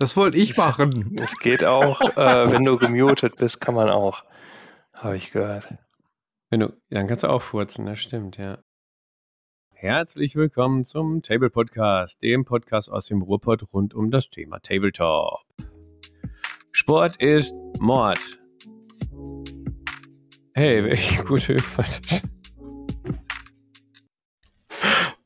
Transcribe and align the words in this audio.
Das 0.00 0.16
wollte 0.16 0.38
ich 0.38 0.56
machen. 0.56 1.14
Es 1.20 1.38
geht 1.38 1.62
auch, 1.62 2.00
äh, 2.16 2.50
wenn 2.50 2.64
du 2.64 2.78
gemutet 2.78 3.36
bist, 3.36 3.60
kann 3.60 3.74
man 3.74 3.90
auch. 3.90 4.24
Habe 4.94 5.18
ich 5.18 5.30
gehört. 5.30 5.74
Wenn 6.48 6.60
du, 6.60 6.74
dann 6.88 7.06
kannst 7.06 7.22
du 7.22 7.28
auch 7.28 7.42
furzen, 7.42 7.84
das 7.84 8.00
stimmt, 8.00 8.38
ja. 8.38 8.62
Herzlich 9.74 10.36
willkommen 10.36 10.86
zum 10.86 11.20
Table 11.20 11.50
Podcast, 11.50 12.22
dem 12.22 12.46
Podcast 12.46 12.90
aus 12.90 13.08
dem 13.08 13.20
Ruhrpott 13.20 13.74
rund 13.74 13.92
um 13.92 14.10
das 14.10 14.30
Thema 14.30 14.58
Tabletop. 14.60 15.44
Sport 16.72 17.16
ist 17.16 17.52
Mord. 17.78 18.40
Hey, 20.54 20.82
welche 20.82 21.22
gute 21.24 21.52
Überleitung. 21.52 22.30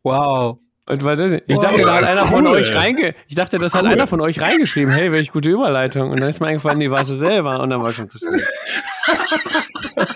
Wow. 0.03 0.64
Und 0.87 1.03
was 1.03 1.19
ist 1.19 1.33
das? 1.33 1.41
Ich 1.47 1.59
dachte, 1.59 1.81
da 1.83 1.95
hat 1.97 2.05
einer 2.05 2.27
von 2.27 2.47
cool. 2.47 2.53
euch 2.53 2.75
reinge 2.75 3.15
ich 3.27 3.35
dachte, 3.35 3.59
das 3.59 3.73
hat 3.75 3.85
Cool. 3.85 3.89
einer 3.89 4.07
von 4.07 4.21
euch 4.21 4.41
reingeschrieben. 4.41 4.93
Hey, 4.93 5.13
welche 5.13 5.33
gute 5.33 5.49
Überleitung. 5.49 6.11
Und 6.11 6.21
dann 6.21 6.29
ist 6.29 6.41
mir 6.41 6.49
eingefallen, 6.49 6.79
die 6.81 6.91
war 6.91 7.05
sie 7.07 7.17
selber 7.17 7.61
und 7.61 7.71
dann 7.71 7.83
war 7.83 7.93
schon 7.93 8.09
zu 8.11 8.19
spät. 8.19 8.47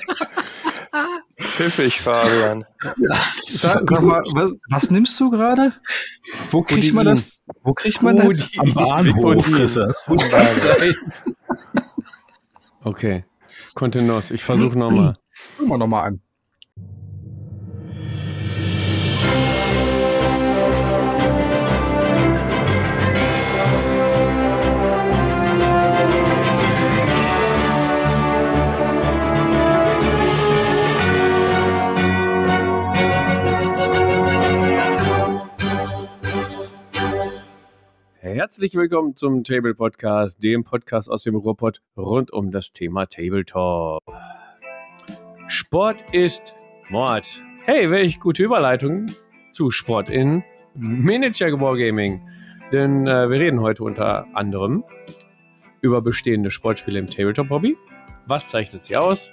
Pfiffig, 1.39 2.01
Fabian. 2.01 2.65
Sag, 3.33 3.81
sag 3.89 4.03
mal, 4.03 4.21
was, 4.35 4.53
was 4.69 4.91
nimmst 4.91 5.19
du 5.19 5.31
gerade? 5.31 5.73
Wo 6.51 6.63
kriegt 6.63 6.93
man 6.95 7.07
das? 7.07 7.43
Wo 7.63 7.73
kriegt 7.73 8.03
man 8.03 8.17
das? 8.17 8.47
Am 8.59 8.75
Bahnhof 8.75 9.59
ist 9.59 9.77
das. 9.77 10.05
Okay. 12.85 13.25
Kontinuos. 13.75 14.31
Ich 14.31 14.45
versuche 14.45 14.79
nochmal. 14.79 15.17
Gucken 15.57 15.73
wir 15.73 15.79
nochmal 15.79 16.09
an. 16.09 16.21
Herzlich 38.39 38.77
willkommen 38.77 39.17
zum 39.17 39.43
Table 39.43 39.75
Podcast, 39.75 40.41
dem 40.45 40.63
Podcast 40.63 41.11
aus 41.11 41.25
dem 41.25 41.35
Ruhrpott 41.35 41.83
rund 41.97 42.33
um 42.33 42.53
das 42.53 42.73
Thema 42.73 43.07
Tabletop. 43.07 44.01
Sport 45.49 46.05
ist 46.13 46.55
Mord. 46.89 47.43
Hey, 47.65 47.91
welch 47.91 48.21
gute 48.21 48.45
Überleitung 48.45 49.07
zu 49.51 49.73
Sport 49.73 50.09
in 50.09 50.45
Miniature 50.77 51.61
Wargaming. 51.61 52.23
Denn 52.71 53.09
äh, 53.09 53.29
wir 53.29 53.41
reden 53.41 53.61
heute 53.61 53.83
unter 53.83 54.29
anderem 54.35 54.85
über 55.81 56.01
bestehende 56.01 56.53
Sportspiele 56.53 57.01
im 57.01 57.09
Tabletop-Hobby. 57.09 57.77
Was 58.27 58.47
zeichnet 58.47 58.85
sie 58.85 58.97
aus? 58.97 59.33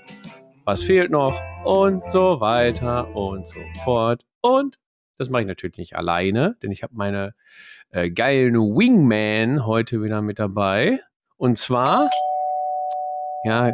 Was 0.64 0.82
fehlt 0.82 1.12
noch? 1.12 1.40
Und 1.64 2.12
so 2.12 2.40
weiter 2.40 3.16
und 3.16 3.46
so 3.46 3.60
fort. 3.84 4.26
Und 4.42 4.80
das 5.18 5.30
mache 5.30 5.42
ich 5.42 5.48
natürlich 5.48 5.78
nicht 5.78 5.96
alleine, 5.96 6.58
denn 6.62 6.72
ich 6.72 6.84
habe 6.84 6.96
meine 6.96 7.34
äh, 7.92 8.10
geilen 8.10 8.56
Wingman 8.56 9.66
heute 9.66 10.02
wieder 10.02 10.22
mit 10.22 10.40
dabei. 10.40 11.00
Und 11.38 11.58
zwar, 11.58 12.10
ja, 13.44 13.74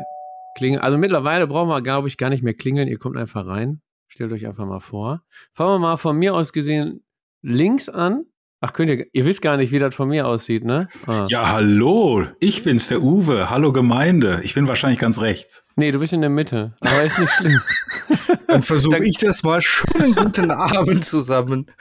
klingeln. 0.55 0.81
Also 0.81 0.97
mittlerweile 0.97 1.47
brauchen 1.47 1.69
wir, 1.69 1.81
glaube 1.81 2.07
ich, 2.07 2.17
gar 2.17 2.29
nicht 2.29 2.43
mehr 2.43 2.53
klingeln. 2.53 2.87
Ihr 2.87 2.97
kommt 2.97 3.17
einfach 3.17 3.45
rein. 3.45 3.81
Stellt 4.07 4.31
euch 4.31 4.45
einfach 4.45 4.65
mal 4.65 4.79
vor. 4.79 5.23
Fangen 5.53 5.75
wir 5.75 5.79
mal 5.79 5.97
von 5.97 6.17
mir 6.17 6.35
aus 6.35 6.53
gesehen 6.53 7.03
links 7.41 7.89
an. 7.89 8.25
Ach, 8.63 8.73
könnt 8.73 8.91
ihr, 8.91 9.07
ihr 9.11 9.25
wisst 9.25 9.41
gar 9.41 9.57
nicht, 9.57 9.71
wie 9.71 9.79
das 9.79 9.95
von 9.95 10.07
mir 10.07 10.27
aussieht, 10.27 10.63
ne? 10.63 10.87
Ah. 11.07 11.25
Ja, 11.27 11.51
hallo, 11.51 12.27
ich 12.39 12.61
bin's, 12.63 12.89
der 12.89 13.01
Uwe. 13.01 13.49
Hallo 13.49 13.73
Gemeinde. 13.73 14.39
Ich 14.43 14.53
bin 14.53 14.67
wahrscheinlich 14.67 14.99
ganz 14.99 15.19
rechts. 15.19 15.65
Nee, 15.75 15.89
du 15.91 15.97
bist 15.97 16.13
in 16.13 16.21
der 16.21 16.29
Mitte. 16.29 16.73
Aber 16.79 17.01
ist 17.01 17.17
nicht 17.17 17.31
schlimm. 17.31 17.59
Dann 18.47 18.61
versuche 18.61 19.03
ich 19.03 19.17
das 19.17 19.41
mal. 19.41 19.63
Schönen 19.63 20.13
guten 20.13 20.51
Abend 20.51 21.03
zusammen. 21.05 21.71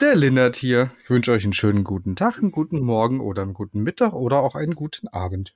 Der 0.00 0.14
Linnert 0.16 0.56
hier. 0.56 0.90
Ich 1.04 1.10
wünsche 1.10 1.32
euch 1.32 1.44
einen 1.44 1.52
schönen 1.52 1.84
guten 1.84 2.16
Tag, 2.16 2.38
einen 2.38 2.50
guten 2.50 2.80
Morgen 2.80 3.20
oder 3.20 3.42
einen 3.42 3.52
guten 3.52 3.82
Mittag 3.82 4.14
oder 4.14 4.38
auch 4.38 4.54
einen 4.54 4.74
guten 4.74 5.08
Abend. 5.08 5.54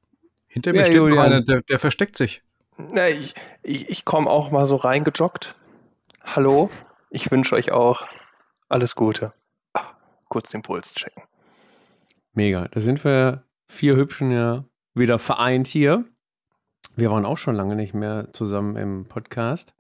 Hinter 0.49 0.72
mir 0.72 0.81
Ja, 0.81 0.84
steht 0.84 0.97
noch 0.99 1.09
Julian. 1.09 1.25
einer, 1.25 1.41
der, 1.41 1.62
der 1.62 1.78
versteckt 1.78 2.19
sich. 2.19 2.43
Na, 2.77 3.09
ich 3.09 3.34
ich, 3.62 3.89
ich 3.89 4.05
komme 4.05 4.28
auch 4.28 4.51
mal 4.51 4.67
so 4.67 4.77
reingejoggt. 4.77 5.55
Hallo, 6.25 6.69
ich 7.09 7.31
wünsche 7.31 7.55
euch 7.55 7.72
auch 7.72 8.07
alles 8.71 8.95
Gute. 8.95 9.33
Ah, 9.75 9.85
kurz 10.29 10.51
den 10.51 10.63
Puls 10.63 10.95
checken. 10.95 11.23
Mega. 12.33 12.69
Da 12.69 12.81
sind 12.81 13.05
wir 13.05 13.45
vier 13.69 13.97
Hübschen 13.97 14.31
ja 14.31 14.65
wieder 14.95 15.19
vereint 15.19 15.67
hier. 15.67 16.05
Wir 16.97 17.11
waren 17.11 17.25
auch 17.25 17.39
schon 17.39 17.55
lange 17.55 17.77
nicht 17.77 17.95
mehr 17.95 18.29
zusammen 18.33 18.77
im 18.77 19.07
Podcast 19.07 19.75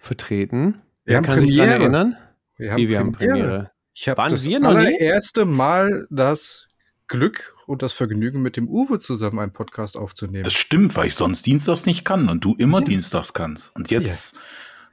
vertreten. 0.00 0.82
Wir 1.04 1.16
haben 1.16 1.24
Kann 1.24 1.40
sich 1.40 1.56
dran 1.56 1.66
Premiere. 1.66 1.82
erinnern? 1.82 2.16
Wir 2.56 2.76
Wie, 2.76 2.88
wir 2.88 2.98
haben 2.98 3.12
Premiere. 3.12 3.70
Ich 3.94 4.08
habe 4.08 4.28
das 4.28 4.44
wir 4.44 4.60
noch 4.60 4.70
nie? 4.72 4.78
allererste 4.78 5.44
Mal 5.44 6.06
das 6.10 6.68
Glück 7.08 7.54
und 7.66 7.82
das 7.82 7.92
Vergnügen, 7.92 8.40
mit 8.40 8.56
dem 8.56 8.68
Uwe 8.68 8.98
zusammen 8.98 9.38
einen 9.38 9.52
Podcast 9.52 9.96
aufzunehmen. 9.96 10.44
Das 10.44 10.54
stimmt, 10.54 10.96
weil 10.96 11.08
ich 11.08 11.14
sonst 11.14 11.44
dienstags 11.46 11.86
nicht 11.86 12.04
kann 12.04 12.28
und 12.28 12.44
du 12.44 12.54
immer 12.56 12.80
dienstags 12.80 13.34
kannst. 13.34 13.74
Und 13.76 13.90
jetzt 13.90 14.38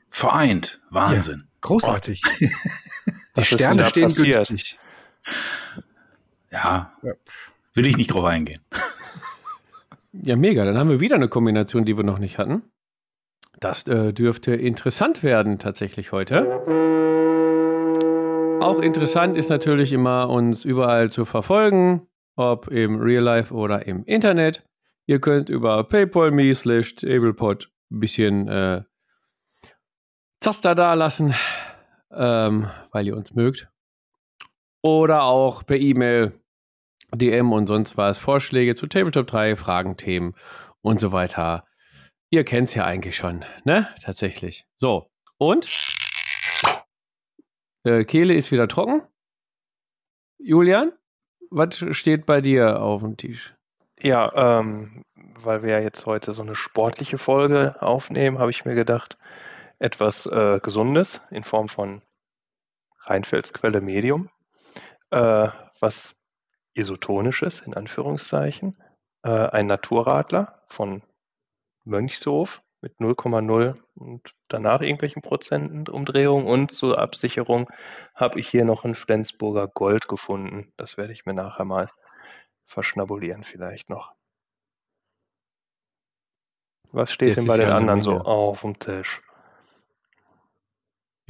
vereint. 0.09 0.81
Wahnsinn. 0.89 1.48
Großartig. 1.61 2.21
Die 2.39 2.45
ist 2.45 3.35
denn 3.35 3.59
Sterne 3.59 3.85
stehen 3.85 4.03
passiert? 4.03 4.47
günstig. 4.47 4.77
Ja. 6.51 6.93
Ja. 7.01 7.13
Will 7.73 7.85
ich 7.85 7.97
nicht 7.97 8.13
drauf 8.13 8.25
eingehen. 8.25 8.59
Ja, 10.11 10.35
mega. 10.35 10.65
Dann 10.65 10.75
haben 10.75 10.89
wir 10.89 10.99
wieder 10.99 11.15
eine 11.15 11.27
Kombination, 11.29 11.85
die 11.85 11.95
wir 11.95 12.03
noch 12.03 12.17
nicht 12.17 12.39
hatten. 12.39 12.63
Das 13.59 13.87
äh, 13.87 14.11
dürfte 14.11 14.55
interessant 14.55 15.21
werden 15.21 15.59
tatsächlich 15.59 16.11
heute. 16.11 16.47
Auch 18.59 18.79
interessant 18.79 19.37
ist 19.37 19.49
natürlich 19.49 19.91
immer, 19.93 20.29
uns 20.29 20.65
überall 20.65 21.11
zu 21.11 21.25
verfolgen, 21.25 22.07
ob 22.35 22.69
im 22.69 22.99
Real 22.99 23.23
Life 23.23 23.53
oder 23.53 23.85
im 23.85 24.03
Internet. 24.05 24.63
Ihr 25.05 25.19
könnt 25.19 25.49
über 25.49 25.83
paypal.me 25.83 26.55
slash 26.55 26.95
tablepod 26.95 27.69
ein 27.91 27.99
bisschen 27.99 28.47
äh, 28.47 28.81
Zaster 30.41 30.73
da 30.73 30.93
lassen, 30.93 31.35
ähm, 32.11 32.69
weil 32.91 33.07
ihr 33.07 33.15
uns 33.15 33.33
mögt. 33.33 33.67
Oder 34.81 35.23
auch 35.23 35.65
per 35.65 35.77
E-Mail 35.77 36.39
DM 37.13 37.51
und 37.51 37.67
sonst 37.67 37.97
was, 37.97 38.19
Vorschläge 38.19 38.75
zu 38.75 38.87
Tabletop 38.87 39.27
3, 39.27 39.55
Fragen, 39.55 39.97
Themen 39.97 40.35
und 40.81 40.99
so 40.99 41.11
weiter. 41.11 41.65
Ihr 42.29 42.45
kennt 42.45 42.69
es 42.69 42.75
ja 42.75 42.85
eigentlich 42.85 43.17
schon, 43.17 43.43
ne? 43.65 43.89
Tatsächlich. 44.01 44.65
So, 44.77 45.09
und? 45.37 45.67
Äh, 47.83 48.05
Kehle 48.05 48.33
ist 48.33 48.51
wieder 48.51 48.67
trocken. 48.67 49.01
Julian, 50.37 50.93
was 51.49 51.83
steht 51.91 52.25
bei 52.25 52.39
dir 52.39 52.81
auf 52.81 53.01
dem 53.01 53.17
Tisch? 53.17 53.55
Ja, 54.01 54.61
ähm, 54.61 55.03
weil 55.15 55.63
wir 55.63 55.71
ja 55.71 55.79
jetzt 55.79 56.05
heute 56.05 56.31
so 56.31 56.41
eine 56.41 56.55
sportliche 56.55 57.17
Folge 57.17 57.75
aufnehmen, 57.81 58.39
habe 58.39 58.51
ich 58.51 58.63
mir 58.63 58.75
gedacht, 58.75 59.17
etwas 59.79 60.25
äh, 60.25 60.59
Gesundes 60.61 61.21
in 61.31 61.43
Form 61.43 61.69
von 61.69 62.01
Rheinfelsquelle 63.01 63.81
Medium, 63.81 64.29
äh, 65.09 65.49
was 65.79 66.15
isotonisches, 66.73 67.61
in 67.61 67.73
Anführungszeichen, 67.73 68.77
äh, 69.23 69.29
ein 69.29 69.67
Naturradler 69.67 70.63
von 70.67 71.01
Mönchshof 71.83 72.61
mit 72.81 72.99
0,0 72.99 73.75
und 73.95 74.35
danach 74.47 74.81
irgendwelchen 74.81 75.21
Prozenten 75.21 75.87
Umdrehung 75.87 76.45
und 76.45 76.71
zur 76.71 76.97
Absicherung 76.97 77.69
habe 78.15 78.39
ich 78.39 78.47
hier 78.47 78.63
noch 78.63 78.85
ein 78.85 78.95
Flensburger 78.95 79.67
Gold 79.67 80.07
gefunden. 80.07 80.71
Das 80.77 80.97
werde 80.97 81.11
ich 81.11 81.25
mir 81.25 81.33
nachher 81.33 81.65
mal 81.65 81.89
verschnabulieren 82.65 83.43
vielleicht 83.43 83.89
noch. 83.89 84.13
Was 86.91 87.11
steht 87.11 87.29
Das 87.29 87.35
denn 87.35 87.47
bei 87.47 87.57
den 87.57 87.69
anderen 87.69 88.01
so 88.01 88.19
auf 88.19 88.61
dem 88.61 88.79
Tisch? 88.79 89.21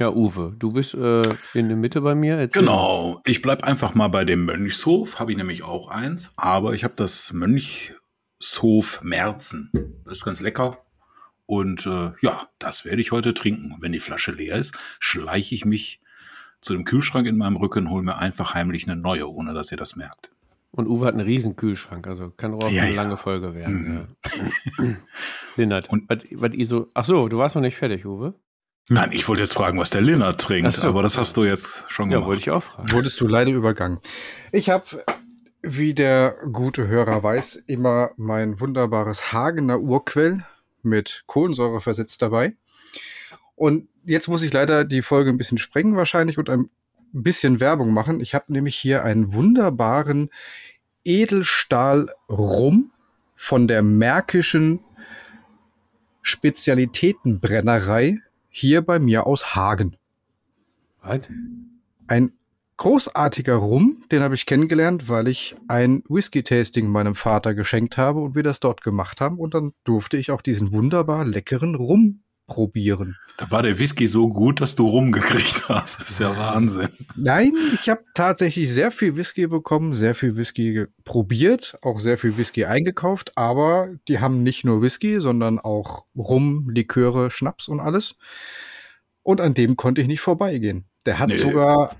Ja, 0.00 0.10
Uwe, 0.10 0.54
du 0.58 0.70
bist 0.70 0.94
äh, 0.94 1.22
in 1.54 1.68
der 1.68 1.76
Mitte 1.76 2.00
bei 2.00 2.14
mir. 2.14 2.36
Erzähl. 2.38 2.62
Genau. 2.62 3.20
Ich 3.26 3.42
bleib 3.42 3.62
einfach 3.64 3.94
mal 3.94 4.08
bei 4.08 4.24
dem 4.24 4.46
Mönchshof. 4.46 5.20
Habe 5.20 5.30
ich 5.30 5.36
nämlich 5.36 5.62
auch 5.62 5.88
eins. 5.88 6.32
Aber 6.36 6.72
ich 6.72 6.84
habe 6.84 6.94
das 6.96 7.32
Mönchshof 7.34 9.02
Merzen. 9.02 9.70
Das 10.06 10.18
ist 10.18 10.24
ganz 10.24 10.40
lecker. 10.40 10.78
Und 11.46 11.84
äh, 11.86 12.12
ja, 12.22 12.48
das 12.58 12.84
werde 12.84 13.02
ich 13.02 13.12
heute 13.12 13.34
trinken. 13.34 13.76
Wenn 13.80 13.92
die 13.92 14.00
Flasche 14.00 14.32
leer 14.32 14.56
ist, 14.56 14.78
schleiche 15.00 15.54
ich 15.54 15.64
mich 15.64 16.00
zu 16.60 16.72
dem 16.72 16.84
Kühlschrank 16.84 17.26
in 17.26 17.36
meinem 17.36 17.56
Rücken, 17.56 17.90
hole 17.90 18.02
mir 18.02 18.16
einfach 18.18 18.54
heimlich 18.54 18.88
eine 18.88 19.00
neue, 19.00 19.28
ohne 19.30 19.52
dass 19.52 19.70
ihr 19.72 19.78
das 19.78 19.96
merkt. 19.96 20.30
Und 20.72 20.86
Uwe 20.86 21.06
hat 21.06 21.14
einen 21.14 21.26
riesen 21.26 21.56
Kühlschrank, 21.56 22.06
also 22.06 22.30
kann 22.30 22.54
auch 22.54 22.70
Ja, 22.70 22.82
eine 22.82 22.90
ja. 22.94 23.02
lange 23.02 23.16
Folge 23.16 23.54
werden. 23.54 24.06
Mhm. 24.78 24.86
Ja. 24.86 24.96
Lindert, 25.56 25.88
Und- 25.90 26.08
was, 26.08 26.18
was 26.32 26.54
ihr 26.54 26.66
so. 26.66 26.88
Ach 26.94 27.04
so, 27.04 27.28
du 27.28 27.38
warst 27.38 27.54
noch 27.56 27.62
nicht 27.62 27.76
fertig, 27.76 28.06
Uwe? 28.06 28.34
Nein, 28.92 29.10
ich 29.12 29.28
wollte 29.28 29.40
jetzt 29.42 29.54
fragen, 29.54 29.78
was 29.78 29.90
der 29.90 30.00
Linnert 30.00 30.40
trinkt, 30.40 30.74
so. 30.74 30.88
aber 30.88 31.00
das 31.02 31.16
hast 31.16 31.36
du 31.36 31.44
jetzt 31.44 31.84
schon 31.88 32.10
Ja, 32.10 32.16
gemacht. 32.16 32.28
wollte 32.28 32.40
ich 32.42 32.50
auch 32.50 32.62
fragen. 32.64 32.90
Wurdest 32.90 33.20
du 33.20 33.28
leider 33.28 33.52
übergangen. 33.52 34.00
Ich 34.50 34.68
habe 34.68 35.04
wie 35.62 35.94
der 35.94 36.34
gute 36.50 36.88
Hörer 36.88 37.22
weiß, 37.22 37.62
immer 37.68 38.10
mein 38.16 38.58
wunderbares 38.58 39.32
Hagener 39.32 39.78
Urquell 39.78 40.44
mit 40.82 41.22
Kohlensäure 41.26 41.80
versetzt 41.80 42.20
dabei. 42.22 42.54
Und 43.54 43.86
jetzt 44.04 44.26
muss 44.28 44.42
ich 44.42 44.52
leider 44.52 44.84
die 44.84 45.02
Folge 45.02 45.30
ein 45.30 45.36
bisschen 45.38 45.58
sprengen 45.58 45.94
wahrscheinlich 45.96 46.36
und 46.38 46.50
ein 46.50 46.68
bisschen 47.12 47.60
Werbung 47.60 47.92
machen. 47.92 48.20
Ich 48.20 48.34
habe 48.34 48.52
nämlich 48.52 48.74
hier 48.74 49.04
einen 49.04 49.32
wunderbaren 49.34 50.30
Edelstahl-Rum 51.04 52.90
von 53.36 53.68
der 53.68 53.82
Märkischen 53.82 54.80
Spezialitätenbrennerei 56.22 58.18
hier 58.50 58.82
bei 58.82 58.98
mir 58.98 59.26
aus 59.26 59.54
Hagen. 59.54 59.96
Was? 61.02 61.22
Ein 62.06 62.32
großartiger 62.76 63.54
Rum, 63.54 64.02
den 64.10 64.22
habe 64.22 64.34
ich 64.34 64.46
kennengelernt, 64.46 65.08
weil 65.08 65.28
ich 65.28 65.54
ein 65.68 66.02
Whisky-Tasting 66.08 66.88
meinem 66.88 67.14
Vater 67.14 67.54
geschenkt 67.54 67.96
habe 67.96 68.20
und 68.20 68.34
wir 68.34 68.42
das 68.42 68.60
dort 68.60 68.82
gemacht 68.82 69.20
haben. 69.20 69.38
Und 69.38 69.54
dann 69.54 69.72
durfte 69.84 70.16
ich 70.16 70.30
auch 70.30 70.42
diesen 70.42 70.72
wunderbar 70.72 71.24
leckeren 71.24 71.74
Rum 71.74 72.22
probieren. 72.50 73.16
Da 73.38 73.50
war 73.52 73.62
der 73.62 73.78
Whisky 73.78 74.06
so 74.08 74.28
gut, 74.28 74.60
dass 74.60 74.74
du 74.74 74.86
rumgekriegt 74.88 75.68
hast. 75.68 76.00
Das 76.00 76.10
ist 76.10 76.20
ja 76.20 76.36
Wahnsinn. 76.36 76.88
Nein, 77.16 77.52
ich 77.72 77.88
habe 77.88 78.02
tatsächlich 78.12 78.70
sehr 78.70 78.90
viel 78.90 79.16
Whisky 79.16 79.46
bekommen, 79.46 79.94
sehr 79.94 80.16
viel 80.16 80.36
Whisky 80.36 80.86
probiert, 81.04 81.78
auch 81.80 82.00
sehr 82.00 82.18
viel 82.18 82.36
Whisky 82.36 82.64
eingekauft, 82.64 83.38
aber 83.38 83.90
die 84.08 84.18
haben 84.18 84.42
nicht 84.42 84.64
nur 84.64 84.82
Whisky, 84.82 85.20
sondern 85.20 85.60
auch 85.60 86.04
Rum, 86.16 86.68
Liköre, 86.68 87.30
Schnaps 87.30 87.68
und 87.68 87.78
alles. 87.78 88.16
Und 89.22 89.40
an 89.40 89.54
dem 89.54 89.76
konnte 89.76 90.00
ich 90.00 90.08
nicht 90.08 90.20
vorbeigehen. 90.20 90.86
Der 91.06 91.20
hat 91.20 91.28
nee. 91.28 91.36
sogar 91.36 91.96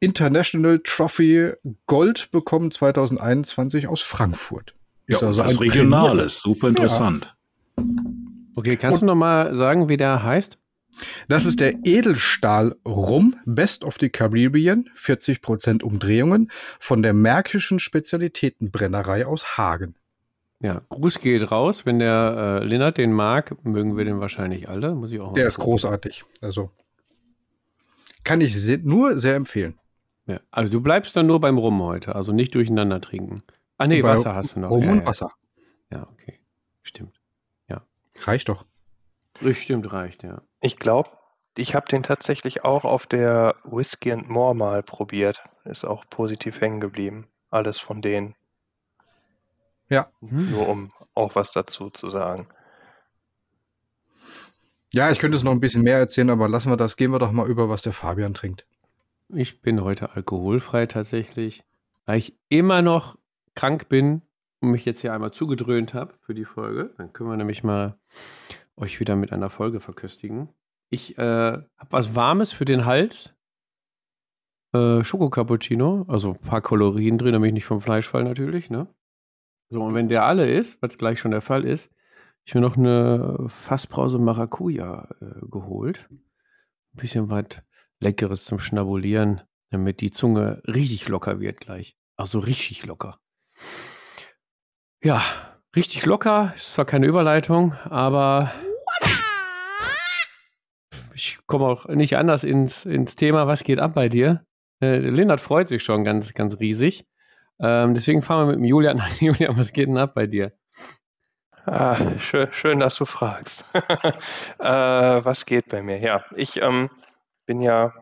International 0.00 0.80
Trophy 0.82 1.52
Gold 1.86 2.30
bekommen 2.32 2.72
2021 2.72 3.86
aus 3.86 4.02
Frankfurt. 4.02 4.74
Ist 5.06 5.22
ja, 5.22 5.28
also 5.28 5.44
was 5.44 5.60
Regionales, 5.60 6.40
super 6.40 6.68
interessant. 6.68 7.36
Ja. 7.78 7.84
Okay, 8.56 8.76
kannst 8.76 9.02
Und, 9.02 9.06
du 9.06 9.12
noch 9.12 9.18
mal 9.18 9.54
sagen, 9.54 9.88
wie 9.88 9.96
der 9.96 10.22
heißt? 10.22 10.58
Das 11.28 11.44
ist 11.44 11.60
der 11.60 11.84
Edelstahl 11.84 12.74
Rum 12.86 13.36
Best 13.44 13.84
of 13.84 13.96
the 14.00 14.08
Caribbean, 14.08 14.88
40% 14.98 15.82
Umdrehungen 15.82 16.50
von 16.80 17.02
der 17.02 17.12
Märkischen 17.12 17.78
Spezialitätenbrennerei 17.78 19.26
aus 19.26 19.58
Hagen. 19.58 19.94
Ja, 20.60 20.80
Gruß 20.88 21.20
geht 21.20 21.50
raus. 21.52 21.84
Wenn 21.84 21.98
der 21.98 22.60
äh, 22.62 22.64
Linnert 22.64 22.96
den 22.96 23.12
mag, 23.12 23.62
mögen 23.62 23.98
wir 23.98 24.06
den 24.06 24.20
wahrscheinlich 24.20 24.70
alle. 24.70 24.94
Muss 24.94 25.12
ich 25.12 25.20
auch 25.20 25.34
der 25.34 25.46
ist 25.46 25.58
großartig. 25.58 26.24
Also 26.40 26.70
kann 28.24 28.40
ich 28.40 28.58
se 28.60 28.80
nur 28.82 29.18
sehr 29.18 29.34
empfehlen. 29.34 29.78
Ja, 30.26 30.40
also 30.50 30.72
du 30.72 30.80
bleibst 30.80 31.14
dann 31.14 31.26
nur 31.26 31.40
beim 31.40 31.58
Rum 31.58 31.80
heute, 31.82 32.14
also 32.14 32.32
nicht 32.32 32.54
durcheinander 32.54 33.02
trinken. 33.02 33.42
Ah 33.76 33.86
nee, 33.86 34.02
Wasser 34.02 34.34
hast 34.34 34.56
du 34.56 34.60
noch. 34.60 34.70
Rum 34.70 34.82
ja, 34.82 34.92
und 34.92 34.98
ja. 35.00 35.06
Wasser. 35.06 35.30
Ja, 35.92 36.08
okay. 36.10 36.40
Stimmt. 36.82 37.20
Reicht 38.22 38.48
doch. 38.48 38.66
Stimmt, 39.52 39.92
reicht, 39.92 40.22
ja. 40.22 40.42
Ich 40.60 40.78
glaube, 40.78 41.10
ich 41.56 41.74
habe 41.74 41.86
den 41.86 42.02
tatsächlich 42.02 42.64
auch 42.64 42.84
auf 42.84 43.06
der 43.06 43.56
Whiskey 43.64 44.12
and 44.12 44.28
More 44.28 44.54
mal 44.54 44.82
probiert. 44.82 45.42
Ist 45.64 45.84
auch 45.84 46.04
positiv 46.08 46.60
hängen 46.60 46.80
geblieben. 46.80 47.28
Alles 47.50 47.78
von 47.78 48.02
denen. 48.02 48.34
Ja. 49.88 50.08
Mhm. 50.20 50.50
Nur 50.50 50.68
um 50.68 50.92
auch 51.14 51.34
was 51.34 51.52
dazu 51.52 51.90
zu 51.90 52.10
sagen. 52.10 52.48
Ja, 54.92 55.10
ich 55.10 55.18
könnte 55.18 55.36
es 55.36 55.42
noch 55.42 55.52
ein 55.52 55.60
bisschen 55.60 55.82
mehr 55.82 55.98
erzählen, 55.98 56.30
aber 56.30 56.48
lassen 56.48 56.70
wir 56.70 56.76
das. 56.76 56.96
Gehen 56.96 57.10
wir 57.10 57.18
doch 57.18 57.32
mal 57.32 57.48
über, 57.48 57.68
was 57.68 57.82
der 57.82 57.92
Fabian 57.92 58.34
trinkt. 58.34 58.66
Ich 59.28 59.60
bin 59.60 59.82
heute 59.82 60.14
alkoholfrei 60.14 60.86
tatsächlich, 60.86 61.64
weil 62.04 62.18
ich 62.18 62.38
immer 62.48 62.82
noch 62.82 63.18
krank 63.54 63.88
bin 63.88 64.22
und 64.60 64.70
mich 64.70 64.84
jetzt 64.84 65.00
hier 65.00 65.12
einmal 65.12 65.32
zugedröhnt 65.32 65.94
habe 65.94 66.14
für 66.20 66.34
die 66.34 66.44
Folge. 66.44 66.94
Dann 66.96 67.12
können 67.12 67.30
wir 67.30 67.36
nämlich 67.36 67.62
mal 67.64 67.98
euch 68.76 69.00
wieder 69.00 69.16
mit 69.16 69.32
einer 69.32 69.50
Folge 69.50 69.80
verköstigen. 69.80 70.48
Ich 70.88 71.18
äh, 71.18 71.22
habe 71.22 71.90
was 71.90 72.14
Warmes 72.14 72.52
für 72.52 72.64
den 72.64 72.84
Hals. 72.84 73.34
Äh, 74.72 75.04
Schoko-Cappuccino, 75.04 76.04
also 76.08 76.30
ein 76.30 76.40
paar 76.40 76.60
Kalorien 76.60 77.18
drin, 77.18 77.32
damit 77.32 77.48
ich 77.48 77.54
nicht 77.54 77.64
vom 77.64 77.80
Fleisch 77.80 78.08
fall 78.08 78.24
natürlich. 78.24 78.70
Ne? 78.70 78.88
So, 79.68 79.82
und 79.82 79.94
wenn 79.94 80.08
der 80.08 80.24
alle 80.24 80.50
ist, 80.50 80.80
was 80.82 80.98
gleich 80.98 81.18
schon 81.18 81.30
der 81.30 81.40
Fall 81.40 81.64
ist, 81.64 81.90
ich 82.44 82.54
mir 82.54 82.60
noch 82.60 82.76
eine 82.76 83.46
Fassbrause 83.48 84.18
Maracuja 84.18 85.08
äh, 85.20 85.46
geholt. 85.50 86.06
Ein 86.10 86.20
bisschen 86.92 87.28
was 87.28 87.46
Leckeres 87.98 88.44
zum 88.44 88.60
Schnabulieren, 88.60 89.42
damit 89.70 90.00
die 90.00 90.12
Zunge 90.12 90.62
richtig 90.66 91.08
locker 91.08 91.40
wird 91.40 91.60
gleich. 91.60 91.96
Also 92.16 92.38
richtig 92.38 92.86
locker. 92.86 93.18
Ja, 95.02 95.22
richtig 95.74 96.06
locker. 96.06 96.52
Ist 96.56 96.74
zwar 96.74 96.84
keine 96.84 97.06
Überleitung, 97.06 97.74
aber 97.84 98.52
ich 101.14 101.38
komme 101.46 101.66
auch 101.66 101.86
nicht 101.86 102.16
anders 102.16 102.44
ins, 102.44 102.84
ins 102.84 103.16
Thema. 103.16 103.46
Was 103.46 103.64
geht 103.64 103.78
ab 103.78 103.94
bei 103.94 104.08
dir? 104.08 104.44
Äh, 104.82 104.98
Lindert 104.98 105.40
freut 105.40 105.68
sich 105.68 105.82
schon 105.82 106.04
ganz, 106.04 106.34
ganz 106.34 106.58
riesig. 106.58 107.06
Ähm, 107.58 107.94
deswegen 107.94 108.22
fahren 108.22 108.46
wir 108.46 108.52
mit 108.52 108.56
dem 108.56 108.64
Julian 108.64 109.00
an. 109.00 109.10
Julian, 109.20 109.56
was 109.56 109.72
geht 109.72 109.88
denn 109.88 109.98
ab 109.98 110.14
bei 110.14 110.26
dir? 110.26 110.52
Ah, 111.64 112.18
schön, 112.18 112.48
schön, 112.52 112.78
dass 112.78 112.94
du 112.94 113.06
fragst. 113.06 113.64
äh, 114.58 114.64
was 114.68 115.46
geht 115.46 115.68
bei 115.68 115.82
mir? 115.82 115.98
Ja, 115.98 116.24
ich 116.36 116.62
ähm, 116.62 116.90
bin 117.44 117.60
ja 117.60 117.92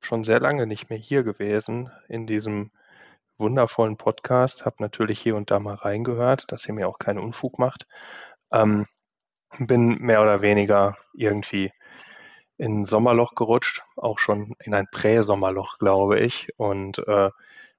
schon 0.00 0.22
sehr 0.22 0.40
lange 0.40 0.66
nicht 0.66 0.88
mehr 0.88 0.98
hier 0.98 1.24
gewesen 1.24 1.90
in 2.08 2.26
diesem 2.26 2.70
wundervollen 3.38 3.96
Podcast, 3.96 4.64
habe 4.64 4.76
natürlich 4.80 5.20
hier 5.20 5.36
und 5.36 5.50
da 5.50 5.58
mal 5.58 5.74
reingehört, 5.74 6.50
dass 6.52 6.66
ihr 6.66 6.74
mir 6.74 6.88
auch 6.88 6.98
keinen 6.98 7.18
Unfug 7.18 7.58
macht. 7.58 7.86
Ähm, 8.52 8.86
bin 9.58 9.98
mehr 9.98 10.22
oder 10.22 10.42
weniger 10.42 10.96
irgendwie 11.14 11.72
in 12.58 12.80
ein 12.80 12.84
Sommerloch 12.84 13.34
gerutscht, 13.34 13.82
auch 13.96 14.18
schon 14.18 14.54
in 14.60 14.74
ein 14.74 14.86
Prä-Sommerloch, 14.90 15.78
glaube 15.78 16.20
ich, 16.20 16.48
und 16.56 16.98
äh, 17.06 17.30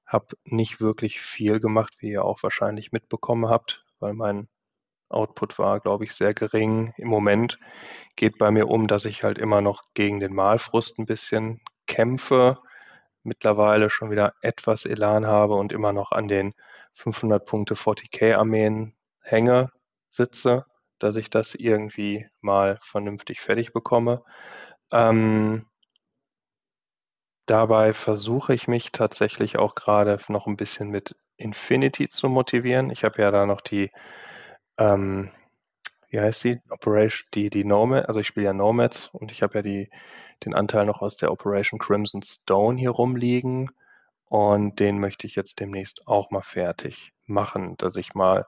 habe 0.06 0.26
nicht 0.44 0.80
wirklich 0.80 1.20
viel 1.20 1.60
gemacht, 1.60 1.94
wie 1.98 2.10
ihr 2.12 2.24
auch 2.24 2.42
wahrscheinlich 2.42 2.92
mitbekommen 2.92 3.48
habt, 3.48 3.84
weil 3.98 4.14
mein 4.14 4.48
Output 5.10 5.58
war, 5.58 5.80
glaube 5.80 6.04
ich, 6.04 6.14
sehr 6.14 6.34
gering. 6.34 6.92
Im 6.96 7.08
Moment 7.08 7.58
geht 8.16 8.38
bei 8.38 8.50
mir 8.50 8.68
um, 8.68 8.86
dass 8.86 9.04
ich 9.04 9.24
halt 9.24 9.38
immer 9.38 9.60
noch 9.60 9.84
gegen 9.94 10.20
den 10.20 10.34
Malfrust 10.34 10.98
ein 10.98 11.06
bisschen 11.06 11.60
kämpfe, 11.86 12.58
mittlerweile 13.28 13.90
schon 13.90 14.10
wieder 14.10 14.34
etwas 14.42 14.86
Elan 14.86 15.26
habe 15.26 15.54
und 15.54 15.72
immer 15.72 15.92
noch 15.92 16.12
an 16.12 16.28
den 16.28 16.54
500 16.94 17.44
Punkte 17.46 17.74
40k-Armeen 17.76 18.94
hänge, 19.20 19.70
sitze, 20.10 20.64
dass 20.98 21.16
ich 21.16 21.30
das 21.30 21.54
irgendwie 21.54 22.26
mal 22.40 22.78
vernünftig 22.82 23.40
fertig 23.40 23.72
bekomme. 23.72 24.24
Ähm, 24.92 25.66
dabei 27.46 27.92
versuche 27.94 28.54
ich 28.54 28.68
mich 28.68 28.92
tatsächlich 28.92 29.58
auch 29.58 29.74
gerade 29.74 30.18
noch 30.28 30.46
ein 30.46 30.56
bisschen 30.56 30.90
mit 30.90 31.16
Infinity 31.36 32.08
zu 32.08 32.28
motivieren. 32.28 32.90
Ich 32.90 33.04
habe 33.04 33.22
ja 33.22 33.30
da 33.30 33.46
noch 33.46 33.60
die, 33.60 33.90
ähm, 34.78 35.30
wie 36.08 36.20
heißt 36.20 36.44
die? 36.44 36.60
Operation, 36.70 37.26
die, 37.34 37.50
die 37.50 37.64
Nomad, 37.64 38.08
also 38.08 38.20
ich 38.20 38.26
spiele 38.26 38.46
ja 38.46 38.52
Nomads 38.52 39.08
und 39.12 39.32
ich 39.32 39.42
habe 39.42 39.58
ja 39.58 39.62
die 39.62 39.90
den 40.44 40.54
Anteil 40.54 40.86
noch 40.86 41.02
aus 41.02 41.16
der 41.16 41.32
Operation 41.32 41.78
Crimson 41.78 42.22
Stone 42.22 42.78
hier 42.78 42.90
rumliegen. 42.90 43.70
Und 44.26 44.78
den 44.78 45.00
möchte 45.00 45.26
ich 45.26 45.34
jetzt 45.36 45.58
demnächst 45.58 46.06
auch 46.06 46.30
mal 46.30 46.42
fertig 46.42 47.12
machen, 47.26 47.76
dass 47.78 47.96
ich 47.96 48.14
mal 48.14 48.46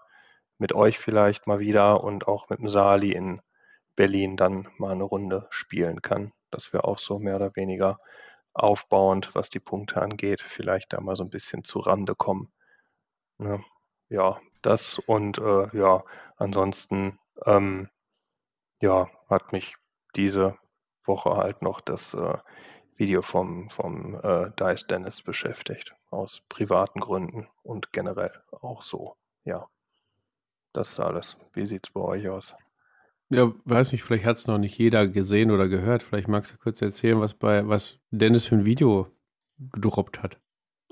mit 0.58 0.74
euch 0.74 0.98
vielleicht 0.98 1.46
mal 1.46 1.58
wieder 1.58 2.04
und 2.04 2.28
auch 2.28 2.50
mit 2.50 2.58
dem 2.58 2.68
Sali 2.68 3.12
in 3.12 3.40
Berlin 3.96 4.36
dann 4.36 4.68
mal 4.76 4.92
eine 4.92 5.04
Runde 5.04 5.46
spielen 5.50 6.02
kann. 6.02 6.32
Dass 6.50 6.72
wir 6.72 6.84
auch 6.84 6.98
so 6.98 7.18
mehr 7.18 7.36
oder 7.36 7.56
weniger 7.56 7.98
aufbauend, 8.52 9.34
was 9.34 9.48
die 9.48 9.60
Punkte 9.60 10.02
angeht, 10.02 10.42
vielleicht 10.42 10.92
da 10.92 11.00
mal 11.00 11.16
so 11.16 11.22
ein 11.22 11.30
bisschen 11.30 11.64
zu 11.64 11.78
Rande 11.78 12.14
kommen. 12.14 12.52
Ne? 13.38 13.64
Ja, 14.08 14.40
das 14.62 14.98
und 14.98 15.38
äh, 15.38 15.68
ja, 15.76 16.04
ansonsten 16.36 17.18
ähm, 17.46 17.88
ja, 18.80 19.08
hat 19.28 19.52
mich 19.52 19.76
diese 20.16 20.56
Woche 21.04 21.36
halt 21.36 21.62
noch 21.62 21.80
das 21.80 22.14
äh, 22.14 22.38
Video 22.96 23.22
vom, 23.22 23.70
vom 23.70 24.20
äh, 24.22 24.50
Dice 24.58 24.86
Dennis 24.86 25.22
beschäftigt, 25.22 25.94
aus 26.10 26.42
privaten 26.48 27.00
Gründen 27.00 27.48
und 27.62 27.92
generell 27.92 28.32
auch 28.60 28.82
so. 28.82 29.16
Ja, 29.44 29.66
das 30.72 30.90
ist 30.90 31.00
alles. 31.00 31.36
Wie 31.52 31.66
sieht 31.66 31.86
es 31.86 31.92
bei 31.92 32.00
euch 32.00 32.28
aus? 32.28 32.54
Ja, 33.30 33.52
weiß 33.64 33.92
nicht, 33.92 34.02
vielleicht 34.02 34.24
hat 34.24 34.36
es 34.36 34.46
noch 34.46 34.58
nicht 34.58 34.76
jeder 34.76 35.06
gesehen 35.06 35.50
oder 35.50 35.68
gehört. 35.68 36.02
Vielleicht 36.02 36.28
magst 36.28 36.52
du 36.52 36.58
kurz 36.58 36.82
erzählen, 36.82 37.20
was 37.20 37.34
bei 37.34 37.66
was 37.68 37.98
Dennis 38.10 38.46
für 38.46 38.56
ein 38.56 38.64
Video 38.64 39.06
gedroppt 39.72 40.22
hat. 40.22 40.38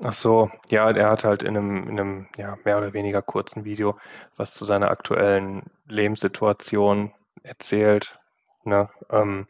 Ach 0.02 0.12
so, 0.12 0.50
ja, 0.70 0.90
er 0.90 1.10
hat 1.10 1.24
halt 1.24 1.42
in 1.42 1.56
einem, 1.56 1.88
in 1.88 1.98
einem 1.98 2.28
ja, 2.36 2.56
mehr 2.64 2.78
oder 2.78 2.92
weniger 2.92 3.20
kurzen 3.20 3.64
Video 3.64 3.98
was 4.36 4.54
zu 4.54 4.64
seiner 4.64 4.90
aktuellen 4.90 5.64
Lebenssituation 5.86 7.12
erzählt. 7.42 8.18
Ne? 8.64 8.88
Ähm, 9.10 9.48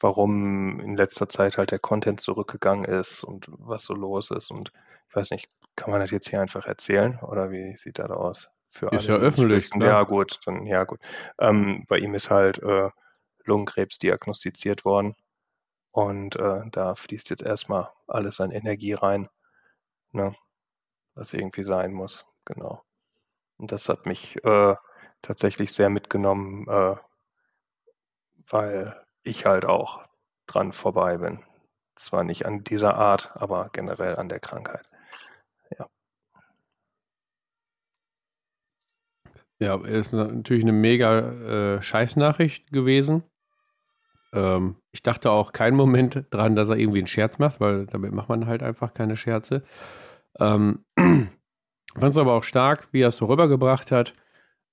warum 0.00 0.80
in 0.80 0.96
letzter 0.96 1.28
Zeit 1.28 1.58
halt 1.58 1.70
der 1.70 1.78
Content 1.78 2.20
zurückgegangen 2.20 2.84
ist 2.84 3.24
und 3.24 3.46
was 3.48 3.84
so 3.84 3.94
los 3.94 4.30
ist. 4.30 4.50
Und 4.50 4.72
ich 5.08 5.16
weiß 5.16 5.30
nicht, 5.30 5.48
kann 5.76 5.90
man 5.90 6.00
das 6.00 6.10
jetzt 6.10 6.28
hier 6.28 6.40
einfach 6.40 6.66
erzählen 6.66 7.18
oder 7.22 7.50
wie 7.50 7.76
sieht 7.76 7.98
das 7.98 8.10
aus? 8.10 8.48
Für 8.70 8.92
ist 8.92 9.08
alle, 9.08 9.18
ja 9.18 9.24
öffentlich. 9.24 9.70
Ja, 9.80 10.02
gut, 10.02 10.40
dann 10.46 10.66
ja 10.66 10.84
gut. 10.84 11.00
Ähm, 11.38 11.84
bei 11.88 11.98
ihm 11.98 12.14
ist 12.14 12.30
halt 12.30 12.62
äh, 12.62 12.90
Lungenkrebs 13.44 13.98
diagnostiziert 13.98 14.84
worden 14.84 15.16
und 15.90 16.36
äh, 16.36 16.62
da 16.70 16.94
fließt 16.94 17.30
jetzt 17.30 17.42
erstmal 17.42 17.88
alles 18.06 18.40
an 18.40 18.50
Energie 18.50 18.92
rein, 18.94 19.28
ne? 20.14 20.34
was 21.14 21.32
irgendwie 21.32 21.64
sein 21.64 21.92
muss. 21.92 22.26
Genau. 22.44 22.82
Und 23.56 23.72
das 23.72 23.88
hat 23.88 24.06
mich 24.06 24.42
äh, 24.44 24.74
tatsächlich 25.22 25.72
sehr 25.72 25.90
mitgenommen, 25.90 26.66
äh, 26.68 26.96
weil 28.50 29.00
ich 29.22 29.46
halt 29.46 29.64
auch 29.64 30.04
dran 30.46 30.72
vorbei 30.72 31.18
bin. 31.18 31.42
Zwar 31.94 32.24
nicht 32.24 32.44
an 32.46 32.64
dieser 32.64 32.96
Art, 32.96 33.30
aber 33.36 33.70
generell 33.72 34.16
an 34.16 34.28
der 34.28 34.40
Krankheit. 34.40 34.88
Ja. 35.78 35.88
Ja, 39.60 39.80
ist 39.84 40.12
natürlich 40.12 40.64
eine 40.64 40.72
mega 40.72 41.76
äh, 41.76 41.82
Scheißnachricht 41.82 42.72
gewesen. 42.72 43.22
Ähm, 44.32 44.76
ich 44.90 45.02
dachte 45.02 45.30
auch 45.30 45.52
keinen 45.52 45.76
Moment 45.76 46.24
dran, 46.30 46.56
dass 46.56 46.68
er 46.68 46.76
irgendwie 46.76 46.98
einen 46.98 47.06
Scherz 47.06 47.38
macht, 47.38 47.60
weil 47.60 47.86
damit 47.86 48.12
macht 48.12 48.28
man 48.28 48.46
halt 48.46 48.64
einfach 48.64 48.92
keine 48.92 49.16
Scherze. 49.16 49.62
Ähm, 50.40 50.84
fand 50.96 51.30
es 52.02 52.18
aber 52.18 52.34
auch 52.34 52.44
stark, 52.44 52.88
wie 52.92 53.02
er 53.02 53.08
es 53.08 53.16
so 53.16 53.26
rübergebracht 53.26 53.90
hat. 53.90 54.12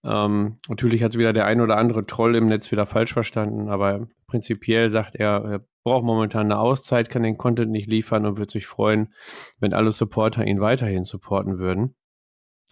Ähm, 0.04 0.58
natürlich 0.68 1.04
hat 1.04 1.12
es 1.12 1.20
wieder 1.20 1.34
der 1.34 1.46
ein 1.46 1.62
oder 1.62 1.78
andere 1.78 2.06
Troll 2.06 2.36
im 2.36 2.48
Netz 2.48 2.72
wieder 2.72 2.88
falsch 2.88 3.14
verstanden, 3.14 3.70
aber 3.70 4.08
prinzipiell 4.28 4.90
sagt 4.90 5.16
er, 5.16 5.44
er 5.46 5.66
braucht 5.84 6.04
momentan 6.04 6.48
eine 6.48 6.60
Auszeit, 6.60 7.10
kann 7.10 7.24
den 7.24 7.38
Content 7.38 7.72
nicht 7.72 7.88
liefern 7.88 8.26
und 8.26 8.38
würde 8.38 8.52
sich 8.52 8.68
freuen, 8.68 9.14
wenn 9.60 9.74
alle 9.74 9.92
Supporter 9.92 10.46
ihn 10.46 10.62
weiterhin 10.62 11.04
supporten 11.04 11.60
würden. 11.60 11.96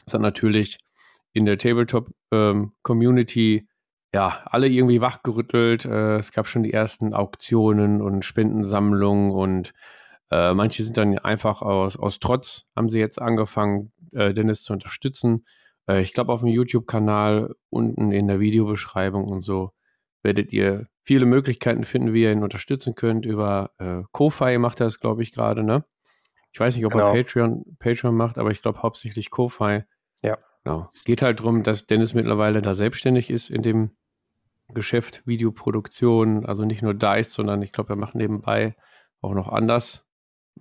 Das 0.06 0.16
hat 0.16 0.22
natürlich 0.22 0.80
in 1.34 1.46
der 1.46 1.58
Tabletop-Community 1.58 3.58
ähm, 3.58 3.68
ja 4.14 4.42
alle 4.46 4.68
irgendwie 4.68 5.02
wachgerüttelt. 5.02 5.86
Äh, 5.86 6.18
es 6.18 6.32
gab 6.32 6.48
schon 6.48 6.64
die 6.64 6.74
ersten 6.74 7.14
Auktionen 7.14 8.02
und 8.02 8.26
Spendensammlungen 8.26 9.32
und 9.32 9.74
äh, 10.32 10.54
manche 10.54 10.84
sind 10.84 10.98
dann 10.98 11.18
einfach 11.18 11.62
aus, 11.62 11.98
aus 11.98 12.20
Trotz, 12.20 12.68
haben 12.76 12.90
sie 12.90 13.00
jetzt 13.00 13.22
angefangen, 13.22 13.92
äh, 14.12 14.34
Dennis 14.34 14.64
zu 14.64 14.74
unterstützen. 14.74 15.46
Äh, 15.88 16.02
ich 16.02 16.14
glaube, 16.14 16.32
auf 16.32 16.42
dem 16.42 16.50
YouTube-Kanal 16.50 17.56
unten 17.70 18.12
in 18.12 18.28
der 18.28 18.40
Videobeschreibung 18.40 19.26
und 19.26 19.42
so 19.42 19.72
werdet 20.22 20.54
ihr 20.54 20.88
viele 21.04 21.26
Möglichkeiten 21.26 21.84
finden, 21.84 22.14
wie 22.14 22.24
ihr 22.24 22.32
ihn 22.32 22.44
unterstützen 22.44 22.94
könnt. 22.94 23.26
Über 23.26 23.72
äh, 23.80 24.04
Ko-Fi 24.12 24.58
macht 24.60 24.82
er 24.82 24.88
es, 24.88 25.00
glaube 25.00 25.24
ich, 25.24 25.32
gerade, 25.32 25.64
ne? 25.64 25.84
Ich 26.52 26.60
weiß 26.60 26.76
nicht, 26.76 26.86
ob 26.86 26.92
genau. 26.92 27.14
er 27.14 27.24
Patreon, 27.24 27.64
Patreon 27.80 28.16
macht, 28.16 28.38
aber 28.38 28.52
ich 28.52 28.62
glaube 28.62 28.82
hauptsächlich 28.82 29.30
Ko-Fi. 29.30 29.84
Ja. 30.22 30.38
Genau. 30.64 30.90
Geht 31.06 31.22
halt 31.22 31.40
darum, 31.40 31.64
dass 31.64 31.86
Dennis 31.86 32.14
mittlerweile 32.14 32.62
da 32.62 32.74
selbstständig 32.74 33.30
ist 33.30 33.50
in 33.50 33.62
dem 33.62 33.92
Geschäft 34.68 35.26
Videoproduktion, 35.26 36.46
also 36.46 36.66
nicht 36.66 36.82
nur 36.82 36.94
Dice, 36.94 37.34
sondern 37.34 37.62
ich 37.62 37.72
glaube, 37.72 37.94
er 37.94 37.96
macht 37.96 38.14
nebenbei 38.14 38.76
auch 39.22 39.34
noch 39.34 39.48
anders 39.48 40.09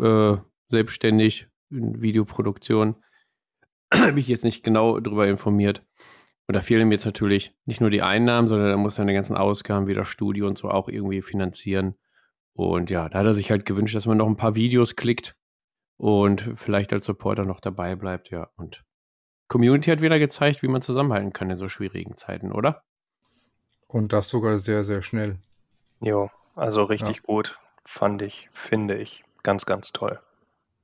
äh, 0.00 0.36
selbstständig 0.68 1.48
in 1.70 2.00
Videoproduktion. 2.00 2.96
Habe 3.94 4.20
ich 4.20 4.28
jetzt 4.28 4.44
nicht 4.44 4.62
genau 4.62 5.00
darüber 5.00 5.26
informiert. 5.26 5.84
Und 6.46 6.54
da 6.54 6.62
fehlen 6.62 6.82
ihm 6.82 6.92
jetzt 6.92 7.04
natürlich 7.04 7.54
nicht 7.66 7.80
nur 7.80 7.90
die 7.90 8.02
Einnahmen, 8.02 8.48
sondern 8.48 8.70
er 8.70 8.76
muss 8.78 8.94
seine 8.94 9.12
ganzen 9.12 9.36
Ausgaben 9.36 9.86
wie 9.86 9.94
das 9.94 10.08
Studio 10.08 10.46
und 10.46 10.56
so 10.56 10.70
auch 10.70 10.88
irgendwie 10.88 11.20
finanzieren. 11.20 11.94
Und 12.54 12.90
ja, 12.90 13.08
da 13.08 13.18
hat 13.18 13.26
er 13.26 13.34
sich 13.34 13.50
halt 13.50 13.66
gewünscht, 13.66 13.94
dass 13.94 14.06
man 14.06 14.16
noch 14.16 14.26
ein 14.26 14.36
paar 14.36 14.54
Videos 14.54 14.96
klickt 14.96 15.36
und 15.98 16.52
vielleicht 16.56 16.92
als 16.92 17.04
Supporter 17.04 17.44
noch 17.44 17.60
dabei 17.60 17.96
bleibt, 17.96 18.30
ja. 18.30 18.48
Und 18.56 18.84
Community 19.48 19.90
hat 19.90 20.00
wieder 20.00 20.18
gezeigt, 20.18 20.62
wie 20.62 20.68
man 20.68 20.82
zusammenhalten 20.82 21.32
kann 21.32 21.50
in 21.50 21.56
so 21.56 21.68
schwierigen 21.68 22.16
Zeiten, 22.16 22.50
oder? 22.50 22.82
Und 23.86 24.12
das 24.12 24.28
sogar 24.28 24.58
sehr, 24.58 24.84
sehr 24.84 25.02
schnell. 25.02 25.38
Jo, 26.00 26.30
also 26.54 26.84
richtig 26.84 27.16
ja. 27.16 27.22
gut, 27.22 27.58
fand 27.84 28.22
ich, 28.22 28.48
finde 28.52 28.96
ich. 28.96 29.24
Ganz, 29.42 29.66
ganz 29.66 29.92
toll. 29.92 30.20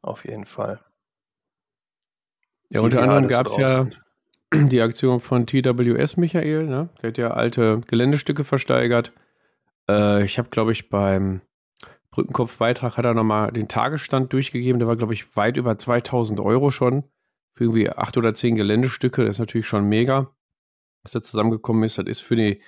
Auf 0.02 0.24
jeden 0.24 0.46
Fall. 0.46 0.80
Ja, 2.68 2.80
unter 2.80 3.02
anderem 3.02 3.28
gab 3.28 3.46
es 3.46 3.56
ja 3.56 3.86
die 4.54 4.80
Aktion 4.80 5.20
von 5.20 5.46
TWS 5.46 6.16
Michael, 6.16 6.66
ne? 6.66 6.88
Der 7.02 7.08
hat 7.08 7.18
ja 7.18 7.30
alte 7.30 7.80
Geländestücke 7.86 8.44
versteigert. 8.44 9.12
Äh, 9.88 10.24
ich 10.24 10.38
habe, 10.38 10.48
glaube 10.50 10.72
ich, 10.72 10.88
beim 10.88 11.40
Brückenkopfbeitrag 12.10 12.96
hat 12.96 13.04
er 13.04 13.14
nochmal 13.14 13.50
den 13.50 13.68
Tagesstand 13.68 14.32
durchgegeben. 14.32 14.78
Der 14.78 14.88
war, 14.88 14.96
glaube 14.96 15.14
ich, 15.14 15.36
weit 15.36 15.56
über 15.56 15.76
2000 15.76 16.40
Euro 16.40 16.70
schon. 16.70 17.04
Für 17.54 17.64
irgendwie 17.64 17.90
acht 17.90 18.16
oder 18.16 18.34
zehn 18.34 18.56
Geländestücke. 18.56 19.24
Das 19.24 19.36
ist 19.36 19.40
natürlich 19.40 19.66
schon 19.66 19.88
mega, 19.88 20.30
was 21.02 21.12
da 21.12 21.22
zusammengekommen 21.22 21.84
ist. 21.84 21.98
Das 21.98 22.06
ist 22.06 22.20
für 22.20 22.36
die, 22.36 22.60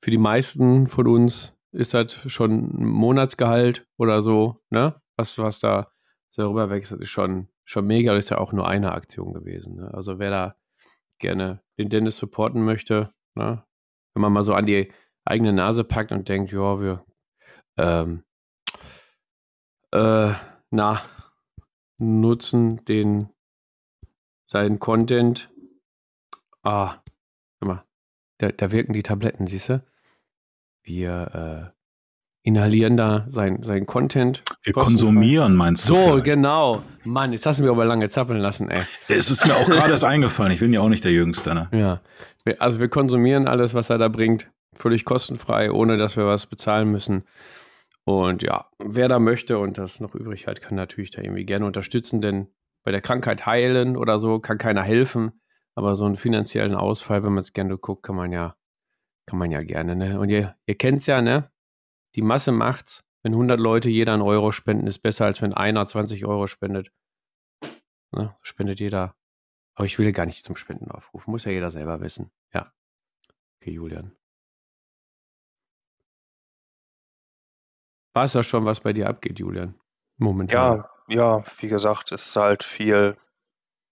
für 0.00 0.10
die 0.10 0.18
meisten 0.18 0.86
von 0.86 1.06
uns 1.08 1.56
ist 1.72 1.94
das 1.94 2.20
schon 2.26 2.80
ein 2.80 2.84
Monatsgehalt 2.84 3.86
oder 3.96 4.22
so, 4.22 4.60
ne? 4.70 5.00
Was, 5.22 5.38
was 5.38 5.60
da 5.60 5.92
darüber 6.34 6.68
wechselt, 6.68 7.00
ist 7.00 7.10
schon, 7.10 7.48
schon 7.64 7.86
mega. 7.86 8.12
Das 8.12 8.24
ist 8.24 8.30
ja 8.30 8.38
auch 8.38 8.52
nur 8.52 8.66
eine 8.66 8.90
Aktion 8.90 9.32
gewesen. 9.32 9.76
Ne? 9.76 9.94
Also 9.94 10.18
wer 10.18 10.30
da 10.30 10.56
gerne 11.18 11.62
den 11.78 11.90
Dennis 11.90 12.18
supporten 12.18 12.64
möchte, 12.64 13.14
ne? 13.36 13.64
wenn 14.14 14.20
man 14.20 14.32
mal 14.32 14.42
so 14.42 14.52
an 14.54 14.66
die 14.66 14.92
eigene 15.24 15.52
Nase 15.52 15.84
packt 15.84 16.10
und 16.10 16.28
denkt, 16.28 16.50
ja, 16.50 16.80
wir 16.80 17.06
ähm, 17.76 18.24
äh, 19.92 20.32
na, 20.70 21.00
nutzen 21.98 22.84
den 22.84 23.28
seinen 24.48 24.80
Content. 24.80 25.52
Ah, 26.64 27.00
guck 27.60 27.68
mal, 27.68 27.84
da, 28.38 28.50
da 28.50 28.72
wirken 28.72 28.92
die 28.92 29.04
Tabletten, 29.04 29.46
siehst 29.46 29.68
du? 29.68 29.84
Wir 30.82 31.72
äh, 31.76 31.81
inhalieren 32.42 32.96
da 32.96 33.26
sein, 33.28 33.62
sein 33.62 33.86
Content. 33.86 34.42
Wir 34.62 34.72
konsumieren, 34.72 35.54
meinst 35.54 35.88
du? 35.88 35.94
So, 35.94 36.04
vielleicht? 36.04 36.24
genau. 36.24 36.82
Mann, 37.04 37.32
jetzt 37.32 37.46
hast 37.46 37.60
du 37.60 37.64
mir 37.64 37.70
aber 37.70 37.84
lange 37.84 38.08
zappeln 38.08 38.40
lassen, 38.40 38.68
ey. 38.68 38.82
Es 39.08 39.30
ist 39.30 39.46
mir 39.46 39.56
auch 39.56 39.66
gerade 39.68 39.90
erst 39.90 40.04
eingefallen. 40.04 40.52
Ich 40.52 40.60
bin 40.60 40.72
ja 40.72 40.80
auch 40.80 40.88
nicht 40.88 41.04
der 41.04 41.12
Jüngste, 41.12 41.54
ne? 41.54 41.68
Ja. 41.72 42.00
Also 42.58 42.80
wir 42.80 42.88
konsumieren 42.88 43.46
alles, 43.46 43.74
was 43.74 43.90
er 43.90 43.98
da 43.98 44.08
bringt. 44.08 44.50
Völlig 44.74 45.04
kostenfrei, 45.04 45.70
ohne 45.70 45.96
dass 45.96 46.16
wir 46.16 46.26
was 46.26 46.46
bezahlen 46.46 46.90
müssen. 46.90 47.24
Und 48.04 48.42
ja, 48.42 48.66
wer 48.78 49.08
da 49.08 49.20
möchte 49.20 49.58
und 49.58 49.78
das 49.78 50.00
noch 50.00 50.14
übrig 50.14 50.48
hat, 50.48 50.60
kann 50.60 50.74
natürlich 50.74 51.10
da 51.10 51.22
irgendwie 51.22 51.44
gerne 51.44 51.66
unterstützen, 51.66 52.20
denn 52.20 52.48
bei 52.82 52.90
der 52.90 53.00
Krankheit 53.00 53.46
heilen 53.46 53.96
oder 53.96 54.18
so 54.18 54.40
kann 54.40 54.58
keiner 54.58 54.82
helfen. 54.82 55.32
Aber 55.74 55.94
so 55.94 56.04
einen 56.04 56.16
finanziellen 56.16 56.74
Ausfall, 56.74 57.22
wenn 57.22 57.32
man 57.32 57.42
es 57.42 57.52
gerne 57.52 57.78
guckt, 57.78 58.02
kann 58.02 58.16
man 58.16 58.32
ja 58.32 58.56
kann 59.26 59.38
man 59.38 59.50
ja 59.50 59.60
gerne, 59.60 59.96
ne? 59.96 60.18
Und 60.18 60.30
ihr, 60.30 60.56
ihr 60.66 60.74
kennt 60.76 60.98
es 60.98 61.06
ja, 61.06 61.22
ne? 61.22 61.50
Die 62.14 62.22
Masse 62.22 62.52
macht's. 62.52 63.04
Wenn 63.22 63.32
100 63.32 63.58
Leute 63.60 63.88
jeder 63.88 64.14
einen 64.14 64.22
Euro 64.22 64.50
spenden, 64.50 64.86
ist 64.86 64.98
besser, 64.98 65.26
als 65.26 65.40
wenn 65.42 65.54
einer 65.54 65.86
20 65.86 66.26
Euro 66.26 66.46
spendet. 66.46 66.92
Ne? 68.10 68.36
Spendet 68.42 68.80
jeder. 68.80 69.14
Aber 69.74 69.86
ich 69.86 69.98
will 69.98 70.12
gar 70.12 70.26
nicht 70.26 70.44
zum 70.44 70.56
Spenden 70.56 70.90
aufrufen. 70.90 71.30
Muss 71.30 71.44
ja 71.44 71.52
jeder 71.52 71.70
selber 71.70 72.00
wissen. 72.00 72.30
Ja. 72.52 72.72
Okay, 73.60 73.70
Julian. 73.70 74.16
War 78.14 78.24
es 78.24 78.34
ja 78.34 78.42
schon, 78.42 78.64
was 78.64 78.80
bei 78.80 78.92
dir 78.92 79.08
abgeht, 79.08 79.38
Julian? 79.38 79.78
Momentan. 80.18 80.78
Ja, 80.78 80.90
ja, 81.08 81.44
wie 81.58 81.68
gesagt, 81.68 82.12
es 82.12 82.26
ist 82.26 82.36
halt 82.36 82.64
viel 82.64 83.16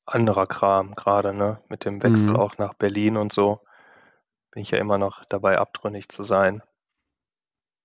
anderer 0.05 0.47
Kram 0.47 0.95
gerade, 0.95 1.33
ne? 1.33 1.62
Mit 1.69 1.85
dem 1.85 2.03
Wechsel 2.03 2.31
mhm. 2.31 2.37
auch 2.37 2.59
nach 2.59 2.75
Berlin 2.75 3.17
und 3.17 3.33
so 3.33 3.61
bin 4.50 4.62
ich 4.62 4.71
ja 4.73 4.79
immer 4.79 4.99
noch 4.99 5.25
dabei, 5.27 5.59
abtrünnig 5.59 6.09
zu 6.09 6.25
sein. 6.25 6.62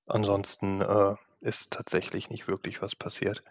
Ansonsten 0.07 0.81
äh, 0.81 1.15
ist 1.41 1.71
tatsächlich 1.71 2.29
nicht 2.29 2.47
wirklich 2.47 2.81
was 2.81 2.95
passiert. 2.95 3.43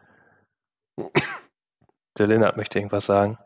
Der 2.18 2.26
Lennart 2.26 2.56
möchte 2.56 2.78
irgendwas 2.78 3.06
sagen. 3.06 3.38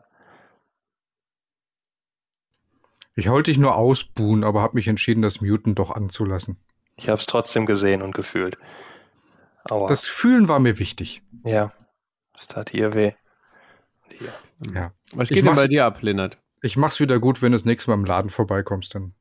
Ich 3.15 3.29
wollte 3.29 3.51
dich 3.51 3.57
nur 3.57 3.75
ausbuhen, 3.75 4.43
aber 4.43 4.61
habe 4.61 4.75
mich 4.75 4.87
entschieden, 4.87 5.21
das 5.21 5.41
Muten 5.41 5.75
doch 5.75 5.91
anzulassen. 5.91 6.57
Ich 6.95 7.09
habe 7.09 7.19
es 7.19 7.25
trotzdem 7.25 7.65
gesehen 7.65 8.01
und 8.01 8.13
gefühlt. 8.13 8.57
Aua. 9.69 9.87
Das 9.87 10.05
Fühlen 10.05 10.47
war 10.47 10.59
mir 10.59 10.79
wichtig. 10.79 11.21
Ja, 11.43 11.73
es 12.35 12.47
tat 12.47 12.69
hier 12.69 12.93
weh. 12.93 13.13
Hier. 14.09 14.33
Ja. 14.73 14.93
Was 15.13 15.29
geht 15.29 15.45
denn 15.45 15.55
bei 15.55 15.67
dir 15.67 15.85
ab, 15.85 16.01
Lennart? 16.01 16.37
Ich 16.61 16.77
mach's 16.77 16.99
wieder 16.99 17.19
gut, 17.19 17.41
wenn 17.41 17.51
du 17.51 17.57
das 17.57 17.65
nächste 17.65 17.89
Mal 17.89 17.97
im 17.97 18.05
Laden 18.05 18.29
vorbeikommst, 18.29 18.95
dann 18.95 19.15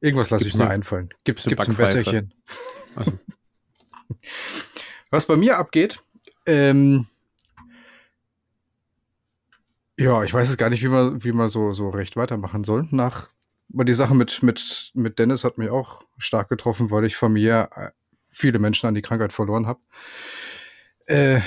Irgendwas 0.00 0.30
lasse 0.30 0.48
ich 0.48 0.54
mir 0.54 0.68
einfallen. 0.68 1.10
Gibt 1.24 1.40
es 1.40 1.46
ein 1.46 1.78
Wässerchen? 1.78 2.32
Also. 2.96 3.12
Was 5.10 5.26
bei 5.26 5.36
mir 5.36 5.58
abgeht, 5.58 6.02
ähm, 6.46 7.06
ja, 10.00 10.22
ich 10.24 10.32
weiß 10.32 10.48
es 10.48 10.56
gar 10.56 10.70
nicht, 10.70 10.82
wie 10.82 10.88
man, 10.88 11.22
wie 11.22 11.32
man 11.32 11.50
so, 11.50 11.72
so 11.72 11.90
recht 11.90 12.16
weitermachen 12.16 12.64
soll. 12.64 12.88
Nach, 12.90 13.28
aber 13.72 13.84
die 13.84 13.94
Sache 13.94 14.14
mit, 14.14 14.42
mit, 14.42 14.92
mit 14.94 15.18
Dennis 15.18 15.44
hat 15.44 15.58
mich 15.58 15.68
auch 15.68 16.04
stark 16.16 16.48
getroffen, 16.48 16.90
weil 16.90 17.04
ich 17.04 17.16
Familie 17.16 17.68
äh, 17.74 17.90
viele 18.30 18.58
Menschen 18.58 18.86
an 18.86 18.94
die 18.94 19.02
Krankheit 19.02 19.32
verloren 19.32 19.66
habe. 19.66 19.80
Äh, 21.06 21.40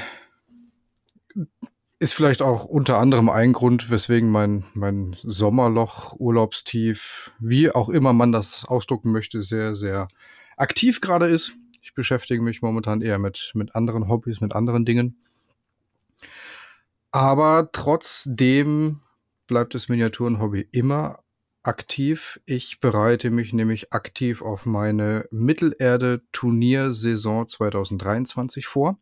ist 2.04 2.14
vielleicht 2.14 2.42
auch 2.42 2.66
unter 2.66 3.00
anderem 3.00 3.30
ein 3.30 3.54
Grund, 3.54 3.90
weswegen 3.90 4.30
mein, 4.30 4.66
mein 4.74 5.16
Sommerloch, 5.24 6.14
Urlaubstief, 6.20 7.32
wie 7.40 7.72
auch 7.72 7.88
immer 7.88 8.12
man 8.12 8.34
das 8.34 8.66
ausdrucken 8.66 9.14
möchte, 9.14 9.42
sehr, 9.42 9.74
sehr 9.74 10.10
aktiv 10.58 11.00
gerade 11.00 11.28
ist. 11.28 11.56
Ich 11.82 11.94
beschäftige 11.94 12.42
mich 12.42 12.62
momentan 12.62 13.02
eher 13.02 13.20
mit, 13.20 13.54
mit 13.56 13.74
anderen 13.74 14.10
Hobbys, 14.10 14.42
mit 14.42 14.54
anderen 14.54 14.84
Dingen. 14.84 15.16
Aber 17.12 17.70
trotzdem 17.72 19.00
bleibt 19.48 19.74
das 19.74 19.88
Miniaturenhobby 19.88 20.68
immer 20.72 21.24
aktiv. 21.64 22.42
Ich 22.46 22.82
bereite 22.82 23.30
mich 23.30 23.54
nämlich 23.54 23.94
aktiv 23.94 24.42
auf 24.42 24.66
meine 24.66 25.26
Mittelerde-Turniersaison 25.32 27.48
2023 27.48 28.68
vor 28.68 28.98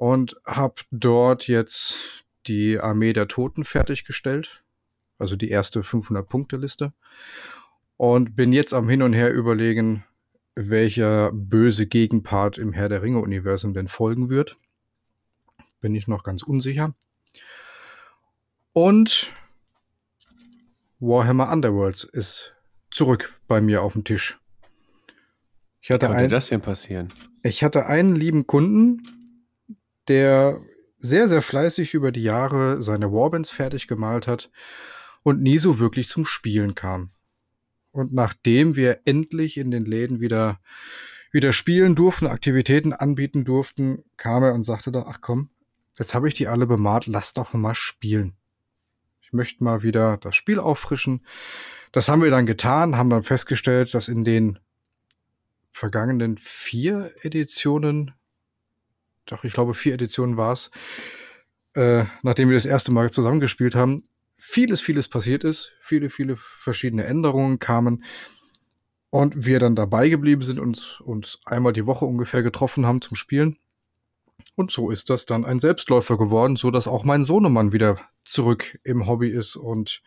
und 0.00 0.40
habe 0.46 0.76
dort 0.90 1.46
jetzt 1.46 2.24
die 2.46 2.80
Armee 2.80 3.12
der 3.12 3.28
Toten 3.28 3.64
fertiggestellt, 3.64 4.64
also 5.18 5.36
die 5.36 5.50
erste 5.50 5.82
500-Punkte-Liste 5.82 6.94
und 7.98 8.34
bin 8.34 8.54
jetzt 8.54 8.72
am 8.72 8.88
Hin 8.88 9.02
und 9.02 9.12
Her 9.12 9.30
überlegen, 9.30 10.06
welcher 10.54 11.30
böse 11.32 11.86
Gegenpart 11.86 12.56
im 12.56 12.72
Herr 12.72 12.88
der 12.88 13.02
Ringe-Universum 13.02 13.74
denn 13.74 13.88
folgen 13.88 14.30
wird. 14.30 14.56
Bin 15.82 15.94
ich 15.94 16.08
noch 16.08 16.22
ganz 16.22 16.42
unsicher. 16.42 16.94
Und 18.72 19.30
Warhammer 20.98 21.52
Underworlds 21.52 22.04
ist 22.04 22.56
zurück 22.90 23.38
bei 23.46 23.60
mir 23.60 23.82
auf 23.82 23.92
dem 23.92 24.04
Tisch. 24.04 24.38
Ich 25.82 25.90
hatte 25.90 26.06
Wie 26.06 26.08
konnte 26.08 26.24
ein, 26.24 26.30
das 26.30 26.48
denn 26.48 26.62
passieren? 26.62 27.08
Ich 27.42 27.62
hatte 27.62 27.84
einen 27.84 28.16
lieben 28.16 28.46
Kunden, 28.46 29.02
der 30.10 30.60
sehr, 30.98 31.28
sehr 31.28 31.40
fleißig 31.40 31.94
über 31.94 32.12
die 32.12 32.22
Jahre 32.22 32.82
seine 32.82 33.10
Warbands 33.10 33.48
fertig 33.48 33.88
gemalt 33.88 34.26
hat 34.26 34.50
und 35.22 35.40
nie 35.40 35.58
so 35.58 35.78
wirklich 35.78 36.08
zum 36.08 36.26
Spielen 36.26 36.74
kam. 36.74 37.10
Und 37.92 38.12
nachdem 38.12 38.76
wir 38.76 39.00
endlich 39.04 39.56
in 39.56 39.70
den 39.70 39.84
Läden 39.84 40.20
wieder, 40.20 40.60
wieder 41.32 41.52
spielen 41.52 41.94
durften, 41.94 42.26
Aktivitäten 42.26 42.92
anbieten 42.92 43.44
durften, 43.44 44.04
kam 44.16 44.42
er 44.42 44.52
und 44.52 44.62
sagte 44.62 44.92
doch, 44.92 45.06
ach 45.06 45.20
komm, 45.20 45.50
jetzt 45.98 46.14
habe 46.14 46.28
ich 46.28 46.34
die 46.34 46.48
alle 46.48 46.66
bemalt, 46.66 47.06
lass 47.06 47.32
doch 47.32 47.54
mal 47.54 47.74
spielen. 47.74 48.34
Ich 49.22 49.32
möchte 49.32 49.64
mal 49.64 49.82
wieder 49.82 50.16
das 50.18 50.36
Spiel 50.36 50.58
auffrischen. 50.58 51.24
Das 51.92 52.08
haben 52.08 52.22
wir 52.22 52.30
dann 52.30 52.46
getan, 52.46 52.96
haben 52.96 53.10
dann 53.10 53.22
festgestellt, 53.22 53.94
dass 53.94 54.08
in 54.08 54.24
den 54.24 54.58
vergangenen 55.70 56.36
vier 56.36 57.12
Editionen 57.22 58.12
doch, 59.26 59.44
ich 59.44 59.52
glaube, 59.52 59.74
vier 59.74 59.94
Editionen 59.94 60.36
war 60.36 60.52
es, 60.52 60.70
äh, 61.74 62.04
nachdem 62.22 62.48
wir 62.48 62.56
das 62.56 62.66
erste 62.66 62.92
Mal 62.92 63.10
zusammengespielt 63.10 63.74
haben, 63.74 64.08
vieles, 64.36 64.80
vieles 64.80 65.08
passiert 65.08 65.44
ist, 65.44 65.72
viele, 65.80 66.10
viele 66.10 66.36
verschiedene 66.36 67.04
Änderungen 67.04 67.58
kamen 67.58 68.04
und 69.10 69.44
wir 69.44 69.58
dann 69.58 69.76
dabei 69.76 70.08
geblieben 70.08 70.42
sind 70.42 70.58
und 70.58 71.00
uns 71.04 71.40
einmal 71.44 71.72
die 71.72 71.86
Woche 71.86 72.06
ungefähr 72.06 72.42
getroffen 72.42 72.86
haben 72.86 73.02
zum 73.02 73.16
Spielen. 73.16 73.58
Und 74.56 74.70
so 74.70 74.90
ist 74.90 75.10
das 75.10 75.26
dann 75.26 75.44
ein 75.44 75.60
Selbstläufer 75.60 76.18
geworden, 76.18 76.56
so 76.56 76.70
dass 76.70 76.88
auch 76.88 77.04
mein 77.04 77.24
Sohnemann 77.24 77.72
wieder 77.72 77.98
zurück 78.24 78.78
im 78.84 79.06
Hobby 79.06 79.28
ist 79.28 79.56
und 79.56 80.02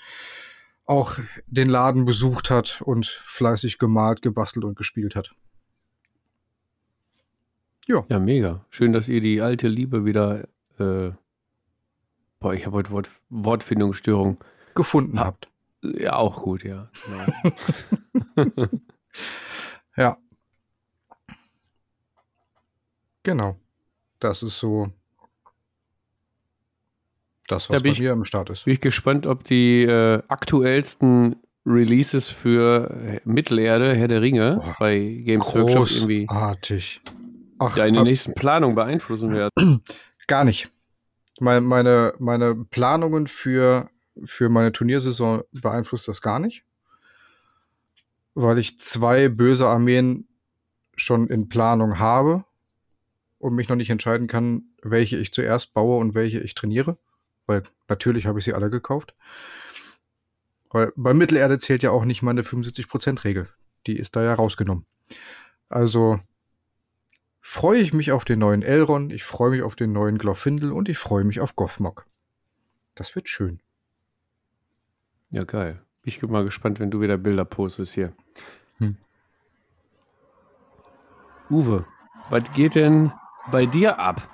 auch 0.85 1.17
den 1.47 1.69
Laden 1.69 2.05
besucht 2.05 2.49
hat 2.49 2.81
und 2.81 3.05
fleißig 3.05 3.77
gemalt, 3.77 4.21
gebastelt 4.21 4.65
und 4.65 4.75
gespielt 4.75 5.15
hat. 5.15 5.31
Ja. 7.87 8.05
Ja, 8.09 8.19
mega. 8.19 8.65
Schön, 8.69 8.93
dass 8.93 9.07
ihr 9.09 9.21
die 9.21 9.41
alte 9.41 9.67
Liebe 9.67 10.05
wieder, 10.05 10.47
äh, 10.79 11.11
boah, 12.39 12.53
ich 12.53 12.65
habe 12.65 12.77
heute 12.77 12.91
Wort, 12.91 13.09
Wortfindungsstörung. 13.29 14.37
Gefunden 14.75 15.19
ha 15.19 15.25
habt. 15.25 15.49
Ja, 15.81 16.15
auch 16.15 16.43
gut, 16.43 16.63
ja. 16.63 16.89
Genau. 18.35 18.67
ja. 19.97 20.17
Genau. 23.23 23.57
Das 24.19 24.43
ist 24.43 24.59
so 24.59 24.89
das, 27.47 27.69
was 27.69 27.81
da 27.81 27.89
bei 27.89 27.97
mir 27.97 28.11
im 28.13 28.23
Start 28.23 28.49
ist. 28.49 28.63
Bin 28.63 28.73
ich 28.73 28.81
gespannt, 28.81 29.27
ob 29.27 29.43
die 29.43 29.83
äh, 29.83 30.21
aktuellsten 30.29 31.35
Releases 31.65 32.29
für 32.29 32.89
äh, 32.91 33.19
Mittelerde, 33.25 33.95
Herr 33.95 34.07
der 34.07 34.21
Ringe, 34.21 34.55
Boah, 34.55 34.75
bei 34.79 34.99
Games 35.25 35.53
Workshop 35.53 35.89
irgendwie. 35.91 36.25
Großartig. 36.25 37.01
Ach, 37.59 37.75
deine 37.75 38.03
nächsten 38.03 38.33
Planungen 38.33 38.75
beeinflussen 38.75 39.31
werden? 39.31 39.51
Gar 40.27 40.43
nicht. 40.43 40.71
Meine, 41.39 41.61
meine, 41.61 42.13
meine 42.19 42.55
Planungen 42.55 43.27
für, 43.27 43.89
für 44.23 44.49
meine 44.49 44.71
Turniersaison 44.71 45.43
beeinflusst 45.51 46.07
das 46.07 46.21
gar 46.21 46.39
nicht. 46.39 46.63
Weil 48.35 48.59
ich 48.59 48.79
zwei 48.79 49.29
böse 49.29 49.67
Armeen 49.67 50.27
schon 50.95 51.27
in 51.27 51.49
Planung 51.49 51.99
habe 51.99 52.45
und 53.39 53.55
mich 53.55 53.67
noch 53.67 53.75
nicht 53.75 53.89
entscheiden 53.89 54.27
kann, 54.27 54.63
welche 54.81 55.17
ich 55.17 55.33
zuerst 55.33 55.73
baue 55.73 55.99
und 55.99 56.13
welche 56.13 56.39
ich 56.39 56.55
trainiere. 56.55 56.97
Weil 57.45 57.63
natürlich 57.89 58.25
habe 58.25 58.39
ich 58.39 58.45
sie 58.45 58.53
alle 58.53 58.69
gekauft. 58.69 59.15
Weil 60.69 60.93
bei 60.95 61.13
Mittelerde 61.13 61.57
zählt 61.57 61.83
ja 61.83 61.91
auch 61.91 62.05
nicht 62.05 62.21
meine 62.21 62.41
75%-Regel. 62.41 63.49
Die 63.85 63.97
ist 63.97 64.15
da 64.15 64.23
ja 64.23 64.33
rausgenommen. 64.33 64.85
Also 65.69 66.19
freue 67.43 67.79
ich 67.79 67.93
mich 67.93 68.11
auf 68.11 68.25
den 68.25 68.39
neuen 68.39 68.63
Elrond, 68.63 69.13
ich 69.13 69.25
freue 69.25 69.51
mich 69.51 69.61
auf 69.61 69.75
den 69.75 69.91
neuen 69.91 70.17
Glorfindel 70.17 70.71
und 70.71 70.89
ich 70.89 70.97
freue 70.97 71.25
mich 71.25 71.41
auf 71.41 71.55
Gothmog. 71.55 72.07
Das 72.95 73.15
wird 73.15 73.27
schön. 73.27 73.59
Ja, 75.29 75.43
geil. 75.43 75.81
Ich 76.03 76.21
bin 76.21 76.31
mal 76.31 76.45
gespannt, 76.45 76.79
wenn 76.79 76.89
du 76.89 77.01
wieder 77.01 77.17
Bilder 77.17 77.45
postest 77.45 77.93
hier. 77.93 78.13
Hm. 78.77 78.97
Uwe, 81.49 81.85
was 82.29 82.43
geht 82.53 82.75
denn 82.75 83.11
bei 83.51 83.65
dir 83.65 83.99
ab? 83.99 84.29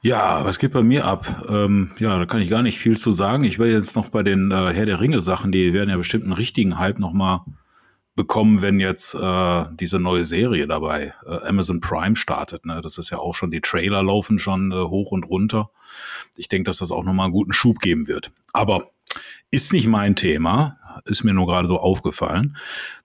Ja, 0.00 0.44
was 0.44 0.60
geht 0.60 0.72
bei 0.72 0.82
mir 0.82 1.06
ab? 1.06 1.44
Ähm, 1.48 1.90
ja, 1.98 2.16
da 2.18 2.24
kann 2.24 2.40
ich 2.40 2.50
gar 2.50 2.62
nicht 2.62 2.78
viel 2.78 2.96
zu 2.96 3.10
sagen. 3.10 3.42
Ich 3.42 3.58
werde 3.58 3.72
jetzt 3.72 3.96
noch 3.96 4.10
bei 4.10 4.22
den 4.22 4.52
äh, 4.52 4.72
Herr 4.72 4.86
der 4.86 5.00
Ringe 5.00 5.20
Sachen, 5.20 5.50
die 5.50 5.72
werden 5.72 5.90
ja 5.90 5.96
bestimmt 5.96 6.24
einen 6.24 6.34
richtigen 6.34 6.78
Hype 6.78 7.00
nochmal 7.00 7.40
bekommen, 8.18 8.62
wenn 8.62 8.80
jetzt 8.80 9.14
äh, 9.14 9.64
diese 9.70 10.00
neue 10.00 10.24
Serie 10.24 10.66
dabei 10.66 11.14
äh, 11.24 11.48
Amazon 11.48 11.78
Prime 11.78 12.16
startet. 12.16 12.66
Ne? 12.66 12.80
Das 12.82 12.98
ist 12.98 13.10
ja 13.10 13.18
auch 13.18 13.32
schon, 13.32 13.52
die 13.52 13.60
Trailer 13.60 14.02
laufen 14.02 14.40
schon 14.40 14.72
äh, 14.72 14.74
hoch 14.74 15.12
und 15.12 15.22
runter. 15.22 15.70
Ich 16.36 16.48
denke, 16.48 16.64
dass 16.64 16.78
das 16.78 16.90
auch 16.90 17.04
nochmal 17.04 17.26
einen 17.26 17.32
guten 17.32 17.52
Schub 17.52 17.78
geben 17.78 18.08
wird. 18.08 18.32
Aber 18.52 18.82
ist 19.52 19.72
nicht 19.72 19.86
mein 19.86 20.16
Thema, 20.16 20.78
ist 21.04 21.22
mir 21.22 21.32
nur 21.32 21.46
gerade 21.46 21.68
so 21.68 21.78
aufgefallen. 21.78 22.56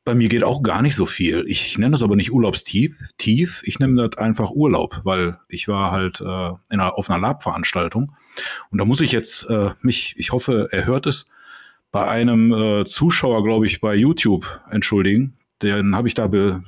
Bei 0.03 0.15
mir 0.15 0.29
geht 0.29 0.43
auch 0.43 0.63
gar 0.63 0.81
nicht 0.81 0.95
so 0.95 1.05
viel. 1.05 1.43
Ich 1.45 1.77
nenne 1.77 1.91
das 1.91 2.01
aber 2.01 2.15
nicht 2.15 2.31
Urlaubstief, 2.31 2.97
tief. 3.19 3.61
ich 3.65 3.77
nenne 3.77 4.09
das 4.09 4.17
einfach 4.17 4.49
Urlaub, 4.49 5.01
weil 5.03 5.37
ich 5.47 5.67
war 5.67 5.91
halt 5.91 6.21
äh, 6.21 6.47
in 6.71 6.79
einer, 6.79 6.97
auf 6.97 7.07
einer 7.07 7.19
Lab-Veranstaltung 7.19 8.15
und 8.71 8.79
da 8.79 8.83
muss 8.83 8.99
ich 8.99 9.11
jetzt 9.11 9.47
äh, 9.47 9.69
mich, 9.83 10.15
ich 10.17 10.31
hoffe, 10.31 10.69
er 10.71 10.85
hört 10.85 11.05
es, 11.05 11.27
bei 11.93 12.07
einem 12.07 12.51
äh, 12.51 12.85
Zuschauer, 12.85 13.43
glaube 13.43 13.67
ich, 13.67 13.79
bei 13.79 13.93
YouTube 13.93 14.61
entschuldigen. 14.71 15.37
Den 15.61 15.95
habe 15.95 16.07
ich 16.07 16.15
da 16.15 16.25
be, 16.25 16.63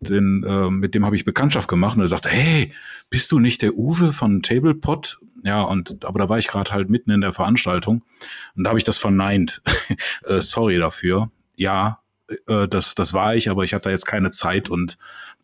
den, 0.00 0.44
äh, 0.44 0.70
mit 0.70 0.94
dem 0.94 1.06
habe 1.06 1.16
ich 1.16 1.24
Bekanntschaft 1.24 1.66
gemacht 1.66 1.96
und 1.96 2.02
er 2.02 2.08
sagte, 2.08 2.28
hey, 2.28 2.72
bist 3.08 3.32
du 3.32 3.38
nicht 3.38 3.62
der 3.62 3.74
Uwe 3.74 4.12
von 4.12 4.42
Tablepot? 4.42 5.18
Ja, 5.42 5.62
und 5.62 6.04
aber 6.04 6.18
da 6.18 6.28
war 6.28 6.36
ich 6.36 6.46
gerade 6.46 6.72
halt 6.72 6.90
mitten 6.90 7.10
in 7.10 7.22
der 7.22 7.32
Veranstaltung 7.32 8.02
und 8.54 8.64
da 8.64 8.68
habe 8.68 8.78
ich 8.78 8.84
das 8.84 8.98
verneint. 8.98 9.62
äh, 10.26 10.42
sorry 10.42 10.76
dafür. 10.76 11.30
Ja, 11.56 12.00
äh, 12.46 12.68
das, 12.68 12.94
das 12.94 13.14
war 13.14 13.34
ich, 13.34 13.48
aber 13.48 13.64
ich 13.64 13.72
hatte 13.72 13.88
jetzt 13.88 14.04
keine 14.04 14.30
Zeit 14.30 14.68
und 14.68 14.98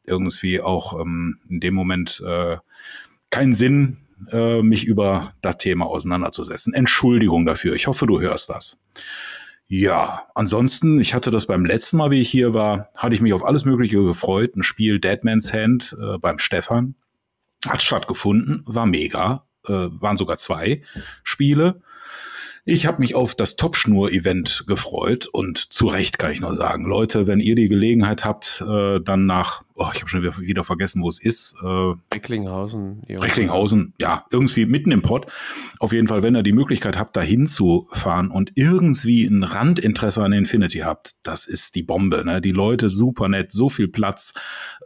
irgendwie 0.05 0.61
auch 0.61 1.00
ähm, 1.00 1.38
in 1.48 1.61
dem 1.61 1.72
Moment 1.72 2.22
äh, 2.24 2.59
keinen 3.31 3.55
Sinn, 3.55 3.96
äh, 4.31 4.62
mich 4.62 4.85
über 4.85 5.33
das 5.40 5.59
Thema 5.59 5.87
auseinanderzusetzen. 5.87 6.74
Entschuldigung 6.74 7.46
dafür. 7.46 7.74
Ich 7.74 7.87
hoffe, 7.87 8.07
du 8.07 8.20
hörst 8.20 8.50
das. 8.50 8.79
Ja, 9.68 10.29
ansonsten, 10.35 11.00
ich 11.00 11.12
hatte 11.12 11.31
das 11.31 11.46
beim 11.46 11.64
letzten 11.64 11.96
Mal, 11.96 12.12
wie 12.12 12.20
ich 12.20 12.31
hier 12.31 12.55
war, 12.55 12.88
hatte 12.96 13.14
ich 13.14 13.20
mich 13.20 13.33
auf 13.33 13.44
alles 13.44 13.64
Mögliche 13.64 14.02
gefreut. 14.02 14.55
Ein 14.55 14.62
Spiel 14.62 15.00
Deadman's 15.00 15.52
Hand 15.52 15.96
äh, 16.00 16.18
beim 16.18 16.38
Stefan 16.38 16.94
hat 17.66 17.83
stattgefunden, 17.83 18.62
war 18.66 18.87
mega, 18.87 19.46
äh, 19.66 19.72
waren 19.72 20.16
sogar 20.16 20.37
zwei 20.37 20.83
Spiele. 21.24 21.83
Ich 22.68 22.85
habe 22.85 22.98
mich 22.98 23.14
auf 23.14 23.37
das 23.37 23.55
Topschnur-Event 23.55 24.64
gefreut 24.66 25.29
und 25.29 25.72
zu 25.72 25.87
Recht 25.87 26.18
kann 26.18 26.33
ich 26.33 26.40
nur 26.40 26.52
sagen, 26.52 26.85
Leute, 26.85 27.29
wenn 27.29 27.38
ihr 27.38 27.55
die 27.55 27.68
Gelegenheit 27.68 28.24
habt, 28.24 28.61
äh, 28.68 28.98
dann 28.98 29.24
nach, 29.24 29.62
oh, 29.76 29.87
ich 29.94 30.00
habe 30.00 30.09
schon 30.09 30.22
wieder, 30.22 30.37
wieder, 30.40 30.64
vergessen, 30.64 31.00
wo 31.05 31.09
es 31.09 31.22
ist. 31.22 31.55
Äh, 31.62 31.94
Recklinghausen. 32.12 33.05
Recklinghausen, 33.09 33.94
ja, 34.00 34.24
irgendwie 34.33 34.66
mitten 34.66 34.90
im 34.90 35.00
Pott. 35.00 35.26
Auf 35.79 35.92
jeden 35.92 36.09
Fall, 36.09 36.24
wenn 36.24 36.35
ihr 36.35 36.42
die 36.42 36.52
Möglichkeit 36.52 36.98
habt, 36.98 37.16
da 37.16 37.20
hinzufahren 37.20 38.33
und 38.33 38.50
irgendwie 38.57 39.26
ein 39.26 39.44
Randinteresse 39.44 40.24
an 40.24 40.33
Infinity 40.33 40.79
habt, 40.79 41.12
das 41.22 41.46
ist 41.46 41.76
die 41.76 41.85
Bombe. 41.85 42.24
Ne? 42.24 42.40
Die 42.40 42.50
Leute 42.50 42.90
super 42.90 43.29
nett, 43.29 43.52
so 43.52 43.68
viel 43.68 43.87
Platz, 43.87 44.35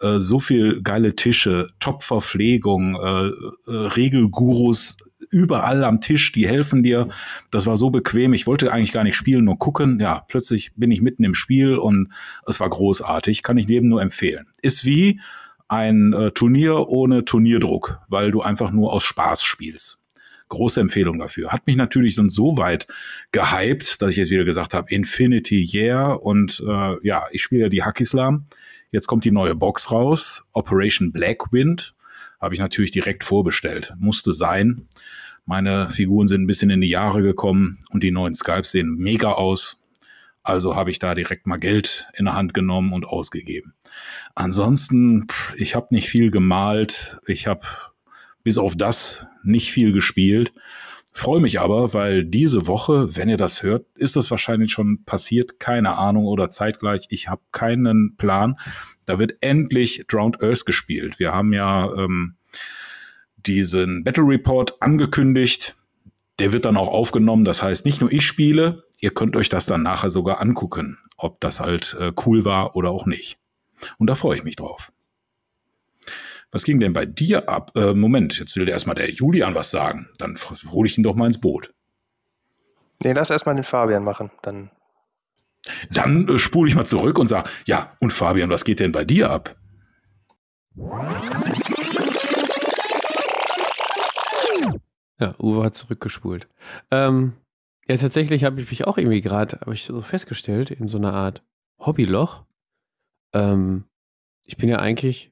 äh, 0.02 0.18
so 0.18 0.38
viel 0.38 0.82
geile 0.82 1.16
Tische, 1.16 1.70
Top-Verpflegung, 1.80 2.96
äh, 2.96 3.28
äh, 3.28 3.32
Regelgurus 3.66 4.98
überall 5.30 5.84
am 5.84 6.00
Tisch, 6.00 6.32
die 6.32 6.46
helfen 6.46 6.82
dir. 6.82 7.08
Das 7.50 7.66
war 7.66 7.76
so 7.76 7.90
bequem. 7.90 8.32
Ich 8.32 8.46
wollte 8.46 8.72
eigentlich 8.72 8.92
gar 8.92 9.04
nicht 9.04 9.16
spielen, 9.16 9.44
nur 9.44 9.58
gucken. 9.58 9.98
Ja, 10.00 10.24
plötzlich 10.28 10.72
bin 10.74 10.90
ich 10.90 11.00
mitten 11.00 11.24
im 11.24 11.34
Spiel 11.34 11.76
und 11.76 12.08
es 12.46 12.60
war 12.60 12.68
großartig. 12.68 13.42
Kann 13.42 13.56
ich 13.56 13.68
jedem 13.68 13.88
nur 13.88 14.02
empfehlen. 14.02 14.46
Ist 14.60 14.84
wie 14.84 15.20
ein 15.68 16.12
äh, 16.12 16.32
Turnier 16.32 16.88
ohne 16.88 17.24
Turnierdruck, 17.24 18.00
weil 18.08 18.32
du 18.32 18.42
einfach 18.42 18.72
nur 18.72 18.92
aus 18.92 19.04
Spaß 19.04 19.42
spielst. 19.44 19.98
Große 20.48 20.80
Empfehlung 20.80 21.20
dafür. 21.20 21.52
Hat 21.52 21.64
mich 21.68 21.76
natürlich 21.76 22.16
so 22.16 22.58
weit 22.58 22.88
gehypt, 23.30 24.02
dass 24.02 24.10
ich 24.10 24.16
jetzt 24.16 24.30
wieder 24.30 24.44
gesagt 24.44 24.74
habe, 24.74 24.92
Infinity 24.92 25.64
Yeah 25.72 26.12
und 26.12 26.60
äh, 26.66 26.96
ja, 27.06 27.26
ich 27.30 27.42
spiele 27.42 27.62
ja 27.62 27.68
die 27.68 27.84
Hackislam. 27.84 28.46
Jetzt 28.90 29.06
kommt 29.06 29.24
die 29.24 29.30
neue 29.30 29.54
Box 29.54 29.92
raus, 29.92 30.48
Operation 30.52 31.12
Blackwind. 31.12 31.94
Habe 32.40 32.55
ich 32.55 32.61
natürlich 32.61 32.90
direkt 32.90 33.24
vorbestellt. 33.24 33.94
Musste 33.98 34.33
sein. 34.33 34.88
Meine 35.44 35.88
Figuren 35.88 36.26
sind 36.26 36.42
ein 36.42 36.46
bisschen 36.46 36.70
in 36.70 36.81
die 36.81 36.88
Jahre 36.88 37.22
gekommen 37.22 37.79
und 37.90 38.03
die 38.03 38.11
neuen 38.11 38.35
Skypes 38.35 38.70
sehen 38.70 38.96
mega 38.96 39.33
aus. 39.33 39.81
Also 40.42 40.74
habe 40.74 40.90
ich 40.90 40.98
da 40.98 41.14
direkt 41.14 41.46
mal 41.46 41.59
Geld 41.59 42.09
in 42.14 42.24
der 42.24 42.35
Hand 42.35 42.55
genommen 42.55 42.92
und 42.92 43.05
ausgegeben. 43.05 43.74
Ansonsten, 44.35 45.26
ich 45.57 45.74
habe 45.74 45.88
nicht 45.90 46.09
viel 46.09 46.31
gemalt. 46.31 47.20
Ich 47.26 47.46
habe 47.46 47.66
bis 48.42 48.57
auf 48.57 48.74
das 48.74 49.26
nicht 49.42 49.70
viel 49.70 49.92
gespielt. 49.92 50.53
Freue 51.12 51.40
mich 51.40 51.60
aber, 51.60 51.92
weil 51.92 52.24
diese 52.24 52.66
Woche, 52.68 53.16
wenn 53.16 53.28
ihr 53.28 53.36
das 53.36 53.62
hört, 53.62 53.84
ist 53.96 54.14
das 54.14 54.30
wahrscheinlich 54.30 54.70
schon 54.70 55.04
passiert, 55.04 55.58
keine 55.58 55.98
Ahnung 55.98 56.24
oder 56.26 56.50
zeitgleich. 56.50 57.06
Ich 57.10 57.28
habe 57.28 57.42
keinen 57.50 58.16
Plan. 58.16 58.56
Da 59.06 59.18
wird 59.18 59.34
endlich 59.40 60.04
Drowned 60.06 60.42
Earth 60.42 60.66
gespielt. 60.66 61.18
Wir 61.18 61.32
haben 61.32 61.52
ja 61.52 61.92
ähm, 61.94 62.36
diesen 63.46 64.04
Battle 64.04 64.24
Report 64.24 64.80
angekündigt. 64.80 65.74
Der 66.38 66.52
wird 66.52 66.64
dann 66.64 66.76
auch 66.76 66.88
aufgenommen. 66.88 67.44
Das 67.44 67.62
heißt, 67.62 67.84
nicht 67.84 68.00
nur 68.00 68.12
ich 68.12 68.24
spiele, 68.24 68.84
ihr 69.00 69.10
könnt 69.10 69.34
euch 69.34 69.48
das 69.48 69.66
dann 69.66 69.82
nachher 69.82 70.10
sogar 70.10 70.40
angucken, 70.40 70.98
ob 71.16 71.40
das 71.40 71.58
halt 71.58 71.96
äh, 71.98 72.12
cool 72.24 72.44
war 72.44 72.76
oder 72.76 72.90
auch 72.90 73.06
nicht. 73.06 73.36
Und 73.98 74.08
da 74.08 74.14
freue 74.14 74.36
ich 74.36 74.44
mich 74.44 74.56
drauf. 74.56 74.92
Was 76.52 76.64
ging 76.64 76.80
denn 76.80 76.92
bei 76.92 77.06
dir 77.06 77.48
ab? 77.48 77.72
Äh, 77.76 77.94
Moment, 77.94 78.38
jetzt 78.38 78.56
will 78.56 78.64
der 78.64 78.74
erstmal 78.74 78.96
der 78.96 79.10
Julian 79.10 79.54
was 79.54 79.70
sagen. 79.70 80.08
Dann 80.18 80.36
hole 80.70 80.88
ich 80.88 80.98
ihn 80.98 81.04
doch 81.04 81.14
mal 81.14 81.26
ins 81.26 81.40
Boot. 81.40 81.72
Nee, 83.02 83.12
lass 83.12 83.30
erstmal 83.30 83.54
den 83.54 83.64
Fabian 83.64 84.02
machen. 84.02 84.30
Dann, 84.42 84.70
dann 85.90 86.28
äh, 86.28 86.38
spule 86.38 86.68
ich 86.68 86.74
mal 86.74 86.84
zurück 86.84 87.18
und 87.18 87.28
sage, 87.28 87.48
ja, 87.66 87.96
und 88.00 88.12
Fabian, 88.12 88.50
was 88.50 88.64
geht 88.64 88.80
denn 88.80 88.92
bei 88.92 89.04
dir 89.04 89.30
ab? 89.30 89.56
Ja, 95.18 95.34
Uwe 95.38 95.64
hat 95.64 95.74
zurückgespult. 95.74 96.48
Ähm, 96.90 97.34
ja, 97.86 97.96
tatsächlich 97.96 98.44
habe 98.44 98.60
ich 98.60 98.70
mich 98.70 98.86
auch 98.86 98.98
irgendwie 98.98 99.20
gerade, 99.20 99.60
habe 99.60 99.74
ich 99.74 99.84
so 99.84 100.00
festgestellt, 100.02 100.70
in 100.70 100.88
so 100.88 100.98
einer 100.98 101.12
Art 101.12 101.42
Hobbyloch. 101.78 102.44
Ähm, 103.32 103.84
ich 104.44 104.56
bin 104.56 104.68
ja 104.68 104.78
eigentlich 104.78 105.29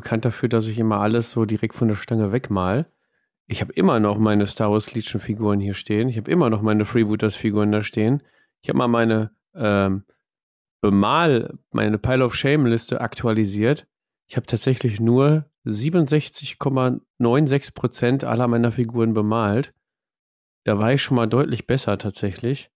bekannt 0.00 0.24
dafür, 0.24 0.48
dass 0.48 0.66
ich 0.66 0.78
immer 0.78 1.00
alles 1.00 1.32
so 1.32 1.44
direkt 1.44 1.74
von 1.74 1.88
der 1.88 1.96
Stange 1.96 2.32
wegmal. 2.32 2.86
Ich 3.46 3.60
habe 3.60 3.72
immer 3.72 3.98
noch 3.98 4.18
meine 4.18 4.46
Star 4.46 4.70
Wars 4.70 4.94
Legion 4.94 5.20
Figuren 5.20 5.58
hier 5.58 5.74
stehen. 5.74 6.08
Ich 6.08 6.16
habe 6.16 6.30
immer 6.30 6.50
noch 6.50 6.62
meine 6.62 6.84
Freebooters 6.84 7.34
Figuren 7.34 7.72
da 7.72 7.82
stehen. 7.82 8.22
Ich 8.60 8.68
habe 8.68 8.78
mal 8.78 8.88
meine 8.88 9.32
ähm, 9.54 10.04
Bemal, 10.80 11.58
meine 11.72 11.98
Pile 11.98 12.24
of 12.24 12.36
Shame 12.36 12.66
Liste 12.66 13.00
aktualisiert. 13.00 13.88
Ich 14.28 14.36
habe 14.36 14.46
tatsächlich 14.46 15.00
nur 15.00 15.50
67,96% 15.66 18.24
aller 18.24 18.46
meiner 18.46 18.70
Figuren 18.70 19.14
bemalt. 19.14 19.74
Da 20.62 20.78
war 20.78 20.92
ich 20.92 21.02
schon 21.02 21.16
mal 21.16 21.26
deutlich 21.26 21.66
besser 21.66 21.98
tatsächlich. 21.98 22.70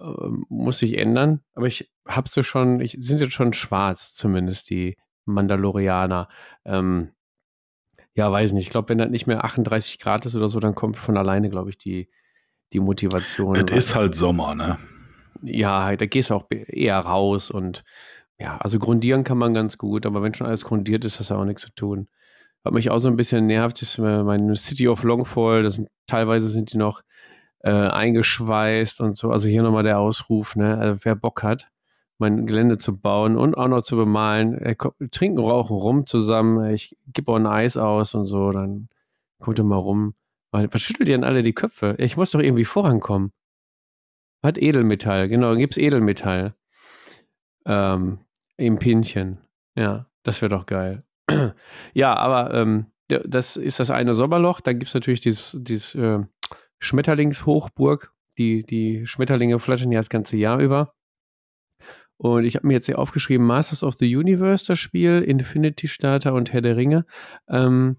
Ähm, 0.00 0.46
muss 0.48 0.78
sich 0.78 0.96
ändern. 0.96 1.40
Aber 1.52 1.66
ich 1.66 1.92
habe 2.08 2.30
sie 2.30 2.42
schon, 2.42 2.80
ich 2.80 2.96
sind 3.00 3.20
jetzt 3.20 3.34
schon 3.34 3.52
schwarz, 3.52 4.14
zumindest 4.14 4.70
die 4.70 4.96
Mandalorianer. 5.24 6.28
Ähm, 6.64 7.10
ja, 8.14 8.30
weiß 8.30 8.52
nicht. 8.52 8.66
Ich 8.66 8.70
glaube, 8.70 8.90
wenn 8.90 8.98
das 8.98 9.10
nicht 9.10 9.26
mehr 9.26 9.44
38 9.44 9.98
Grad 9.98 10.26
ist 10.26 10.36
oder 10.36 10.48
so, 10.48 10.60
dann 10.60 10.74
kommt 10.74 10.96
von 10.96 11.16
alleine, 11.16 11.50
glaube 11.50 11.70
ich, 11.70 11.78
die, 11.78 12.08
die 12.72 12.80
Motivation. 12.80 13.56
Es 13.56 13.76
ist 13.76 13.94
halt 13.94 14.16
Sommer, 14.16 14.54
ne? 14.54 14.78
Ja, 15.42 15.94
da 15.96 16.06
gehst 16.06 16.30
du 16.30 16.34
auch 16.34 16.46
eher 16.50 16.98
raus 16.98 17.50
und 17.50 17.82
ja, 18.38 18.56
also 18.58 18.78
grundieren 18.78 19.24
kann 19.24 19.38
man 19.38 19.54
ganz 19.54 19.78
gut, 19.78 20.06
aber 20.06 20.22
wenn 20.22 20.34
schon 20.34 20.46
alles 20.46 20.64
grundiert 20.64 21.04
ist, 21.04 21.20
hast 21.20 21.30
du 21.30 21.34
auch 21.34 21.44
nichts 21.44 21.62
zu 21.62 21.74
tun. 21.74 22.08
Was 22.62 22.72
mich 22.72 22.90
auch 22.90 22.98
so 22.98 23.08
ein 23.08 23.16
bisschen 23.16 23.46
nervt, 23.46 23.82
ist 23.82 23.98
äh, 23.98 24.22
meine 24.22 24.56
City 24.56 24.88
of 24.88 25.02
Longfall. 25.02 25.62
Das 25.62 25.74
sind, 25.74 25.88
teilweise 26.06 26.48
sind 26.48 26.72
die 26.72 26.78
noch 26.78 27.02
äh, 27.60 27.70
eingeschweißt 27.70 29.00
und 29.00 29.16
so. 29.16 29.30
Also 29.30 29.48
hier 29.48 29.62
nochmal 29.62 29.82
der 29.82 29.98
Ausruf, 29.98 30.56
ne? 30.56 30.78
Also 30.78 31.04
wer 31.04 31.14
Bock 31.14 31.42
hat, 31.42 31.68
mein 32.18 32.46
Gelände 32.46 32.78
zu 32.78 32.96
bauen 32.96 33.36
und 33.36 33.56
auch 33.56 33.68
noch 33.68 33.82
zu 33.82 33.96
bemalen. 33.96 34.54
Äh, 34.58 34.76
trinken, 35.10 35.38
rauchen 35.38 35.76
rum 35.76 36.06
zusammen. 36.06 36.72
Ich 36.72 36.96
gebe 37.12 37.32
auch 37.32 37.36
ein 37.36 37.46
Eis 37.46 37.76
aus 37.76 38.14
und 38.14 38.26
so. 38.26 38.52
Dann 38.52 38.88
kommt 39.40 39.58
ihr 39.58 39.64
mal 39.64 39.76
rum. 39.76 40.14
Was 40.52 40.82
schüttelt 40.82 41.08
ihr 41.08 41.16
denn 41.16 41.24
alle 41.24 41.42
die 41.42 41.52
Köpfe? 41.52 41.96
Ich 41.98 42.16
muss 42.16 42.30
doch 42.30 42.40
irgendwie 42.40 42.64
vorankommen. 42.64 43.32
Hat 44.44 44.58
Edelmetall, 44.58 45.26
genau, 45.28 45.56
gibt's 45.56 45.78
Edelmetall. 45.78 46.54
Ähm, 47.66 48.18
Im 48.56 48.78
Pinchen. 48.78 49.38
Ja, 49.74 50.06
das 50.22 50.42
wäre 50.42 50.50
doch 50.50 50.66
geil. 50.66 51.02
ja, 51.94 52.14
aber 52.14 52.54
ähm, 52.54 52.86
das 53.08 53.56
ist 53.56 53.80
das 53.80 53.90
eine 53.90 54.14
Sommerloch. 54.14 54.60
Dann 54.60 54.78
gibt 54.78 54.88
es 54.88 54.94
natürlich 54.94 55.20
dieses, 55.20 55.56
dieses 55.58 55.94
äh, 55.94 56.20
Schmetterlingshochburg. 56.78 58.12
Die, 58.38 58.64
die 58.64 59.06
Schmetterlinge 59.06 59.58
flattern 59.58 59.92
ja 59.92 60.00
das 60.00 60.08
ganze 60.08 60.36
Jahr 60.36 60.60
über. 60.60 60.94
Und 62.16 62.44
ich 62.44 62.56
habe 62.56 62.66
mir 62.66 62.74
jetzt 62.74 62.86
hier 62.86 62.98
aufgeschrieben: 62.98 63.46
Masters 63.46 63.82
of 63.82 63.94
the 63.94 64.16
Universe, 64.16 64.66
das 64.66 64.78
Spiel, 64.78 65.22
Infinity 65.22 65.88
Starter 65.88 66.34
und 66.34 66.52
Herr 66.52 66.62
der 66.62 66.76
Ringe. 66.76 67.06
Ähm, 67.48 67.96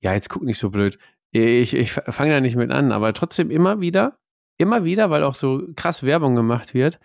ja, 0.00 0.14
jetzt 0.14 0.28
guck 0.28 0.42
nicht 0.42 0.58
so 0.58 0.70
blöd. 0.70 0.98
Ich, 1.30 1.74
ich 1.74 1.92
fange 1.92 2.32
da 2.32 2.40
nicht 2.40 2.56
mit 2.56 2.70
an, 2.70 2.92
aber 2.92 3.12
trotzdem 3.12 3.50
immer 3.50 3.80
wieder, 3.80 4.18
immer 4.56 4.84
wieder, 4.84 5.10
weil 5.10 5.24
auch 5.24 5.34
so 5.34 5.62
krass 5.76 6.02
Werbung 6.02 6.34
gemacht 6.34 6.72
wird, 6.72 6.98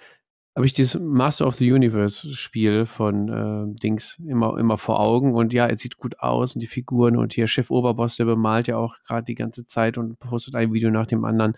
habe 0.55 0.65
ich 0.65 0.73
dieses 0.73 1.01
Master 1.01 1.47
of 1.47 1.55
the 1.55 1.71
Universe 1.71 2.35
Spiel 2.35 2.85
von 2.85 3.27
äh, 3.27 3.79
Dings 3.79 4.19
immer, 4.25 4.57
immer 4.59 4.77
vor 4.77 4.99
Augen 4.99 5.33
und 5.33 5.51
ja, 5.51 5.67
es 5.67 5.81
sieht 5.81 5.97
gut 5.97 6.19
aus 6.19 6.53
und 6.53 6.61
die 6.61 6.67
Figuren 6.67 7.17
und 7.17 7.33
hier 7.33 7.47
Chef 7.47 7.71
Oberboss, 7.71 8.17
der 8.17 8.25
bemalt 8.25 8.67
ja 8.67 8.77
auch 8.77 8.95
gerade 9.05 9.25
die 9.25 9.35
ganze 9.35 9.65
Zeit 9.65 9.97
und 9.97 10.19
postet 10.19 10.55
ein 10.55 10.71
Video 10.71 10.91
nach 10.91 11.07
dem 11.07 11.25
anderen. 11.25 11.55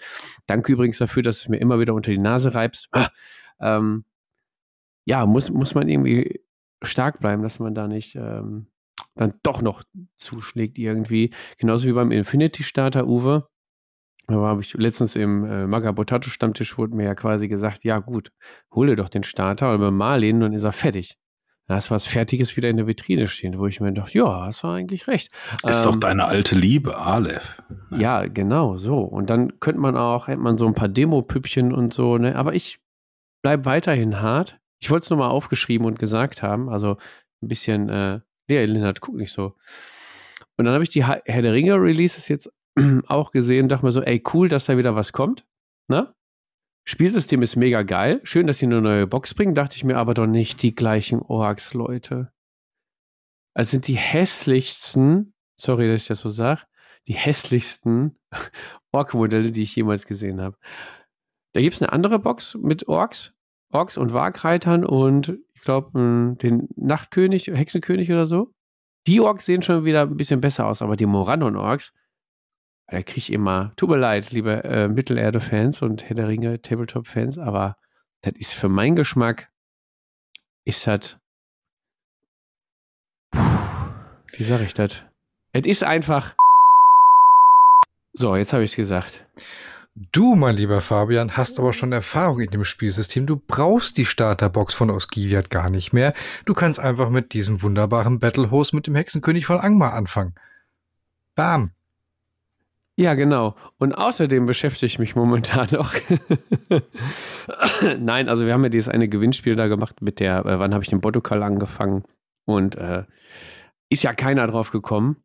Danke 0.48 0.72
übrigens 0.72 0.98
dafür, 0.98 1.24
dass 1.24 1.38
es 1.42 1.50
mir 1.50 1.58
immer 1.58 1.80
wieder 1.80 1.94
unter 1.94 2.12
die 2.12 2.18
Nase 2.18 2.54
reibst. 2.54 2.88
Ah, 2.92 3.10
ähm, 3.60 4.06
ja, 5.06 5.26
muss, 5.26 5.50
muss 5.50 5.76
man 5.76 5.88
irgendwie 5.88 6.41
stark 6.84 7.20
bleiben, 7.20 7.44
dass 7.44 7.60
man 7.60 7.74
da 7.74 7.88
nicht 7.88 8.15
ähm, 8.15 8.68
dann 9.15 9.34
doch 9.44 9.62
noch 9.62 9.84
zuschlägt 10.18 10.78
irgendwie. 10.78 11.34
Genauso 11.58 11.88
wie 11.88 11.94
beim 11.94 12.12
Infinity 12.12 12.63
Starter, 12.63 13.08
Uwe. 13.08 13.48
Da 14.28 14.36
habe 14.36 14.62
ich 14.62 14.74
letztens 14.74 15.15
im 15.15 15.46
äh, 15.46 15.68
Magabotato 15.68 16.30
Stammtisch 16.30 16.78
wurde 16.78 16.96
mir 16.96 17.06
ja 17.06 17.15
quasi 17.15 17.48
gesagt, 17.48 17.84
ja 17.84 18.00
gut, 18.00 18.32
hole 18.74 18.96
doch 18.96 19.10
den 19.10 19.24
Starter 19.24 19.72
und 19.72 19.80
bemal 19.80 20.24
ihn 20.24 20.41
und 20.41 20.54
ist 20.54 20.63
er 20.63 20.72
fertig. 20.72 21.18
Da 21.68 21.76
hast 21.76 21.89
was 21.89 22.06
Fertiges 22.06 22.58
wieder 22.58 22.70
in 22.70 22.78
der 22.78 22.86
Vitrine 22.86 23.26
stehen, 23.28 23.58
wo 23.58 23.65
ich 23.65 23.82
mir 23.82 23.91
dachte, 23.91 24.20
ja, 24.20 24.46
hast 24.46 24.63
du 24.63 24.68
eigentlich 24.68 25.08
recht. 25.08 25.32
Ist 25.68 25.86
ähm, 25.86 25.94
doch 25.94 26.00
deine 26.00 26.26
alte 26.26 26.56
Liebe, 26.56 26.98
Aleph. 26.98 27.63
Ne? 27.89 28.02
Ja, 28.02 28.26
genau, 28.28 28.78
so. 28.78 29.00
Und 29.00 29.32
dann 29.32 29.60
könnte 29.60 29.82
man 29.82 29.98
auch, 29.98 30.28
hätte 30.28 30.41
man 30.41 30.60
so 30.60 30.68
ein 30.68 30.76
paar 30.76 30.89
Demo-Püppchen 30.89 31.74
und 31.74 31.91
so, 31.91 32.20
ne? 32.20 32.36
Aber 32.36 32.54
ich 32.54 32.80
bleibe 33.41 33.65
weiterhin 33.65 34.22
hart. 34.22 34.60
Ich 34.86 34.91
wollte 34.91 35.06
es 35.06 35.10
nur 35.10 35.17
mal 35.17 35.30
aufgeschrieben 35.30 35.88
und 35.88 35.98
gesagt 35.98 36.43
haben. 36.43 36.69
Also 36.69 36.98
ein 37.41 37.48
bisschen, 37.48 37.89
äh, 37.89 38.19
der 38.50 38.67
Lennart, 38.67 39.02
guck 39.02 39.15
nicht 39.15 39.32
so. 39.32 39.56
Und 40.58 40.65
dann 40.65 40.76
habe 40.76 40.84
ich 40.84 40.91
die 40.91 41.04
Herr 41.04 41.21
der 41.26 41.54
Ringe 41.54 41.74
Releases 41.74 42.28
jetzt 42.28 42.54
auch 43.08 43.32
gesehen, 43.32 43.67
dachte 43.67 43.84
mir 43.84 43.91
so, 43.91 44.04
ey, 44.04 44.21
cool, 44.32 44.48
dass 44.48 44.65
da 44.65 44.78
wieder 44.78 44.95
was 44.95 45.12
kommt. 45.12 45.43
Ne? 45.88 46.13
Spielsystem 46.88 47.41
ist 47.41 47.56
mega 47.56 47.82
geil. 47.82 48.21
Schön, 48.26 48.45
dass 48.45 48.60
sie 48.60 48.67
eine 48.67 48.80
neue 48.80 49.08
Box 49.08 49.34
bringen. 49.34 49.56
Dachte 49.56 49.76
ich 49.76 49.84
mir 49.84 49.98
aber 49.98 50.13
doch 50.13 50.28
nicht 50.28 50.62
die 50.62 50.76
gleichen 50.76 51.19
Orks, 51.24 51.74
Leute. 51.74 52.32
Also 53.56 53.71
sind 53.71 53.88
die 53.88 53.98
hässlichsten, 53.98 55.34
sorry, 55.60 55.88
dass 55.88 56.04
ich 56.04 56.08
das 56.10 56.19
so 56.19 56.30
sage, 56.30 56.62
die 57.08 57.15
hässlichsten 57.15 58.19
Ork-Modelle, 58.91 59.50
die 59.50 59.63
ich 59.63 59.76
jemals 59.76 60.06
gesehen 60.06 60.41
habe. 60.41 60.60
Da 61.54 61.62
gibt 61.62 61.74
es 61.74 61.82
eine 61.82 61.91
andere 61.91 62.19
Box 62.19 62.54
mit 62.54 62.88
Orks, 62.88 63.35
Orks 63.76 63.98
und 63.98 64.14
Wagreitern 64.14 64.86
und 64.86 65.38
ich 65.54 65.62
glaube, 65.62 65.92
den 66.42 66.68
Nachtkönig, 66.76 67.48
Hexenkönig 67.48 68.12
oder 68.12 68.26
so. 68.26 68.50
Die 69.08 69.22
Orks 69.22 69.46
sehen 69.46 69.62
schon 69.62 69.86
wieder 69.86 70.04
ein 70.04 70.18
bisschen 70.18 70.42
besser 70.42 70.66
aus, 70.68 70.82
aber 70.82 70.96
die 70.96 71.06
Morannon-Orks, 71.06 71.94
da 72.88 73.02
kriege 73.02 73.20
ich 73.20 73.34
immer, 73.34 73.74
tut 73.76 73.90
mir 73.90 73.98
leid, 73.98 74.32
liebe 74.32 74.64
äh, 74.64 74.88
Mittelerde-Fans 74.88 75.82
und 75.82 76.04
Herr 76.08 76.16
der 76.16 76.28
Ringe 76.28 76.62
Tabletop-Fans, 76.62 77.38
aber 77.38 77.78
das 78.22 78.34
ist 78.38 78.54
für 78.54 78.70
meinen 78.70 78.96
Geschmack, 78.96 79.52
ist 80.66 80.88
das, 80.88 81.18
wie 83.34 84.44
sage 84.44 84.64
ich 84.64 84.74
das? 84.74 85.04
Es 85.54 85.66
ist 85.66 85.84
einfach 85.84 86.36
So, 88.18 88.38
jetzt 88.38 88.54
habe 88.54 88.64
ich 88.64 88.72
es 88.72 88.78
gesagt. 88.78 89.26
Du, 89.97 90.36
mein 90.36 90.58
lieber 90.58 90.81
Fabian, 90.81 91.38
hast 91.38 91.58
aber 91.58 91.71
schon 91.71 91.93
Erfahrung 91.93 92.41
in 92.41 92.51
dem 92.51 92.65
Spielsystem. 92.65 93.25
Du 93.25 93.38
brauchst 93.38 93.97
die 93.97 94.05
Starterbox 94.05 94.73
von 94.73 94.89
Osgiliath 94.89 95.49
gar 95.49 95.69
nicht 95.69 95.93
mehr. 95.93 96.13
Du 96.43 96.53
kannst 96.53 96.81
einfach 96.81 97.10
mit 97.10 97.31
diesem 97.31 97.62
wunderbaren 97.62 98.19
Battlehose 98.19 98.75
mit 98.75 98.88
dem 98.88 98.95
Hexenkönig 98.95 99.45
von 99.45 99.58
Angmar 99.58 99.93
anfangen. 99.93 100.36
Bam. 101.34 101.71
Ja, 102.97 103.13
genau. 103.13 103.55
Und 103.77 103.93
außerdem 103.93 104.45
beschäftige 104.45 104.86
ich 104.86 104.99
mich 104.99 105.15
momentan 105.15 105.69
noch. 105.71 105.93
Nein, 107.97 108.27
also 108.27 108.45
wir 108.45 108.51
haben 108.51 108.63
ja 108.63 108.69
dieses 108.69 108.89
eine 108.89 109.08
Gewinnspiel 109.08 109.55
da 109.55 109.67
gemacht 109.67 110.01
mit 110.01 110.19
der, 110.19 110.45
äh, 110.45 110.60
wann 110.60 110.73
habe 110.73 110.84
ich 110.84 110.89
den 110.89 111.01
Botokal 111.01 111.41
angefangen? 111.41 112.03
Und 112.43 112.75
äh, 112.75 113.05
ist 113.89 114.03
ja 114.03 114.13
keiner 114.13 114.45
drauf 114.47 114.71
gekommen. 114.71 115.23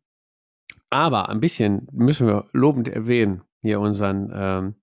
Aber 0.89 1.27
ein 1.27 1.41
bisschen 1.41 1.89
müssen 1.91 2.25
wir 2.25 2.45
lobend 2.53 2.87
erwähnen, 2.87 3.41
hier 3.61 3.79
unseren 3.79 4.31
ähm, 4.33 4.75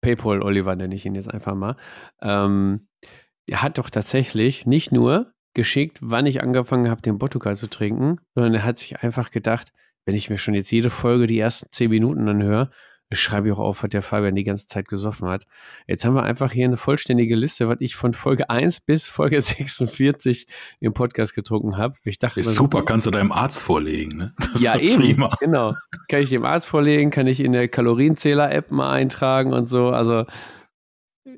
Paypal 0.00 0.42
Oliver 0.42 0.76
nenne 0.76 0.94
ich 0.94 1.06
ihn 1.06 1.14
jetzt 1.14 1.32
einfach 1.32 1.54
mal. 1.54 1.76
Ähm, 2.20 2.88
der 3.48 3.62
hat 3.62 3.78
doch 3.78 3.90
tatsächlich 3.90 4.66
nicht 4.66 4.92
nur 4.92 5.32
geschickt, 5.54 5.98
wann 6.02 6.26
ich 6.26 6.42
angefangen 6.42 6.90
habe, 6.90 7.02
den 7.02 7.18
Botokal 7.18 7.56
zu 7.56 7.68
trinken, 7.68 8.16
sondern 8.34 8.54
er 8.54 8.64
hat 8.64 8.78
sich 8.78 9.02
einfach 9.02 9.30
gedacht, 9.30 9.72
wenn 10.04 10.14
ich 10.14 10.30
mir 10.30 10.38
schon 10.38 10.54
jetzt 10.54 10.70
jede 10.70 10.90
Folge 10.90 11.26
die 11.26 11.38
ersten 11.38 11.70
zehn 11.70 11.90
Minuten 11.90 12.28
anhöre, 12.28 12.70
schreibe 13.12 13.48
ich 13.48 13.54
auch 13.54 13.58
auf, 13.58 13.82
was 13.82 13.90
der 13.90 14.02
Fabian 14.02 14.34
die 14.34 14.42
ganze 14.42 14.66
Zeit 14.66 14.88
gesoffen 14.88 15.28
hat. 15.28 15.46
Jetzt 15.86 16.04
haben 16.04 16.14
wir 16.14 16.24
einfach 16.24 16.52
hier 16.52 16.64
eine 16.64 16.76
vollständige 16.76 17.36
Liste, 17.36 17.68
was 17.68 17.76
ich 17.80 17.94
von 17.94 18.12
Folge 18.12 18.50
1 18.50 18.80
bis 18.80 19.08
Folge 19.08 19.40
46 19.42 20.46
im 20.80 20.92
Podcast 20.92 21.34
getrunken 21.34 21.76
habe. 21.76 21.94
Ich 22.04 22.18
dachte, 22.18 22.40
ist 22.40 22.54
super, 22.54 22.80
so, 22.80 22.84
kannst 22.84 23.06
du 23.06 23.10
deinem 23.10 23.32
Arzt 23.32 23.62
vorlegen, 23.62 24.16
ne? 24.16 24.34
Das 24.38 24.62
ja, 24.62 24.76
eben, 24.76 25.02
prima. 25.02 25.36
genau. 25.38 25.74
Kann 26.08 26.20
ich 26.22 26.30
dem 26.30 26.44
Arzt 26.44 26.66
vorlegen, 26.66 27.10
kann 27.10 27.26
ich 27.26 27.40
in 27.40 27.52
der 27.52 27.68
Kalorienzähler-App 27.68 28.72
mal 28.72 28.90
eintragen 28.90 29.52
und 29.52 29.66
so. 29.66 29.90
Also, 29.90 30.24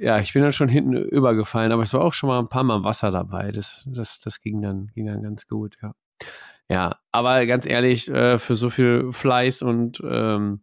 ja, 0.01 0.21
ich 0.21 0.33
bin 0.33 0.43
dann 0.43 0.53
schon 0.53 0.69
hinten 0.69 0.95
übergefallen, 0.95 1.73
aber 1.73 1.83
es 1.83 1.93
war 1.93 2.01
auch 2.01 2.13
schon 2.13 2.29
mal 2.29 2.39
ein 2.39 2.49
paar 2.49 2.65
Mal 2.65 2.85
Wasser 2.85 3.11
dabei. 3.11 3.53
Das, 3.53 3.85
das, 3.87 4.21
das 4.21 4.41
ging, 4.41 4.63
dann, 4.63 4.89
ging 4.95 5.07
dann 5.07 5.23
ganz 5.23 5.47
gut, 5.47 5.77
ja. 5.83 5.95
Ja, 6.71 6.99
aber 7.13 7.47
ganz 7.47 7.67
ehrlich, 7.67 8.09
äh, 8.09 8.39
für 8.39 8.55
so 8.55 8.69
viel 8.69 9.11
Fleiß 9.11 9.63
und 9.63 10.03
ähm, 10.05 10.61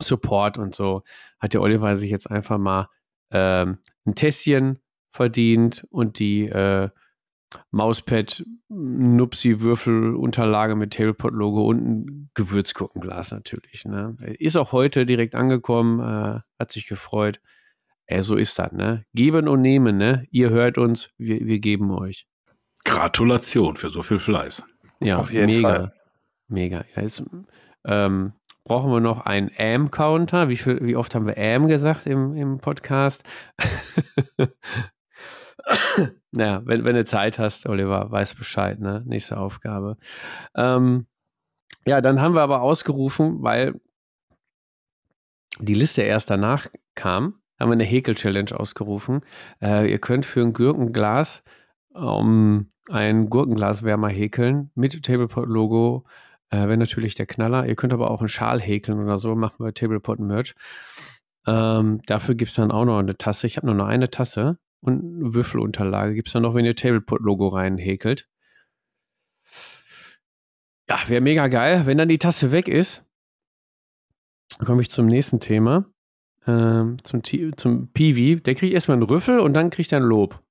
Support 0.00 0.58
und 0.58 0.74
so 0.74 1.02
hat 1.38 1.54
der 1.54 1.62
Oliver 1.62 1.96
sich 1.96 2.10
jetzt 2.10 2.30
einfach 2.30 2.58
mal 2.58 2.88
ähm, 3.30 3.78
ein 4.06 4.14
Tässchen 4.14 4.78
verdient 5.10 5.86
und 5.90 6.18
die 6.18 6.46
äh, 6.46 6.88
Mauspad 7.70 8.44
Nupsi 8.68 9.60
Würfelunterlage 9.60 10.76
mit 10.76 10.92
Tablepot 10.92 11.32
Logo 11.32 11.66
und 11.66 11.78
ein 11.78 12.30
Gewürzgurkenglas 12.34 13.30
natürlich. 13.30 13.84
Ne? 13.86 14.16
Ist 14.38 14.56
auch 14.56 14.72
heute 14.72 15.06
direkt 15.06 15.34
angekommen, 15.34 16.00
äh, 16.00 16.40
hat 16.58 16.72
sich 16.72 16.86
gefreut. 16.86 17.40
Äh, 18.06 18.22
so 18.22 18.36
ist 18.36 18.58
das, 18.58 18.72
ne? 18.72 19.04
Geben 19.14 19.48
und 19.48 19.62
nehmen, 19.62 19.96
ne? 19.96 20.26
Ihr 20.30 20.50
hört 20.50 20.78
uns, 20.78 21.10
wir, 21.18 21.44
wir 21.46 21.58
geben 21.58 21.90
euch. 21.90 22.26
Gratulation 22.84 23.76
für 23.76 23.90
so 23.90 24.02
viel 24.02 24.18
Fleiß. 24.18 24.64
Ja, 25.00 25.18
Auf 25.18 25.30
jeden 25.30 25.46
mega. 25.46 25.68
Fall. 25.68 25.92
Mega. 26.48 26.84
Ja, 26.96 27.02
ist, 27.02 27.22
ähm, 27.84 28.32
brauchen 28.68 28.92
wir 28.92 29.00
noch 29.00 29.26
einen 29.26 29.50
Am-Counter. 29.58 30.48
Wie, 30.48 30.58
wie 30.58 30.94
oft 30.94 31.14
haben 31.14 31.26
wir 31.26 31.38
Am 31.38 31.66
gesagt 31.66 32.06
im, 32.06 32.36
im 32.36 32.58
Podcast? 32.58 33.24
naja, 36.30 36.62
wenn, 36.64 36.84
wenn 36.84 36.94
du 36.94 37.04
Zeit 37.04 37.38
hast, 37.38 37.66
Oliver, 37.66 38.10
weiß 38.10 38.34
Bescheid, 38.34 38.78
ne? 38.78 39.02
Nächste 39.06 39.38
Aufgabe. 39.38 39.96
Ähm, 40.54 41.06
ja, 41.86 42.00
dann 42.00 42.20
haben 42.20 42.34
wir 42.34 42.42
aber 42.42 42.62
ausgerufen, 42.62 43.42
weil 43.42 43.80
die 45.58 45.74
Liste 45.74 46.02
erst 46.02 46.30
danach 46.30 46.68
kam, 46.94 47.40
haben 47.58 47.70
wir 47.70 47.72
eine 47.72 47.84
Häkel-Challenge 47.84 48.58
ausgerufen. 48.58 49.22
Äh, 49.60 49.90
ihr 49.90 49.98
könnt 49.98 50.26
für 50.26 50.42
ein 50.42 50.52
Gurkenglas 50.52 51.42
um, 51.94 52.70
ein 52.90 53.28
Gurkenglaswärmer 53.28 54.08
häkeln 54.08 54.70
mit 54.74 55.02
Tablepot-Logo 55.02 56.04
äh, 56.50 56.56
Wäre 56.56 56.76
natürlich 56.76 57.14
der 57.14 57.26
Knaller. 57.26 57.66
Ihr 57.66 57.76
könnt 57.76 57.92
aber 57.92 58.10
auch 58.10 58.20
einen 58.20 58.28
Schal 58.28 58.60
häkeln 58.60 58.98
oder 58.98 59.18
so, 59.18 59.34
machen 59.34 59.64
wir 59.64 59.74
Tablepot 59.74 60.18
Merch. 60.18 60.54
Ähm, 61.46 62.00
dafür 62.06 62.34
gibt 62.34 62.50
es 62.50 62.56
dann 62.56 62.70
auch 62.70 62.84
noch 62.84 62.98
eine 62.98 63.16
Tasse. 63.16 63.46
Ich 63.46 63.56
habe 63.56 63.66
nur 63.66 63.74
noch 63.74 63.86
eine 63.86 64.10
Tasse 64.10 64.58
und 64.80 64.98
eine 64.98 65.34
Würfelunterlage. 65.34 66.14
Gibt 66.14 66.28
es 66.28 66.32
dann 66.32 66.42
noch, 66.42 66.54
wenn 66.54 66.64
ihr 66.64 66.76
Tablepot-Logo 66.76 67.48
reinhäkelt. 67.48 68.28
Ja, 70.88 70.96
wäre 71.06 71.20
mega 71.20 71.48
geil. 71.48 71.84
Wenn 71.84 71.98
dann 71.98 72.08
die 72.08 72.18
Tasse 72.18 72.50
weg 72.50 72.68
ist, 72.68 73.04
komme 74.64 74.80
ich 74.80 74.90
zum 74.90 75.06
nächsten 75.06 75.40
Thema. 75.40 75.84
Ähm, 76.46 76.96
zum, 77.04 77.22
zum 77.56 77.92
Piwi. 77.92 78.40
Der 78.40 78.54
kriegt 78.54 78.72
erstmal 78.72 78.96
einen 78.96 79.02
Rüffel 79.02 79.38
und 79.38 79.52
dann 79.52 79.68
kriegt 79.70 79.92
er 79.92 80.00
ein 80.00 80.04
Lob. 80.04 80.42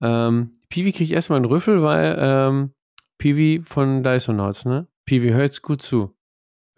Ähm, 0.00 0.52
Piwi 0.68 0.92
kriegt 0.92 1.10
erstmal 1.10 1.38
einen 1.38 1.46
Rüffel, 1.46 1.82
weil 1.82 2.16
ähm, 2.18 2.74
Piwi 3.18 3.62
von 3.64 4.04
Dysonauts, 4.04 4.64
ne? 4.64 4.86
Piwi, 5.06 5.30
hör 5.30 5.42
jetzt 5.42 5.62
gut 5.62 5.82
zu. 5.82 6.16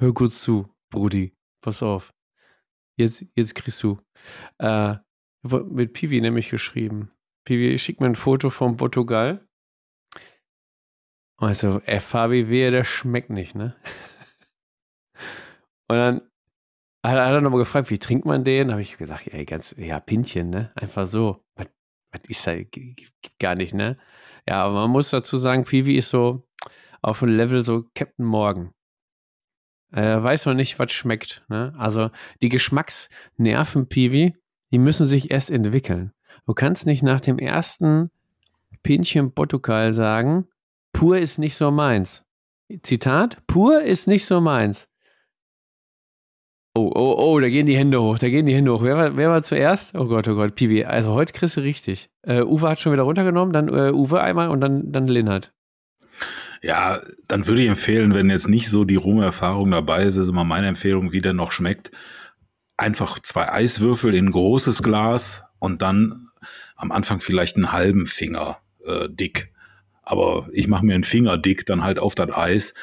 Hör 0.00 0.12
gut 0.12 0.32
zu, 0.32 0.68
Brudi. 0.90 1.36
Pass 1.62 1.82
auf. 1.82 2.12
Jetzt, 2.98 3.24
jetzt 3.34 3.54
kriegst 3.54 3.82
du. 3.82 4.00
Äh, 4.58 4.96
mit 5.42 5.92
Piwi 5.92 6.20
nämlich 6.20 6.50
geschrieben. 6.50 7.12
Piwi, 7.44 7.68
ich 7.68 7.82
schick 7.82 8.00
mir 8.00 8.06
ein 8.06 8.16
Foto 8.16 8.50
vom 8.50 8.76
Portugal. 8.76 9.46
Also, 11.38 11.80
ey, 11.84 12.00
Fabi, 12.00 12.48
wehe, 12.48 12.70
der 12.70 12.84
schmeckt 12.84 13.30
nicht, 13.30 13.54
ne? 13.54 13.76
Und 15.88 15.96
dann 15.96 16.20
hat, 17.04 17.16
er 17.16 17.40
nochmal 17.40 17.60
gefragt, 17.60 17.90
wie 17.90 17.98
trinkt 17.98 18.24
man 18.24 18.42
den? 18.42 18.72
Habe 18.72 18.80
ich 18.80 18.96
gesagt, 18.96 19.28
ey, 19.28 19.44
ganz, 19.44 19.76
ja, 19.78 20.00
Pinchen, 20.00 20.50
ne? 20.50 20.72
Einfach 20.74 21.06
so. 21.06 21.44
Was, 21.54 21.68
was 22.10 22.22
ist 22.28 22.46
da? 22.46 22.56
Gibt 22.56 23.38
gar 23.38 23.54
nicht, 23.54 23.74
ne? 23.74 23.98
Ja, 24.48 24.64
aber 24.64 24.74
man 24.74 24.90
muss 24.90 25.10
dazu 25.10 25.36
sagen, 25.36 25.64
Piwi 25.64 25.96
ist 25.96 26.08
so, 26.08 26.45
auf 27.06 27.22
ein 27.22 27.28
Level 27.28 27.62
so 27.62 27.84
Captain 27.94 28.26
Morgan. 28.26 28.72
Äh, 29.92 30.22
weiß 30.22 30.46
noch 30.46 30.54
nicht, 30.54 30.78
was 30.78 30.92
schmeckt. 30.92 31.44
Ne? 31.48 31.72
Also 31.78 32.10
die 32.42 32.48
Geschmacksnerven, 32.48 33.88
Piwi, 33.88 34.34
die 34.72 34.78
müssen 34.78 35.06
sich 35.06 35.30
erst 35.30 35.50
entwickeln. 35.50 36.12
Du 36.46 36.54
kannst 36.54 36.84
nicht 36.84 37.04
nach 37.04 37.20
dem 37.20 37.38
ersten 37.38 38.10
Pinchen 38.82 39.32
Portugal 39.32 39.92
sagen, 39.92 40.48
pur 40.92 41.18
ist 41.18 41.38
nicht 41.38 41.56
so 41.56 41.70
meins. 41.70 42.24
Zitat, 42.82 43.46
pur 43.46 43.82
ist 43.82 44.08
nicht 44.08 44.26
so 44.26 44.40
meins. 44.40 44.88
Oh, 46.74 46.90
oh, 46.94 47.14
oh, 47.16 47.40
da 47.40 47.48
gehen 47.48 47.66
die 47.66 47.76
Hände 47.76 48.02
hoch, 48.02 48.18
da 48.18 48.28
gehen 48.28 48.46
die 48.46 48.54
Hände 48.54 48.72
hoch. 48.72 48.82
Wer 48.82 48.96
war, 48.96 49.16
wer 49.16 49.30
war 49.30 49.42
zuerst? 49.42 49.94
Oh 49.94 50.06
Gott, 50.06 50.26
oh 50.26 50.34
Gott, 50.34 50.56
Piwi. 50.56 50.84
Also 50.84 51.14
heute 51.14 51.32
kriegst 51.32 51.56
du 51.56 51.60
richtig. 51.60 52.10
Äh, 52.22 52.42
Uwe 52.42 52.68
hat 52.68 52.80
schon 52.80 52.92
wieder 52.92 53.04
runtergenommen, 53.04 53.52
dann 53.52 53.68
äh, 53.68 53.92
Uwe 53.92 54.20
einmal 54.20 54.50
und 54.50 54.60
dann, 54.60 54.90
dann 54.92 55.06
Linhard. 55.06 55.52
Ja, 56.62 57.00
dann 57.28 57.46
würde 57.46 57.62
ich 57.62 57.68
empfehlen, 57.68 58.14
wenn 58.14 58.30
jetzt 58.30 58.48
nicht 58.48 58.68
so 58.68 58.84
die 58.84 58.96
Rumerfahrung 58.96 59.70
dabei 59.70 60.04
ist, 60.04 60.16
ist 60.16 60.28
immer 60.28 60.44
meine 60.44 60.68
Empfehlung, 60.68 61.12
wie 61.12 61.20
der 61.20 61.32
noch 61.32 61.52
schmeckt. 61.52 61.90
Einfach 62.76 63.18
zwei 63.20 63.50
Eiswürfel 63.50 64.14
in 64.14 64.26
ein 64.26 64.32
großes 64.32 64.82
Glas 64.82 65.44
und 65.58 65.82
dann 65.82 66.28
am 66.76 66.92
Anfang 66.92 67.20
vielleicht 67.20 67.56
einen 67.56 67.72
halben 67.72 68.06
Finger 68.06 68.58
äh, 68.84 69.08
dick. 69.08 69.52
Aber 70.02 70.48
ich 70.52 70.68
mache 70.68 70.84
mir 70.84 70.94
einen 70.94 71.04
Finger 71.04 71.36
dick 71.36 71.66
dann 71.66 71.82
halt 71.82 71.98
auf 71.98 72.14
das 72.14 72.32
Eis. 72.32 72.74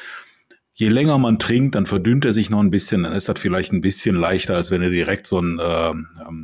Je 0.76 0.88
länger 0.88 1.18
man 1.18 1.38
trinkt, 1.38 1.76
dann 1.76 1.86
verdünnt 1.86 2.24
er 2.24 2.32
sich 2.32 2.50
noch 2.50 2.58
ein 2.58 2.72
bisschen, 2.72 3.04
dann 3.04 3.12
ist 3.12 3.28
das 3.28 3.38
vielleicht 3.38 3.72
ein 3.72 3.80
bisschen 3.80 4.16
leichter, 4.16 4.56
als 4.56 4.72
wenn 4.72 4.80
du 4.80 4.90
direkt 4.90 5.26
so 5.28 5.38
ein 5.38 5.60
äh, 5.60 5.92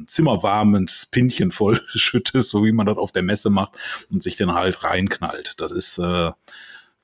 zimmerwarmes 0.06 1.06
Pinchen 1.10 1.50
voll 1.50 1.80
schüttest, 1.94 2.48
so 2.50 2.64
wie 2.64 2.72
man 2.72 2.86
das 2.86 2.96
auf 2.96 3.10
der 3.10 3.24
Messe 3.24 3.50
macht 3.50 3.72
und 4.08 4.22
sich 4.22 4.36
dann 4.36 4.54
halt 4.54 4.84
reinknallt. 4.84 5.54
Das 5.58 5.72
ist 5.72 5.98
äh, 5.98 6.30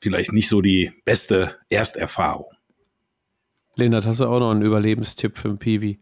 vielleicht 0.01 0.33
nicht 0.33 0.49
so 0.49 0.61
die 0.61 0.93
beste 1.05 1.57
Ersterfahrung. 1.69 2.47
Lennart, 3.75 4.07
hast 4.07 4.21
du 4.21 4.27
auch 4.27 4.41
noch 4.41 4.51
einen 4.51 4.63
Überlebenstipp 4.63 5.39
für 5.39 5.49
den 5.49 5.59
Piwi? 5.59 6.01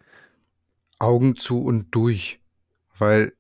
Augen 0.98 1.37
zu 1.37 1.62
und 1.62 1.92
durch. 1.94 2.40
Weil 2.96 3.33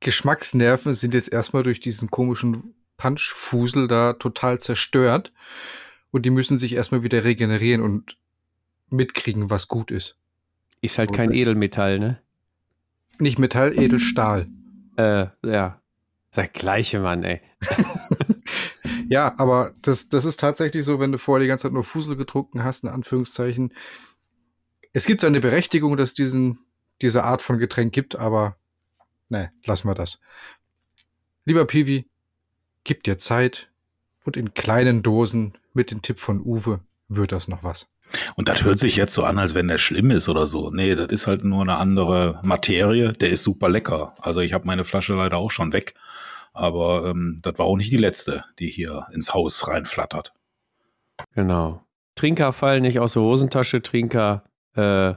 Geschmacksnerven 0.00 0.94
sind 0.94 1.14
jetzt 1.14 1.32
erstmal 1.32 1.64
durch 1.64 1.80
diesen 1.80 2.10
komischen 2.10 2.74
Punchfusel 2.96 3.88
da 3.88 4.12
total 4.12 4.60
zerstört. 4.60 5.32
Und 6.10 6.24
die 6.24 6.30
müssen 6.30 6.56
sich 6.58 6.74
erstmal 6.74 7.02
wieder 7.02 7.24
regenerieren 7.24 7.82
und 7.82 8.16
mitkriegen, 8.88 9.50
was 9.50 9.66
gut 9.66 9.90
ist. 9.90 10.16
Ist 10.80 10.98
halt 10.98 11.10
und 11.10 11.16
kein 11.16 11.34
Edelmetall, 11.34 11.98
ne? 11.98 12.20
Nicht 13.18 13.38
Metall, 13.38 13.76
Edelstahl. 13.78 14.48
Äh, 14.96 15.26
ja. 15.44 15.80
Der 16.36 16.48
gleiche 16.48 17.00
Mann, 17.00 17.24
ey. 17.24 17.40
Ja, 19.08 19.34
aber 19.38 19.72
das, 19.82 20.08
das 20.08 20.24
ist 20.24 20.40
tatsächlich 20.40 20.84
so, 20.84 21.00
wenn 21.00 21.12
du 21.12 21.18
vorher 21.18 21.42
die 21.42 21.48
ganze 21.48 21.62
Zeit 21.62 21.72
nur 21.72 21.84
Fusel 21.84 22.16
getrunken 22.16 22.64
hast, 22.64 22.84
in 22.84 22.90
Anführungszeichen. 22.90 23.72
Es 24.92 25.06
gibt 25.06 25.24
eine 25.24 25.40
Berechtigung, 25.40 25.96
dass 25.96 26.18
es 26.18 26.56
diese 27.00 27.24
Art 27.24 27.42
von 27.42 27.58
Getränk 27.58 27.92
gibt, 27.92 28.16
aber 28.16 28.56
ne, 29.28 29.50
lassen 29.64 29.88
wir 29.88 29.94
das. 29.94 30.20
Lieber 31.44 31.64
Piwi, 31.66 32.06
gib 32.84 33.02
dir 33.02 33.18
Zeit 33.18 33.70
und 34.24 34.36
in 34.36 34.54
kleinen 34.54 35.02
Dosen 35.02 35.58
mit 35.72 35.90
dem 35.90 36.02
Tipp 36.02 36.18
von 36.18 36.40
Uwe 36.40 36.80
wird 37.08 37.32
das 37.32 37.48
noch 37.48 37.64
was. 37.64 37.88
Und 38.36 38.48
das 38.48 38.62
hört 38.62 38.78
sich 38.78 38.96
jetzt 38.96 39.14
so 39.14 39.24
an, 39.24 39.38
als 39.38 39.54
wenn 39.54 39.68
der 39.68 39.78
schlimm 39.78 40.10
ist 40.10 40.28
oder 40.28 40.46
so. 40.46 40.70
Nee, 40.70 40.94
das 40.94 41.08
ist 41.08 41.26
halt 41.26 41.44
nur 41.44 41.62
eine 41.62 41.76
andere 41.76 42.38
Materie. 42.42 43.12
Der 43.12 43.30
ist 43.30 43.42
super 43.42 43.68
lecker. 43.68 44.14
Also 44.20 44.40
ich 44.40 44.52
habe 44.52 44.66
meine 44.66 44.84
Flasche 44.84 45.14
leider 45.14 45.38
auch 45.38 45.50
schon 45.50 45.72
weg. 45.72 45.94
Aber 46.54 47.04
ähm, 47.06 47.38
das 47.42 47.58
war 47.58 47.66
auch 47.66 47.76
nicht 47.76 47.92
die 47.92 47.98
letzte, 47.98 48.44
die 48.58 48.68
hier 48.68 49.06
ins 49.12 49.34
Haus 49.34 49.68
reinflattert. 49.68 50.32
Genau. 51.34 51.84
Trinker 52.14 52.52
fallen 52.52 52.82
nicht 52.82 53.00
aus 53.00 53.14
der 53.14 53.22
Hosentasche. 53.22 53.82
Trinker 53.82 54.44
äh, 54.76 55.14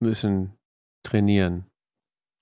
müssen 0.00 0.58
trainieren. 1.02 1.66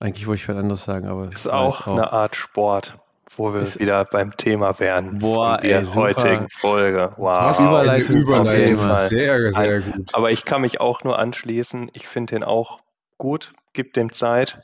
Eigentlich 0.01 0.27
wollte 0.27 0.43
ich 0.43 0.49
was 0.49 0.57
anderes 0.57 0.85
sagen, 0.85 1.07
aber. 1.07 1.31
Ist 1.31 1.49
auch, 1.49 1.87
eine 1.87 2.13
Art 2.13 2.35
Sport 2.35 2.99
wo 3.37 3.55
wir 3.55 3.63
wieder 3.77 4.05
beim 4.05 4.37
Thema 4.37 4.79
wären. 4.79 5.19
Boah, 5.19 5.61
in 5.63 5.69
der 5.69 5.79
ey, 5.81 5.85
heutigen 5.85 6.49
Folge. 6.51 7.13
Wow. 7.17 7.37
Was 7.37 7.61
Überleitung, 7.61 8.17
Überleitung. 8.17 8.91
Sehr, 8.91 9.53
sehr 9.53 9.81
gut. 9.81 10.15
Aber 10.15 10.31
ich 10.31 10.45
kann 10.45 10.63
mich 10.63 10.81
auch 10.81 11.05
nur 11.05 11.19
anschließen. 11.19 11.91
Ich 11.95 12.09
finde 12.09 12.35
den 12.35 12.45
auch 12.45 12.81
gut. 13.19 13.53
Gib 13.73 13.95
dem 13.95 14.13
Zeit 14.13 14.61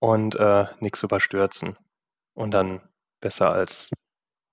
und 0.00 0.34
äh, 0.34 0.66
nichts 0.80 1.02
überstürzen. 1.02 1.76
Und 2.34 2.52
dann 2.52 2.80
besser 3.20 3.50
als 3.50 3.90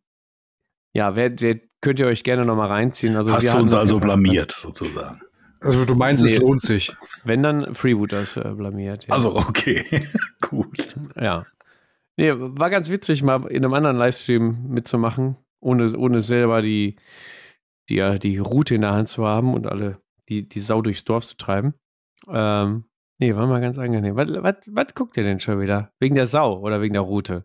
ja, 0.93 1.15
wer, 1.17 1.41
wer, 1.41 1.61
könnt 1.81 1.99
ihr 1.99 2.07
euch 2.07 2.25
gerne 2.25 2.45
nochmal 2.45 2.69
reinziehen. 2.69 3.17
Also 3.17 3.33
Hast 3.33 3.53
du 3.53 3.59
uns 3.59 3.75
also 3.75 3.99
blamiert, 3.99 4.53
sozusagen? 4.53 5.21
Also 5.63 5.85
du 5.85 5.95
meinst, 5.95 6.25
nee, 6.25 6.33
es 6.33 6.39
lohnt 6.39 6.61
sich. 6.61 6.95
Wenn 7.25 7.43
dann 7.43 7.75
Freebooters 7.75 8.37
äh, 8.37 8.53
blamiert. 8.57 9.07
Ja. 9.07 9.15
Also 9.15 9.37
okay, 9.37 9.85
gut. 10.41 10.97
Ja. 11.21 11.45
Nee, 12.17 12.33
war 12.35 12.69
ganz 12.71 12.91
witzig, 12.91 13.23
mal 13.23 13.47
in 13.47 13.65
einem 13.65 13.75
anderen 13.75 13.97
Livestream 13.97 14.67
mitzumachen, 14.69 15.37
ohne, 15.61 15.97
ohne 15.97 16.21
selber 16.21 16.61
die, 16.61 16.97
die, 17.89 18.19
die 18.19 18.39
Route 18.39 18.75
in 18.75 18.83
der 18.83 18.93
Hand 18.93 19.09
zu 19.09 19.25
haben 19.25 19.55
und 19.55 19.67
alle 19.67 19.99
die, 20.29 20.49
die 20.49 20.61
Sau 20.61 20.83
durchs 20.83 21.05
Dorf 21.05 21.27
zu 21.27 21.37
treiben. 21.37 21.75
Ähm, 22.29 22.85
nee, 23.19 23.35
war 23.35 23.47
mal 23.47 23.61
ganz 23.61 23.79
angenehm. 23.79 24.17
Was, 24.17 24.29
was, 24.43 24.57
was 24.67 24.95
guckt 24.95 25.17
ihr 25.17 25.23
denn 25.23 25.41
schon 25.41 25.61
wieder? 25.61 25.93
Wegen 25.99 26.15
der 26.15 26.27
Sau 26.27 26.61
oder 26.61 26.81
wegen 26.83 26.95
der 26.95 27.03
Route? 27.03 27.45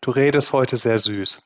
Du 0.00 0.10
redest 0.10 0.52
heute 0.52 0.76
sehr 0.76 0.98
süß. 0.98 1.42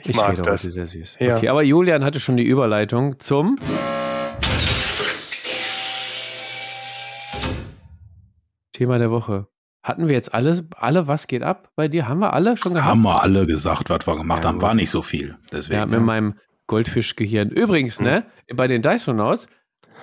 Ich, 0.00 0.10
ich 0.10 0.16
mag 0.16 0.32
rede 0.32 0.42
das. 0.42 0.62
heute 0.62 0.70
sehr 0.70 0.86
süß. 0.86 1.16
Ja. 1.20 1.36
Okay, 1.36 1.48
aber 1.48 1.62
Julian 1.62 2.04
hatte 2.04 2.20
schon 2.20 2.36
die 2.36 2.44
Überleitung 2.44 3.18
zum 3.18 3.56
Thema 8.78 8.98
der 8.98 9.10
Woche. 9.10 9.48
Hatten 9.82 10.06
wir 10.06 10.14
jetzt 10.14 10.32
alles, 10.32 10.64
alle, 10.76 11.08
was 11.08 11.26
geht 11.26 11.42
ab 11.42 11.72
bei 11.74 11.88
dir? 11.88 12.06
Haben 12.06 12.20
wir 12.20 12.32
alle 12.32 12.56
schon 12.56 12.74
gehabt? 12.74 12.88
Haben 12.88 13.02
wir 13.02 13.22
alle 13.22 13.44
gesagt, 13.44 13.90
was 13.90 14.06
wir 14.06 14.16
gemacht 14.16 14.44
ja, 14.44 14.50
haben. 14.50 14.62
War 14.62 14.74
nicht 14.74 14.90
so 14.90 15.02
viel. 15.02 15.36
Deswegen, 15.50 15.80
ja, 15.80 15.86
mit 15.86 16.00
meinem 16.00 16.34
Goldfischgehirn. 16.68 17.50
Übrigens, 17.50 17.98
hm. 17.98 18.06
ne, 18.06 18.26
bei 18.54 18.68
den 18.68 18.80
Dysonauts, 18.80 19.48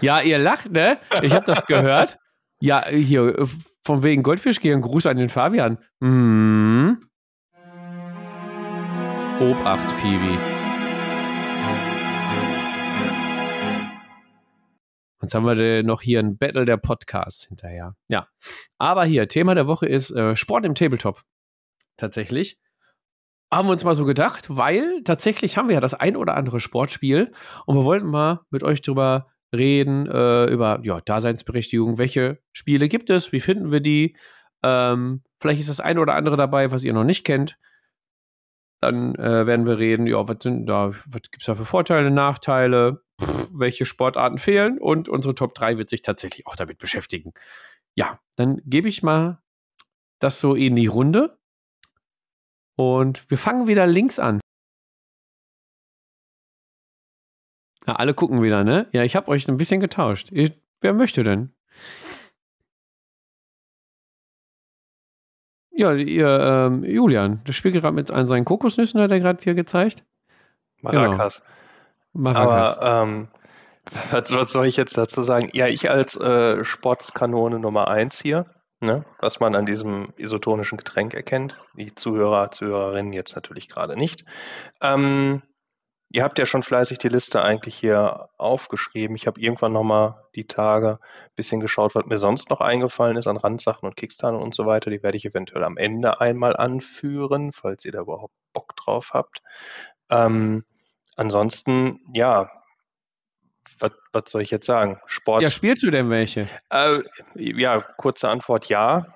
ja, 0.02 0.20
ihr 0.20 0.40
lacht, 0.40 0.72
ne? 0.72 0.98
Ich 1.22 1.34
habe 1.34 1.46
das 1.46 1.66
gehört. 1.66 2.18
Ja, 2.62 2.86
hier, 2.88 3.48
von 3.84 4.02
wegen 4.02 4.24
Goldfischgehirn, 4.24 4.80
Gruß 4.82 5.08
an 5.08 5.18
den 5.18 5.28
Fabian. 5.28 5.78
Hm. 6.02 7.02
Obacht, 9.42 9.94
Piwi. 9.98 10.55
Jetzt 15.26 15.34
haben 15.34 15.48
wir 15.48 15.82
noch 15.82 16.04
hier 16.04 16.20
ein 16.20 16.38
Battle 16.38 16.66
der 16.66 16.78
Podcasts 16.78 17.48
hinterher. 17.48 17.96
Ja. 18.10 18.28
Aber 18.78 19.06
hier, 19.06 19.28
Thema 19.28 19.56
der 19.56 19.66
Woche 19.66 19.88
ist 19.88 20.12
äh, 20.12 20.36
Sport 20.36 20.66
im 20.66 20.76
Tabletop. 20.76 21.24
Tatsächlich. 21.98 22.60
Haben 23.52 23.68
wir 23.68 23.72
uns 23.72 23.84
mal 23.84 23.96
so 23.96 24.06
gedacht, 24.06 24.46
weil 24.50 25.02
tatsächlich 25.04 25.58
haben 25.58 25.68
wir 25.68 25.74
ja 25.74 25.82
das 25.82 25.96
ein 25.96 26.16
oder 26.16 26.36
andere 26.36 26.60
Sportspiel 26.60 27.32
und 27.66 27.76
wir 27.76 27.84
wollten 27.84 28.06
mal 28.06 28.42
mit 28.52 28.62
euch 28.62 28.84
drüber 28.84 29.32
reden, 29.52 30.06
äh, 30.06 30.46
über 30.46 30.80
ja, 30.84 31.02
Daseinsberechtigung. 31.02 31.98
Welche 31.98 32.40
Spiele 32.52 32.88
gibt 32.88 33.10
es? 33.10 33.32
Wie 33.32 33.40
finden 33.40 33.72
wir 33.72 33.80
die? 33.80 34.16
Ähm, 34.64 35.24
vielleicht 35.40 35.60
ist 35.60 35.70
das 35.70 35.80
ein 35.80 35.98
oder 35.98 36.14
andere 36.14 36.38
dabei, 36.38 36.70
was 36.70 36.84
ihr 36.84 36.94
noch 36.94 37.04
nicht 37.04 37.26
kennt. 37.26 37.58
Dann 38.80 39.16
äh, 39.16 39.48
werden 39.48 39.66
wir 39.66 39.80
reden, 39.80 40.06
ja, 40.06 40.28
was 40.28 40.38
sind 40.42 40.68
da, 40.68 40.90
was 40.90 41.24
gibt 41.32 41.40
es 41.40 41.46
da 41.46 41.56
für 41.56 41.66
Vorteile, 41.66 42.12
Nachteile? 42.12 43.05
Welche 43.52 43.86
Sportarten 43.86 44.38
fehlen 44.38 44.78
und 44.78 45.10
unsere 45.10 45.36
Top 45.36 45.54
3 45.54 45.78
wird 45.78 45.90
sich 45.90 46.02
tatsächlich 46.02 46.48
auch 46.48 46.56
damit 46.56 46.78
beschäftigen. 46.78 47.34
Ja, 47.96 48.20
dann 48.36 48.62
gebe 48.66 48.90
ich 48.90 49.04
mal 49.04 49.42
das 50.20 50.42
so 50.42 50.56
in 50.56 50.76
die 50.76 50.88
Runde 50.88 51.38
und 52.76 53.30
wir 53.30 53.38
fangen 53.38 53.68
wieder 53.68 53.88
links 53.88 54.20
an. 54.20 54.40
Ja, 57.88 57.96
alle 57.96 58.14
gucken 58.14 58.42
wieder, 58.42 58.64
ne? 58.64 58.88
Ja, 58.92 59.04
ich 59.04 59.16
habe 59.16 59.30
euch 59.30 59.48
ein 59.48 59.58
bisschen 59.58 59.80
getauscht. 59.80 60.30
Ich, 60.32 60.54
wer 60.82 60.94
möchte 60.94 61.24
denn? 61.24 61.54
Ja, 65.72 65.94
ihr, 65.94 66.28
ähm, 66.28 66.84
Julian, 66.84 67.42
das 67.44 67.56
spielt 67.56 67.76
gerade 67.76 67.94
mit 67.94 68.08
seinen 68.08 68.46
Kokosnüssen, 68.46 69.00
hat 69.02 69.12
er 69.12 69.20
gerade 69.20 69.44
hier 69.44 69.54
gezeigt. 69.54 70.06
Maracas. 70.82 71.42
Genau. 71.42 71.52
Aber 72.24 72.80
ähm, 72.82 73.28
was, 74.12 74.32
was, 74.32 74.52
soll 74.52 74.66
ich 74.66 74.78
jetzt 74.78 74.98
dazu 74.98 75.22
sagen? 75.24 75.50
Ja, 75.54 75.68
ich 75.68 75.90
als 75.90 76.16
äh, 76.16 76.64
Sportskanone 76.64 77.60
Nummer 77.60 77.88
eins 77.88 78.22
hier, 78.22 78.46
ne, 78.80 79.06
was 79.20 79.40
man 79.40 79.56
an 79.56 79.66
diesem 79.66 80.14
isotonischen 80.18 80.78
Getränk 80.78 81.14
erkennt, 81.14 81.58
die 81.78 81.94
Zuhörer, 81.94 82.52
Zuhörerinnen 82.52 83.14
jetzt 83.14 83.36
natürlich 83.36 83.70
gerade 83.70 83.96
nicht. 83.96 84.26
Ähm, 84.82 85.44
ihr 86.10 86.24
habt 86.24 86.40
ja 86.40 86.46
schon 86.46 86.64
fleißig 86.64 86.98
die 86.98 87.10
Liste 87.10 87.44
eigentlich 87.44 87.76
hier 87.76 88.30
aufgeschrieben. 88.38 89.16
Ich 89.16 89.28
habe 89.28 89.40
irgendwann 89.42 89.74
nochmal 89.74 90.24
die 90.36 90.48
Tage 90.48 91.00
ein 91.02 91.36
bisschen 91.36 91.60
geschaut, 91.60 91.96
was 91.96 92.06
mir 92.06 92.18
sonst 92.18 92.50
noch 92.50 92.62
eingefallen 92.62 93.18
ist 93.18 93.28
an 93.28 93.38
Randsachen 93.38 93.88
und 93.88 93.98
Kickstarter 93.98 94.40
und 94.40 94.56
so 94.56 94.66
weiter. 94.66 94.90
Die 94.90 95.04
werde 95.04 95.18
ich 95.18 95.26
eventuell 95.26 95.64
am 95.64 95.78
Ende 95.78 96.22
einmal 96.22 96.56
anführen, 96.56 97.52
falls 97.52 97.86
ihr 97.86 97.92
da 97.92 98.02
überhaupt 98.02 98.34
Bock 98.54 98.76
drauf 98.78 99.12
habt. 99.14 99.42
Ähm, 100.10 100.64
Ansonsten, 101.16 102.00
ja, 102.14 102.52
was, 103.80 103.92
was 104.14 104.24
soll 104.28 104.42
ich 104.42 104.52
jetzt 104.52 104.66
sagen? 104.66 105.00
Sport. 105.06 105.42
Ja, 105.42 105.52
spielst 105.52 105.84
du 105.84 105.92
denn 105.92 106.10
welche? 106.10 106.50
Äh, 106.70 107.02
ja, 107.36 107.82
kurze 107.82 108.30
Antwort 108.30 108.66
ja. 108.66 109.08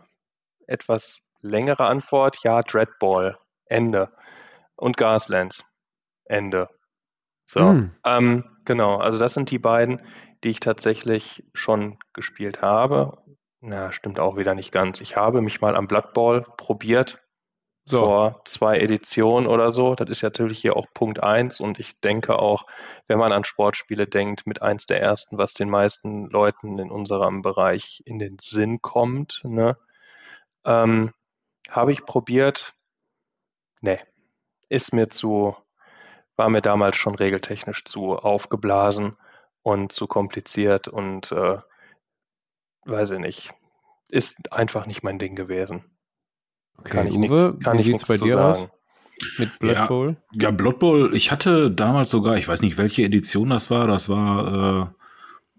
Etwas 0.68 1.20
längere 1.42 1.86
Antwort, 1.86 2.40
ja, 2.44 2.62
Dreadball. 2.62 3.38
Ende. 3.66 4.12
Und 4.76 4.98
Gaslands. 4.98 5.64
Ende. 6.26 6.70
So. 7.48 7.62
Hm. 7.62 7.92
Ähm, 8.06 8.44
genau, 8.66 8.98
also 8.98 9.18
das 9.18 9.34
sind 9.34 9.52
die 9.52 9.60
beiden, 9.60 10.02
die 10.44 10.50
ich 10.50 10.60
tatsächlich 10.60 11.44
schon 11.54 11.98
gespielt 12.14 12.62
habe. 12.62 13.18
Na, 13.62 13.92
stimmt 13.92 14.20
auch 14.20 14.38
wieder 14.38 14.56
nicht 14.56 14.72
ganz. 14.72 15.02
Ich 15.02 15.16
habe 15.16 15.42
mich 15.42 15.60
mal 15.60 15.76
am 15.76 15.88
Blood 15.88 16.14
Bowl 16.14 16.46
probiert. 16.58 17.20
So. 17.90 18.02
Vor 18.02 18.42
zwei 18.46 18.78
Editionen 18.78 19.50
oder 19.50 19.72
so. 19.72 19.96
Das 19.96 20.08
ist 20.10 20.22
natürlich 20.22 20.60
hier 20.60 20.78
auch 20.78 20.86
Punkt 20.94 21.24
eins 21.24 21.60
und 21.60 21.80
ich 21.80 22.00
denke 22.02 22.38
auch, 22.38 22.68
wenn 23.08 23.18
man 23.18 23.32
an 23.32 23.44
Sportspiele 23.44 24.06
denkt, 24.06 24.46
mit 24.46 24.62
eins 24.62 24.86
der 24.86 25.02
ersten, 25.02 25.40
was 25.40 25.56
den 25.56 25.72
meisten 25.72 26.28
Leuten 26.30 26.78
in 26.78 26.92
unserem 26.92 27.42
Bereich 27.42 28.04
in 28.06 28.20
den 28.20 28.38
Sinn 28.40 28.80
kommt. 28.84 29.42
Ne? 29.44 29.76
Ähm, 30.66 31.14
habe 31.68 31.92
ich 31.92 32.06
probiert. 32.06 32.76
Nee, 33.82 33.98
ist 34.70 34.94
mir 34.94 35.10
zu, 35.10 35.58
war 36.36 36.50
mir 36.50 36.62
damals 36.62 36.96
schon 36.96 37.16
regeltechnisch 37.16 37.86
zu 37.86 38.20
aufgeblasen 38.20 39.18
und 39.64 39.92
zu 39.92 40.06
kompliziert 40.06 40.88
und 40.88 41.32
äh, 41.32 41.58
weiß 42.86 43.10
ich 43.12 43.20
nicht. 43.20 43.52
Ist 44.10 44.54
einfach 44.54 44.86
nicht 44.86 45.02
mein 45.02 45.18
Ding 45.18 45.36
gewesen. 45.36 45.99
Okay, 46.80 46.98
kann 46.98 47.08
ich 47.08 47.18
nichts 47.18 47.52
kann 47.64 47.80
ich 47.80 47.88
nichts 47.88 48.08
bei 48.08 48.18
dir 48.18 48.34
sagen. 48.34 48.64
Aus? 48.64 48.70
Mit 49.38 49.60
Blood 49.60 49.76
ja, 49.76 49.86
Bowl? 49.86 50.18
Ja, 50.32 50.52
Blood 50.52 50.80
Bowl, 50.80 51.14
ich 51.14 51.32
hatte 51.32 51.70
damals 51.72 52.10
sogar, 52.10 52.38
ich 52.38 52.48
weiß 52.48 52.62
nicht, 52.62 52.78
welche 52.78 53.04
Edition 53.04 53.50
das 53.50 53.70
war, 53.70 53.88
das 53.88 54.08
war, 54.10 54.88
äh, 54.88 54.88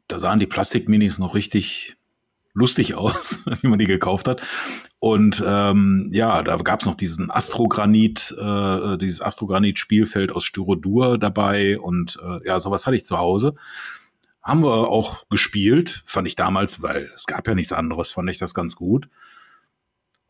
da 0.08 0.18
sahen 0.18 0.38
die 0.38 0.46
Plastikminis 0.46 1.18
noch 1.18 1.34
richtig 1.34 1.96
lustig 2.54 2.94
aus, 2.96 3.44
wie 3.60 3.68
man 3.68 3.78
die 3.78 3.86
gekauft 3.86 4.28
hat. 4.28 4.40
Und 4.98 5.42
ähm, 5.46 6.08
ja, 6.10 6.42
da 6.42 6.56
gab 6.56 6.80
es 6.80 6.86
noch 6.86 6.94
diesen 6.94 7.30
Astrogranit, 7.30 8.34
äh, 8.38 8.98
dieses 8.98 9.22
Astrogranit-Spielfeld 9.22 10.32
aus 10.32 10.44
Styrodur 10.44 11.16
dabei 11.18 11.78
und 11.78 12.18
äh, 12.22 12.46
ja, 12.46 12.58
sowas 12.58 12.86
hatte 12.86 12.96
ich 12.96 13.04
zu 13.04 13.18
Hause. 13.18 13.54
Haben 14.42 14.62
wir 14.62 14.88
auch 14.88 15.26
gespielt, 15.28 16.02
fand 16.06 16.26
ich 16.26 16.34
damals, 16.34 16.82
weil 16.82 17.10
es 17.14 17.26
gab 17.26 17.46
ja 17.46 17.54
nichts 17.54 17.72
anderes, 17.72 18.12
fand 18.12 18.30
ich 18.30 18.38
das 18.38 18.54
ganz 18.54 18.76
gut. 18.76 19.08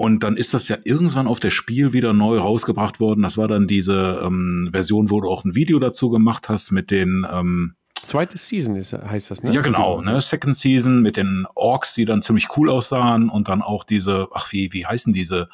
Und 0.00 0.24
dann 0.24 0.38
ist 0.38 0.54
das 0.54 0.66
ja 0.68 0.78
irgendwann 0.82 1.26
auf 1.26 1.40
der 1.40 1.50
Spiel 1.50 1.92
wieder 1.92 2.14
neu 2.14 2.38
rausgebracht 2.38 3.00
worden. 3.00 3.20
Das 3.20 3.36
war 3.36 3.48
dann 3.48 3.66
diese 3.66 4.22
ähm, 4.24 4.70
Version, 4.72 5.10
wo 5.10 5.20
du 5.20 5.28
auch 5.28 5.44
ein 5.44 5.54
Video 5.54 5.78
dazu 5.78 6.08
gemacht 6.08 6.48
hast 6.48 6.70
mit 6.70 6.90
den 6.90 7.26
ähm, 7.30 7.74
Zweite 8.00 8.38
Season 8.38 8.76
ist, 8.76 8.94
heißt 8.94 9.30
das, 9.30 9.42
ne? 9.42 9.52
Ja, 9.52 9.60
genau, 9.60 10.00
ne? 10.00 10.18
Second 10.22 10.56
Season 10.56 11.02
mit 11.02 11.18
den 11.18 11.46
Orks, 11.54 11.92
die 11.92 12.06
dann 12.06 12.22
ziemlich 12.22 12.48
cool 12.56 12.70
aussahen 12.70 13.28
und 13.28 13.48
dann 13.48 13.60
auch 13.60 13.84
diese, 13.84 14.28
ach, 14.32 14.50
wie, 14.52 14.72
wie 14.72 14.86
heißen 14.86 15.12
diese? 15.12 15.50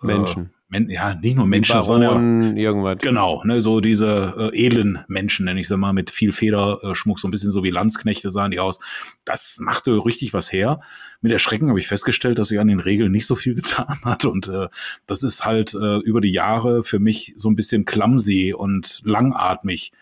Äh, 0.00 0.06
Menschen. 0.06 0.44
Äh, 0.44 0.57
Men 0.70 0.90
ja, 0.90 1.14
nicht 1.14 1.36
nur 1.36 1.46
Menschen, 1.46 1.80
sondern 1.80 2.54
ja, 2.54 2.64
irgendwas. 2.64 2.98
Genau, 2.98 3.42
ne, 3.44 3.62
so 3.62 3.80
diese 3.80 4.50
äh, 4.52 4.66
edlen 4.66 4.98
Menschen, 5.08 5.46
nenne 5.46 5.60
ich 5.60 5.68
sie 5.68 5.78
mal, 5.78 5.94
mit 5.94 6.10
viel 6.10 6.32
Federschmuck, 6.32 7.18
so 7.18 7.26
ein 7.26 7.30
bisschen 7.30 7.50
so 7.50 7.64
wie 7.64 7.70
Landsknechte 7.70 8.28
sahen 8.28 8.50
die 8.50 8.60
aus. 8.60 8.78
Das 9.24 9.56
machte 9.60 10.04
richtig 10.04 10.34
was 10.34 10.52
her. 10.52 10.80
Mit 11.22 11.32
Erschrecken 11.32 11.70
habe 11.70 11.78
ich 11.78 11.88
festgestellt, 11.88 12.38
dass 12.38 12.48
sie 12.48 12.58
an 12.58 12.68
den 12.68 12.80
Regeln 12.80 13.10
nicht 13.12 13.26
so 13.26 13.34
viel 13.34 13.54
getan 13.56 13.96
hat. 14.04 14.26
Und 14.26 14.48
äh, 14.48 14.68
das 15.06 15.22
ist 15.22 15.46
halt 15.46 15.72
äh, 15.72 15.98
über 16.00 16.20
die 16.20 16.32
Jahre 16.32 16.84
für 16.84 16.98
mich 16.98 17.32
so 17.36 17.48
ein 17.48 17.56
bisschen 17.56 17.86
clumsy 17.86 18.52
und 18.52 19.00
langatmig 19.04 19.92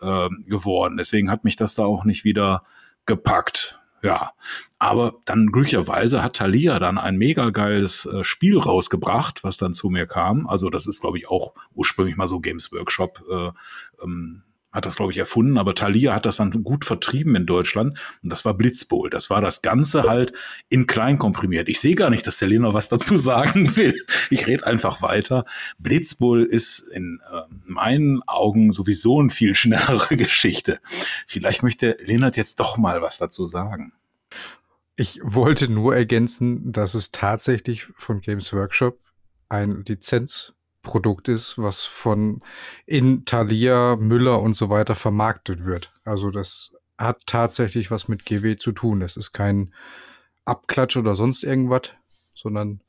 äh, 0.00 0.28
geworden. 0.48 0.96
Deswegen 0.96 1.30
hat 1.30 1.44
mich 1.44 1.54
das 1.54 1.76
da 1.76 1.84
auch 1.84 2.04
nicht 2.04 2.24
wieder 2.24 2.64
gepackt. 3.06 3.78
Ja, 4.06 4.34
aber 4.78 5.16
dann 5.24 5.48
glücklicherweise 5.48 6.22
hat 6.22 6.36
Thalia 6.36 6.78
dann 6.78 6.96
ein 6.96 7.16
mega 7.16 7.50
geiles 7.50 8.06
äh, 8.06 8.22
Spiel 8.22 8.56
rausgebracht, 8.56 9.42
was 9.42 9.56
dann 9.56 9.72
zu 9.72 9.90
mir 9.90 10.06
kam. 10.06 10.46
Also 10.46 10.70
das 10.70 10.86
ist, 10.86 11.00
glaube 11.00 11.18
ich, 11.18 11.28
auch 11.28 11.54
ursprünglich 11.74 12.16
mal 12.16 12.28
so 12.28 12.38
Games 12.38 12.70
Workshop 12.70 13.24
äh, 13.28 13.50
ähm, 14.04 14.44
hat 14.76 14.86
das, 14.86 14.96
glaube 14.96 15.10
ich, 15.10 15.18
erfunden, 15.18 15.58
aber 15.58 15.74
Thalia 15.74 16.14
hat 16.14 16.26
das 16.26 16.36
dann 16.36 16.50
gut 16.62 16.84
vertrieben 16.84 17.34
in 17.34 17.46
Deutschland. 17.46 17.98
Und 18.22 18.30
das 18.30 18.44
war 18.44 18.54
Blitzbowl. 18.54 19.08
Das 19.10 19.30
war 19.30 19.40
das 19.40 19.62
Ganze 19.62 20.04
halt 20.04 20.32
in 20.68 20.86
klein 20.86 21.18
komprimiert. 21.18 21.68
Ich 21.68 21.80
sehe 21.80 21.94
gar 21.94 22.10
nicht, 22.10 22.26
dass 22.26 22.38
der 22.38 22.48
Lena 22.48 22.74
was 22.74 22.90
dazu 22.90 23.16
sagen 23.16 23.76
will. 23.76 24.04
Ich 24.30 24.46
rede 24.46 24.66
einfach 24.66 25.00
weiter. 25.00 25.46
Blitzbowl 25.78 26.44
ist 26.44 26.80
in 26.80 27.20
äh, 27.32 27.40
meinen 27.64 28.22
Augen 28.26 28.70
sowieso 28.72 29.18
eine 29.18 29.30
viel 29.30 29.54
schnellere 29.54 30.16
Geschichte. 30.16 30.78
Vielleicht 31.26 31.62
möchte 31.62 31.96
Lennart 32.04 32.36
jetzt 32.36 32.60
doch 32.60 32.76
mal 32.76 33.00
was 33.00 33.18
dazu 33.18 33.46
sagen. 33.46 33.94
Ich 34.94 35.20
wollte 35.22 35.72
nur 35.72 35.96
ergänzen, 35.96 36.70
dass 36.72 36.94
es 36.94 37.10
tatsächlich 37.10 37.86
von 37.96 38.20
Games 38.20 38.52
Workshop 38.52 38.98
ein 39.48 39.84
Lizenz 39.86 40.52
Produkt 40.86 41.28
ist, 41.28 41.58
was 41.58 41.82
von 41.82 42.40
in 42.86 43.24
Thalia, 43.24 43.96
Müller 43.96 44.40
und 44.40 44.54
so 44.54 44.70
weiter 44.70 44.94
vermarktet 44.94 45.64
wird. 45.64 45.92
Also 46.04 46.30
das 46.30 46.76
hat 46.96 47.18
tatsächlich 47.26 47.90
was 47.90 48.06
mit 48.08 48.24
GW 48.24 48.56
zu 48.56 48.72
tun. 48.72 49.00
Das 49.00 49.16
ist 49.16 49.32
kein 49.32 49.74
Abklatsch 50.44 50.96
oder 50.96 51.16
sonst 51.16 51.42
irgendwas, 51.42 51.90
sondern 52.34 52.80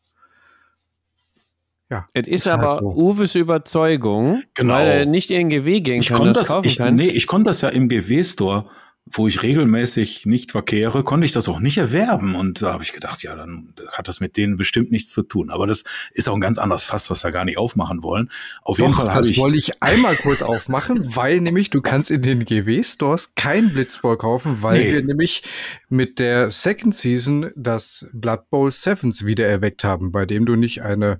ja. 1.89 2.07
Es 2.13 2.27
ist, 2.27 2.45
ist 2.45 2.47
aber 2.47 2.69
halt 2.71 2.79
so. 2.81 2.91
Uwes 2.91 3.35
Überzeugung, 3.35 4.43
genau. 4.53 4.75
weil 4.75 4.87
er 4.87 5.05
nicht 5.05 5.31
in 5.31 5.49
GW 5.49 5.81
gehen 5.81 6.01
ich 6.01 6.09
kann, 6.09 6.33
das, 6.33 6.49
kaufen 6.49 6.67
ich, 6.67 6.77
kann. 6.77 6.95
Nee, 6.95 7.07
ich 7.07 7.27
konnte 7.27 7.49
das 7.49 7.61
ja 7.61 7.69
im 7.69 7.89
GW-Store 7.89 8.69
wo 9.11 9.27
ich 9.27 9.43
regelmäßig 9.43 10.25
nicht 10.25 10.51
verkehre, 10.51 11.03
konnte 11.03 11.25
ich 11.25 11.31
das 11.31 11.47
auch 11.47 11.59
nicht 11.59 11.77
erwerben. 11.77 12.35
Und 12.35 12.61
da 12.61 12.73
habe 12.73 12.83
ich 12.83 12.93
gedacht, 12.93 13.23
ja, 13.23 13.35
dann 13.35 13.73
hat 13.91 14.07
das 14.07 14.19
mit 14.19 14.37
denen 14.37 14.57
bestimmt 14.57 14.91
nichts 14.91 15.11
zu 15.11 15.23
tun. 15.23 15.49
Aber 15.49 15.67
das 15.67 15.83
ist 16.11 16.29
auch 16.29 16.35
ein 16.35 16.41
ganz 16.41 16.57
anderes 16.57 16.83
Fass, 16.83 17.09
was 17.09 17.23
wir 17.23 17.31
gar 17.31 17.45
nicht 17.45 17.57
aufmachen 17.57 18.03
wollen. 18.03 18.29
Auf 18.63 18.77
Doch, 18.77 18.85
jeden 18.85 18.95
Fall 18.95 19.13
habe 19.13 19.25
ich. 19.25 19.35
Das 19.35 19.43
wollte 19.43 19.57
ich 19.57 19.81
einmal 19.81 20.15
kurz 20.15 20.41
aufmachen, 20.41 21.15
weil 21.15 21.39
nämlich 21.41 21.69
du 21.69 21.81
kannst 21.81 22.11
in 22.11 22.21
den 22.21 22.45
GW-Stores 22.45 23.33
kein 23.35 23.71
Blitzball 23.71 24.17
kaufen, 24.17 24.61
weil 24.61 24.79
nee. 24.79 24.93
wir 24.93 25.03
nämlich 25.03 25.43
mit 25.89 26.19
der 26.19 26.51
Second 26.51 26.95
Season 26.95 27.51
das 27.55 28.09
Blood 28.13 28.49
Bowl 28.49 28.71
Sevens 28.71 29.25
wieder 29.25 29.47
erweckt 29.47 29.83
haben, 29.83 30.11
bei 30.11 30.25
dem 30.25 30.45
du 30.45 30.55
nicht 30.55 30.81
eine 30.81 31.19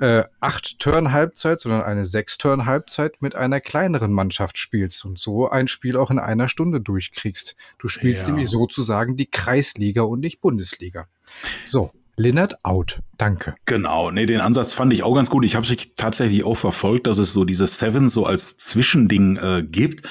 äh, 0.00 0.24
8-Turn-Halbzeit, 0.40 1.60
sondern 1.60 1.82
eine 1.82 2.02
6-Turn-Halbzeit 2.02 3.22
mit 3.22 3.34
einer 3.34 3.60
kleineren 3.60 4.12
Mannschaft 4.12 4.58
spielst 4.58 5.04
und 5.04 5.18
so 5.18 5.48
ein 5.48 5.68
Spiel 5.68 5.96
auch 5.96 6.10
in 6.10 6.18
einer 6.18 6.48
Stunde 6.48 6.80
durch 6.80 7.11
kriegst. 7.12 7.56
Du 7.78 7.88
spielst 7.88 8.22
ja. 8.22 8.28
nämlich 8.28 8.48
sozusagen 8.48 9.16
die 9.16 9.26
Kreisliga 9.26 10.02
und 10.02 10.20
nicht 10.20 10.40
Bundesliga. 10.40 11.08
So, 11.64 11.92
Linnert 12.16 12.62
out. 12.62 13.00
Danke. 13.16 13.54
Genau, 13.64 14.10
nee, 14.10 14.26
den 14.26 14.40
Ansatz 14.40 14.74
fand 14.74 14.92
ich 14.92 15.02
auch 15.02 15.14
ganz 15.14 15.30
gut. 15.30 15.46
Ich 15.46 15.56
habe 15.56 15.66
es 15.66 15.94
tatsächlich 15.96 16.44
auch 16.44 16.56
verfolgt, 16.56 17.06
dass 17.06 17.16
es 17.16 17.32
so 17.32 17.44
diese 17.44 17.66
Seven 17.66 18.08
so 18.10 18.26
als 18.26 18.58
Zwischending 18.58 19.36
äh, 19.38 19.62
gibt. 19.62 20.06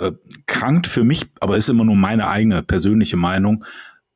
Äh, 0.00 0.12
krankt 0.46 0.86
für 0.86 1.04
mich, 1.04 1.26
aber 1.40 1.56
ist 1.56 1.68
immer 1.68 1.84
nur 1.84 1.96
meine 1.96 2.28
eigene 2.28 2.62
persönliche 2.62 3.16
Meinung, 3.16 3.64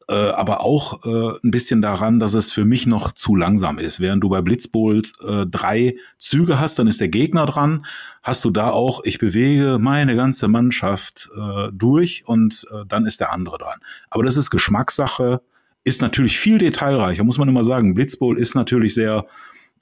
äh, 0.09 0.15
aber 0.15 0.61
auch 0.61 1.05
äh, 1.05 1.39
ein 1.43 1.51
bisschen 1.51 1.83
daran, 1.83 2.21
dass 2.21 2.35
es 2.35 2.53
für 2.53 2.65
mich 2.65 2.87
noch 2.87 3.13
zu 3.13 3.37
langsam 3.37 3.79
ist. 3.79 4.01
Während 4.01 4.23
du 4.23 4.29
bei 4.29 4.43
Blitzbowl 4.43 5.03
äh, 5.27 5.47
drei 5.47 5.97
Züge 6.19 6.59
hast, 6.59 6.79
dann 6.79 6.87
ist 6.87 7.01
der 7.01 7.09
Gegner 7.09 7.47
dran, 7.47 7.85
hast 8.23 8.45
du 8.45 8.51
da 8.51 8.71
auch, 8.71 9.03
ich 9.05 9.19
bewege 9.19 9.79
meine 9.81 10.17
ganze 10.17 10.49
Mannschaft 10.49 11.31
äh, 11.37 11.69
durch 11.73 12.25
und 12.27 12.67
äh, 12.73 12.85
dann 12.87 13.07
ist 13.07 13.21
der 13.21 13.33
andere 13.33 13.59
dran. 13.59 13.79
Aber 14.11 14.23
das 14.23 14.37
ist 14.37 14.51
Geschmackssache, 14.51 15.41
ist 15.85 16.03
natürlich 16.03 16.39
viel 16.39 16.59
detailreicher, 16.59 17.25
muss 17.25 17.39
man 17.39 17.49
immer 17.49 17.65
sagen. 17.65 17.95
Blitzbowl 17.95 18.39
ist 18.39 18.55
natürlich 18.55 18.95
sehr, 18.95 19.27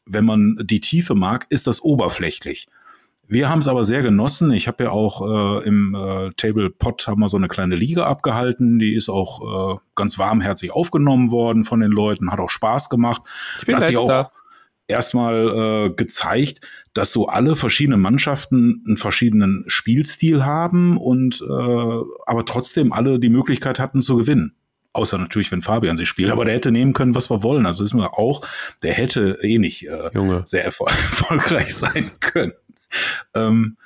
wenn 0.07 0.25
man 0.25 0.59
die 0.62 0.81
Tiefe 0.81 1.14
mag, 1.14 1.47
ist 1.51 1.66
das 1.66 1.83
oberflächlich. 1.83 2.68
Wir 3.31 3.49
haben 3.49 3.61
es 3.61 3.68
aber 3.68 3.85
sehr 3.85 4.03
genossen. 4.03 4.51
Ich 4.51 4.66
habe 4.66 4.83
ja 4.83 4.91
auch 4.91 5.22
äh, 5.62 5.64
im 5.64 5.95
äh, 5.95 6.31
Table 6.37 6.68
Pot 6.68 7.07
haben 7.07 7.20
wir 7.20 7.28
so 7.28 7.37
eine 7.37 7.47
kleine 7.47 7.76
Liga 7.76 8.07
abgehalten. 8.07 8.81
Die 8.81 8.93
ist 8.93 9.09
auch 9.09 9.76
äh, 9.76 9.78
ganz 9.95 10.18
warmherzig 10.18 10.72
aufgenommen 10.72 11.31
worden 11.31 11.62
von 11.62 11.78
den 11.78 11.93
Leuten, 11.93 12.33
hat 12.33 12.41
auch 12.41 12.51
Spaß 12.51 12.91
gemacht. 12.91 13.22
Ich 13.61 13.66
bin 13.66 13.76
hat 13.76 13.87
sich 13.87 13.97
auch 13.97 14.33
erstmal 14.89 15.91
äh, 15.91 15.95
gezeigt, 15.95 16.61
dass 16.93 17.12
so 17.12 17.28
alle 17.28 17.55
verschiedenen 17.55 18.01
Mannschaften 18.01 18.83
einen 18.85 18.97
verschiedenen 18.97 19.62
Spielstil 19.68 20.45
haben 20.45 20.97
und 20.97 21.41
äh, 21.41 22.05
aber 22.26 22.45
trotzdem 22.45 22.93
alle 22.93 23.20
die 23.20 23.28
Möglichkeit 23.28 23.78
hatten 23.78 24.03
zu 24.03 24.16
gewinnen. 24.16 24.57
Außer 24.93 25.18
natürlich, 25.18 25.53
wenn 25.53 25.62
Fabian 25.62 25.97
sich 25.97 26.09
spielt. 26.09 26.33
Aber 26.33 26.45
der 26.45 26.55
hätte 26.55 26.72
nehmen 26.72 26.95
können, 26.95 27.14
was 27.14 27.31
wir 27.31 27.45
wollen. 27.45 27.64
Also 27.64 27.85
wissen 27.85 28.01
wir 28.01 28.18
auch, 28.18 28.45
der 28.83 28.93
hätte 28.93 29.39
eh 29.41 29.59
nicht 29.59 29.87
äh, 29.87 30.11
sehr 30.47 30.64
erfolgreich 30.64 31.76
sein 31.76 32.11
können 32.18 32.55
ähm, 33.34 33.76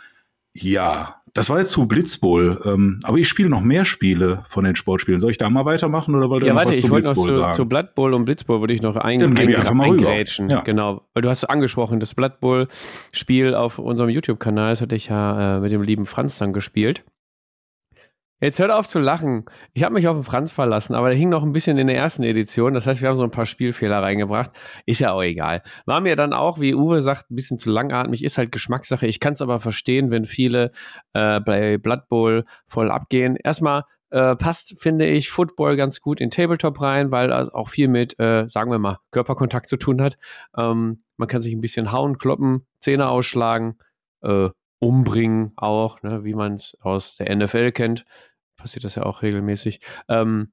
ja, 0.56 1.16
das 1.34 1.50
war 1.50 1.58
jetzt 1.58 1.72
zu 1.72 1.86
Blitzbowl. 1.88 2.62
Ähm, 2.64 3.00
aber 3.02 3.18
ich 3.18 3.28
spiele 3.28 3.48
noch 3.48 3.60
mehr 3.60 3.84
Spiele 3.84 4.44
von 4.48 4.64
den 4.64 4.76
Sportspielen. 4.76 5.18
Soll 5.18 5.32
ich 5.32 5.38
da 5.38 5.50
mal 5.50 5.64
weitermachen 5.64 6.14
oder 6.14 6.30
wollt 6.30 6.44
ihr 6.44 6.48
ja, 6.48 6.52
noch 6.52 6.60
warte, 6.60 6.70
was 6.70 6.80
zu 6.80 6.88
Blitzbowl 6.88 7.26
noch 7.26 7.32
zu, 7.32 7.38
sagen? 7.40 7.54
Zu 7.54 7.66
Blood 7.66 7.94
Bowl 7.96 8.14
und 8.14 8.24
Blitzbowl 8.24 8.60
würde 8.60 8.72
ich 8.72 8.80
noch 8.80 8.96
ein, 8.96 9.18
Dann 9.18 9.36
ein, 9.36 9.54
einfach 9.54 9.74
mal 9.74 9.90
eingrätschen. 9.90 10.48
Ja. 10.48 10.60
Genau, 10.60 11.02
weil 11.12 11.22
du 11.22 11.28
hast 11.28 11.44
angesprochen, 11.44 11.98
das 11.98 12.14
Blood 12.14 12.38
Bowl 12.38 12.68
Spiel 13.10 13.54
auf 13.54 13.80
unserem 13.80 14.10
YouTube-Kanal, 14.10 14.70
das 14.70 14.80
hatte 14.80 14.94
ich 14.94 15.08
ja 15.08 15.56
äh, 15.56 15.60
mit 15.60 15.72
dem 15.72 15.82
lieben 15.82 16.06
Franz 16.06 16.38
dann 16.38 16.52
gespielt. 16.52 17.02
Jetzt 18.40 18.58
hört 18.58 18.70
auf 18.70 18.86
zu 18.86 18.98
lachen. 18.98 19.44
Ich 19.72 19.84
habe 19.84 19.94
mich 19.94 20.08
auf 20.08 20.16
den 20.16 20.24
Franz 20.24 20.52
verlassen, 20.52 20.94
aber 20.94 21.08
der 21.08 21.16
hing 21.16 21.28
noch 21.28 21.42
ein 21.42 21.52
bisschen 21.52 21.78
in 21.78 21.86
der 21.86 21.96
ersten 21.96 22.22
Edition. 22.24 22.74
Das 22.74 22.86
heißt, 22.86 23.00
wir 23.00 23.08
haben 23.08 23.16
so 23.16 23.24
ein 23.24 23.30
paar 23.30 23.46
Spielfehler 23.46 24.02
reingebracht. 24.02 24.50
Ist 24.86 25.00
ja 25.00 25.12
auch 25.12 25.22
egal. 25.22 25.62
War 25.86 26.00
mir 26.00 26.16
dann 26.16 26.32
auch, 26.32 26.60
wie 26.60 26.74
Uwe 26.74 27.00
sagt, 27.00 27.30
ein 27.30 27.36
bisschen 27.36 27.58
zu 27.58 27.70
langatmig. 27.70 28.24
Ist 28.24 28.36
halt 28.36 28.52
Geschmackssache. 28.52 29.06
Ich 29.06 29.20
kann 29.20 29.34
es 29.34 29.40
aber 29.40 29.60
verstehen, 29.60 30.10
wenn 30.10 30.24
viele 30.24 30.72
äh, 31.14 31.40
bei 31.40 31.78
Blood 31.78 32.08
Bowl 32.08 32.44
voll 32.66 32.90
abgehen. 32.90 33.36
Erstmal 33.36 33.84
äh, 34.10 34.36
passt, 34.36 34.80
finde 34.80 35.06
ich, 35.06 35.30
Football 35.30 35.76
ganz 35.76 36.00
gut 36.00 36.20
in 36.20 36.30
Tabletop 36.30 36.80
rein, 36.80 37.10
weil 37.10 37.32
er 37.32 37.54
auch 37.54 37.68
viel 37.68 37.88
mit, 37.88 38.18
äh, 38.20 38.46
sagen 38.46 38.70
wir 38.70 38.78
mal, 38.78 38.98
Körperkontakt 39.10 39.68
zu 39.68 39.76
tun 39.76 40.00
hat. 40.00 40.18
Ähm, 40.56 41.02
man 41.16 41.28
kann 41.28 41.40
sich 41.40 41.52
ein 41.52 41.60
bisschen 41.60 41.92
hauen, 41.92 42.18
kloppen, 42.18 42.66
Zähne 42.78 43.08
ausschlagen, 43.08 43.78
äh, 44.22 44.50
umbringen 44.78 45.52
auch, 45.56 46.02
ne, 46.02 46.24
wie 46.24 46.34
man 46.34 46.54
es 46.54 46.76
aus 46.80 47.16
der 47.16 47.34
NFL 47.34 47.72
kennt 47.72 48.04
passiert 48.56 48.84
das 48.84 48.94
ja 48.94 49.04
auch 49.04 49.20
regelmäßig. 49.20 49.80
Ähm, 50.08 50.52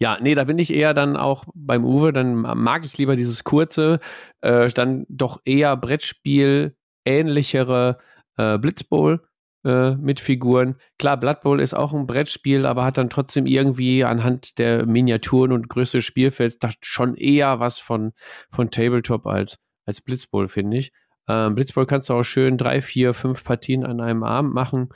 ja, 0.00 0.16
nee, 0.20 0.34
da 0.34 0.44
bin 0.44 0.58
ich 0.58 0.72
eher 0.72 0.94
dann 0.94 1.16
auch 1.16 1.44
beim 1.54 1.84
Uwe, 1.84 2.12
dann 2.12 2.34
mag 2.34 2.84
ich 2.84 2.96
lieber 2.98 3.16
dieses 3.16 3.44
kurze, 3.44 3.98
äh, 4.40 4.68
dann 4.70 5.04
doch 5.08 5.40
eher 5.44 5.76
Brettspiel 5.76 6.76
ähnlichere 7.04 7.98
äh, 8.36 8.58
Blitzbowl 8.58 9.26
äh, 9.64 9.96
mit 9.96 10.20
Figuren. 10.20 10.76
Klar, 10.98 11.18
Blood 11.18 11.40
Bowl 11.42 11.60
ist 11.60 11.74
auch 11.74 11.92
ein 11.92 12.06
Brettspiel, 12.06 12.64
aber 12.64 12.84
hat 12.84 12.96
dann 12.96 13.10
trotzdem 13.10 13.46
irgendwie 13.46 14.04
anhand 14.04 14.58
der 14.58 14.86
Miniaturen 14.86 15.52
und 15.52 15.68
Größe 15.68 15.98
des 15.98 16.06
Spielfelds 16.06 16.58
schon 16.80 17.16
eher 17.16 17.58
was 17.60 17.80
von, 17.80 18.12
von 18.50 18.70
Tabletop 18.70 19.26
als, 19.26 19.58
als 19.84 20.00
Blitzbowl, 20.00 20.48
finde 20.48 20.78
ich. 20.78 20.92
Ähm, 21.28 21.54
Blitzball 21.54 21.86
kannst 21.86 22.08
du 22.08 22.14
auch 22.14 22.22
schön 22.22 22.56
drei, 22.56 22.80
vier, 22.80 23.14
fünf 23.14 23.44
Partien 23.44 23.84
an 23.84 24.00
einem 24.00 24.22
Abend 24.22 24.54
machen. 24.54 24.88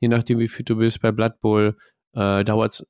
Je 0.00 0.08
nachdem, 0.08 0.38
wie 0.38 0.48
fit 0.48 0.68
du 0.68 0.76
bist. 0.76 1.00
Bei 1.00 1.12
Blood 1.12 1.40
Bowl 1.40 1.76
äh, 2.14 2.44
dauert 2.44 2.72
es 2.72 2.86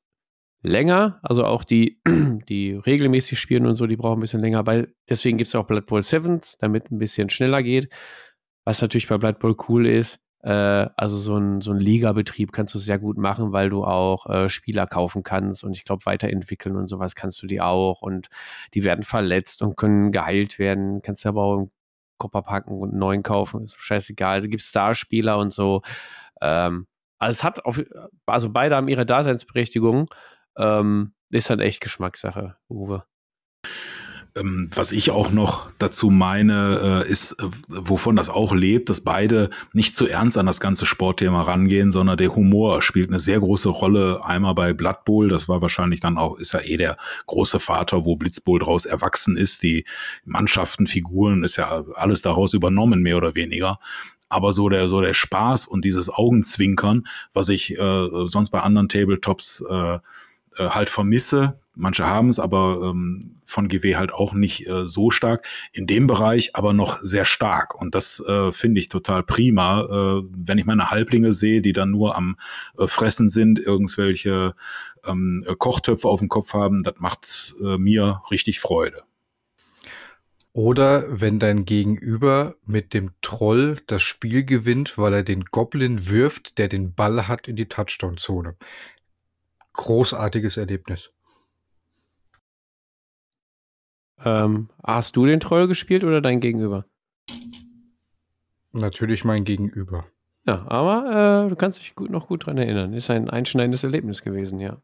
länger. 0.63 1.19
Also 1.23 1.45
auch 1.45 1.63
die, 1.63 2.01
die 2.49 2.73
regelmäßig 2.73 3.39
spielen 3.39 3.65
und 3.65 3.75
so, 3.75 3.87
die 3.87 3.97
brauchen 3.97 4.19
ein 4.19 4.21
bisschen 4.21 4.41
länger. 4.41 4.63
Bei, 4.63 4.87
deswegen 5.09 5.37
gibt 5.37 5.49
es 5.49 5.55
auch 5.55 5.67
Blood 5.67 5.85
Bowl 5.85 6.01
Sevens, 6.01 6.57
damit 6.59 6.91
ein 6.91 6.97
bisschen 6.99 7.29
schneller 7.29 7.63
geht. 7.63 7.89
Was 8.65 8.81
natürlich 8.81 9.07
bei 9.07 9.17
Blood 9.17 9.39
Bowl 9.39 9.55
cool 9.69 9.85
ist, 9.85 10.19
äh, 10.45 10.89
also 10.95 11.17
so 11.17 11.37
ein, 11.37 11.61
so 11.61 11.71
ein 11.71 11.79
Liga-Betrieb 11.79 12.51
kannst 12.51 12.73
du 12.75 12.79
sehr 12.79 12.99
gut 12.99 13.17
machen, 13.17 13.51
weil 13.51 13.69
du 13.69 13.83
auch 13.83 14.27
äh, 14.29 14.49
Spieler 14.49 14.87
kaufen 14.87 15.23
kannst 15.23 15.63
und 15.63 15.73
ich 15.73 15.85
glaube 15.85 16.05
weiterentwickeln 16.05 16.75
und 16.75 16.87
sowas 16.87 17.15
kannst 17.15 17.41
du 17.41 17.47
die 17.47 17.61
auch 17.61 18.01
und 18.01 18.27
die 18.75 18.83
werden 18.83 19.03
verletzt 19.03 19.61
und 19.63 19.75
können 19.75 20.11
geheilt 20.11 20.59
werden. 20.59 21.01
Kannst 21.01 21.25
du 21.25 21.29
aber 21.29 21.43
auch 21.43 21.67
Koffer 22.17 22.41
packen 22.41 22.79
und 22.79 22.91
einen 22.91 22.99
neuen 22.99 23.23
kaufen, 23.23 23.63
ist 23.63 23.79
scheißegal. 23.79 24.35
Also 24.35 24.47
gibt 24.49 24.63
Starspieler 24.63 25.37
und 25.37 25.51
so. 25.51 25.81
Ähm, 26.41 26.87
also 27.19 27.37
es 27.37 27.43
hat 27.43 27.65
auf, 27.65 27.81
also 28.25 28.49
beide 28.51 28.75
haben 28.75 28.87
ihre 28.87 29.05
Daseinsberechtigung. 29.05 30.07
Ähm, 30.57 31.13
ist 31.29 31.49
halt 31.49 31.61
echt 31.61 31.81
Geschmackssache, 31.81 32.55
Uwe. 32.69 33.03
Ähm, 34.37 34.69
was 34.75 34.91
ich 34.91 35.11
auch 35.11 35.31
noch 35.31 35.71
dazu 35.79 36.09
meine, 36.09 37.03
äh, 37.05 37.09
ist, 37.09 37.33
äh, 37.33 37.47
wovon 37.69 38.17
das 38.17 38.29
auch 38.29 38.53
lebt, 38.53 38.89
dass 38.89 38.99
beide 38.99 39.49
nicht 39.71 39.95
zu 39.95 40.07
ernst 40.07 40.37
an 40.37 40.45
das 40.45 40.59
ganze 40.59 40.85
Sportthema 40.85 41.43
rangehen, 41.43 41.93
sondern 41.93 42.17
der 42.17 42.35
Humor 42.35 42.81
spielt 42.81 43.09
eine 43.09 43.19
sehr 43.19 43.39
große 43.39 43.69
Rolle. 43.69 44.25
Einmal 44.25 44.53
bei 44.53 44.73
Blood 44.73 45.05
Bowl, 45.05 45.29
das 45.29 45.47
war 45.47 45.61
wahrscheinlich 45.61 46.01
dann 46.01 46.17
auch, 46.17 46.37
ist 46.37 46.53
ja 46.53 46.59
eh 46.59 46.75
der 46.75 46.97
große 47.27 47.59
Vater, 47.59 48.03
wo 48.03 48.17
Blitzbowl 48.17 48.59
draus 48.59 48.85
erwachsen 48.85 49.37
ist. 49.37 49.63
Die 49.63 49.85
Mannschaften, 50.25 50.85
Figuren, 50.85 51.45
ist 51.45 51.55
ja 51.55 51.85
alles 51.95 52.21
daraus 52.21 52.53
übernommen, 52.53 53.01
mehr 53.01 53.17
oder 53.17 53.35
weniger 53.35 53.79
aber 54.27 54.51
so 54.51 54.69
der 54.69 54.89
so 54.89 55.01
der 55.01 55.13
Spaß 55.13 55.67
und 55.67 55.85
dieses 55.85 56.09
Augenzwinkern, 56.09 57.07
was 57.31 57.47
ich 57.49 57.77
äh, 57.77 58.09
sonst 58.25 58.49
bei 58.49 58.59
anderen 58.59 58.89
Tabletops 58.89 59.63
äh, 59.69 59.95
äh, 59.95 59.99
halt 60.57 60.89
vermisse. 60.89 61.53
Manche 61.75 62.05
haben 62.05 62.29
es, 62.29 62.39
aber 62.39 62.79
ähm, 62.83 63.19
von 63.43 63.67
GW 63.67 63.95
halt 63.95 64.13
auch 64.13 64.33
nicht 64.33 64.67
äh, 64.67 64.87
so 64.87 65.09
stark. 65.09 65.45
In 65.73 65.87
dem 65.87 66.07
Bereich 66.07 66.55
aber 66.55 66.73
noch 66.73 66.99
sehr 67.01 67.25
stark. 67.25 67.75
Und 67.75 67.95
das 67.95 68.23
äh, 68.27 68.51
finde 68.51 68.79
ich 68.79 68.89
total 68.89 69.23
prima. 69.23 69.81
Äh, 69.81 70.23
wenn 70.31 70.57
ich 70.57 70.65
meine 70.65 70.89
Halblinge 70.89 71.33
sehe, 71.33 71.61
die 71.61 71.73
dann 71.73 71.91
nur 71.91 72.15
am 72.15 72.37
äh, 72.77 72.87
Fressen 72.87 73.29
sind, 73.29 73.59
irgendwelche 73.59 74.55
ähm, 75.05 75.45
Kochtöpfe 75.57 76.07
auf 76.07 76.19
dem 76.19 76.29
Kopf 76.29 76.53
haben, 76.53 76.83
das 76.83 76.95
macht 76.97 77.55
äh, 77.61 77.77
mir 77.77 78.21
richtig 78.31 78.59
Freude. 78.59 79.03
Oder 80.53 81.03
wenn 81.09 81.37
dein 81.37 81.65
Gegenüber 81.65 82.55
mit 82.65 82.93
dem 82.93 83.11
Troll 83.21 83.81
das 83.87 84.01
Spiel 84.03 84.45
gewinnt, 84.45 84.97
weil 84.97 85.13
er 85.13 85.23
den 85.23 85.43
Goblin 85.43 86.07
wirft, 86.07 86.57
der 86.57 86.69
den 86.69 86.93
Ball 86.93 87.27
hat 87.27 87.49
in 87.49 87.57
die 87.57 87.67
Touchdown-Zone 87.67 88.55
großartiges 89.75 90.57
Erlebnis. 90.57 91.11
Ähm, 94.23 94.69
hast 94.83 95.15
du 95.15 95.25
den 95.25 95.39
Troll 95.39 95.67
gespielt 95.67 96.03
oder 96.03 96.21
dein 96.21 96.39
Gegenüber? 96.39 96.85
Natürlich 98.71 99.23
mein 99.23 99.43
Gegenüber. 99.43 100.05
Ja, 100.47 100.65
aber 100.67 101.45
äh, 101.45 101.49
du 101.49 101.55
kannst 101.55 101.79
dich 101.79 101.95
gut, 101.95 102.09
noch 102.09 102.27
gut 102.27 102.45
dran 102.45 102.57
erinnern. 102.57 102.93
Ist 102.93 103.09
ein 103.09 103.29
einschneidendes 103.29 103.83
Erlebnis 103.83 104.21
gewesen, 104.21 104.59
ja. 104.59 104.77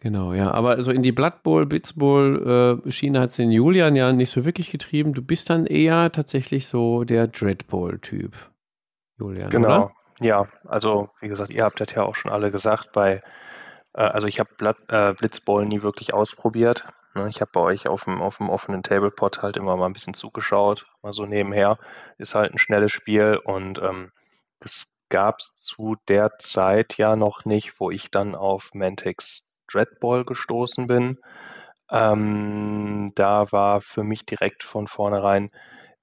Genau, 0.00 0.32
ja. 0.32 0.52
Aber 0.52 0.80
so 0.82 0.92
in 0.92 1.02
die 1.02 1.12
Blood 1.12 1.42
Bowl, 1.42 1.66
Blitz 1.66 1.92
Bowl 1.94 2.82
äh, 2.86 2.90
Schiene 2.90 3.20
hat 3.20 3.30
es 3.30 3.36
den 3.36 3.50
Julian 3.50 3.96
ja 3.96 4.12
nicht 4.12 4.30
so 4.30 4.44
wirklich 4.44 4.70
getrieben. 4.70 5.12
Du 5.12 5.22
bist 5.22 5.50
dann 5.50 5.66
eher 5.66 6.12
tatsächlich 6.12 6.66
so 6.66 7.04
der 7.04 7.26
Dread 7.26 7.66
Bowl-Typ, 7.66 8.36
Julian. 9.18 9.50
Genau. 9.50 9.84
Oder? 9.86 9.92
Ja, 10.20 10.48
also 10.66 11.08
wie 11.20 11.28
gesagt, 11.28 11.50
ihr 11.50 11.64
habt 11.64 11.80
das 11.80 11.92
ja 11.94 12.02
auch 12.02 12.14
schon 12.14 12.30
alle 12.30 12.50
gesagt, 12.50 12.92
bei, 12.92 13.22
also 14.02 14.26
ich 14.26 14.38
habe 14.40 14.76
äh, 14.88 15.12
Blitzball 15.14 15.66
nie 15.66 15.82
wirklich 15.82 16.14
ausprobiert. 16.14 16.86
Ne? 17.14 17.28
Ich 17.28 17.40
habe 17.40 17.50
bei 17.52 17.60
euch 17.60 17.88
auf 17.88 18.04
dem, 18.04 18.22
auf 18.22 18.38
dem 18.38 18.50
offenen 18.50 18.82
Tablepot 18.82 19.42
halt 19.42 19.56
immer 19.56 19.76
mal 19.76 19.86
ein 19.86 19.92
bisschen 19.92 20.14
zugeschaut, 20.14 20.86
mal 21.02 21.12
so 21.12 21.26
nebenher. 21.26 21.78
Ist 22.18 22.34
halt 22.34 22.52
ein 22.52 22.58
schnelles 22.58 22.92
Spiel 22.92 23.40
und 23.42 23.78
ähm, 23.78 24.12
das 24.60 24.86
gab 25.08 25.38
es 25.40 25.54
zu 25.54 25.96
der 26.08 26.38
Zeit 26.38 26.98
ja 26.98 27.16
noch 27.16 27.44
nicht, 27.44 27.80
wo 27.80 27.90
ich 27.90 28.10
dann 28.10 28.34
auf 28.34 28.70
Mantex 28.74 29.48
Dreadball 29.70 30.24
gestoßen 30.24 30.86
bin. 30.86 31.18
Ähm, 31.90 33.12
da 33.14 33.50
war 33.52 33.80
für 33.80 34.04
mich 34.04 34.26
direkt 34.26 34.62
von 34.62 34.86
vornherein 34.86 35.50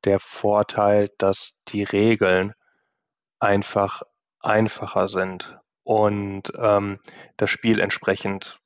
der 0.04 0.20
Vorteil, 0.20 1.10
dass 1.18 1.54
die 1.68 1.84
Regeln 1.84 2.54
einfach 3.40 4.02
einfacher 4.42 5.08
sind 5.08 5.60
und 5.86 6.52
ähm, 6.58 7.00
das 7.38 7.52
Spiel 7.52 7.80
entsprechend 7.80 8.60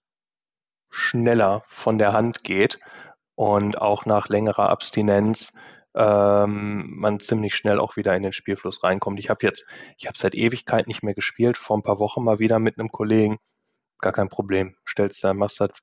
schneller 0.89 1.63
von 1.67 1.99
der 1.99 2.13
Hand 2.13 2.43
geht 2.43 2.79
und 3.35 3.77
auch 3.79 4.05
nach 4.05 4.29
längerer 4.29 4.69
Abstinenz 4.69 5.51
ähm, 5.95 6.95
man 6.95 7.19
ziemlich 7.19 7.55
schnell 7.55 7.79
auch 7.79 7.97
wieder 7.97 8.15
in 8.15 8.23
den 8.23 8.31
Spielfluss 8.31 8.83
reinkommt. 8.83 9.19
Ich 9.19 9.29
habe 9.29 9.45
jetzt, 9.45 9.65
ich 9.97 10.07
habe 10.07 10.17
seit 10.17 10.33
Ewigkeit 10.33 10.87
nicht 10.87 11.03
mehr 11.03 11.13
gespielt, 11.13 11.57
vor 11.57 11.77
ein 11.77 11.83
paar 11.83 11.99
Wochen 11.99 12.23
mal 12.23 12.39
wieder 12.39 12.57
mit 12.57 12.79
einem 12.79 12.89
Kollegen, 12.89 13.37
gar 13.99 14.13
kein 14.13 14.29
Problem. 14.29 14.75
Stellst 14.87 15.23
dein, 15.23 15.35
machst 15.35 15.59
halt, 15.59 15.73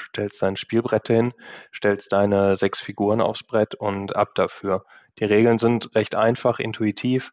stellst 0.00 0.42
dein 0.42 0.56
Spielbrett 0.56 1.06
hin, 1.06 1.32
stellst 1.72 2.12
deine 2.12 2.56
sechs 2.56 2.80
Figuren 2.80 3.20
aufs 3.20 3.44
Brett 3.44 3.76
und 3.76 4.16
ab 4.16 4.34
dafür. 4.34 4.84
Die 5.20 5.24
Regeln 5.24 5.58
sind 5.58 5.94
recht 5.94 6.16
einfach, 6.16 6.58
intuitiv 6.58 7.32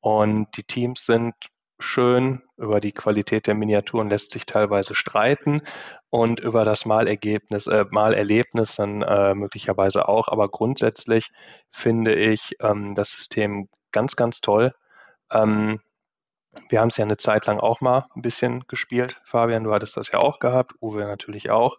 und 0.00 0.48
die 0.56 0.64
Teams 0.64 1.06
sind 1.06 1.34
schön. 1.78 2.42
Über 2.56 2.80
die 2.80 2.92
Qualität 2.92 3.46
der 3.46 3.54
Miniaturen 3.54 4.08
lässt 4.08 4.30
sich 4.30 4.46
teilweise 4.46 4.94
streiten 4.94 5.62
und 6.10 6.40
über 6.40 6.64
das 6.64 6.84
Malergebnis, 6.86 7.66
äh, 7.66 7.84
Malerlebnis 7.90 8.76
dann 8.76 9.02
äh, 9.02 9.34
möglicherweise 9.34 10.08
auch. 10.08 10.28
Aber 10.28 10.48
grundsätzlich 10.48 11.30
finde 11.70 12.14
ich 12.14 12.56
ähm, 12.60 12.94
das 12.94 13.10
System 13.10 13.68
ganz, 13.90 14.16
ganz 14.16 14.40
toll. 14.40 14.72
Ähm, 15.32 15.80
wir 16.68 16.80
haben 16.80 16.88
es 16.88 16.98
ja 16.98 17.04
eine 17.04 17.16
Zeit 17.16 17.46
lang 17.46 17.58
auch 17.58 17.80
mal 17.80 18.06
ein 18.14 18.22
bisschen 18.22 18.64
gespielt. 18.68 19.20
Fabian, 19.24 19.64
du 19.64 19.72
hattest 19.72 19.96
das 19.96 20.10
ja 20.12 20.18
auch 20.18 20.38
gehabt, 20.38 20.74
Uwe 20.80 21.04
natürlich 21.04 21.50
auch. 21.50 21.78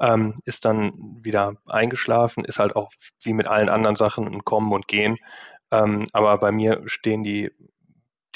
Ähm, 0.00 0.34
ist 0.44 0.64
dann 0.64 0.92
wieder 1.22 1.54
eingeschlafen, 1.66 2.44
ist 2.44 2.58
halt 2.58 2.76
auch 2.76 2.90
wie 3.22 3.34
mit 3.34 3.46
allen 3.46 3.68
anderen 3.68 3.96
Sachen 3.96 4.26
ein 4.26 4.44
Kommen 4.44 4.72
und 4.72 4.88
Gehen. 4.88 5.18
Ähm, 5.70 6.04
aber 6.12 6.38
bei 6.38 6.52
mir 6.52 6.82
stehen 6.86 7.22
die 7.22 7.50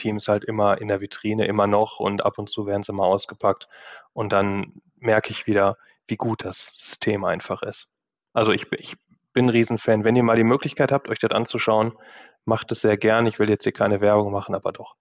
Teams 0.00 0.28
halt 0.28 0.44
immer 0.44 0.80
in 0.80 0.88
der 0.88 1.00
Vitrine, 1.00 1.46
immer 1.46 1.66
noch 1.66 2.00
und 2.00 2.24
ab 2.24 2.38
und 2.38 2.48
zu 2.48 2.66
werden 2.66 2.82
sie 2.82 2.92
mal 2.92 3.06
ausgepackt. 3.06 3.68
Und 4.12 4.32
dann 4.32 4.80
merke 4.96 5.30
ich 5.30 5.46
wieder, 5.46 5.76
wie 6.06 6.16
gut 6.16 6.44
das 6.44 6.72
System 6.74 7.24
einfach 7.24 7.62
ist. 7.62 7.88
Also 8.32 8.52
ich, 8.52 8.70
ich 8.72 8.96
bin 9.32 9.46
ein 9.46 9.50
Riesenfan. 9.50 10.04
Wenn 10.04 10.16
ihr 10.16 10.22
mal 10.22 10.36
die 10.36 10.44
Möglichkeit 10.44 10.92
habt, 10.92 11.08
euch 11.08 11.18
das 11.18 11.30
anzuschauen, 11.30 11.92
macht 12.44 12.72
es 12.72 12.80
sehr 12.80 12.96
gern. 12.96 13.26
Ich 13.26 13.38
will 13.38 13.48
jetzt 13.48 13.64
hier 13.64 13.72
keine 13.72 14.00
Werbung 14.00 14.32
machen, 14.32 14.54
aber 14.54 14.72
doch. 14.72 14.96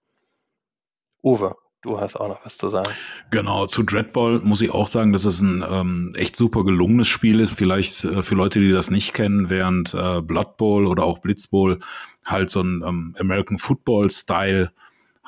Uwe, 1.22 1.56
Du 1.82 1.98
hast 1.98 2.16
auch 2.16 2.28
noch 2.28 2.44
was 2.44 2.58
zu 2.58 2.68
sagen. 2.68 2.90
Genau, 3.30 3.64
zu 3.66 3.82
Dreadball 3.82 4.40
muss 4.40 4.60
ich 4.60 4.70
auch 4.70 4.86
sagen, 4.86 5.14
dass 5.14 5.24
es 5.24 5.40
ein 5.40 5.64
ähm, 5.66 6.10
echt 6.14 6.36
super 6.36 6.62
gelungenes 6.62 7.08
Spiel 7.08 7.40
ist. 7.40 7.52
Vielleicht 7.52 8.04
äh, 8.04 8.22
für 8.22 8.34
Leute, 8.34 8.60
die 8.60 8.70
das 8.70 8.90
nicht 8.90 9.14
kennen, 9.14 9.48
während 9.48 9.94
äh, 9.94 10.20
Blood 10.20 10.58
Bowl 10.58 10.86
oder 10.86 11.04
auch 11.04 11.20
Blitzbowl 11.20 11.80
halt 12.26 12.50
so 12.50 12.60
ein 12.60 12.82
ähm, 12.86 13.16
American 13.18 13.56
Football 13.56 14.10
Style 14.10 14.72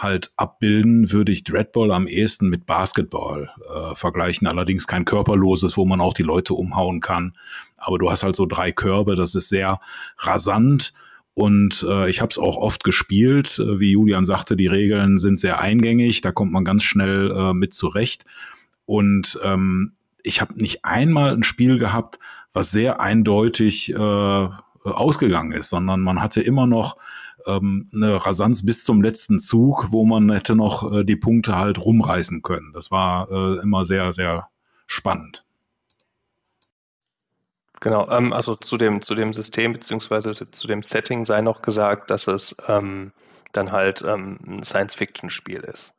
halt 0.03 0.33
abbilden, 0.37 1.13
würde 1.13 1.33
ich 1.33 1.45
Dreadball 1.45 1.93
am 1.93 2.07
ehesten 2.07 2.49
mit 2.49 2.67
Basketball 2.67 3.51
äh, 3.73 3.95
vergleichen. 3.95 4.47
Allerdings 4.47 4.87
kein 4.87 5.05
körperloses, 5.05 5.77
wo 5.77 5.85
man 5.85 6.01
auch 6.01 6.15
die 6.15 6.23
Leute 6.23 6.55
umhauen 6.55 7.01
kann. 7.01 7.35
Aber 7.77 7.99
du 7.99 8.11
hast 8.11 8.23
halt 8.23 8.37
so 8.37 8.47
drei 8.47 8.73
Körbe, 8.73 9.15
das 9.15 9.35
ist 9.35 9.49
sehr 9.49 9.81
rasant. 10.19 10.93
Und 11.35 11.87
äh, 11.89 12.11
ich 12.11 12.21
habe 12.21 12.31
es 12.31 12.39
auch 12.39 12.57
oft 12.57 12.85
gespielt. 12.85 13.59
Äh, 13.59 13.81
wie 13.81 13.93
Julian 13.93 14.25
sagte, 14.25 14.57
die 14.57 14.67
Regeln 14.67 15.19
sind 15.19 15.39
sehr 15.39 15.61
eingängig, 15.61 16.21
da 16.21 16.33
kommt 16.33 16.53
man 16.53 16.65
ganz 16.65 16.83
schnell 16.83 17.31
äh, 17.31 17.55
mit 17.55 17.73
zurecht. 17.73 18.25
Und 18.85 19.39
ähm, 19.43 19.93
ich 20.23 20.41
habe 20.41 20.55
nicht 20.55 20.85
einmal 20.85 21.35
ein 21.35 21.43
Spiel 21.43 21.79
gehabt, 21.79 22.19
was 22.53 22.71
sehr 22.71 23.01
eindeutig 23.01 23.93
äh, 23.95 24.49
ausgegangen 24.85 25.53
ist, 25.53 25.71
sondern 25.71 26.01
man 26.01 26.21
hatte 26.21 26.41
immer 26.41 26.67
noch 26.67 26.97
ähm, 27.47 27.89
eine 27.93 28.25
Rasanz 28.25 28.65
bis 28.65 28.85
zum 28.85 29.03
letzten 29.03 29.39
Zug, 29.39 29.89
wo 29.91 30.05
man 30.05 30.31
hätte 30.31 30.55
noch 30.55 30.93
äh, 30.93 31.05
die 31.05 31.17
Punkte 31.17 31.57
halt 31.57 31.79
rumreißen 31.79 32.43
können. 32.43 32.73
Das 32.73 32.91
war 32.91 33.31
äh, 33.31 33.61
immer 33.63 33.85
sehr, 33.85 34.13
sehr 34.13 34.49
spannend. 34.87 35.45
Genau, 37.81 38.09
ähm, 38.11 38.33
also 38.33 38.55
zu 38.55 38.77
dem, 38.77 39.03
zu 39.03 39.15
dem 39.17 39.33
System 39.33 39.73
beziehungsweise 39.73 40.33
zu 40.35 40.67
dem 40.69 40.83
Setting 40.83 41.25
sei 41.25 41.41
noch 41.41 41.63
gesagt, 41.63 42.11
dass 42.11 42.29
es 42.29 42.55
ähm, 42.69 43.13
dann 43.51 43.73
halt 43.73 44.03
ähm, 44.03 44.39
ein 44.47 44.63
Science-Fiction-Spiel 44.63 45.61
ist. 45.61 45.93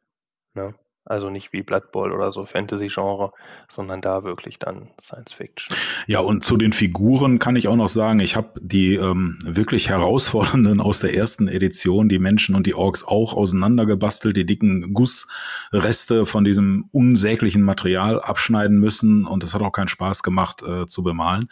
Ne? 0.53 0.73
Also 1.05 1.29
nicht 1.29 1.51
wie 1.51 1.63
Blood 1.63 1.91
Bowl 1.91 2.13
oder 2.13 2.31
so 2.31 2.45
Fantasy-Genre, 2.45 3.33
sondern 3.67 3.99
da 3.99 4.23
wirklich 4.23 4.57
dann 4.57 4.89
Science 5.01 5.33
Fiction. 5.33 5.75
Ja, 6.07 6.19
und 6.19 6.45
zu 6.45 6.55
den 6.55 6.71
Figuren 6.71 7.39
kann 7.39 7.57
ich 7.57 7.67
auch 7.67 7.75
noch 7.75 7.89
sagen, 7.89 8.21
ich 8.21 8.37
habe 8.37 8.59
die 8.61 8.95
ähm, 8.95 9.37
wirklich 9.43 9.89
herausfordernden 9.89 10.79
aus 10.79 11.01
der 11.01 11.13
ersten 11.13 11.49
Edition, 11.49 12.07
die 12.07 12.19
Menschen 12.19 12.55
und 12.55 12.67
die 12.67 12.75
Orks 12.75 13.03
auch 13.03 13.33
auseinandergebastelt, 13.33 14.37
die 14.37 14.45
dicken 14.45 14.93
Gussreste 14.93 16.25
von 16.25 16.45
diesem 16.45 16.85
unsäglichen 16.93 17.63
Material 17.63 18.21
abschneiden 18.21 18.79
müssen 18.79 19.25
und 19.25 19.43
das 19.43 19.53
hat 19.53 19.61
auch 19.61 19.71
keinen 19.71 19.89
Spaß 19.89 20.23
gemacht 20.23 20.63
äh, 20.63 20.85
zu 20.85 21.03
bemalen. 21.03 21.49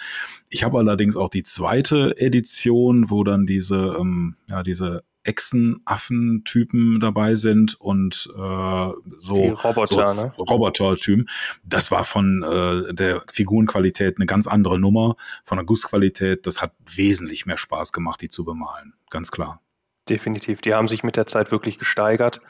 Ich 0.49 0.63
habe 0.63 0.77
allerdings 0.77 1.17
auch 1.17 1.29
die 1.29 1.43
zweite 1.43 2.17
Edition, 2.17 3.09
wo 3.09 3.25
dann 3.25 3.45
diese, 3.45 3.97
ähm, 3.99 4.35
ja, 4.47 4.63
diese 4.63 5.03
Echsenaffen-Typen 5.23 6.99
dabei 6.99 7.35
sind 7.35 7.79
und 7.79 8.29
äh, 8.35 8.89
so, 9.17 9.35
Die 9.35 9.49
Roboter, 9.49 10.07
so 10.07 10.27
ne? 10.27 10.33
Roboter-Typen. 10.37 11.29
Das 11.63 11.91
war 11.91 12.03
von 12.03 12.43
äh, 12.43 12.93
der 12.93 13.21
Figurenqualität 13.31 14.17
eine 14.17 14.25
ganz 14.25 14.47
andere 14.47 14.79
Nummer, 14.79 15.15
von 15.43 15.57
der 15.57 15.65
Gussqualität. 15.65 16.47
Das 16.47 16.61
hat 16.61 16.73
wesentlich 16.85 17.45
mehr 17.45 17.57
Spaß 17.57 17.93
gemacht, 17.93 18.21
die 18.21 18.29
zu 18.29 18.43
bemalen, 18.43 18.93
ganz 19.09 19.31
klar. 19.31 19.61
Definitiv. 20.09 20.61
Die 20.61 20.73
haben 20.73 20.87
sich 20.87 21.03
mit 21.03 21.15
der 21.15 21.27
Zeit 21.27 21.51
wirklich 21.51 21.77
gesteigert 21.77 22.41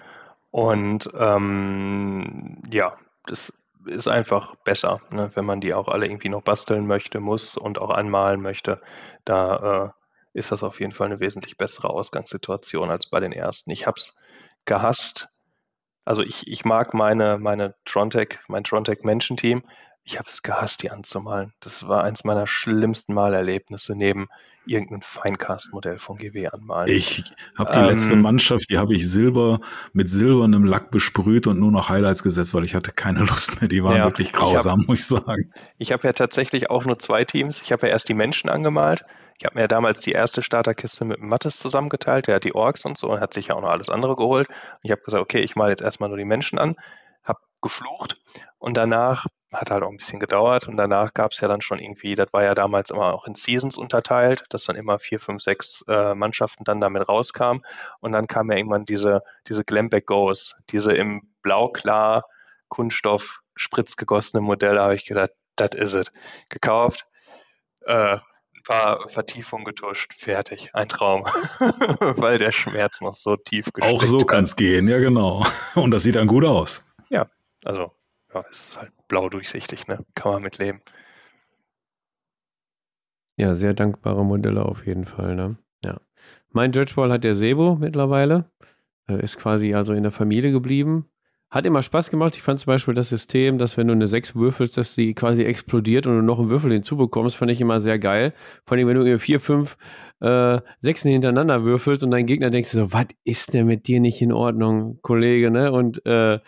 und 0.51 1.09
ähm, 1.17 2.57
ja, 2.69 2.97
das 3.25 3.53
ist 3.85 4.07
einfach 4.07 4.55
besser, 4.57 5.01
ne? 5.09 5.31
wenn 5.33 5.45
man 5.45 5.61
die 5.61 5.73
auch 5.73 5.87
alle 5.87 6.05
irgendwie 6.05 6.29
noch 6.29 6.43
basteln 6.43 6.87
möchte, 6.87 7.19
muss 7.19 7.57
und 7.57 7.79
auch 7.79 7.89
anmalen 7.89 8.41
möchte. 8.41 8.81
Da 9.25 9.93
äh, 9.95 10.00
ist 10.33 10.51
das 10.51 10.63
auf 10.63 10.79
jeden 10.79 10.91
Fall 10.91 11.07
eine 11.07 11.19
wesentlich 11.19 11.57
bessere 11.57 11.89
Ausgangssituation 11.89 12.89
als 12.89 13.09
bei 13.09 13.19
den 13.19 13.31
ersten. 13.31 13.71
Ich 13.71 13.87
habe 13.87 13.97
es 13.97 14.15
gehasst. 14.65 15.29
Also 16.05 16.23
ich, 16.23 16.47
ich 16.47 16.65
mag 16.65 16.93
meine, 16.93 17.37
meine 17.37 17.75
Trontec, 17.85 18.39
mein 18.47 18.63
Trontec-Menschenteam. 18.63 19.63
Ich 20.03 20.17
habe 20.17 20.27
es 20.27 20.41
gehasst, 20.41 20.81
die 20.81 20.89
anzumalen. 20.89 21.53
Das 21.59 21.87
war 21.87 22.03
eins 22.03 22.23
meiner 22.23 22.47
schlimmsten 22.47 23.13
Malerlebnisse 23.13 23.95
neben 23.95 24.29
irgendein 24.65 25.03
Feincast-Modell 25.03 25.99
von 25.99 26.17
GW 26.17 26.47
anmalen. 26.47 26.89
Ich 26.89 27.23
habe 27.55 27.71
die 27.71 27.79
ähm, 27.79 27.85
letzte 27.85 28.15
Mannschaft, 28.15 28.69
die 28.69 28.79
habe 28.79 28.95
ich 28.95 29.07
Silber 29.07 29.59
mit 29.93 30.09
silbernem 30.09 30.65
Lack 30.65 30.89
besprüht 30.89 31.45
und 31.45 31.59
nur 31.59 31.71
noch 31.71 31.89
Highlights 31.89 32.23
gesetzt, 32.23 32.55
weil 32.55 32.63
ich 32.63 32.73
hatte 32.73 32.91
keine 32.91 33.19
Lust 33.19 33.61
mehr. 33.61 33.69
Die 33.69 33.83
waren 33.83 33.97
ja, 33.97 34.05
wirklich 34.05 34.31
grausam, 34.31 34.79
ich 34.79 34.83
hab, 34.83 34.87
muss 34.87 34.99
ich 34.99 35.05
sagen. 35.05 35.53
Ich 35.77 35.91
habe 35.91 36.07
ja 36.07 36.13
tatsächlich 36.13 36.71
auch 36.71 36.85
nur 36.85 36.97
zwei 36.97 37.23
Teams. 37.23 37.61
Ich 37.61 37.71
habe 37.71 37.85
ja 37.85 37.93
erst 37.93 38.09
die 38.09 38.15
Menschen 38.15 38.49
angemalt 38.49 39.05
ich 39.41 39.45
habe 39.45 39.59
mir 39.59 39.67
damals 39.67 40.01
die 40.01 40.11
erste 40.11 40.43
Starterkiste 40.43 41.03
mit 41.03 41.19
Mattes 41.19 41.57
zusammengeteilt, 41.57 42.27
der 42.27 42.35
hat 42.35 42.43
die 42.43 42.53
Orks 42.53 42.85
und 42.85 42.95
so 42.95 43.09
und 43.09 43.21
hat 43.21 43.33
sich 43.33 43.47
ja 43.47 43.55
auch 43.55 43.61
noch 43.61 43.71
alles 43.71 43.89
andere 43.89 44.15
geholt. 44.15 44.47
Und 44.47 44.79
ich 44.83 44.91
habe 44.91 45.01
gesagt, 45.01 45.19
okay, 45.19 45.39
ich 45.39 45.55
male 45.55 45.71
jetzt 45.71 45.81
erstmal 45.81 46.09
nur 46.09 46.17
die 46.19 46.25
Menschen 46.25 46.59
an, 46.59 46.75
habe 47.23 47.39
geflucht 47.59 48.17
und 48.59 48.77
danach 48.77 49.25
hat 49.51 49.71
halt 49.71 49.81
auch 49.81 49.89
ein 49.89 49.97
bisschen 49.97 50.19
gedauert 50.19 50.67
und 50.67 50.77
danach 50.77 51.15
gab 51.15 51.31
es 51.31 51.41
ja 51.41 51.47
dann 51.47 51.61
schon 51.61 51.79
irgendwie, 51.79 52.13
das 52.13 52.31
war 52.33 52.43
ja 52.43 52.53
damals 52.53 52.91
immer 52.91 53.15
auch 53.15 53.25
in 53.25 53.33
Seasons 53.33 53.77
unterteilt, 53.77 54.45
dass 54.49 54.65
dann 54.65 54.75
immer 54.75 54.99
vier, 54.99 55.19
fünf, 55.19 55.41
sechs 55.41 55.83
äh, 55.87 56.13
Mannschaften 56.13 56.63
dann 56.63 56.79
damit 56.79 57.09
rauskamen 57.09 57.63
und 57.99 58.11
dann 58.11 58.27
kam 58.27 58.51
ja 58.51 58.57
irgendwann 58.57 58.85
diese, 58.85 59.23
diese 59.47 59.63
Glamback 59.63 60.05
Goes, 60.05 60.55
diese 60.69 60.93
im 60.93 61.33
Blau-Klar 61.41 62.25
Kunststoff 62.67 63.39
spritzgegossene 63.55 64.41
Modelle, 64.41 64.81
habe 64.81 64.93
ich 64.93 65.05
gedacht, 65.05 65.31
das 65.55 65.71
is 65.73 65.95
it. 65.95 66.11
Gekauft, 66.49 67.07
äh, 67.87 68.19
paar 68.63 69.07
Vertiefungen 69.09 69.65
getuscht, 69.65 70.13
fertig, 70.13 70.69
ein 70.73 70.87
Traum, 70.87 71.23
weil 71.99 72.37
der 72.37 72.51
Schmerz 72.51 73.01
noch 73.01 73.15
so 73.15 73.35
tief 73.35 73.71
gesteckt 73.73 73.95
Auch 73.95 74.03
so 74.03 74.19
kann 74.19 74.43
es 74.43 74.55
gehen, 74.55 74.87
ja 74.87 74.99
genau. 74.99 75.45
Und 75.75 75.91
das 75.91 76.03
sieht 76.03 76.15
dann 76.15 76.27
gut 76.27 76.45
aus. 76.45 76.83
Ja, 77.09 77.27
also 77.65 77.91
ja, 78.33 78.41
ist 78.51 78.77
halt 78.77 78.91
blau 79.07 79.29
durchsichtig, 79.29 79.87
ne? 79.87 80.05
Kann 80.15 80.31
man 80.31 80.43
mitleben. 80.43 80.81
Ja, 83.37 83.55
sehr 83.55 83.73
dankbare 83.73 84.23
Modelle 84.23 84.65
auf 84.65 84.85
jeden 84.85 85.05
Fall, 85.05 85.35
ne? 85.35 85.57
Ja. 85.83 85.99
Mein 86.49 86.71
Judgeball 86.71 87.11
hat 87.11 87.23
der 87.23 87.35
Sebo 87.35 87.75
mittlerweile. 87.75 88.51
Ist 89.07 89.37
quasi 89.37 89.73
also 89.73 89.93
in 89.93 90.03
der 90.03 90.11
Familie 90.11 90.51
geblieben. 90.51 91.09
Hat 91.51 91.65
immer 91.65 91.81
Spaß 91.81 92.09
gemacht. 92.09 92.37
Ich 92.37 92.41
fand 92.41 92.59
zum 92.59 92.67
Beispiel 92.67 92.93
das 92.93 93.09
System, 93.09 93.57
dass 93.57 93.75
wenn 93.75 93.87
du 93.87 93.93
eine 93.93 94.07
6 94.07 94.35
würfelst, 94.35 94.77
dass 94.77 94.95
sie 94.95 95.13
quasi 95.13 95.43
explodiert 95.43 96.07
und 96.07 96.15
du 96.15 96.21
noch 96.21 96.39
einen 96.39 96.49
Würfel 96.49 96.71
hinzubekommst, 96.71 97.35
fand 97.35 97.51
ich 97.51 97.59
immer 97.59 97.81
sehr 97.81 97.99
geil. 97.99 98.33
Vor 98.65 98.77
allem, 98.77 98.87
wenn 98.87 98.95
du 98.95 99.19
4, 99.19 99.39
5, 99.41 99.77
äh, 100.21 100.61
Sechsen 100.79 101.11
hintereinander 101.11 101.63
würfelst 101.65 102.05
und 102.05 102.11
dein 102.11 102.25
Gegner 102.25 102.51
denkst 102.51 102.69
so, 102.69 102.93
was 102.93 103.07
ist 103.25 103.53
denn 103.53 103.65
mit 103.65 103.87
dir 103.87 103.99
nicht 103.99 104.21
in 104.21 104.31
Ordnung, 104.31 104.99
Kollege, 105.01 105.51
ne? 105.51 105.73
Und 105.73 106.05
äh, 106.05 106.39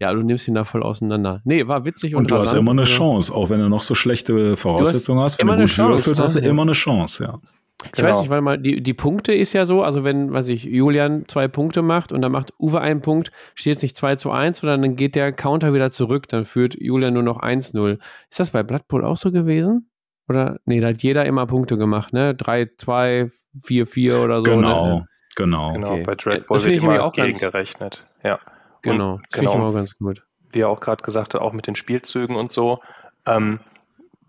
ja, 0.00 0.12
du 0.12 0.22
nimmst 0.22 0.48
ihn 0.48 0.54
da 0.54 0.64
voll 0.64 0.82
auseinander. 0.82 1.42
Nee, 1.44 1.68
war 1.68 1.84
witzig 1.84 2.16
und 2.16 2.22
Und 2.22 2.30
du 2.32 2.36
hast 2.36 2.54
immer 2.54 2.72
eine 2.72 2.84
Chance, 2.84 3.32
auch 3.32 3.50
wenn 3.50 3.60
du 3.60 3.68
noch 3.68 3.82
so 3.82 3.94
schlechte 3.94 4.56
Voraussetzungen 4.56 5.20
hast. 5.20 5.38
Wenn 5.38 5.46
du 5.46 5.54
gut 5.54 5.66
Chance, 5.66 5.92
würfelst, 5.92 6.20
hast 6.20 6.36
du 6.36 6.40
immer 6.40 6.62
eine 6.62 6.72
Chance, 6.72 7.24
ja. 7.24 7.38
Ich 7.84 7.92
genau. 7.92 8.08
weiß 8.08 8.20
nicht, 8.20 8.30
weil 8.30 8.40
mal 8.40 8.58
die, 8.58 8.82
die 8.82 8.94
Punkte 8.94 9.32
ist 9.32 9.52
ja 9.52 9.64
so, 9.64 9.82
also 9.82 10.04
wenn, 10.04 10.32
weiß 10.32 10.48
ich, 10.48 10.64
Julian 10.64 11.26
zwei 11.28 11.48
Punkte 11.48 11.82
macht 11.82 12.12
und 12.12 12.22
dann 12.22 12.32
macht 12.32 12.52
Uwe 12.58 12.80
einen 12.80 13.00
Punkt, 13.00 13.32
steht 13.54 13.76
es 13.76 13.82
nicht 13.82 13.96
2 13.96 14.16
zu 14.16 14.30
1, 14.30 14.58
sondern 14.58 14.82
dann 14.82 14.96
geht 14.96 15.14
der 15.14 15.32
Counter 15.32 15.72
wieder 15.72 15.90
zurück, 15.90 16.28
dann 16.28 16.44
führt 16.44 16.74
Julian 16.78 17.14
nur 17.14 17.22
noch 17.22 17.40
1-0. 17.40 17.98
Ist 18.28 18.40
das 18.40 18.50
bei 18.50 18.62
Blood 18.62 18.86
Bowl 18.88 19.04
auch 19.04 19.16
so 19.16 19.32
gewesen? 19.32 19.90
Oder, 20.28 20.60
nee, 20.64 20.80
da 20.80 20.88
hat 20.88 21.02
jeder 21.02 21.24
immer 21.24 21.46
Punkte 21.46 21.78
gemacht, 21.78 22.12
ne? 22.12 22.34
3, 22.34 22.70
2, 22.76 23.30
4, 23.62 23.86
4 23.86 24.20
oder 24.20 24.38
so. 24.38 24.42
Genau, 24.44 24.86
ne? 24.86 25.06
genau. 25.34 25.72
Genau, 25.72 25.92
okay. 25.92 26.02
bei 26.04 26.14
Dread 26.14 26.46
Bowl 26.46 26.62
wird 26.62 26.76
immer 26.76 27.02
auch 27.04 27.12
gegengerechnet. 27.12 28.06
Ja. 28.22 28.38
Genau, 28.82 29.14
und, 29.14 29.22
das 29.30 29.40
genau. 29.40 29.54
ich 29.54 29.60
auch 29.60 29.74
ganz 29.74 29.94
gut. 29.96 30.22
Wie 30.52 30.60
er 30.60 30.68
auch 30.68 30.80
gerade 30.80 31.02
gesagt 31.02 31.34
hat, 31.34 31.40
auch 31.40 31.52
mit 31.52 31.66
den 31.66 31.76
Spielzügen 31.76 32.36
und 32.36 32.52
so. 32.52 32.80
Ähm, 33.26 33.60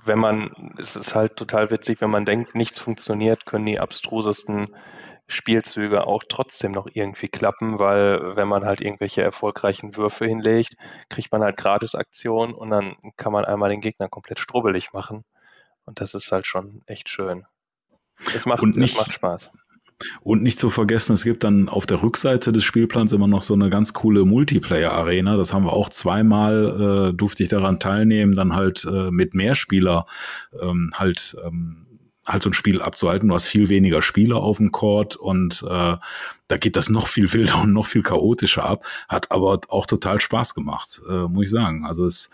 wenn 0.06 0.20
man, 0.20 0.74
es 0.78 0.96
ist 0.96 1.16
halt 1.16 1.36
total 1.38 1.70
witzig, 1.72 2.02
wenn 2.02 2.10
man 2.10 2.26
denkt, 2.26 2.56
nichts 2.56 2.80
funktioniert, 2.80 3.46
können 3.46 3.66
die 3.66 3.80
abstrusesten 3.80 4.76
Spielzüge 5.28 6.08
auch 6.08 6.24
trotzdem 6.28 6.72
noch 6.72 6.88
irgendwie 6.92 7.30
klappen, 7.30 7.80
weil 7.80 8.36
wenn 8.36 8.48
man 8.48 8.66
halt 8.66 8.82
irgendwelche 8.82 9.22
erfolgreichen 9.22 9.96
Würfe 9.96 10.26
hinlegt, 10.26 10.76
kriegt 11.10 11.32
man 11.32 11.42
halt 11.42 11.58
Gratisaktionen 11.58 12.54
und 12.54 12.70
dann 12.70 12.96
kann 13.18 13.32
man 13.32 13.46
einmal 13.46 13.70
den 13.70 13.82
Gegner 13.82 14.10
komplett 14.10 14.40
strubbelig 14.40 14.94
machen. 14.94 15.24
Und 15.86 16.02
das 16.02 16.14
ist 16.14 16.32
halt 16.32 16.46
schon 16.46 16.82
echt 16.86 17.10
schön. 17.10 17.46
Es 18.36 18.46
macht, 18.46 18.62
und 18.62 18.78
nicht, 18.78 18.94
es 18.94 19.00
macht 19.00 19.14
Spaß. 19.14 19.52
Und 20.22 20.44
nicht 20.44 20.60
zu 20.60 20.70
vergessen, 20.70 21.14
es 21.14 21.24
gibt 21.24 21.44
dann 21.44 21.70
auf 21.70 21.86
der 21.86 22.02
Rückseite 22.04 22.52
des 22.52 22.64
Spielplans 22.64 23.14
immer 23.14 23.28
noch 23.28 23.42
so 23.42 23.54
eine 23.54 23.70
ganz 23.70 23.94
coole 23.94 24.26
Multiplayer-Arena. 24.26 25.38
Das 25.38 25.54
haben 25.54 25.66
wir 25.66 25.74
auch 25.74 25.90
zweimal, 25.90 27.12
äh, 27.12 27.14
durfte 27.14 27.44
ich 27.44 27.50
daran 27.50 27.80
teilnehmen, 27.80 28.36
dann 28.36 28.56
halt 28.56 28.86
äh, 28.86 29.12
mit 29.12 29.34
mehr 29.34 29.56
Spieler 29.56 30.06
ähm, 30.62 30.92
halt 30.96 31.36
ähm, 31.46 31.88
halt 32.26 32.44
so 32.44 32.50
ein 32.50 32.54
Spiel 32.54 32.82
abzuhalten. 32.82 33.30
Du 33.30 33.36
hast 33.36 33.48
viel 33.48 33.70
weniger 33.70 34.02
Spieler 34.02 34.38
auf 34.38 34.58
dem 34.58 34.72
Court 34.72 35.16
und 35.16 35.64
äh, 35.68 35.98
da 36.48 36.58
geht 36.58 36.76
das 36.76 36.90
noch 36.90 37.08
viel 37.08 37.32
wilder 37.34 37.62
und 37.64 37.74
noch 37.74 37.86
viel 37.86 38.04
chaotischer 38.04 38.64
ab. 38.64 38.86
Hat 39.10 39.32
aber 39.32 39.60
auch 39.70 39.86
total 39.86 40.20
Spaß 40.20 40.54
gemacht, 40.54 41.02
äh, 41.10 41.28
muss 41.28 41.46
ich 41.46 41.50
sagen. 41.50 41.86
Also 41.86 42.06
es 42.06 42.32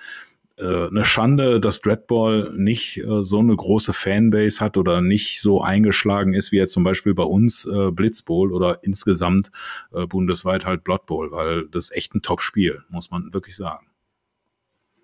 äh, 0.58 0.88
eine 0.88 1.05
Schande, 1.05 1.60
dass 1.60 1.82
Dreadball 1.82 2.51
nicht 2.55 2.97
äh, 2.97 3.24
so 3.24 3.39
eine 3.39 3.55
große 3.55 3.93
Fanbase 3.93 4.60
hat 4.60 4.78
oder 4.78 5.01
nicht 5.01 5.41
so 5.41 5.62
eingeschlagen 5.62 6.34
ist 6.34 6.51
wie 6.51 6.58
jetzt 6.58 6.74
zum 6.74 6.84
Beispiel 6.84 7.14
bei 7.14 7.24
uns 7.24 7.66
äh, 7.66 7.91
Blitzbowl 7.91 8.51
oder 8.51 8.80
insgesamt 8.84 9.51
äh, 9.93 10.08
bundesweit 10.08 10.66
halt 10.66 10.84
Blood 10.84 11.05
Bowl, 11.05 11.32
weil 11.32 11.68
das 11.68 11.86
ist 11.86 11.95
echt 11.95 12.16
ein 12.16 12.22
Top-Spiel, 12.22 12.84
muss 12.89 13.12
man 13.12 13.34
wirklich 13.34 13.55
sagen. 13.55 13.88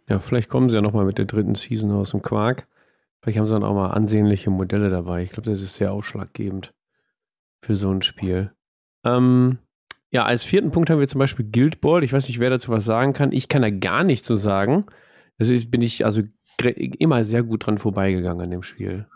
Ja, 0.10 0.20
vielleicht 0.20 0.50
kommen 0.50 0.70
sie 0.70 0.76
ja 0.76 0.82
nochmal 0.82 1.06
mit 1.06 1.18
der 1.18 1.26
dritten 1.26 1.56
Season 1.56 1.92
aus 1.92 2.12
dem 2.12 2.22
Quark. 2.22 2.68
Vielleicht 3.22 3.40
haben 3.40 3.48
sie 3.48 3.54
dann 3.54 3.64
auch 3.64 3.76
mal 3.76 3.92
ansehnliche 3.92 4.50
Modelle 4.50 4.90
dabei. 4.90 5.24
Ich 5.24 5.32
glaube, 5.32 5.50
das 5.50 5.62
ist 5.62 5.76
sehr 5.76 5.94
ausschlaggebend 5.94 6.74
für 7.62 7.76
so 7.76 7.90
ein 7.90 8.02
Spiel. 8.02 8.52
Ähm, 9.06 9.60
Ja, 10.12 10.26
als 10.26 10.44
vierten 10.44 10.72
Punkt 10.72 10.90
haben 10.90 11.00
wir 11.00 11.08
zum 11.08 11.20
Beispiel 11.20 11.50
Guild 11.50 11.80
Ball. 11.80 12.04
Ich 12.04 12.12
weiß 12.12 12.28
nicht, 12.28 12.40
wer 12.40 12.50
dazu 12.50 12.72
was 12.72 12.86
sagen 12.86 13.14
kann. 13.14 13.32
Ich 13.32 13.48
kann 13.48 13.62
da 13.62 13.70
gar 13.70 14.04
nichts 14.04 14.28
zu 14.28 14.36
sagen. 14.36 14.86
Das 15.38 15.50
ist, 15.50 15.72
bin 15.72 15.82
ich 15.82 16.06
also 16.06 16.22
immer 17.00 17.24
sehr 17.24 17.44
gut 17.44 17.66
dran 17.66 17.78
vorbeigegangen 17.78 18.44
an 18.44 18.52
dem 18.52 18.64
Spiel. 18.64 19.08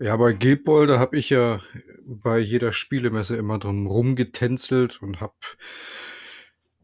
Ja, 0.00 0.16
bei 0.16 0.32
Guild 0.32 0.64
Ball, 0.64 0.86
da 0.86 0.98
habe 0.98 1.16
ich 1.16 1.30
ja 1.30 1.60
bei 2.04 2.38
jeder 2.38 2.72
Spielemesse 2.72 3.36
immer 3.36 3.58
drum 3.58 3.86
rumgetänzelt 3.86 5.02
und 5.02 5.20
habe 5.20 5.34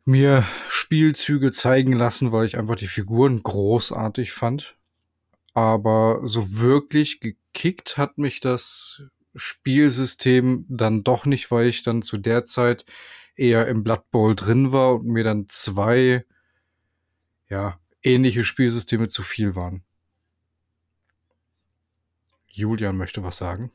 mir 0.05 0.45
Spielzüge 0.69 1.53
zeigen 1.53 1.93
lassen, 1.93 2.33
weil 2.33 2.47
ich 2.47 2.59
einfach 2.59 2.77
die 2.77 2.89
Figuren 2.89 3.43
großartig 3.43 4.33
fand. 4.33 4.77
Aber 5.55 6.21
so 6.23 6.59
wirklich 6.59 7.21
gekickt 7.21 7.97
hat 7.97 8.19
mich 8.19 8.41
das 8.41 9.05
Spielsystem 9.37 10.67
dann 10.69 11.05
doch 11.05 11.25
nicht, 11.27 11.51
weil 11.51 11.69
ich 11.69 11.83
dann 11.83 12.03
zu 12.03 12.19
der 12.19 12.45
Zeit 12.45 12.85
eher 13.37 13.67
im 13.67 13.83
Blood 13.83 14.11
Bowl 14.11 14.35
drin 14.35 14.73
war 14.73 14.97
und 14.97 15.07
mir 15.07 15.25
dann 15.25 15.47
zwei, 15.49 16.25
ja, 17.49 17.79
ähnliche 18.05 18.45
Spielsysteme 18.45 19.09
zu 19.09 19.23
viel 19.23 19.57
waren. 19.57 19.83
Julian 22.49 22.97
möchte 22.97 23.25
was 23.25 23.37
sagen. 23.37 23.73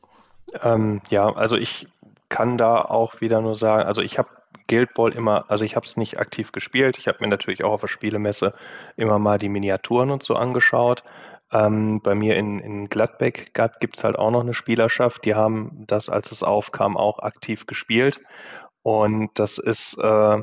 Ähm, 0.62 1.02
ja, 1.10 1.30
also 1.34 1.56
ich 1.56 1.86
kann 2.28 2.56
da 2.56 2.80
auch 2.80 3.20
wieder 3.20 3.40
nur 3.40 3.56
sagen, 3.56 3.86
also 3.86 4.00
ich 4.00 4.18
habe 4.18 4.30
Guild 4.68 4.94
Ball 4.94 5.12
immer, 5.12 5.50
also 5.50 5.64
ich 5.64 5.74
habe 5.76 5.84
es 5.84 5.96
nicht 5.96 6.18
aktiv 6.18 6.52
gespielt. 6.52 6.96
Ich 6.96 7.08
habe 7.08 7.18
mir 7.20 7.26
natürlich 7.26 7.64
auch 7.64 7.72
auf 7.72 7.80
der 7.80 7.88
Spielemesse 7.88 8.54
immer 8.96 9.18
mal 9.18 9.36
die 9.36 9.48
Miniaturen 9.48 10.10
und 10.10 10.22
so 10.22 10.36
angeschaut. 10.36 11.02
Ähm, 11.52 12.00
bei 12.00 12.14
mir 12.14 12.36
in, 12.36 12.60
in 12.60 12.88
Gladbeck 12.88 13.52
gibt 13.80 13.98
es 13.98 14.04
halt 14.04 14.16
auch 14.16 14.30
noch 14.30 14.42
eine 14.42 14.54
Spielerschaft, 14.54 15.24
die 15.24 15.34
haben 15.34 15.84
das, 15.88 16.08
als 16.08 16.30
es 16.30 16.44
aufkam, 16.44 16.96
auch 16.96 17.18
aktiv 17.18 17.66
gespielt. 17.66 18.20
Und 18.82 19.30
das 19.34 19.58
ist 19.58 19.98
äh, 19.98 20.42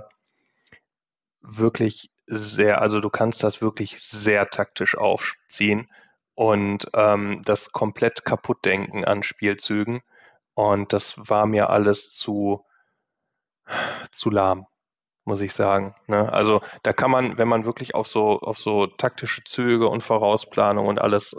wirklich 1.42 2.12
sehr, 2.28 2.82
also 2.82 3.00
du 3.00 3.10
kannst 3.10 3.44
das 3.44 3.62
wirklich 3.62 4.02
sehr 4.02 4.50
taktisch 4.50 4.98
aufziehen 4.98 5.90
und 6.36 6.88
ähm, 6.94 7.42
das 7.46 7.72
komplett 7.72 8.26
kaputt 8.26 8.66
denken 8.66 9.06
an 9.06 9.24
Spielzügen. 9.24 10.02
Und 10.54 10.94
das 10.94 11.16
war 11.18 11.46
mir 11.46 11.70
alles 11.70 12.12
zu, 12.12 12.66
zu 14.12 14.30
lahm, 14.30 14.68
muss 15.26 15.42
ich 15.42 15.54
sagen. 15.54 15.96
Ne? 16.08 16.32
Also 16.32 16.62
da 16.84 16.94
kann 16.94 17.12
man, 17.12 17.38
wenn 17.38 17.48
man 17.48 17.66
wirklich 17.66 17.96
auf 17.96 18.08
so, 18.08 18.40
auf 18.40 18.58
so 18.58 18.88
taktische 18.88 19.44
Züge 19.44 19.88
und 19.88 20.02
Vorausplanung 20.02 20.88
und 20.88 21.00
alles, 21.00 21.36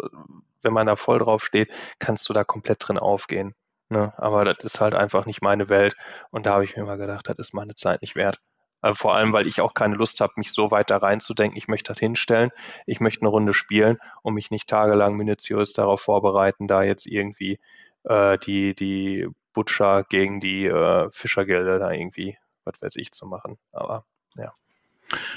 wenn 0.63 0.73
man 0.73 0.87
da 0.87 0.97
voll 0.97 1.19
drauf 1.19 1.45
steht, 1.45 1.73
kannst 1.99 2.29
du 2.29 2.33
da 2.33 2.45
komplett 2.45 2.79
drin 2.81 2.99
aufgehen. 2.99 3.55
Ne? 3.91 4.13
Aber 4.17 4.45
das 4.45 4.65
ist 4.65 4.81
halt 4.81 4.95
einfach 4.95 5.27
nicht 5.27 5.43
meine 5.43 5.69
Welt. 5.69 5.97
Und 6.31 6.47
da 6.47 6.55
habe 6.55 6.65
ich 6.65 6.77
mir 6.77 6.85
mal 6.85 6.99
gedacht, 6.99 7.29
das 7.29 7.39
ist 7.39 7.55
meine 7.55 7.75
Zeit 7.75 8.03
nicht 8.03 8.17
wert. 8.17 8.41
Also 8.81 8.97
vor 8.97 9.17
allem, 9.17 9.33
weil 9.33 9.47
ich 9.47 9.61
auch 9.61 9.75
keine 9.75 9.97
Lust 9.97 10.21
habe, 10.21 10.35
mich 10.37 10.53
so 10.53 10.71
weit 10.71 10.91
da 10.91 10.99
reinzudenken. 10.99 11.57
Ich 11.57 11.69
möchte 11.69 11.93
das 11.93 11.99
hinstellen, 11.99 12.51
ich 12.87 13.01
möchte 13.01 13.23
eine 13.23 13.31
Runde 13.31 13.55
spielen 13.55 13.99
und 14.23 14.35
mich 14.35 14.51
nicht 14.51 14.69
tagelang 14.69 15.17
minutiös 15.17 15.73
darauf 15.73 16.01
vorbereiten, 16.01 16.69
da 16.69 16.83
jetzt 16.83 17.07
irgendwie 17.07 17.59
äh, 18.05 18.39
die, 18.39 18.75
die 18.75 19.29
Butcher 19.53 20.05
gegen 20.05 20.41
die 20.41 20.67
äh, 20.67 21.11
Fischergelder 21.11 21.79
da 21.79 21.91
irgendwie, 21.91 22.39
was 22.65 22.75
weiß 22.81 22.97
ich, 22.97 23.11
zu 23.13 23.27
machen. 23.27 23.59
Aber 23.73 24.05
ja. 24.37 24.53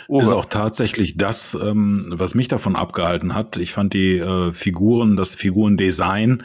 Uwe. 0.10 0.24
Ist 0.24 0.34
auch 0.34 0.46
tatsächlich 0.46 1.16
das, 1.16 1.58
ähm, 1.62 2.08
was 2.10 2.36
mich 2.36 2.50
davon 2.50 2.76
abgehalten 2.76 3.34
hat. 3.34 3.56
Ich 3.56 3.72
fand 3.72 3.94
die 3.94 4.18
äh, 4.18 4.52
Figuren, 4.52 5.16
das 5.16 5.36
Figurendesign 5.36 6.44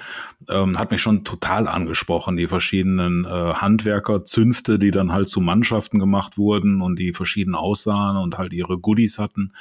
ähm, 0.49 0.79
hat 0.79 0.93
mich 0.93 1.03
schon 1.03 1.25
total 1.25 1.67
angesprochen. 1.67 2.37
Die 2.37 2.47
verschiedenen 2.47 3.25
äh, 3.25 3.29
Handwerkerzünfte, 3.29 4.79
die 4.79 4.93
dann 4.93 5.13
halt 5.13 5.29
zu 5.29 5.41
Mannschaften 5.41 5.99
gemacht 5.99 6.39
wurden 6.39 6.81
und 6.81 6.99
die 7.01 7.13
verschieden 7.13 7.57
aussahen 7.57 8.17
und 8.17 8.39
halt 8.39 8.53
ihre 8.53 8.79
Goodies 8.79 9.19
hatten. 9.19 9.53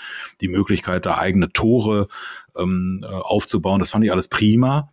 Die 0.41 0.47
Möglichkeit, 0.47 1.07
da 1.07 1.17
eigene 1.17 1.51
Tore 1.51 2.07
ähm, 2.55 3.03
äh, 3.03 3.07
aufzubauen, 3.07 3.79
das 3.79 3.89
fand 3.89 4.03
ich 4.05 4.11
alles 4.11 4.27
prima 4.27 4.89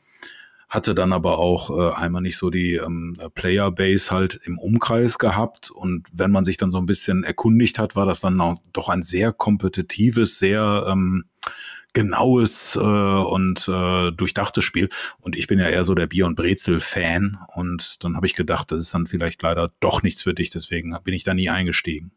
hatte 0.73 0.95
dann 0.95 1.13
aber 1.13 1.39
auch 1.39 1.69
äh, 1.69 1.95
einmal 1.95 2.23
nicht 2.23 2.39
so 2.39 2.49
die 2.49 2.77
ähm, 2.77 3.15
Playerbase 3.35 4.11
halt 4.11 4.41
im 4.45 4.59
Umkreis 4.59 5.19
gehabt. 5.19 5.71
Und 5.71 6.09
wenn 6.15 6.31
man 6.31 6.45
sich 6.45 6.57
dann 6.57 6.71
so 6.71 6.79
ein 6.79 6.87
bisschen 6.87 7.25
erkundigt 7.25 7.79
hat, 7.79 7.95
war 7.95 8.07
das 8.07 8.21
dann 8.23 8.41
auch 8.41 8.57
doch 8.73 8.89
ein 8.89 9.03
sehr 9.03 9.35
kompetitives, 9.35 10.39
sehr 10.39 10.87
ähm, 10.89 11.25
genaues 11.93 12.77
äh, 12.77 12.81
und 12.81 13.69
äh, 13.69 14.13
durchdachtes 14.13 14.65
Spiel. 14.65 14.89
Und 15.21 15.37
ich 15.37 15.47
bin 15.47 15.59
ja 15.59 15.69
eher 15.69 15.85
so 15.85 15.95
der 15.95 16.07
Bier- 16.07 16.25
und 16.25 16.37
Brezel-Fan. 16.37 17.37
Und 17.55 18.03
dann 18.03 18.17
habe 18.17 18.25
ich 18.25 18.35
gedacht, 18.35 18.73
das 18.73 18.81
ist 18.81 18.95
dann 18.95 19.07
vielleicht 19.07 19.43
leider 19.43 19.71
doch 19.81 20.03
nichts 20.03 20.23
für 20.23 20.33
dich. 20.33 20.49
Deswegen 20.49 20.97
bin 21.05 21.13
ich 21.13 21.23
da 21.23 21.35
nie 21.35 21.51
eingestiegen. 21.51 22.13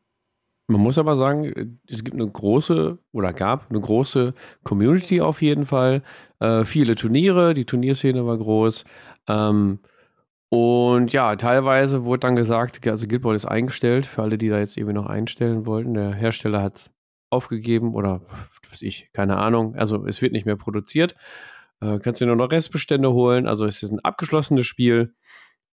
Man 0.67 0.81
muss 0.81 0.97
aber 0.97 1.15
sagen, 1.15 1.79
es 1.87 2.03
gibt 2.03 2.15
eine 2.15 2.27
große 2.27 2.97
oder 3.11 3.33
gab 3.33 3.69
eine 3.69 3.79
große 3.79 4.33
Community 4.63 5.21
auf 5.21 5.41
jeden 5.41 5.65
Fall. 5.65 6.01
Äh, 6.39 6.65
viele 6.65 6.95
Turniere, 6.95 7.53
die 7.53 7.65
Turnierszene 7.65 8.25
war 8.25 8.37
groß. 8.37 8.83
Ähm, 9.27 9.79
und 10.49 11.11
ja, 11.13 11.35
teilweise 11.35 12.05
wurde 12.05 12.21
dann 12.21 12.35
gesagt, 12.35 12.85
also 12.87 13.07
Guild 13.07 13.21
Ball 13.21 13.35
ist 13.35 13.45
eingestellt, 13.45 14.05
für 14.05 14.23
alle, 14.23 14.37
die 14.37 14.49
da 14.49 14.59
jetzt 14.59 14.77
irgendwie 14.77 14.93
noch 14.95 15.07
einstellen 15.07 15.65
wollten. 15.65 15.93
Der 15.93 16.13
Hersteller 16.13 16.61
hat 16.61 16.77
es 16.77 16.91
aufgegeben 17.29 17.93
oder 17.93 18.21
was 18.69 18.81
ich, 18.81 19.09
keine 19.13 19.37
Ahnung. 19.37 19.75
Also 19.75 20.05
es 20.05 20.21
wird 20.21 20.33
nicht 20.33 20.45
mehr 20.45 20.55
produziert. 20.55 21.15
Äh, 21.81 21.99
kannst 21.99 22.21
du 22.21 22.25
nur 22.25 22.35
noch 22.35 22.51
Restbestände 22.51 23.11
holen. 23.11 23.47
Also 23.47 23.65
es 23.65 23.83
ist 23.83 23.91
ein 23.91 23.99
abgeschlossenes 23.99 24.65
Spiel. 24.65 25.13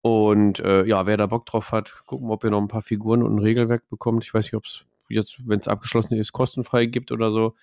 Und 0.00 0.60
äh, 0.60 0.84
ja, 0.84 1.06
wer 1.06 1.16
da 1.16 1.26
Bock 1.26 1.46
drauf 1.46 1.72
hat, 1.72 2.02
gucken, 2.06 2.30
ob 2.30 2.44
ihr 2.44 2.50
noch 2.50 2.60
ein 2.60 2.68
paar 2.68 2.82
Figuren 2.82 3.22
und 3.22 3.36
ein 3.36 3.40
Regelwerk 3.40 3.88
bekommt. 3.88 4.24
Ich 4.24 4.32
weiß 4.32 4.46
nicht, 4.46 4.54
ob 4.54 4.64
es 4.64 4.84
jetzt, 5.08 5.46
wenn 5.48 5.58
es 5.58 5.68
abgeschlossen 5.68 6.14
ist, 6.14 6.32
kostenfrei 6.32 6.86
gibt 6.86 7.12
oder 7.12 7.30
so. 7.30 7.54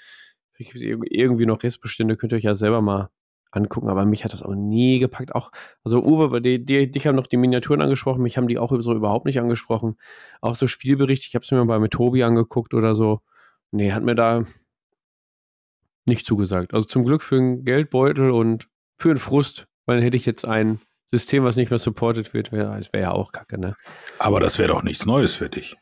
Irgendwie 0.57 1.45
noch 1.45 1.63
Restbestände 1.63 2.17
könnt 2.17 2.33
ihr 2.33 2.37
euch 2.37 2.43
ja 2.43 2.55
selber 2.55 2.81
mal 2.81 3.09
angucken, 3.51 3.89
aber 3.89 4.05
mich 4.05 4.23
hat 4.23 4.33
das 4.33 4.43
auch 4.43 4.55
nie 4.55 4.99
gepackt. 4.99 5.33
Auch, 5.33 5.51
also 5.83 6.03
Uwe, 6.03 6.29
bei 6.29 6.39
dir, 6.39 6.59
dich 6.91 7.07
haben 7.07 7.15
noch 7.15 7.27
die 7.27 7.37
Miniaturen 7.37 7.81
angesprochen, 7.81 8.21
mich 8.21 8.37
haben 8.37 8.47
die 8.47 8.57
auch 8.57 8.73
so 8.81 8.93
überhaupt 8.93 9.25
nicht 9.25 9.39
angesprochen. 9.39 9.97
Auch 10.41 10.55
so 10.55 10.67
Spielberichte, 10.67 11.27
ich 11.27 11.35
habe 11.35 11.43
es 11.43 11.51
mir 11.51 11.63
mal 11.63 11.79
bei 11.79 11.87
Tobi 11.87 12.23
angeguckt 12.23 12.73
oder 12.73 12.95
so. 12.95 13.21
Nee, 13.71 13.91
hat 13.91 14.03
mir 14.03 14.15
da 14.15 14.43
nicht 16.05 16.25
zugesagt. 16.25 16.73
Also 16.73 16.85
zum 16.85 17.05
Glück 17.05 17.23
für 17.23 17.37
einen 17.37 17.65
Geldbeutel 17.65 18.31
und 18.31 18.69
für 18.97 19.09
einen 19.09 19.19
Frust, 19.19 19.67
weil 19.85 19.97
dann 19.97 20.03
hätte 20.03 20.17
ich 20.17 20.25
jetzt 20.25 20.45
ein 20.45 20.79
System, 21.17 21.43
was 21.43 21.55
nicht 21.55 21.69
mehr 21.69 21.79
supported 21.79 22.33
wird, 22.33 22.51
wäre 22.51 22.79
wär 22.91 23.01
ja 23.01 23.11
auch 23.11 23.31
kacke, 23.31 23.59
ne? 23.59 23.75
Aber 24.19 24.39
das 24.39 24.59
wäre 24.59 24.69
doch 24.69 24.83
nichts 24.83 25.05
Neues 25.05 25.35
für 25.35 25.49
dich. 25.49 25.75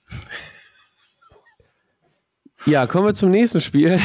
Ja, 2.65 2.87
kommen 2.87 3.07
wir 3.07 3.13
zum 3.13 3.29
nächsten 3.29 3.59
Spiel. 3.59 3.99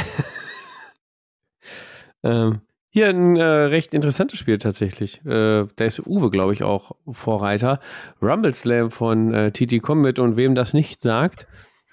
ähm, 2.24 2.60
hier 2.90 3.08
ein 3.08 3.36
äh, 3.36 3.44
recht 3.44 3.94
interessantes 3.94 4.38
Spiel 4.38 4.58
tatsächlich. 4.58 5.24
Äh, 5.24 5.66
da 5.76 5.84
ist 5.84 6.04
Uwe, 6.04 6.30
glaube 6.30 6.54
ich, 6.54 6.64
auch 6.64 6.92
Vorreiter. 7.08 7.80
Rumble 8.20 8.52
Slam 8.52 8.90
von 8.90 9.32
äh, 9.32 9.52
TT 9.52 9.80
Combat 9.80 10.18
und 10.18 10.36
wem 10.36 10.56
das 10.56 10.72
nicht 10.72 11.02
sagt, 11.02 11.46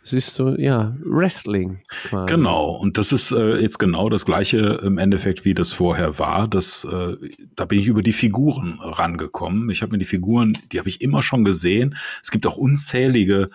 es 0.06 0.14
ist 0.14 0.36
so, 0.36 0.56
ja, 0.56 0.96
Wrestling. 1.04 1.82
Quasi. 2.04 2.32
Genau, 2.32 2.70
und 2.70 3.00
das 3.00 3.12
ist 3.12 3.32
äh, 3.32 3.58
jetzt 3.58 3.80
genau 3.80 4.08
das 4.08 4.24
gleiche 4.24 4.60
im 4.84 5.00
Endeffekt, 5.00 5.46
wie 5.46 5.56
das 5.56 5.74
vorher 5.74 6.20
war. 6.20 6.48
Das, 6.48 6.86
äh, 6.86 7.16
da 7.56 7.66
bin 7.66 7.80
ich 7.80 7.88
über 7.88 8.04
die 8.04 8.14
Figuren 8.14 8.78
rangekommen. 8.84 9.68
Ich 9.72 9.82
habe 9.82 9.94
mir 9.94 9.98
die 9.98 10.06
Figuren, 10.06 10.56
die 10.72 10.78
habe 10.78 10.90
ich 10.90 11.02
immer 11.02 11.24
schon 11.24 11.44
gesehen. 11.44 11.96
Es 12.22 12.30
gibt 12.30 12.46
auch 12.46 12.56
unzählige 12.56 13.50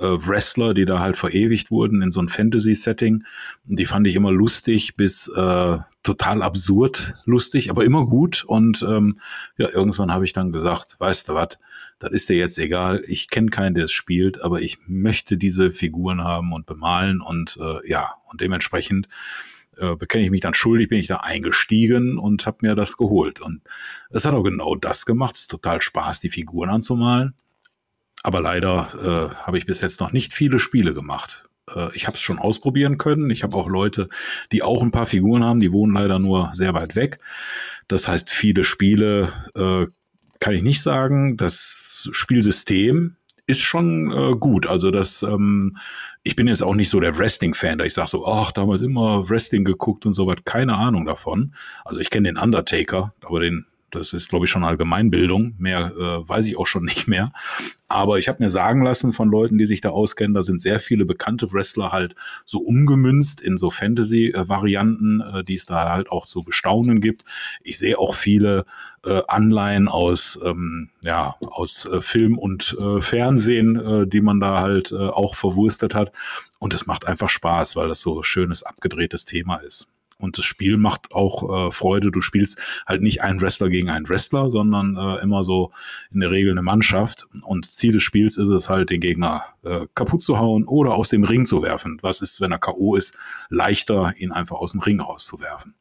äh, 0.00 0.04
Wrestler, 0.04 0.74
die 0.74 0.86
da 0.86 0.98
halt 0.98 1.16
verewigt 1.16 1.70
wurden 1.70 2.02
in 2.02 2.10
so 2.10 2.20
ein 2.20 2.28
Fantasy-Setting. 2.28 3.22
Die 3.66 3.84
fand 3.84 4.04
ich 4.08 4.16
immer 4.16 4.32
lustig 4.32 4.96
bis 4.96 5.28
äh, 5.28 5.78
total 6.02 6.42
absurd 6.42 7.14
lustig, 7.26 7.70
aber 7.70 7.84
immer 7.84 8.06
gut. 8.06 8.42
Und 8.44 8.82
ähm, 8.82 9.20
ja, 9.56 9.68
irgendwann 9.68 10.12
habe 10.12 10.24
ich 10.24 10.32
dann 10.32 10.50
gesagt, 10.50 10.96
weißt 10.98 11.28
du 11.28 11.34
was, 11.34 11.60
das 12.02 12.12
ist 12.12 12.28
dir 12.28 12.36
jetzt 12.36 12.58
egal. 12.58 13.02
Ich 13.06 13.30
kenne 13.30 13.50
keinen, 13.50 13.74
der 13.74 13.84
es 13.84 13.92
spielt, 13.92 14.42
aber 14.42 14.60
ich 14.60 14.78
möchte 14.86 15.36
diese 15.36 15.70
Figuren 15.70 16.24
haben 16.24 16.52
und 16.52 16.66
bemalen 16.66 17.20
und 17.20 17.58
äh, 17.60 17.88
ja, 17.88 18.14
und 18.30 18.40
dementsprechend 18.40 19.08
äh, 19.76 19.94
bekenne 19.94 20.24
ich 20.24 20.30
mich 20.30 20.40
dann 20.40 20.54
schuldig, 20.54 20.88
bin 20.88 20.98
ich 20.98 21.06
da 21.06 21.18
eingestiegen 21.18 22.18
und 22.18 22.44
habe 22.46 22.58
mir 22.62 22.74
das 22.74 22.96
geholt. 22.96 23.40
Und 23.40 23.62
es 24.10 24.24
hat 24.24 24.34
auch 24.34 24.42
genau 24.42 24.74
das 24.74 25.06
gemacht. 25.06 25.36
Es 25.36 25.42
ist 25.42 25.50
total 25.50 25.80
Spaß, 25.80 26.20
die 26.20 26.30
Figuren 26.30 26.70
anzumalen. 26.70 27.34
Aber 28.24 28.40
leider 28.40 29.30
äh, 29.32 29.34
habe 29.36 29.58
ich 29.58 29.66
bis 29.66 29.80
jetzt 29.80 30.00
noch 30.00 30.12
nicht 30.12 30.32
viele 30.32 30.58
Spiele 30.58 30.94
gemacht. 30.94 31.44
Äh, 31.74 31.94
ich 31.94 32.06
habe 32.06 32.16
es 32.16 32.20
schon 32.20 32.38
ausprobieren 32.38 32.98
können. 32.98 33.30
Ich 33.30 33.42
habe 33.42 33.56
auch 33.56 33.68
Leute, 33.68 34.08
die 34.50 34.62
auch 34.62 34.82
ein 34.82 34.92
paar 34.92 35.06
Figuren 35.06 35.44
haben, 35.44 35.60
die 35.60 35.72
wohnen 35.72 35.94
leider 35.94 36.18
nur 36.18 36.50
sehr 36.52 36.74
weit 36.74 36.96
weg. 36.96 37.18
Das 37.88 38.08
heißt, 38.08 38.30
viele 38.30 38.64
Spiele 38.64 39.32
äh, 39.54 39.86
kann 40.42 40.54
ich 40.54 40.64
nicht 40.64 40.82
sagen. 40.82 41.36
Das 41.36 42.08
Spielsystem 42.10 43.16
ist 43.46 43.60
schon 43.60 44.10
äh, 44.10 44.34
gut. 44.36 44.66
Also 44.66 44.90
das, 44.90 45.22
ähm, 45.22 45.76
ich 46.24 46.34
bin 46.34 46.48
jetzt 46.48 46.64
auch 46.64 46.74
nicht 46.74 46.90
so 46.90 46.98
der 46.98 47.16
Wrestling-Fan, 47.16 47.78
da 47.78 47.84
ich 47.84 47.94
sage 47.94 48.08
so, 48.08 48.26
ach, 48.26 48.50
damals 48.50 48.82
immer 48.82 49.28
Wrestling 49.30 49.64
geguckt 49.64 50.04
und 50.04 50.14
so 50.14 50.26
was, 50.26 50.38
keine 50.44 50.74
Ahnung 50.74 51.06
davon. 51.06 51.54
Also 51.84 52.00
ich 52.00 52.10
kenne 52.10 52.28
den 52.28 52.38
Undertaker, 52.38 53.14
aber 53.24 53.38
den 53.38 53.66
Das 53.92 54.14
ist, 54.14 54.30
glaube 54.30 54.46
ich, 54.46 54.50
schon 54.50 54.64
Allgemeinbildung. 54.64 55.54
Mehr 55.58 55.92
äh, 55.96 56.28
weiß 56.28 56.46
ich 56.46 56.56
auch 56.58 56.66
schon 56.66 56.84
nicht 56.92 57.06
mehr. 57.06 57.32
Aber 57.88 58.18
ich 58.18 58.26
habe 58.28 58.42
mir 58.42 58.48
sagen 58.48 58.82
lassen 58.82 59.12
von 59.12 59.28
Leuten, 59.28 59.58
die 59.58 59.66
sich 59.66 59.82
da 59.82 59.90
auskennen, 59.90 60.32
da 60.32 60.40
sind 60.40 60.60
sehr 60.60 60.80
viele 60.80 61.04
bekannte 61.04 61.52
Wrestler 61.52 61.92
halt 61.92 62.14
so 62.46 62.58
umgemünzt 62.58 63.42
in 63.42 63.58
so 63.58 63.68
Fantasy-Varianten, 63.68 65.20
äh, 65.20 65.44
die 65.44 65.54
es 65.54 65.66
da 65.66 65.90
halt 65.90 66.10
auch 66.10 66.24
zu 66.24 66.42
bestaunen 66.42 67.00
gibt. 67.00 67.22
Ich 67.62 67.78
sehe 67.78 67.98
auch 67.98 68.14
viele 68.14 68.64
äh, 69.04 69.20
Anleihen 69.28 69.88
aus, 69.88 70.38
ähm, 70.42 70.88
ja, 71.04 71.36
aus 71.40 71.84
äh, 71.84 72.00
Film 72.00 72.38
und 72.38 72.74
äh, 72.80 73.00
Fernsehen, 73.02 73.76
äh, 73.76 74.06
die 74.06 74.22
man 74.22 74.40
da 74.40 74.60
halt 74.60 74.90
äh, 74.92 74.96
auch 74.96 75.34
verwurstet 75.34 75.94
hat. 75.94 76.12
Und 76.58 76.72
es 76.72 76.86
macht 76.86 77.06
einfach 77.06 77.28
Spaß, 77.28 77.76
weil 77.76 77.88
das 77.88 78.00
so 78.00 78.22
schönes, 78.22 78.62
abgedrehtes 78.62 79.26
Thema 79.26 79.56
ist. 79.56 79.91
Und 80.22 80.38
das 80.38 80.44
Spiel 80.44 80.76
macht 80.76 81.12
auch 81.12 81.66
äh, 81.66 81.70
Freude. 81.72 82.12
Du 82.12 82.20
spielst 82.20 82.60
halt 82.86 83.02
nicht 83.02 83.22
einen 83.22 83.40
Wrestler 83.40 83.68
gegen 83.68 83.90
einen 83.90 84.08
Wrestler, 84.08 84.52
sondern 84.52 84.96
äh, 84.96 85.20
immer 85.20 85.42
so 85.42 85.72
in 86.12 86.20
der 86.20 86.30
Regel 86.30 86.52
eine 86.52 86.62
Mannschaft. 86.62 87.26
Und 87.42 87.66
Ziel 87.66 87.92
des 87.92 88.04
Spiels 88.04 88.36
ist 88.36 88.48
es 88.48 88.68
halt, 88.68 88.90
den 88.90 89.00
Gegner 89.00 89.44
äh, 89.64 89.86
kaputt 89.96 90.22
zu 90.22 90.38
hauen 90.38 90.64
oder 90.64 90.94
aus 90.94 91.08
dem 91.08 91.24
Ring 91.24 91.44
zu 91.44 91.62
werfen. 91.62 91.98
Was 92.02 92.20
ist, 92.22 92.40
wenn 92.40 92.52
er 92.52 92.58
K.O. 92.58 92.94
ist, 92.94 93.18
leichter, 93.48 94.14
ihn 94.16 94.30
einfach 94.30 94.58
aus 94.58 94.72
dem 94.72 94.80
Ring 94.80 95.00
rauszuwerfen. 95.00 95.74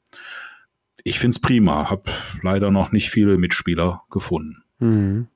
Ich 1.04 1.20
find's 1.20 1.40
prima. 1.40 1.92
Hab 1.92 2.10
leider 2.42 2.72
noch 2.72 2.92
nicht 2.92 3.12
viele 3.12 3.38
Mitspieler 3.38 4.04
gefunden. 4.10 4.64
Mhm. 4.80 5.28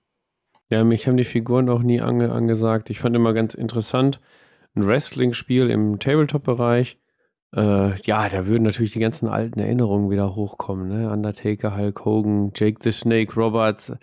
Ja, 0.69 0.83
mich 0.83 1.07
haben 1.07 1.17
die 1.17 1.23
Figuren 1.25 1.69
auch 1.69 1.83
nie 1.83 2.01
ange 2.01 2.31
angesagt. 2.31 2.89
Ich 2.89 2.99
fand 2.99 3.15
immer 3.15 3.33
ganz 3.33 3.53
interessant, 3.53 4.19
ein 4.75 4.83
Wrestling-Spiel 4.83 5.69
im 5.69 5.99
Tabletop-Bereich 5.99 6.97
äh, 7.53 7.99
ja, 8.01 8.29
da 8.29 8.47
würden 8.47 8.63
natürlich 8.63 8.93
die 8.93 8.99
ganzen 8.99 9.27
alten 9.27 9.59
Erinnerungen 9.59 10.09
wieder 10.09 10.35
hochkommen. 10.35 10.87
Ne? 10.87 11.11
Undertaker, 11.11 11.75
Hulk 11.75 12.05
Hogan, 12.05 12.51
Jake 12.55 12.79
the 12.81 12.91
Snake 12.91 13.33
Roberts, 13.35 13.93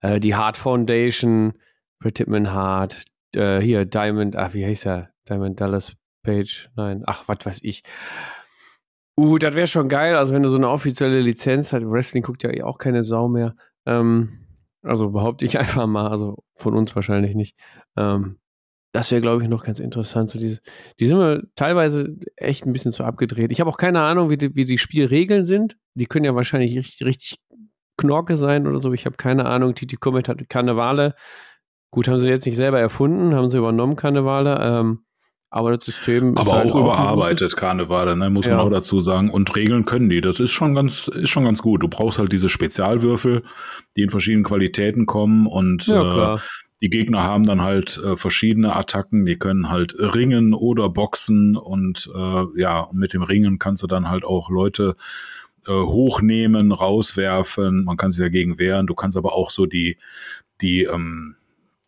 äh, 0.00 0.20
die 0.20 0.34
Hart 0.34 0.56
Foundation, 0.56 1.54
Prettyman 2.00 2.52
Hart, 2.52 3.04
äh, 3.34 3.60
hier 3.60 3.84
Diamond, 3.84 4.36
ach, 4.36 4.54
wie 4.54 4.64
heißt 4.64 4.86
er? 4.86 5.10
Diamond 5.28 5.60
Dallas 5.60 5.96
Page, 6.22 6.70
nein, 6.76 7.02
ach, 7.06 7.24
was 7.26 7.38
weiß 7.44 7.60
ich. 7.62 7.82
Uh, 9.18 9.38
das 9.38 9.54
wäre 9.54 9.66
schon 9.66 9.88
geil, 9.88 10.16
also 10.16 10.32
wenn 10.32 10.42
du 10.42 10.48
so 10.48 10.56
eine 10.56 10.68
offizielle 10.68 11.20
Lizenz 11.20 11.72
hast. 11.72 11.84
Wrestling 11.84 12.22
guckt 12.22 12.42
ja 12.42 12.50
eh 12.50 12.62
auch 12.62 12.78
keine 12.78 13.02
Sau 13.02 13.28
mehr. 13.28 13.54
Ähm, 13.86 14.46
also 14.82 15.10
behaupte 15.10 15.44
ich 15.44 15.58
einfach 15.58 15.86
mal, 15.86 16.08
also 16.08 16.36
von 16.54 16.74
uns 16.74 16.94
wahrscheinlich 16.96 17.34
nicht. 17.34 17.56
Ähm, 17.96 18.38
das 18.92 19.10
wäre, 19.10 19.20
glaube 19.20 19.42
ich, 19.42 19.48
noch 19.48 19.64
ganz 19.64 19.78
interessant. 19.78 20.30
So 20.30 20.38
diese, 20.38 20.60
die 20.98 21.06
sind 21.06 21.18
mir 21.18 21.44
teilweise 21.54 22.16
echt 22.36 22.66
ein 22.66 22.72
bisschen 22.72 22.92
zu 22.92 23.04
abgedreht. 23.04 23.52
Ich 23.52 23.60
habe 23.60 23.70
auch 23.70 23.76
keine 23.76 24.00
Ahnung, 24.00 24.30
wie 24.30 24.36
die, 24.36 24.54
wie 24.54 24.64
die 24.64 24.78
Spielregeln 24.78 25.44
sind. 25.44 25.76
Die 25.94 26.06
können 26.06 26.24
ja 26.24 26.34
wahrscheinlich 26.34 26.76
richtig, 26.76 27.06
richtig 27.06 27.38
Knorke 27.96 28.36
sein 28.36 28.66
oder 28.66 28.80
so. 28.80 28.92
Ich 28.92 29.06
habe 29.06 29.16
keine 29.16 29.46
Ahnung. 29.46 29.74
Titi 29.74 29.96
Comet 29.96 30.28
hat 30.28 30.48
Karnevale. 30.48 31.14
Gut, 31.92 32.08
haben 32.08 32.18
sie 32.18 32.28
jetzt 32.28 32.46
nicht 32.46 32.56
selber 32.56 32.80
erfunden, 32.80 33.34
haben 33.34 33.50
sie 33.50 33.58
übernommen, 33.58 33.96
Karnevale. 33.96 34.58
Ähm, 34.62 35.04
aber 35.52 35.76
das 35.76 35.84
System 35.84 36.36
aber 36.38 36.54
halt 36.54 36.70
auch 36.70 36.76
überarbeitet 36.76 37.56
Karnevale, 37.56 38.16
ne, 38.16 38.30
muss 38.30 38.46
ja. 38.46 38.56
man 38.56 38.66
auch 38.66 38.70
dazu 38.70 39.00
sagen. 39.00 39.30
Und 39.30 39.54
Regeln 39.56 39.84
können 39.84 40.08
die. 40.08 40.20
Das 40.20 40.38
ist 40.38 40.52
schon 40.52 40.74
ganz, 40.76 41.08
ist 41.08 41.28
schon 41.28 41.44
ganz 41.44 41.60
gut. 41.60 41.82
Du 41.82 41.88
brauchst 41.88 42.20
halt 42.20 42.30
diese 42.30 42.48
Spezialwürfel, 42.48 43.42
die 43.96 44.02
in 44.02 44.10
verschiedenen 44.10 44.44
Qualitäten 44.44 45.06
kommen 45.06 45.48
und 45.48 45.86
ja, 45.88 46.34
äh, 46.34 46.38
die 46.82 46.90
Gegner 46.90 47.22
haben 47.22 47.44
dann 47.44 47.60
halt 47.60 47.98
äh, 47.98 48.16
verschiedene 48.16 48.74
Attacken, 48.74 49.26
die 49.26 49.36
können 49.36 49.68
halt 49.68 49.94
ringen 49.98 50.54
oder 50.54 50.88
boxen 50.88 51.56
und 51.56 52.10
äh, 52.14 52.44
ja, 52.60 52.88
mit 52.92 53.12
dem 53.12 53.22
Ringen 53.22 53.58
kannst 53.58 53.82
du 53.82 53.86
dann 53.86 54.08
halt 54.08 54.24
auch 54.24 54.48
Leute 54.48 54.96
äh, 55.66 55.72
hochnehmen, 55.72 56.72
rauswerfen, 56.72 57.84
man 57.84 57.96
kann 57.96 58.10
sich 58.10 58.20
dagegen 58.20 58.58
wehren, 58.58 58.86
du 58.86 58.94
kannst 58.94 59.16
aber 59.16 59.34
auch 59.34 59.50
so 59.50 59.66
die, 59.66 59.98
die 60.62 60.84
ähm, 60.84 61.36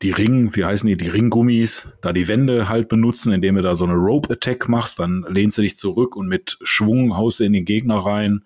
die 0.02 0.10
Ring, 0.10 0.54
wie 0.54 0.64
heißen 0.64 0.86
die, 0.86 0.96
die 0.96 1.08
Ringgummis, 1.08 1.88
da 2.00 2.12
die 2.12 2.26
Wände 2.26 2.68
halt 2.68 2.88
benutzen, 2.88 3.32
indem 3.32 3.54
du 3.54 3.62
da 3.62 3.76
so 3.76 3.84
eine 3.84 3.94
Rope 3.94 4.32
Attack 4.32 4.68
machst, 4.68 4.98
dann 4.98 5.24
lehnst 5.28 5.58
du 5.58 5.62
dich 5.62 5.76
zurück 5.76 6.16
und 6.16 6.28
mit 6.28 6.58
Schwung 6.62 7.16
haust 7.16 7.40
du 7.40 7.44
in 7.44 7.52
den 7.52 7.64
Gegner 7.64 7.98
rein. 7.98 8.42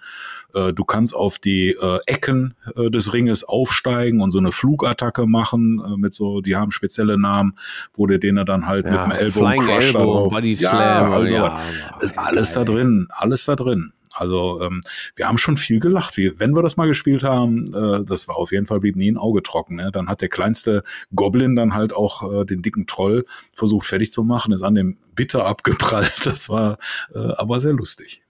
Äh, 0.54 0.72
du 0.72 0.84
kannst 0.84 1.14
auf 1.14 1.38
die 1.38 1.70
äh, 1.70 1.98
Ecken 2.06 2.54
äh, 2.76 2.90
des 2.90 3.14
Ringes 3.14 3.44
aufsteigen 3.44 4.20
und 4.20 4.30
so 4.30 4.38
eine 4.38 4.52
Flugattacke 4.52 5.26
machen 5.26 5.82
äh, 5.84 5.96
mit 5.96 6.14
so, 6.14 6.42
die 6.42 6.56
haben 6.56 6.72
spezielle 6.72 7.18
Namen, 7.18 7.54
wo 7.94 8.06
du 8.06 8.18
denen 8.18 8.44
dann 8.44 8.66
halt 8.66 8.84
ja, 8.86 9.06
mit 9.06 9.16
dem 9.16 9.20
Ellbogen 9.20 9.56
Crush 9.56 9.94
Elbow, 9.94 10.28
Body 10.28 10.54
Slam, 10.54 10.72
ja, 10.72 11.10
also 11.10 11.34
ja, 11.34 11.60
ist 12.00 12.18
alles 12.18 12.52
da 12.52 12.64
drin, 12.64 13.08
alles 13.10 13.46
da 13.46 13.56
drin. 13.56 13.92
Also 14.16 14.60
ähm, 14.62 14.80
wir 15.14 15.28
haben 15.28 15.38
schon 15.38 15.56
viel 15.56 15.80
gelacht. 15.80 16.16
Wie, 16.16 16.38
wenn 16.38 16.54
wir 16.54 16.62
das 16.62 16.76
mal 16.76 16.88
gespielt 16.88 17.22
haben, 17.22 17.64
äh, 17.74 18.04
das 18.04 18.28
war 18.28 18.36
auf 18.36 18.52
jeden 18.52 18.66
Fall 18.66 18.80
blieb 18.80 18.96
nie 18.96 19.10
ein 19.10 19.18
Auge 19.18 19.42
trocken. 19.42 19.76
Ne? 19.76 19.90
Dann 19.92 20.08
hat 20.08 20.20
der 20.20 20.28
kleinste 20.28 20.82
Goblin 21.14 21.56
dann 21.56 21.74
halt 21.74 21.92
auch 21.92 22.32
äh, 22.32 22.44
den 22.44 22.62
dicken 22.62 22.86
Troll 22.86 23.26
versucht 23.54 23.86
fertig 23.86 24.10
zu 24.10 24.24
machen, 24.24 24.52
ist 24.52 24.62
an 24.62 24.74
dem 24.74 24.98
Bitter 25.14 25.46
abgeprallt. 25.46 26.14
Das 26.26 26.48
war 26.48 26.78
äh, 27.14 27.18
aber 27.18 27.60
sehr 27.60 27.72
lustig. 27.72 28.25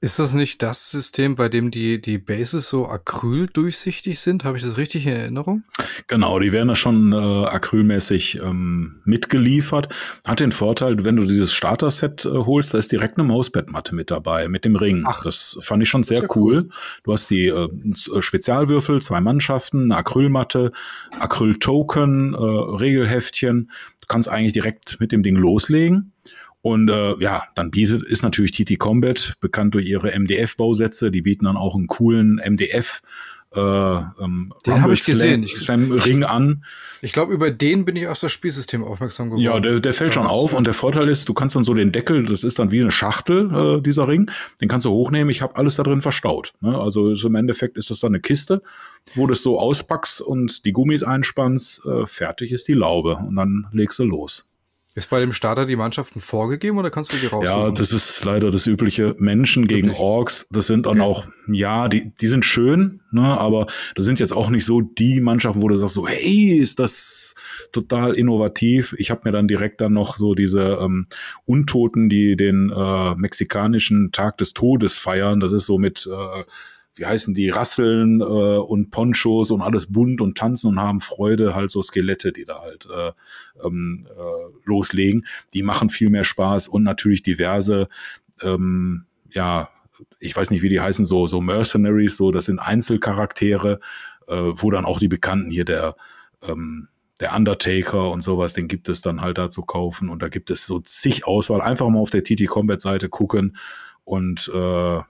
Ist 0.00 0.18
das 0.18 0.34
nicht 0.34 0.62
das 0.62 0.90
System, 0.90 1.36
bei 1.36 1.48
dem 1.48 1.70
die, 1.70 2.00
die 2.00 2.18
Bases 2.18 2.68
so 2.68 2.88
acryldurchsichtig 2.88 4.20
sind? 4.20 4.44
Habe 4.44 4.56
ich 4.56 4.64
das 4.64 4.76
richtig 4.76 5.06
in 5.06 5.14
Erinnerung? 5.14 5.64
Genau, 6.08 6.38
die 6.38 6.52
werden 6.52 6.68
da 6.68 6.76
schon 6.76 7.12
äh, 7.12 7.16
acrylmäßig 7.16 8.40
ähm, 8.42 9.00
mitgeliefert. 9.04 9.88
Hat 10.24 10.40
den 10.40 10.52
Vorteil, 10.52 11.04
wenn 11.04 11.16
du 11.16 11.24
dieses 11.24 11.52
Starter-Set 11.52 12.24
äh, 12.24 12.30
holst, 12.30 12.74
da 12.74 12.78
ist 12.78 12.92
direkt 12.92 13.18
eine 13.18 13.26
Mausbettmatte 13.28 13.94
mit 13.94 14.10
dabei, 14.10 14.48
mit 14.48 14.64
dem 14.64 14.76
Ring. 14.76 15.04
Ach, 15.06 15.22
das 15.24 15.58
fand 15.60 15.82
ich 15.82 15.88
schon 15.88 16.02
sehr, 16.02 16.20
sehr 16.20 16.36
cool. 16.36 16.54
cool. 16.54 16.68
Du 17.04 17.12
hast 17.12 17.30
die 17.30 17.48
äh, 17.48 17.68
Spezialwürfel, 17.94 19.00
zwei 19.00 19.20
Mannschaften, 19.20 19.84
eine 19.84 19.96
Acrylmatte, 19.96 20.72
Acryl-Token, 21.18 22.34
äh, 22.34 22.36
Regelheftchen. 22.38 23.70
Du 24.00 24.06
kannst 24.08 24.28
eigentlich 24.28 24.52
direkt 24.52 25.00
mit 25.00 25.12
dem 25.12 25.22
Ding 25.22 25.36
loslegen. 25.36 26.12
Und 26.62 26.88
äh, 26.88 27.16
ja, 27.18 27.42
dann 27.56 27.70
bietet 27.70 28.04
ist 28.04 28.22
natürlich 28.22 28.52
TT 28.52 28.78
Combat 28.78 29.34
bekannt 29.40 29.74
durch 29.74 29.86
ihre 29.86 30.12
MDF-Bausätze. 30.18 31.10
Die 31.10 31.22
bieten 31.22 31.44
dann 31.44 31.56
auch 31.56 31.74
einen 31.74 31.88
coolen 31.88 32.36
MDF. 32.36 33.02
Äh, 33.54 33.60
ähm, 33.60 34.54
den 34.64 34.80
habe 34.80 34.94
ich 34.94 35.04
gesehen. 35.04 35.42
Ich, 35.42 35.68
Ring 35.68 36.24
an. 36.24 36.64
Ich 37.02 37.12
glaube, 37.12 37.34
über 37.34 37.50
den 37.50 37.84
bin 37.84 37.96
ich 37.96 38.06
auf 38.06 38.18
das 38.18 38.32
Spielsystem 38.32 38.82
aufmerksam 38.82 39.28
geworden. 39.28 39.42
Ja, 39.42 39.60
der, 39.60 39.80
der 39.80 39.92
fällt 39.92 40.14
schon 40.14 40.26
auf 40.26 40.54
und 40.54 40.66
der 40.66 40.72
Vorteil 40.72 41.08
ist, 41.08 41.28
du 41.28 41.34
kannst 41.34 41.56
dann 41.56 41.64
so 41.64 41.74
den 41.74 41.92
Deckel, 41.92 42.24
das 42.24 42.44
ist 42.44 42.58
dann 42.58 42.70
wie 42.70 42.80
eine 42.80 42.92
Schachtel, 42.92 43.78
äh, 43.78 43.82
dieser 43.82 44.08
Ring, 44.08 44.30
den 44.60 44.68
kannst 44.68 44.86
du 44.86 44.90
hochnehmen. 44.90 45.28
Ich 45.28 45.42
habe 45.42 45.56
alles 45.56 45.76
da 45.76 45.82
drin 45.82 46.00
verstaut. 46.00 46.54
Ne? 46.60 46.78
Also 46.78 47.12
im 47.12 47.34
Endeffekt 47.34 47.76
ist 47.76 47.90
das 47.90 48.00
dann 48.00 48.12
eine 48.12 48.20
Kiste, 48.20 48.62
wo 49.16 49.26
du 49.26 49.32
es 49.32 49.42
so 49.42 49.58
auspackst 49.58 50.22
und 50.22 50.64
die 50.64 50.72
Gummis 50.72 51.02
einspannst, 51.02 51.84
äh, 51.84 52.06
fertig 52.06 52.52
ist 52.52 52.68
die 52.68 52.74
Laube 52.74 53.16
und 53.16 53.36
dann 53.36 53.66
legst 53.72 53.98
du 53.98 54.04
los. 54.04 54.46
Ist 54.94 55.08
bei 55.08 55.20
dem 55.20 55.32
Starter 55.32 55.64
die 55.64 55.76
Mannschaften 55.76 56.20
vorgegeben 56.20 56.76
oder 56.76 56.90
kannst 56.90 57.14
du 57.14 57.16
die 57.16 57.24
raussuchen? 57.24 57.62
Ja, 57.62 57.70
das 57.70 57.92
ist 57.92 58.22
leider 58.26 58.50
das 58.50 58.66
übliche 58.66 59.16
Menschen 59.18 59.66
gegen 59.66 59.88
Wirklich? 59.88 60.02
Orks. 60.02 60.46
Das 60.50 60.66
sind 60.66 60.84
dann 60.84 61.00
okay. 61.00 61.08
auch, 61.08 61.26
ja, 61.48 61.88
die, 61.88 62.12
die 62.20 62.26
sind 62.26 62.44
schön, 62.44 63.00
ne, 63.10 63.22
aber 63.22 63.68
das 63.94 64.04
sind 64.04 64.20
jetzt 64.20 64.32
auch 64.34 64.50
nicht 64.50 64.66
so 64.66 64.82
die 64.82 65.22
Mannschaften, 65.22 65.62
wo 65.62 65.68
du 65.68 65.76
sagst 65.76 65.94
so, 65.94 66.06
hey, 66.06 66.58
ist 66.58 66.78
das 66.78 67.34
total 67.72 68.12
innovativ. 68.12 68.94
Ich 68.98 69.10
habe 69.10 69.22
mir 69.24 69.32
dann 69.32 69.48
direkt 69.48 69.80
dann 69.80 69.94
noch 69.94 70.16
so 70.16 70.34
diese 70.34 70.78
ähm, 70.82 71.06
Untoten, 71.46 72.10
die 72.10 72.36
den 72.36 72.70
äh, 72.70 73.14
mexikanischen 73.14 74.12
Tag 74.12 74.36
des 74.36 74.52
Todes 74.52 74.98
feiern. 74.98 75.40
Das 75.40 75.54
ist 75.54 75.64
so 75.64 75.78
mit 75.78 76.06
äh, 76.06 76.44
wie 76.94 77.06
heißen 77.06 77.34
die, 77.34 77.48
Rasseln 77.48 78.20
äh, 78.20 78.24
und 78.24 78.90
Ponchos 78.90 79.50
und 79.50 79.62
alles 79.62 79.90
bunt 79.90 80.20
und 80.20 80.36
tanzen 80.36 80.68
und 80.68 80.80
haben 80.80 81.00
Freude, 81.00 81.54
halt 81.54 81.70
so 81.70 81.82
Skelette, 81.82 82.32
die 82.32 82.44
da 82.44 82.60
halt 82.60 82.86
äh, 82.94 83.12
ähm, 83.64 84.06
äh, 84.10 84.58
loslegen. 84.64 85.24
Die 85.54 85.62
machen 85.62 85.88
viel 85.88 86.10
mehr 86.10 86.24
Spaß 86.24 86.68
und 86.68 86.82
natürlich 86.82 87.22
diverse, 87.22 87.88
ähm, 88.42 89.04
ja, 89.30 89.70
ich 90.18 90.36
weiß 90.36 90.50
nicht, 90.50 90.62
wie 90.62 90.68
die 90.68 90.80
heißen, 90.80 91.04
so, 91.04 91.26
so 91.26 91.40
Mercenaries, 91.40 92.16
so, 92.16 92.30
das 92.30 92.46
sind 92.46 92.58
Einzelcharaktere, 92.58 93.80
äh, 94.28 94.34
wo 94.34 94.70
dann 94.70 94.84
auch 94.84 94.98
die 94.98 95.08
Bekannten 95.08 95.50
hier, 95.50 95.64
der, 95.64 95.96
ähm, 96.46 96.88
der 97.20 97.34
Undertaker 97.34 98.10
und 98.10 98.20
sowas, 98.20 98.52
den 98.52 98.68
gibt 98.68 98.88
es 98.88 99.00
dann 99.00 99.20
halt 99.20 99.38
da 99.38 99.48
zu 99.48 99.62
kaufen 99.62 100.08
und 100.08 100.22
da 100.22 100.28
gibt 100.28 100.50
es 100.50 100.66
so 100.66 100.80
zig 100.80 101.26
Auswahl. 101.26 101.60
Einfach 101.60 101.88
mal 101.88 102.00
auf 102.00 102.10
der 102.10 102.24
TT 102.24 102.46
Combat 102.48 102.80
Seite 102.80 103.08
gucken 103.08 103.56
und 104.04 104.50
äh, 104.52 105.00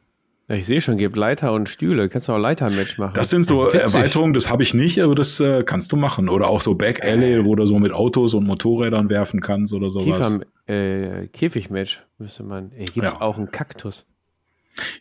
ich 0.49 0.67
sehe 0.67 0.81
schon, 0.81 0.99
gibt 0.99 1.17
Leiter 1.17 1.53
und 1.53 1.69
Stühle. 1.69 2.09
Kannst 2.09 2.29
du 2.29 2.33
auch 2.33 2.39
Leiter-Match 2.39 2.99
machen. 2.99 3.15
Das 3.15 3.31
sind 3.31 3.45
so 3.45 3.67
Witzig. 3.67 3.81
Erweiterungen, 3.81 4.35
das 4.35 4.51
habe 4.51 4.63
ich 4.63 4.75
nicht, 4.75 5.01
aber 5.01 5.15
das 5.15 5.41
äh, 5.41 5.63
kannst 5.63 5.93
du 5.93 5.97
machen. 5.97 6.29
Oder 6.29 6.49
auch 6.49 6.61
so 6.61 6.75
Back 6.75 7.05
Alley, 7.05 7.45
wo 7.45 7.55
du 7.55 7.65
so 7.67 7.79
mit 7.79 7.93
Autos 7.93 8.35
und 8.35 8.47
Motorrädern 8.47 9.09
werfen 9.09 9.41
kannst 9.41 9.73
oder 9.73 9.89
sowas. 9.89 10.41
Kiefer, 10.67 11.23
äh, 11.23 11.29
Käfigmatch 11.29 12.03
müsste 12.19 12.43
man. 12.43 12.73
Ey, 12.73 12.85
gibt 12.85 13.05
ja. 13.05 13.21
auch 13.21 13.39
einen 13.39 13.51
Kaktus. 13.51 14.05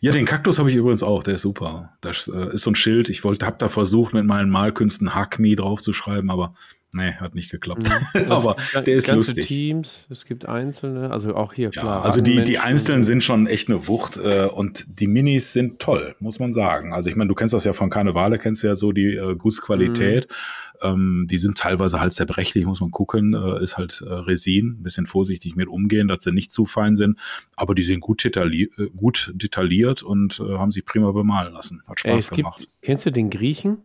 Ja, 0.00 0.12
den 0.12 0.26
Kaktus 0.26 0.58
habe 0.58 0.70
ich 0.70 0.76
übrigens 0.76 1.02
auch, 1.02 1.22
der 1.22 1.34
ist 1.34 1.42
super. 1.42 1.96
Das 2.00 2.28
äh, 2.28 2.54
ist 2.54 2.62
so 2.62 2.70
ein 2.70 2.74
Schild. 2.74 3.08
Ich 3.08 3.24
wollte, 3.24 3.46
habe 3.46 3.56
da 3.58 3.68
versucht, 3.68 4.14
mit 4.14 4.24
meinen 4.24 4.50
Malkünsten 4.50 5.14
Hackme 5.14 5.54
draufzuschreiben, 5.54 6.30
aber 6.30 6.54
Nee, 6.94 7.14
hat 7.14 7.34
nicht 7.34 7.50
geklappt. 7.50 7.90
Mhm. 8.14 8.22
Aber 8.30 8.56
der 8.74 8.94
ist 8.94 9.10
lustig. 9.10 9.48
Teams, 9.48 10.06
es 10.10 10.26
gibt 10.26 10.46
einzelne, 10.46 11.10
also 11.10 11.34
auch 11.34 11.54
hier, 11.54 11.70
klar. 11.70 12.00
Ja, 12.00 12.02
also 12.02 12.20
die, 12.20 12.42
die 12.42 12.58
einzelnen 12.58 13.02
sind 13.02 13.24
schon 13.24 13.46
echt 13.46 13.68
eine 13.68 13.88
Wucht 13.88 14.18
äh, 14.18 14.46
und 14.46 15.00
die 15.00 15.06
Minis 15.06 15.54
sind 15.54 15.78
toll, 15.78 16.14
muss 16.20 16.38
man 16.38 16.52
sagen. 16.52 16.92
Also 16.92 17.08
ich 17.08 17.16
meine, 17.16 17.28
du 17.28 17.34
kennst 17.34 17.54
das 17.54 17.64
ja 17.64 17.72
von 17.72 17.88
Karnevale, 17.88 18.38
kennst 18.38 18.62
ja 18.62 18.74
so 18.74 18.92
die 18.92 19.14
äh, 19.14 19.34
Gussqualität. 19.36 20.28
Mhm. 20.28 20.34
Ähm, 20.82 21.26
die 21.30 21.38
sind 21.38 21.56
teilweise 21.56 22.00
halt 22.00 22.12
zerbrechlich, 22.12 22.66
muss 22.66 22.80
man 22.80 22.90
gucken. 22.90 23.34
Äh, 23.34 23.62
ist 23.62 23.78
halt 23.78 24.02
äh, 24.06 24.12
Resin, 24.12 24.78
ein 24.78 24.82
bisschen 24.82 25.06
vorsichtig 25.06 25.56
mit 25.56 25.68
umgehen, 25.68 26.08
dass 26.08 26.24
sie 26.24 26.32
nicht 26.32 26.52
zu 26.52 26.66
fein 26.66 26.94
sind. 26.94 27.18
Aber 27.56 27.74
die 27.74 27.84
sind 27.84 28.00
gut, 28.00 28.22
detailli 28.22 28.70
äh, 28.76 28.88
gut 28.94 29.32
detailliert 29.34 30.02
und 30.02 30.40
äh, 30.40 30.58
haben 30.58 30.72
sich 30.72 30.84
prima 30.84 31.10
bemalen 31.12 31.54
lassen. 31.54 31.82
Hat 31.86 32.00
Spaß 32.00 32.32
Ey, 32.32 32.36
gemacht. 32.36 32.58
Gibt, 32.58 32.82
kennst 32.82 33.06
du 33.06 33.12
den 33.12 33.30
Griechen? 33.30 33.78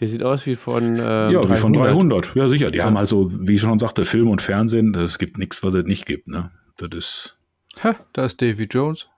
Der 0.00 0.08
sieht 0.08 0.22
aus 0.22 0.46
wie 0.46 0.56
von 0.56 0.96
äh, 0.96 1.30
Ja, 1.30 1.42
300. 1.42 1.50
wie 1.50 1.56
von 1.56 1.72
300. 1.74 2.34
Ja, 2.34 2.48
sicher. 2.48 2.70
Die 2.70 2.78
ja. 2.78 2.84
haben 2.84 2.96
also, 2.96 3.30
wie 3.32 3.54
ich 3.54 3.60
schon 3.60 3.78
sagte, 3.78 4.04
Film 4.04 4.28
und 4.28 4.40
Fernsehen. 4.40 4.94
Es 4.94 5.18
gibt 5.18 5.36
nichts, 5.36 5.62
was 5.62 5.74
es 5.74 5.84
nicht 5.84 6.06
gibt. 6.06 6.26
Ne? 6.26 6.50
Das 6.78 6.88
ist. 6.94 7.36
Ha, 7.84 7.96
da 8.14 8.24
ist 8.24 8.40
Davy 8.40 8.64
Jones. 8.64 9.08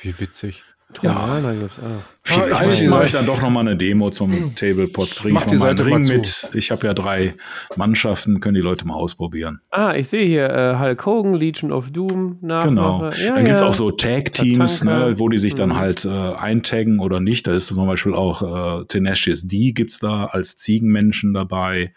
Wie 0.00 0.18
witzig. 0.18 0.64
Ja, 1.02 1.40
da 1.40 1.52
gibt's 1.52 1.78
auch. 1.78 2.02
Vielleicht 2.22 2.86
mache 2.88 3.04
ich 3.04 3.12
dann 3.12 3.26
doch 3.26 3.42
nochmal 3.42 3.66
eine 3.66 3.76
Demo 3.76 4.10
zum 4.10 4.54
Tablepot. 4.54 5.10
Kriege 5.16 5.38
ich 5.38 5.46
nochmal 5.46 5.70
einen 5.70 5.78
Ring 5.80 6.06
mit. 6.06 6.48
Ich 6.54 6.70
habe 6.70 6.86
ja 6.86 6.94
drei 6.94 7.34
Mannschaften, 7.76 8.40
können 8.40 8.54
die 8.54 8.60
Leute 8.60 8.86
mal 8.86 8.94
ausprobieren. 8.94 9.60
Ah, 9.70 9.94
ich 9.94 10.08
sehe 10.08 10.24
hier 10.24 10.48
äh, 10.48 10.78
Hulk 10.78 11.04
Hogan, 11.04 11.34
Legion 11.34 11.72
of 11.72 11.90
Doom. 11.90 12.38
Genau. 12.40 13.10
Ja, 13.10 13.34
dann 13.34 13.44
gibt 13.44 13.56
es 13.56 13.62
auch 13.62 13.74
so 13.74 13.90
Tag-Teams, 13.90 14.84
ne, 14.84 15.14
wo 15.18 15.28
die 15.28 15.38
sich 15.38 15.54
dann 15.54 15.70
mhm. 15.70 15.76
halt 15.76 16.04
äh, 16.04 16.08
eintaggen 16.08 17.00
oder 17.00 17.20
nicht. 17.20 17.46
Da 17.46 17.54
ist 17.54 17.66
zum 17.66 17.86
Beispiel 17.86 18.14
auch 18.14 18.80
äh, 18.80 18.84
Tenacious 18.86 19.42
D 19.42 19.72
gibt's 19.72 19.98
da 19.98 20.26
als 20.26 20.56
Ziegenmenschen 20.56 21.34
dabei. 21.34 21.92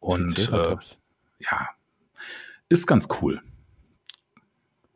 Und 0.00 0.50
äh, 0.50 0.76
ja, 1.40 1.68
ist 2.68 2.86
ganz 2.86 3.08
cool. 3.20 3.40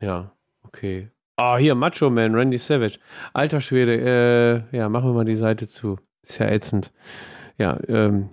Ja, 0.01 0.31
okay. 0.63 1.09
Ah, 1.37 1.55
oh, 1.55 1.57
hier, 1.57 1.75
Macho 1.75 2.09
Man, 2.09 2.33
Randy 2.33 2.57
Savage. 2.57 2.97
Alter 3.33 3.59
Schwede, 3.59 4.63
äh, 4.71 4.77
ja, 4.77 4.87
machen 4.87 5.09
wir 5.09 5.13
mal 5.13 5.25
die 5.25 5.35
Seite 5.35 5.67
zu. 5.67 5.97
Ist 6.21 6.39
ja 6.39 6.47
ätzend. 6.47 6.93
Ja, 7.57 7.77
ähm, 7.87 8.29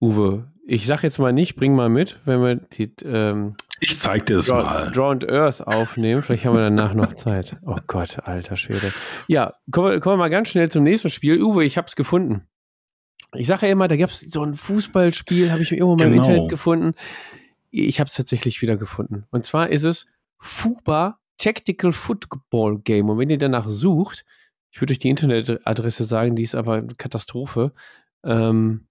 Uwe, 0.00 0.50
ich 0.66 0.86
sag 0.86 1.02
jetzt 1.04 1.18
mal 1.18 1.32
nicht, 1.32 1.54
bring 1.54 1.74
mal 1.74 1.88
mit, 1.88 2.18
wenn 2.24 2.40
wir 2.40 2.56
die, 2.56 2.92
ähm, 3.04 3.54
ich 3.78 3.98
zeig 3.98 4.26
dir 4.26 4.36
das 4.36 4.46
Draw, 4.46 4.62
mal. 4.62 4.90
Draw 4.92 5.10
and 5.10 5.30
Earth 5.30 5.60
aufnehmen. 5.66 6.22
Vielleicht 6.22 6.44
haben 6.44 6.54
wir 6.54 6.62
danach 6.62 6.94
noch 6.94 7.12
Zeit. 7.14 7.56
Oh 7.66 7.78
Gott, 7.86 8.18
alter 8.24 8.56
Schwede. 8.56 8.92
Ja, 9.28 9.54
kommen 9.70 9.90
wir, 9.90 10.00
kommen 10.00 10.14
wir 10.14 10.24
mal 10.24 10.30
ganz 10.30 10.48
schnell 10.48 10.70
zum 10.70 10.82
nächsten 10.82 11.10
Spiel. 11.10 11.42
Uwe, 11.42 11.64
ich 11.64 11.78
hab's 11.78 11.96
gefunden. 11.96 12.46
Ich 13.34 13.46
sage 13.46 13.66
ja 13.66 13.72
immer, 13.72 13.88
da 13.88 13.96
gab's 13.96 14.20
so 14.20 14.44
ein 14.44 14.54
Fußballspiel, 14.54 15.50
habe 15.50 15.62
ich 15.62 15.72
irgendwo 15.72 15.96
mal 15.96 16.10
genau. 16.10 16.14
im 16.14 16.18
Internet 16.18 16.48
gefunden. 16.48 16.94
Ich 17.70 17.98
habe 17.98 18.08
es 18.08 18.14
tatsächlich 18.14 18.62
wieder 18.62 18.76
gefunden. 18.76 19.26
Und 19.30 19.44
zwar 19.44 19.70
ist 19.70 19.84
es 19.84 20.06
Fuba 20.38 21.18
Tactical 21.38 21.92
Football 21.92 22.78
Game. 22.80 23.08
Und 23.08 23.18
wenn 23.18 23.30
ihr 23.30 23.38
danach 23.38 23.68
sucht, 23.68 24.24
ich 24.70 24.80
würde 24.80 24.92
euch 24.92 24.98
die 24.98 25.10
Internetadresse 25.10 26.04
sagen, 26.04 26.34
die 26.34 26.42
ist 26.42 26.54
aber 26.54 26.74
eine 26.74 26.94
Katastrophe. 26.94 27.72
Ähm, 28.24 28.86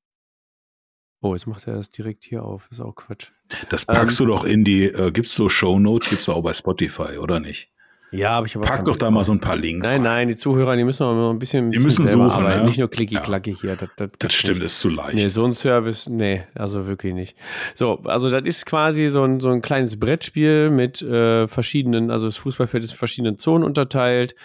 oh, 1.22 1.34
jetzt 1.34 1.48
macht 1.48 1.68
er 1.68 1.76
das 1.76 1.90
direkt 1.90 2.24
hier 2.24 2.44
auf. 2.44 2.68
Ist 2.72 2.82
auch 2.82 2.96
Quatsch. 2.96 3.32
Das 3.70 3.86
packst 3.86 4.20
ähm, 4.20 4.28
du 4.28 4.34
doch 4.34 4.46
in 4.46 4.64
die, 4.64 4.86
äh, 4.86 5.12
gibt's 5.12 5.34
so 5.34 5.50
Show 5.50 5.80
Notes, 5.80 6.10
gibt's 6.10 6.30
auch 6.30 6.42
bei 6.42 6.54
Spotify, 6.54 7.18
oder 7.18 7.40
nicht? 7.40 7.72
Ja, 8.12 8.32
aber 8.32 8.46
ich 8.46 8.56
habe 8.56 8.68
Pack 8.68 8.84
doch 8.84 8.98
da 8.98 9.10
mal 9.10 9.24
so 9.24 9.32
ein 9.32 9.40
paar 9.40 9.56
Links. 9.56 9.90
Nein, 9.90 10.04
nein, 10.04 10.28
die 10.28 10.36
Zuhörer, 10.36 10.76
die 10.76 10.84
müssen 10.84 11.06
mal 11.06 11.30
ein 11.30 11.40
bisschen, 11.40 11.70
die 11.70 11.80
müssen 11.80 12.06
suchen, 12.06 12.30
arbeiten. 12.30 12.60
Ja? 12.60 12.66
Nicht 12.66 12.78
nur 12.78 12.90
klicki-klacki 12.90 13.52
ja. 13.52 13.58
hier. 13.62 13.76
Das, 13.78 13.90
das, 13.96 14.10
das 14.20 14.34
stimmt, 14.34 14.58
nicht. 14.58 14.66
ist 14.66 14.82
zu 14.82 14.90
leicht. 14.90 15.16
Nee, 15.16 15.30
so 15.30 15.46
ein 15.46 15.54
Service, 15.54 16.08
nee, 16.10 16.44
also 16.54 16.88
wirklich 16.88 17.14
nicht. 17.14 17.38
So, 17.74 18.00
also 18.04 18.30
das 18.30 18.44
ist 18.44 18.66
quasi 18.66 19.08
so 19.08 19.24
ein, 19.24 19.40
so 19.40 19.50
ein 19.50 19.62
kleines 19.62 19.98
Brettspiel 19.98 20.70
mit 20.70 21.02
äh, 21.02 21.48
verschiedenen, 21.48 22.12
also 22.12 22.26
das 22.26 22.38
Fußballfeld 22.38 22.84
ist 22.84 22.92
in 22.92 22.98
verschiedenen 22.98 23.38
Zonen 23.38 23.64
unterteilt. 23.64 24.36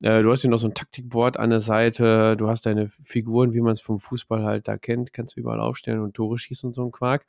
Äh, 0.00 0.22
du 0.22 0.30
hast 0.30 0.42
hier 0.42 0.50
noch 0.50 0.58
so 0.58 0.68
ein 0.68 0.74
Taktikboard 0.74 1.38
an 1.38 1.50
der 1.50 1.60
Seite, 1.60 2.36
du 2.36 2.48
hast 2.48 2.66
deine 2.66 2.88
Figuren, 3.02 3.52
wie 3.52 3.60
man 3.60 3.72
es 3.72 3.80
vom 3.80 3.98
Fußball 3.98 4.44
halt 4.44 4.68
da 4.68 4.76
kennt, 4.78 5.12
kannst 5.12 5.36
du 5.36 5.40
überall 5.40 5.60
aufstellen 5.60 6.00
und 6.00 6.14
Tore 6.14 6.38
schießen 6.38 6.68
und 6.68 6.72
so 6.72 6.84
ein 6.84 6.92
Quark. 6.92 7.26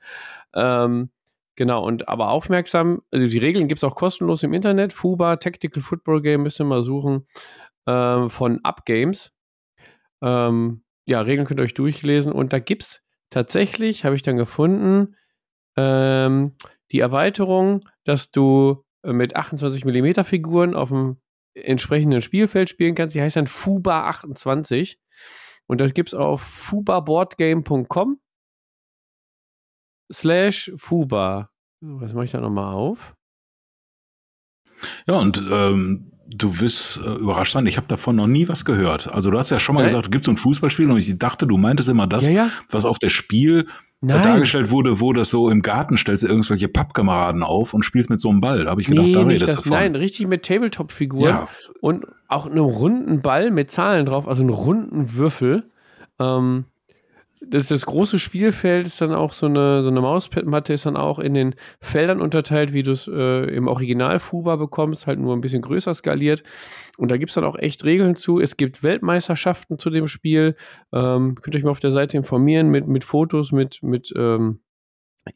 Ähm, 0.53 1.09
Genau, 1.59 1.85
und 1.85 2.07
aber 2.07 2.29
aufmerksam, 2.29 3.01
also 3.11 3.27
die 3.27 3.37
Regeln 3.37 3.67
gibt 3.67 3.79
es 3.79 3.83
auch 3.83 3.93
kostenlos 3.93 4.43
im 4.43 4.53
Internet. 4.53 4.93
FUBA, 4.93 5.35
Tactical 5.35 5.83
Football 5.83 6.21
Game, 6.21 6.43
müsst 6.43 6.61
ihr 6.61 6.63
mal 6.63 6.83
suchen, 6.83 7.27
ähm, 7.85 8.29
von 8.29 8.63
Up 8.63 8.85
Games. 8.85 9.33
Ähm, 10.21 10.83
ja, 11.05 11.19
Regeln 11.19 11.45
könnt 11.45 11.59
ihr 11.59 11.63
euch 11.63 11.73
durchlesen 11.73 12.31
und 12.31 12.53
da 12.53 12.59
gibt 12.59 12.83
es 12.83 13.03
tatsächlich, 13.29 14.05
habe 14.05 14.15
ich 14.15 14.21
dann 14.21 14.37
gefunden, 14.37 15.17
ähm, 15.75 16.55
die 16.93 17.01
Erweiterung, 17.01 17.81
dass 18.05 18.31
du 18.31 18.85
äh, 19.03 19.11
mit 19.11 19.35
28 19.35 19.83
mm 19.83 20.23
Figuren 20.23 20.75
auf 20.75 20.87
dem 20.87 21.17
entsprechenden 21.55 22.21
Spielfeld 22.21 22.69
spielen 22.69 22.95
kannst. 22.95 23.15
Die 23.15 23.21
heißt 23.21 23.35
dann 23.35 23.47
FUBA 23.47 24.05
28 24.05 24.97
und 25.67 25.81
das 25.81 25.93
gibt 25.93 26.07
es 26.07 26.15
auf 26.15 26.39
fubaboardgame.com 26.39 28.17
slash 30.11 30.71
Fuba. 30.75 31.49
Was 31.81 32.13
mache 32.13 32.25
ich 32.25 32.31
da 32.31 32.41
nochmal 32.41 32.73
auf? 32.73 33.15
Ja, 35.07 35.15
und 35.15 35.41
ähm, 35.51 36.11
du 36.27 36.59
wirst 36.59 36.97
äh, 36.97 37.15
überrascht 37.15 37.53
sein, 37.53 37.65
ich 37.65 37.77
habe 37.77 37.87
davon 37.87 38.15
noch 38.15 38.27
nie 38.27 38.47
was 38.47 38.65
gehört. 38.65 39.11
Also 39.11 39.31
du 39.31 39.37
hast 39.37 39.49
ja 39.49 39.59
schon 39.59 39.75
mal 39.75 39.81
Nein. 39.81 39.87
gesagt, 39.87 40.05
du 40.05 40.09
gibt 40.09 40.25
so 40.25 40.31
ein 40.31 40.37
Fußballspiel 40.37 40.89
und 40.89 40.97
ich 40.97 41.17
dachte, 41.17 41.47
du 41.47 41.57
meintest 41.57 41.89
immer 41.89 42.07
das, 42.07 42.29
ja, 42.29 42.45
ja. 42.45 42.49
was 42.69 42.85
auf 42.85 42.99
der 42.99 43.09
Spiel 43.09 43.61
äh, 43.61 43.65
Nein. 44.01 44.23
dargestellt 44.23 44.71
wurde, 44.71 44.99
wo 44.99 45.13
das 45.13 45.31
so 45.31 45.49
im 45.49 45.61
Garten 45.61 45.97
stellst 45.97 46.23
du 46.23 46.27
irgendwelche 46.27 46.67
Pappkameraden 46.67 47.43
auf 47.43 47.73
und 47.73 47.83
spielst 47.83 48.09
mit 48.09 48.21
so 48.21 48.29
einem 48.29 48.41
Ball. 48.41 48.65
Da 48.65 48.71
habe 48.71 48.81
ich 48.81 48.87
gedacht, 48.87 49.05
nee, 49.05 49.13
da 49.13 49.23
redest 49.23 49.53
du 49.53 49.57
davon. 49.57 49.71
Nein, 49.71 49.95
richtig 49.95 50.27
mit 50.27 50.43
Tabletop-Figuren 50.43 51.29
ja. 51.29 51.47
und 51.81 52.05
auch 52.27 52.45
einem 52.45 52.65
runden 52.65 53.21
Ball 53.21 53.51
mit 53.51 53.71
Zahlen 53.71 54.05
drauf, 54.05 54.27
also 54.27 54.41
einen 54.41 54.51
runden 54.51 55.15
Würfel. 55.15 55.69
Ähm, 56.19 56.65
das, 57.41 57.67
das 57.67 57.85
große 57.85 58.19
Spielfeld 58.19 58.85
ist 58.85 58.99
dann 58.99 59.13
auch 59.13 59.31
so 59.33 59.45
eine, 59.45 59.81
so 59.81 59.89
eine 59.89 60.01
Mausmatte, 60.01 60.73
ist 60.73 60.85
dann 60.85 60.97
auch 60.97 61.19
in 61.19 61.33
den 61.33 61.55
Feldern 61.79 62.21
unterteilt, 62.21 62.73
wie 62.73 62.83
du 62.83 62.91
es 62.91 63.07
äh, 63.07 63.43
im 63.55 63.67
Original 63.67 64.19
Fuba 64.19 64.57
bekommst, 64.57 65.07
halt 65.07 65.19
nur 65.19 65.35
ein 65.35 65.41
bisschen 65.41 65.61
größer 65.61 65.93
skaliert. 65.93 66.43
Und 66.97 67.11
da 67.11 67.17
gibt 67.17 67.29
es 67.29 67.35
dann 67.35 67.45
auch 67.45 67.57
echt 67.57 67.85
Regeln 67.85 68.15
zu. 68.15 68.39
Es 68.39 68.57
gibt 68.57 68.83
Weltmeisterschaften 68.83 69.77
zu 69.77 69.89
dem 69.89 70.07
Spiel. 70.07 70.55
Ähm, 70.91 71.35
könnt 71.35 71.55
ihr 71.55 71.59
euch 71.59 71.63
mal 71.63 71.71
auf 71.71 71.79
der 71.79 71.91
Seite 71.91 72.17
informieren 72.17 72.69
mit, 72.69 72.87
mit 72.87 73.05
Fotos, 73.05 73.53
mit, 73.53 73.81
mit 73.83 74.11
ähm, 74.17 74.59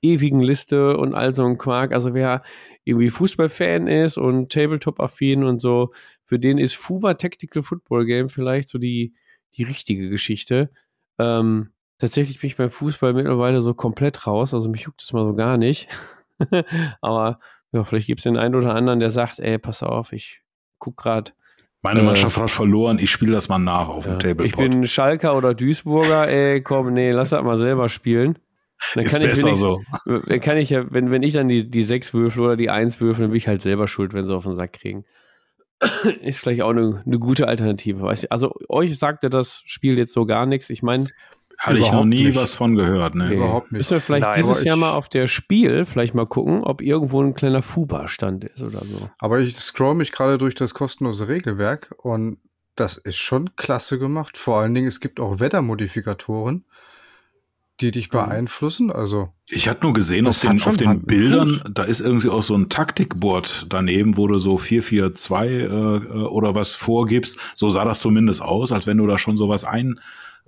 ewigen 0.01 0.39
Liste 0.39 0.97
und 0.97 1.13
all 1.13 1.33
so 1.33 1.45
ein 1.45 1.57
Quark. 1.57 1.93
Also 1.93 2.13
wer 2.13 2.43
irgendwie 2.83 3.11
Fußballfan 3.11 3.87
ist 3.87 4.17
und 4.17 4.51
Tabletop-affin 4.51 5.45
und 5.45 5.59
so, 5.59 5.93
für 6.25 6.37
den 6.37 6.57
ist 6.57 6.75
Fuba 6.75 7.13
Tactical 7.13 7.63
Football 7.63 8.05
Game 8.05 8.27
vielleicht 8.27 8.67
so 8.67 8.77
die, 8.77 9.13
die 9.55 9.63
richtige 9.63 10.09
Geschichte. 10.09 10.69
Ähm, 11.17 11.69
Tatsächlich 11.99 12.41
bin 12.41 12.47
ich 12.47 12.57
beim 12.57 12.69
Fußball 12.69 13.13
mittlerweile 13.13 13.61
so 13.61 13.73
komplett 13.73 14.27
raus. 14.27 14.53
Also 14.53 14.69
mich 14.69 14.81
juckt 14.81 15.01
es 15.01 15.13
mal 15.13 15.25
so 15.25 15.35
gar 15.35 15.57
nicht. 15.57 15.87
Aber 17.01 17.39
ja, 17.71 17.83
vielleicht 17.83 18.07
gibt 18.07 18.19
es 18.19 18.23
den 18.23 18.37
einen 18.37 18.55
oder 18.55 18.75
anderen, 18.75 18.99
der 18.99 19.09
sagt, 19.09 19.39
ey, 19.39 19.57
pass 19.57 19.83
auf, 19.83 20.13
ich 20.13 20.41
guck 20.79 20.97
gerade. 20.97 21.31
Meine 21.81 22.01
äh, 22.01 22.03
Mannschaft 22.03 22.37
hat 22.37 22.49
verloren, 22.49 22.97
ich 22.99 23.11
spiele 23.11 23.33
das 23.33 23.49
mal 23.49 23.59
nach 23.59 23.89
auf 23.89 24.05
ja, 24.05 24.13
dem 24.13 24.19
Tablepot. 24.19 24.45
Ich 24.45 24.55
bin 24.55 24.87
Schalker 24.87 25.35
oder 25.35 25.53
Duisburger, 25.53 26.27
ey, 26.27 26.61
komm, 26.61 26.93
nee, 26.93 27.11
lass 27.11 27.29
das 27.29 27.43
mal 27.43 27.57
selber 27.57 27.89
spielen. 27.89 28.39
Dann 28.95 29.05
ist 29.05 29.19
besser 29.19 29.55
so. 29.55 29.81
Dann 30.05 30.41
kann 30.41 30.57
ich 30.57 30.69
ja, 30.69 30.91
wenn, 30.91 31.11
wenn 31.11 31.23
ich 31.23 31.33
dann 31.33 31.47
die, 31.47 31.69
die 31.69 31.83
sechs 31.83 32.13
würfel 32.13 32.43
oder 32.43 32.57
die 32.57 32.69
eins 32.69 32.99
würfel, 32.99 33.23
dann 33.23 33.31
bin 33.31 33.37
ich 33.37 33.47
halt 33.47 33.61
selber 33.61 33.87
schuld, 33.87 34.13
wenn 34.13 34.27
sie 34.27 34.35
auf 34.35 34.43
den 34.43 34.55
Sack 34.55 34.73
kriegen. 34.73 35.05
ist 36.21 36.39
vielleicht 36.39 36.61
auch 36.61 36.69
eine, 36.69 37.01
eine 37.05 37.19
gute 37.19 37.47
Alternative. 37.47 38.01
Weißt 38.01 38.23
du? 38.23 38.31
Also 38.31 38.55
euch 38.69 38.97
sagte 38.97 39.29
das 39.29 39.61
Spiel 39.65 39.97
jetzt 39.97 40.13
so 40.13 40.25
gar 40.25 40.45
nichts. 40.45 40.69
Ich 40.69 40.83
meine, 40.83 41.07
hatte 41.59 41.79
ich 41.79 41.91
noch 41.91 42.05
nie 42.05 42.25
nicht. 42.25 42.35
was 42.35 42.55
von 42.55 42.75
gehört, 42.75 43.15
ne? 43.15 43.25
Okay. 43.25 43.35
Überhaupt 43.35 43.71
nicht. 43.71 43.79
Müssen 43.79 43.91
wir 43.91 44.01
vielleicht 44.01 44.25
Nein, 44.25 44.41
dieses 44.41 44.63
Jahr 44.63 44.77
mal 44.77 44.93
auf 44.93 45.09
der 45.09 45.27
Spiel 45.27 45.85
vielleicht 45.85 46.13
mal 46.13 46.25
gucken, 46.25 46.63
ob 46.63 46.81
irgendwo 46.81 47.21
ein 47.21 47.33
kleiner 47.33 47.61
Fuba-Stand 47.61 48.43
ist 48.45 48.61
oder 48.61 48.83
so. 48.85 49.09
Aber 49.19 49.39
ich 49.39 49.57
scroll 49.57 49.95
mich 49.95 50.11
gerade 50.11 50.37
durch 50.37 50.55
das 50.55 50.73
kostenlose 50.73 51.27
Regelwerk 51.27 51.93
und 51.97 52.37
das 52.75 52.97
ist 52.97 53.17
schon 53.17 53.55
klasse 53.55 53.99
gemacht. 53.99 54.37
Vor 54.37 54.57
allen 54.57 54.73
Dingen, 54.73 54.87
es 54.87 54.99
gibt 54.99 55.19
auch 55.19 55.39
Wettermodifikatoren, 55.39 56.65
die 57.81 57.91
dich 57.91 58.09
mhm. 58.09 58.17
beeinflussen. 58.17 58.91
Also 58.91 59.29
ich 59.49 59.67
hatte 59.67 59.81
nur 59.83 59.93
gesehen 59.93 60.27
auf 60.27 60.39
den, 60.39 60.61
auf 60.61 60.77
den 60.77 61.03
Bildern, 61.03 61.61
da 61.71 61.83
ist 61.83 62.01
irgendwie 62.01 62.29
auch 62.29 62.41
so 62.41 62.55
ein 62.55 62.69
Taktikboard 62.69 63.67
daneben, 63.69 64.17
wo 64.17 64.27
du 64.27 64.39
so 64.39 64.57
442 64.57 65.51
äh, 65.51 65.65
äh, 65.65 66.23
oder 66.25 66.55
was 66.55 66.75
vorgibst. 66.75 67.37
So 67.53 67.69
sah 67.69 67.85
das 67.85 67.99
zumindest 67.99 68.41
aus, 68.41 68.71
als 68.71 68.87
wenn 68.87 68.97
du 68.97 69.05
da 69.05 69.17
schon 69.17 69.37
sowas 69.37 69.63
ein 69.63 69.99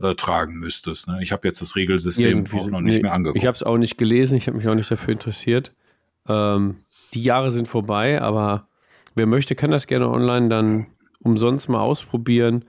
äh, 0.01 0.15
tragen 0.15 0.55
müsstest. 0.55 1.07
Ne? 1.07 1.19
Ich 1.21 1.31
habe 1.31 1.47
jetzt 1.47 1.61
das 1.61 1.75
Regelsystem 1.75 2.29
Irgendwie, 2.29 2.57
auch 2.57 2.69
noch 2.69 2.81
nicht 2.81 2.97
nee, 2.97 3.01
mehr 3.03 3.13
angeguckt. 3.13 3.37
Ich 3.37 3.45
habe 3.45 3.55
es 3.55 3.63
auch 3.63 3.77
nicht 3.77 3.97
gelesen, 3.97 4.35
ich 4.35 4.47
habe 4.47 4.57
mich 4.57 4.67
auch 4.67 4.75
nicht 4.75 4.91
dafür 4.91 5.13
interessiert. 5.13 5.73
Ähm, 6.27 6.77
die 7.13 7.23
Jahre 7.23 7.51
sind 7.51 7.67
vorbei, 7.67 8.21
aber 8.21 8.67
wer 9.15 9.25
möchte, 9.25 9.55
kann 9.55 9.71
das 9.71 9.87
gerne 9.87 10.09
online 10.09 10.49
dann 10.49 10.87
umsonst 11.19 11.69
mal 11.69 11.79
ausprobieren. 11.79 12.65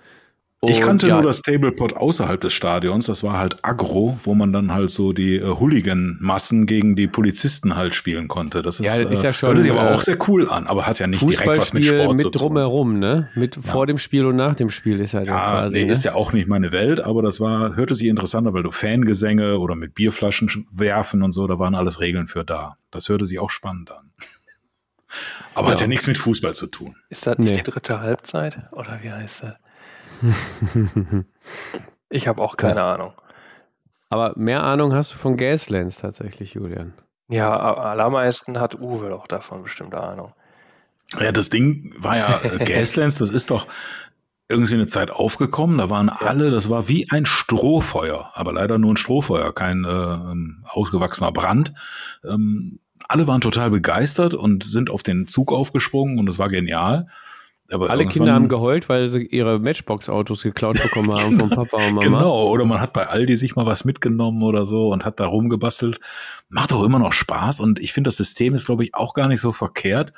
Ich 0.68 0.80
kannte 0.80 1.08
ja, 1.08 1.14
nur 1.14 1.22
das 1.22 1.42
Tablepot 1.42 1.94
außerhalb 1.94 2.40
des 2.40 2.52
Stadions. 2.52 3.06
Das 3.06 3.22
war 3.22 3.38
halt 3.38 3.58
Agro, 3.62 4.18
wo 4.22 4.34
man 4.34 4.52
dann 4.52 4.72
halt 4.72 4.90
so 4.90 5.12
die 5.12 5.36
äh, 5.36 5.42
Hooligan-Massen 5.42 6.66
gegen 6.66 6.96
die 6.96 7.06
Polizisten 7.06 7.76
halt 7.76 7.94
spielen 7.94 8.28
konnte. 8.28 8.62
Das 8.62 8.80
ist, 8.80 8.86
ja, 8.86 9.08
ist 9.08 9.22
ja 9.22 9.30
äh, 9.30 9.32
schon, 9.32 9.50
hört 9.50 9.62
sich 9.62 9.72
aber 9.72 9.90
äh, 9.90 9.94
auch 9.94 10.02
sehr 10.02 10.18
cool 10.28 10.48
an, 10.48 10.66
aber 10.66 10.86
hat 10.86 10.98
ja 10.98 11.06
nicht 11.06 11.28
direkt 11.28 11.58
was 11.58 11.72
mit 11.72 11.86
Sport 11.86 12.12
mit 12.12 12.20
zu 12.20 12.30
tun. 12.30 12.40
drumherum, 12.40 12.98
ne? 12.98 13.28
Mit 13.34 13.56
ja. 13.56 13.62
vor 13.62 13.86
dem 13.86 13.98
Spiel 13.98 14.26
und 14.26 14.36
nach 14.36 14.54
dem 14.54 14.70
Spiel 14.70 15.00
ist 15.00 15.14
halt 15.14 15.26
ja 15.26 15.38
quasi. 15.38 15.76
Nee, 15.76 15.84
ne? 15.84 15.92
ist 15.92 16.04
ja 16.04 16.14
auch 16.14 16.32
nicht 16.32 16.48
meine 16.48 16.72
Welt, 16.72 17.00
aber 17.00 17.22
das 17.22 17.40
war, 17.40 17.76
hörte 17.76 17.94
sich 17.94 18.08
interessanter, 18.08 18.54
weil 18.54 18.62
du 18.62 18.70
Fangesänge 18.70 19.58
oder 19.58 19.76
mit 19.76 19.94
Bierflaschen 19.94 20.66
werfen 20.70 21.22
und 21.22 21.32
so, 21.32 21.46
da 21.46 21.58
waren 21.58 21.74
alles 21.74 22.00
Regeln 22.00 22.26
für 22.26 22.44
da. 22.44 22.76
Das 22.90 23.08
hörte 23.08 23.26
sich 23.26 23.38
auch 23.38 23.50
spannend 23.50 23.90
an. 23.90 24.12
Aber 25.54 25.68
ja. 25.68 25.74
hat 25.74 25.80
ja 25.80 25.86
nichts 25.86 26.06
mit 26.06 26.18
Fußball 26.18 26.52
zu 26.52 26.66
tun. 26.66 26.96
Ist 27.08 27.26
das 27.26 27.38
nicht 27.38 27.50
nee. 27.50 27.62
die 27.62 27.70
dritte 27.70 28.00
Halbzeit? 28.00 28.58
Oder 28.72 29.00
wie 29.02 29.10
heißt 29.10 29.44
das? 29.44 29.54
Ich 32.08 32.28
habe 32.28 32.42
auch 32.42 32.56
keine 32.56 32.80
ja. 32.80 32.94
Ahnung. 32.94 33.12
Aber 34.08 34.34
mehr 34.36 34.62
Ahnung 34.62 34.94
hast 34.94 35.14
du 35.14 35.18
von 35.18 35.36
Gaslands 35.36 35.98
tatsächlich, 35.98 36.54
Julian. 36.54 36.94
Ja, 37.28 37.58
allermeisten 37.58 38.60
hat 38.60 38.76
Uwe 38.76 39.08
doch 39.08 39.26
davon 39.26 39.62
bestimmte 39.64 40.00
Ahnung. 40.00 40.32
Ja, 41.18 41.32
das 41.32 41.50
Ding 41.50 41.92
war 41.98 42.16
ja 42.16 42.40
äh, 42.42 42.64
Gaslands, 42.64 43.18
das 43.18 43.30
ist 43.30 43.50
doch 43.50 43.66
irgendwie 44.48 44.74
eine 44.74 44.86
Zeit 44.86 45.10
aufgekommen. 45.10 45.78
Da 45.78 45.90
waren 45.90 46.08
alle, 46.08 46.50
das 46.50 46.70
war 46.70 46.88
wie 46.88 47.10
ein 47.10 47.26
Strohfeuer, 47.26 48.30
aber 48.34 48.52
leider 48.52 48.78
nur 48.78 48.94
ein 48.94 48.96
Strohfeuer, 48.96 49.52
kein 49.52 49.84
äh, 49.84 49.88
ähm, 49.88 50.64
ausgewachsener 50.68 51.32
Brand. 51.32 51.72
Ähm, 52.24 52.78
alle 53.08 53.26
waren 53.26 53.40
total 53.40 53.70
begeistert 53.70 54.34
und 54.34 54.64
sind 54.64 54.90
auf 54.90 55.02
den 55.02 55.26
Zug 55.26 55.52
aufgesprungen 55.52 56.18
und 56.18 56.28
es 56.28 56.38
war 56.38 56.48
genial. 56.48 57.08
Aber 57.70 57.90
Alle 57.90 58.06
Kinder 58.06 58.32
haben 58.32 58.48
geheult, 58.48 58.88
weil 58.88 59.08
sie 59.08 59.26
ihre 59.26 59.58
Matchbox-Autos 59.58 60.42
geklaut 60.42 60.80
bekommen 60.80 61.12
haben 61.12 61.40
von 61.40 61.50
Papa 61.50 61.76
und 61.76 61.94
Mama. 61.94 62.00
Genau, 62.00 62.48
oder 62.48 62.64
man 62.64 62.80
hat 62.80 62.92
bei 62.92 63.06
Aldi 63.06 63.36
sich 63.36 63.56
mal 63.56 63.66
was 63.66 63.84
mitgenommen 63.84 64.42
oder 64.42 64.66
so 64.66 64.88
und 64.90 65.04
hat 65.04 65.18
da 65.18 65.26
rumgebastelt. 65.26 65.98
Macht 66.48 66.72
auch 66.72 66.84
immer 66.84 66.98
noch 66.98 67.12
Spaß 67.12 67.60
und 67.60 67.80
ich 67.80 67.92
finde, 67.92 68.08
das 68.08 68.16
System 68.16 68.54
ist, 68.54 68.66
glaube 68.66 68.84
ich, 68.84 68.94
auch 68.94 69.14
gar 69.14 69.28
nicht 69.28 69.40
so 69.40 69.52
verkehrt 69.52 70.12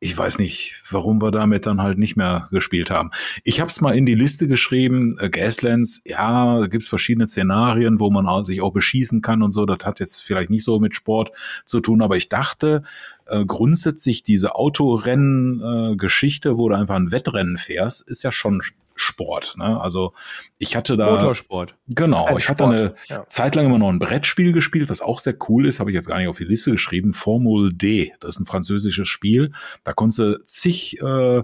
ich 0.00 0.16
weiß 0.16 0.38
nicht, 0.38 0.80
warum 0.90 1.20
wir 1.20 1.32
damit 1.32 1.66
dann 1.66 1.82
halt 1.82 1.98
nicht 1.98 2.16
mehr 2.16 2.48
gespielt 2.52 2.90
haben. 2.90 3.10
Ich 3.42 3.60
habe 3.60 3.68
es 3.68 3.80
mal 3.80 3.96
in 3.96 4.06
die 4.06 4.14
Liste 4.14 4.46
geschrieben, 4.46 5.10
äh, 5.18 5.28
Gaslands, 5.28 6.02
ja, 6.04 6.60
da 6.60 6.66
gibt's 6.68 6.88
verschiedene 6.88 7.26
Szenarien, 7.26 7.98
wo 7.98 8.08
man 8.10 8.28
auch, 8.28 8.44
sich 8.44 8.60
auch 8.60 8.72
beschießen 8.72 9.22
kann 9.22 9.42
und 9.42 9.50
so. 9.50 9.66
Das 9.66 9.84
hat 9.84 9.98
jetzt 9.98 10.22
vielleicht 10.22 10.50
nicht 10.50 10.64
so 10.64 10.78
mit 10.78 10.94
Sport 10.94 11.32
zu 11.64 11.80
tun, 11.80 12.00
aber 12.00 12.16
ich 12.16 12.28
dachte, 12.28 12.84
äh, 13.28 13.44
grundsätzlich 13.44 14.22
diese 14.22 14.54
Autorennen-Geschichte, 14.54 16.50
äh, 16.50 16.58
wo 16.58 16.68
du 16.68 16.76
einfach 16.76 16.96
ein 16.96 17.12
Wettrennen 17.12 17.56
fährst, 17.56 18.08
ist 18.08 18.22
ja 18.22 18.32
schon 18.32 18.62
Sport. 19.00 19.54
Ne? 19.58 19.80
Also 19.80 20.12
ich 20.58 20.76
hatte 20.76 20.96
da. 20.96 21.12
Motorsport. 21.12 21.74
Genau, 21.88 22.26
ein 22.26 22.36
ich 22.36 22.48
hatte 22.48 22.64
eine 22.64 22.94
ja. 23.06 23.24
Zeit 23.26 23.54
lang 23.54 23.66
immer 23.66 23.78
noch 23.78 23.88
ein 23.88 23.98
Brettspiel 23.98 24.52
gespielt, 24.52 24.90
was 24.90 25.00
auch 25.00 25.20
sehr 25.20 25.36
cool 25.48 25.66
ist, 25.66 25.80
habe 25.80 25.90
ich 25.90 25.94
jetzt 25.94 26.08
gar 26.08 26.18
nicht 26.18 26.28
auf 26.28 26.38
die 26.38 26.44
Liste 26.44 26.72
geschrieben. 26.72 27.12
Formule 27.12 27.72
D, 27.72 28.12
das 28.20 28.36
ist 28.36 28.40
ein 28.40 28.46
französisches 28.46 29.08
Spiel. 29.08 29.52
Da 29.84 29.92
konntest 29.92 30.18
du 30.18 30.44
zig 30.44 31.00
äh, 31.00 31.42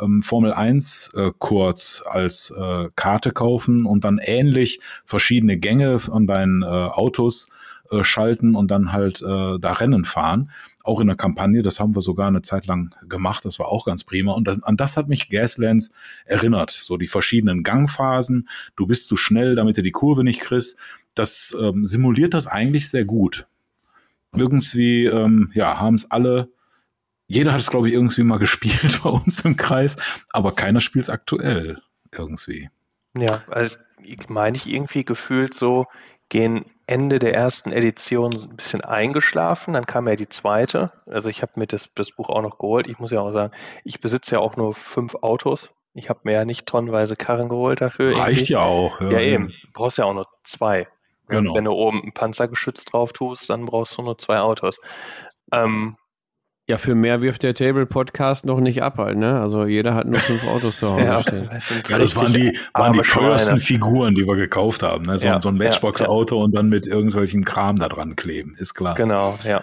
ähm, 0.00 0.22
Formel 0.22 0.52
1 0.52 1.12
äh, 1.14 1.30
kurz 1.38 2.02
als 2.06 2.52
äh, 2.56 2.88
Karte 2.96 3.30
kaufen 3.30 3.86
und 3.86 4.04
dann 4.04 4.18
ähnlich 4.18 4.80
verschiedene 5.04 5.58
Gänge 5.58 5.98
an 6.10 6.26
deinen 6.26 6.62
äh, 6.62 6.66
Autos 6.66 7.48
äh, 7.90 8.04
schalten 8.04 8.54
und 8.54 8.70
dann 8.70 8.92
halt 8.92 9.22
äh, 9.22 9.58
da 9.58 9.72
Rennen 9.72 10.04
fahren. 10.04 10.50
Auch 10.82 11.00
in 11.00 11.06
der 11.06 11.16
Kampagne, 11.16 11.62
das 11.62 11.80
haben 11.80 11.94
wir 11.94 12.02
sogar 12.02 12.28
eine 12.28 12.42
Zeit 12.42 12.66
lang 12.66 12.94
gemacht, 13.08 13.44
das 13.44 13.58
war 13.58 13.68
auch 13.68 13.86
ganz 13.86 14.04
prima. 14.04 14.32
Und 14.32 14.46
das, 14.46 14.62
an 14.62 14.76
das 14.76 14.96
hat 14.96 15.08
mich 15.08 15.28
Gaslands 15.28 15.94
erinnert. 16.24 16.70
So 16.70 16.96
die 16.96 17.08
verschiedenen 17.08 17.62
Gangphasen, 17.62 18.48
du 18.76 18.86
bist 18.86 19.08
zu 19.08 19.16
schnell, 19.16 19.54
damit 19.54 19.76
du 19.76 19.82
die 19.82 19.92
Kurve 19.92 20.24
nicht 20.24 20.40
kriegst. 20.40 20.78
Das 21.14 21.56
ähm, 21.60 21.84
simuliert 21.84 22.34
das 22.34 22.46
eigentlich 22.46 22.88
sehr 22.88 23.04
gut. 23.04 23.46
Irgendwie, 24.34 25.06
ähm, 25.06 25.50
ja, 25.54 25.78
haben 25.78 25.94
es 25.94 26.10
alle 26.10 26.48
jeder 27.26 27.52
hat 27.52 27.60
es, 27.60 27.70
glaube 27.70 27.88
ich, 27.88 27.94
irgendwie 27.94 28.22
mal 28.22 28.38
gespielt 28.38 29.00
bei 29.02 29.10
uns 29.10 29.44
im 29.44 29.56
Kreis, 29.56 29.96
aber 30.30 30.54
keiner 30.54 30.80
spielt 30.80 31.04
es 31.04 31.10
aktuell 31.10 31.80
irgendwie. 32.12 32.70
Ja, 33.16 33.42
also 33.48 33.78
ich 34.02 34.28
meine 34.28 34.56
ich 34.56 34.68
irgendwie 34.68 35.04
gefühlt 35.04 35.54
so, 35.54 35.86
gehen 36.28 36.66
Ende 36.86 37.18
der 37.18 37.34
ersten 37.34 37.72
Edition 37.72 38.32
ein 38.34 38.56
bisschen 38.56 38.82
eingeschlafen. 38.82 39.74
Dann 39.74 39.86
kam 39.86 40.06
ja 40.08 40.16
die 40.16 40.28
zweite. 40.28 40.92
Also 41.06 41.28
ich 41.28 41.42
habe 41.42 41.52
mir 41.56 41.66
das, 41.66 41.88
das 41.94 42.12
Buch 42.12 42.28
auch 42.28 42.42
noch 42.42 42.58
geholt. 42.58 42.86
Ich 42.86 42.98
muss 42.98 43.10
ja 43.10 43.20
auch 43.20 43.30
sagen, 43.30 43.52
ich 43.84 44.00
besitze 44.00 44.36
ja 44.36 44.40
auch 44.40 44.56
nur 44.56 44.74
fünf 44.74 45.14
Autos. 45.16 45.70
Ich 45.94 46.08
habe 46.08 46.20
mir 46.24 46.32
ja 46.32 46.44
nicht 46.44 46.66
tonnenweise 46.66 47.14
Karren 47.16 47.48
geholt 47.48 47.80
dafür. 47.80 48.18
Reicht 48.18 48.50
irgendwie. 48.50 48.52
ja 48.52 48.60
auch. 48.60 49.00
Ja, 49.00 49.10
ja 49.10 49.20
eben. 49.20 49.48
Du 49.48 49.72
brauchst 49.72 49.98
ja 49.98 50.04
auch 50.04 50.14
nur 50.14 50.26
zwei. 50.42 50.88
Genau. 51.28 51.54
Wenn 51.54 51.64
du 51.64 51.72
oben 51.72 52.02
ein 52.04 52.12
Panzergeschütz 52.12 52.84
drauf 52.84 53.12
tust, 53.12 53.48
dann 53.48 53.64
brauchst 53.64 53.96
du 53.96 54.02
nur 54.02 54.18
zwei 54.18 54.40
Autos. 54.40 54.78
Ähm, 55.52 55.96
ja, 56.66 56.78
für 56.78 56.94
mehr 56.94 57.20
wirft 57.20 57.42
der 57.42 57.54
Table 57.54 57.84
Podcast 57.84 58.46
noch 58.46 58.58
nicht 58.58 58.82
ab, 58.82 58.96
halt, 58.96 59.18
ne? 59.18 59.38
Also 59.38 59.66
jeder 59.66 59.94
hat 59.94 60.06
nur 60.06 60.18
fünf 60.18 60.46
Autos 60.48 60.78
zu 60.78 60.92
Hause 60.92 61.04
ja, 61.04 61.20
stehen. 61.20 61.50
Ja, 61.88 61.98
das 61.98 62.16
waren 62.16 62.32
die, 62.32 62.58
waren 62.72 62.94
die 62.94 63.00
teuersten 63.00 63.58
Figuren, 63.58 64.14
die 64.14 64.26
wir 64.26 64.36
gekauft 64.36 64.82
haben. 64.82 65.04
Ne? 65.04 65.18
So, 65.18 65.26
ja, 65.26 65.42
so 65.42 65.50
ein 65.50 65.58
Matchbox-Auto 65.58 66.38
ja, 66.38 66.44
und 66.44 66.54
dann 66.54 66.70
mit 66.70 66.86
irgendwelchem 66.86 67.44
Kram 67.44 67.78
da 67.78 67.88
dran 67.88 68.16
kleben, 68.16 68.54
ist 68.58 68.74
klar. 68.74 68.94
Genau, 68.94 69.38
ja. 69.44 69.62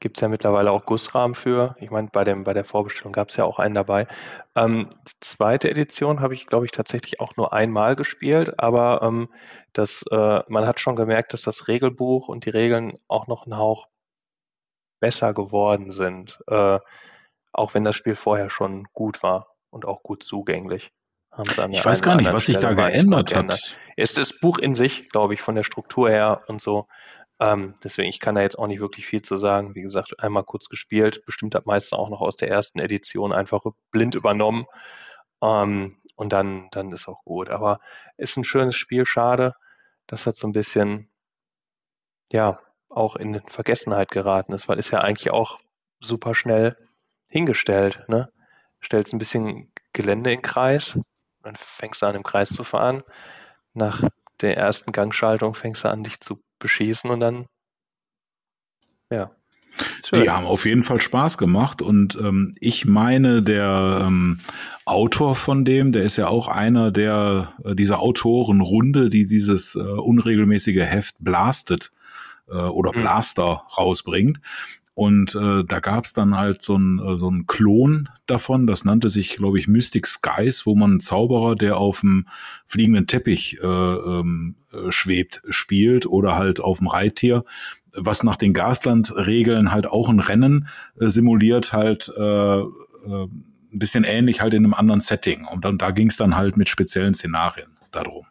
Gibt 0.00 0.16
es 0.16 0.20
ja 0.20 0.28
mittlerweile 0.28 0.70
auch 0.70 0.86
Gussrahmen 0.86 1.34
für. 1.34 1.74
Ich 1.80 1.90
meine, 1.90 2.08
bei, 2.10 2.22
bei 2.22 2.54
der 2.54 2.64
Vorbestellung 2.64 3.12
gab 3.12 3.30
es 3.30 3.36
ja 3.36 3.44
auch 3.44 3.58
einen 3.58 3.74
dabei. 3.74 4.06
Ähm, 4.54 4.88
die 5.06 5.12
zweite 5.20 5.68
Edition 5.68 6.20
habe 6.20 6.34
ich, 6.34 6.46
glaube 6.46 6.66
ich, 6.66 6.70
tatsächlich 6.70 7.20
auch 7.20 7.36
nur 7.36 7.52
einmal 7.52 7.96
gespielt, 7.96 8.60
aber 8.60 9.02
ähm, 9.02 9.28
das, 9.72 10.04
äh, 10.12 10.40
man 10.46 10.66
hat 10.66 10.78
schon 10.78 10.94
gemerkt, 10.94 11.32
dass 11.32 11.42
das 11.42 11.66
Regelbuch 11.66 12.28
und 12.28 12.46
die 12.46 12.50
Regeln 12.50 12.94
auch 13.08 13.26
noch 13.26 13.44
einen 13.44 13.58
Hauch 13.58 13.88
besser 15.00 15.34
geworden 15.34 15.90
sind, 15.90 16.38
äh, 16.46 16.78
auch 17.52 17.74
wenn 17.74 17.84
das 17.84 17.96
Spiel 17.96 18.16
vorher 18.16 18.50
schon 18.50 18.86
gut 18.92 19.22
war 19.22 19.54
und 19.70 19.84
auch 19.84 20.02
gut 20.02 20.22
zugänglich. 20.22 20.92
ich 21.70 21.84
weiß 21.84 22.02
gar 22.02 22.16
nicht, 22.16 22.32
was 22.32 22.46
sich 22.46 22.58
da 22.58 22.72
geändert 22.72 23.34
hat. 23.34 23.76
Ist 23.96 24.18
das 24.18 24.38
Buch 24.38 24.58
in 24.58 24.74
sich, 24.74 25.08
glaube 25.08 25.34
ich, 25.34 25.42
von 25.42 25.54
der 25.54 25.64
Struktur 25.64 26.10
her 26.10 26.42
und 26.48 26.60
so. 26.60 26.88
Ähm, 27.40 27.74
deswegen, 27.84 28.08
ich 28.08 28.18
kann 28.18 28.34
da 28.34 28.40
jetzt 28.40 28.58
auch 28.58 28.66
nicht 28.66 28.80
wirklich 28.80 29.06
viel 29.06 29.22
zu 29.22 29.36
sagen. 29.36 29.74
Wie 29.74 29.82
gesagt, 29.82 30.18
einmal 30.20 30.44
kurz 30.44 30.68
gespielt, 30.68 31.24
bestimmt 31.24 31.54
hat 31.54 31.66
meistens 31.66 31.96
auch 31.96 32.08
noch 32.08 32.20
aus 32.20 32.36
der 32.36 32.50
ersten 32.50 32.80
Edition 32.80 33.32
einfach 33.32 33.62
blind 33.90 34.14
übernommen. 34.14 34.66
Ähm, 35.42 35.98
und 36.16 36.32
dann, 36.32 36.68
dann 36.72 36.90
ist 36.90 37.06
auch 37.08 37.22
gut. 37.24 37.48
Aber 37.48 37.78
ist 38.16 38.36
ein 38.36 38.44
schönes 38.44 38.74
Spiel, 38.74 39.06
schade. 39.06 39.54
Das 40.08 40.26
hat 40.26 40.36
so 40.36 40.48
ein 40.48 40.52
bisschen, 40.52 41.10
ja, 42.32 42.58
auch 42.98 43.16
in 43.16 43.40
Vergessenheit 43.46 44.10
geraten 44.10 44.52
ist, 44.52 44.68
weil 44.68 44.78
ist 44.78 44.90
ja 44.90 45.00
eigentlich 45.00 45.30
auch 45.30 45.58
super 46.00 46.34
schnell 46.34 46.76
hingestellt. 47.28 48.04
Ne? 48.08 48.30
Stellst 48.84 49.12
ein 49.12 49.18
bisschen 49.18 49.72
Gelände 49.92 50.32
in 50.32 50.42
Kreis, 50.42 50.98
dann 51.42 51.56
fängst 51.56 52.02
du 52.02 52.06
an 52.06 52.16
im 52.16 52.22
Kreis 52.22 52.50
zu 52.50 52.64
fahren. 52.64 53.02
Nach 53.74 54.02
der 54.40 54.56
ersten 54.56 54.92
Gangschaltung 54.92 55.54
fängst 55.54 55.84
du 55.84 55.88
an, 55.88 56.04
dich 56.04 56.20
zu 56.20 56.40
beschießen 56.58 57.10
und 57.10 57.20
dann, 57.20 57.46
ja. 59.10 59.30
Die 60.12 60.30
haben 60.30 60.46
auf 60.46 60.64
jeden 60.64 60.82
Fall 60.82 61.00
Spaß 61.00 61.38
gemacht 61.38 61.82
und 61.82 62.16
ähm, 62.16 62.54
ich 62.58 62.86
meine, 62.86 63.42
der 63.42 64.02
ähm, 64.06 64.40
Autor 64.86 65.34
von 65.34 65.64
dem, 65.64 65.92
der 65.92 66.02
ist 66.02 66.16
ja 66.16 66.26
auch 66.28 66.48
einer 66.48 66.90
der 66.90 67.52
äh, 67.62 67.74
dieser 67.74 68.00
Autorenrunde, 68.00 69.08
die 69.08 69.26
dieses 69.26 69.76
äh, 69.76 69.80
unregelmäßige 69.80 70.80
Heft 70.80 71.16
blastet 71.20 71.92
äh, 72.50 72.56
oder 72.56 72.92
mhm. 72.92 73.02
Blaster 73.02 73.64
rausbringt. 73.76 74.40
Und 74.98 75.36
äh, 75.36 75.62
da 75.62 75.78
gab 75.78 76.06
es 76.06 76.12
dann 76.12 76.36
halt 76.36 76.62
so 76.62 76.76
ein 76.76 76.98
äh, 76.98 77.16
so 77.16 77.30
ein 77.30 77.46
Klon 77.46 78.08
davon, 78.26 78.66
das 78.66 78.84
nannte 78.84 79.08
sich, 79.08 79.36
glaube 79.36 79.56
ich, 79.56 79.68
Mystic 79.68 80.08
Skies, 80.08 80.66
wo 80.66 80.74
man 80.74 80.90
einen 80.90 81.00
Zauberer, 81.00 81.54
der 81.54 81.76
auf 81.76 82.00
dem 82.00 82.26
fliegenden 82.66 83.06
Teppich 83.06 83.58
äh, 83.62 83.64
ähm, 83.64 84.56
äh, 84.72 84.90
schwebt, 84.90 85.40
spielt 85.50 86.06
oder 86.06 86.34
halt 86.34 86.58
auf 86.58 86.78
dem 86.78 86.88
Reittier, 86.88 87.44
was 87.92 88.24
nach 88.24 88.34
den 88.34 88.54
Gasland-Regeln 88.54 89.70
halt 89.70 89.86
auch 89.86 90.08
ein 90.08 90.18
Rennen 90.18 90.66
äh, 91.00 91.08
simuliert, 91.08 91.72
halt 91.72 92.12
äh, 92.16 92.58
äh, 92.58 92.64
ein 93.06 93.78
bisschen 93.78 94.02
ähnlich 94.02 94.40
halt 94.40 94.52
in 94.52 94.64
einem 94.64 94.74
anderen 94.74 95.00
Setting. 95.00 95.44
Und 95.44 95.64
dann 95.64 95.78
da 95.78 95.92
ging 95.92 96.08
es 96.08 96.16
dann 96.16 96.34
halt 96.34 96.56
mit 96.56 96.68
speziellen 96.68 97.14
Szenarien 97.14 97.68
darum. 97.92 98.26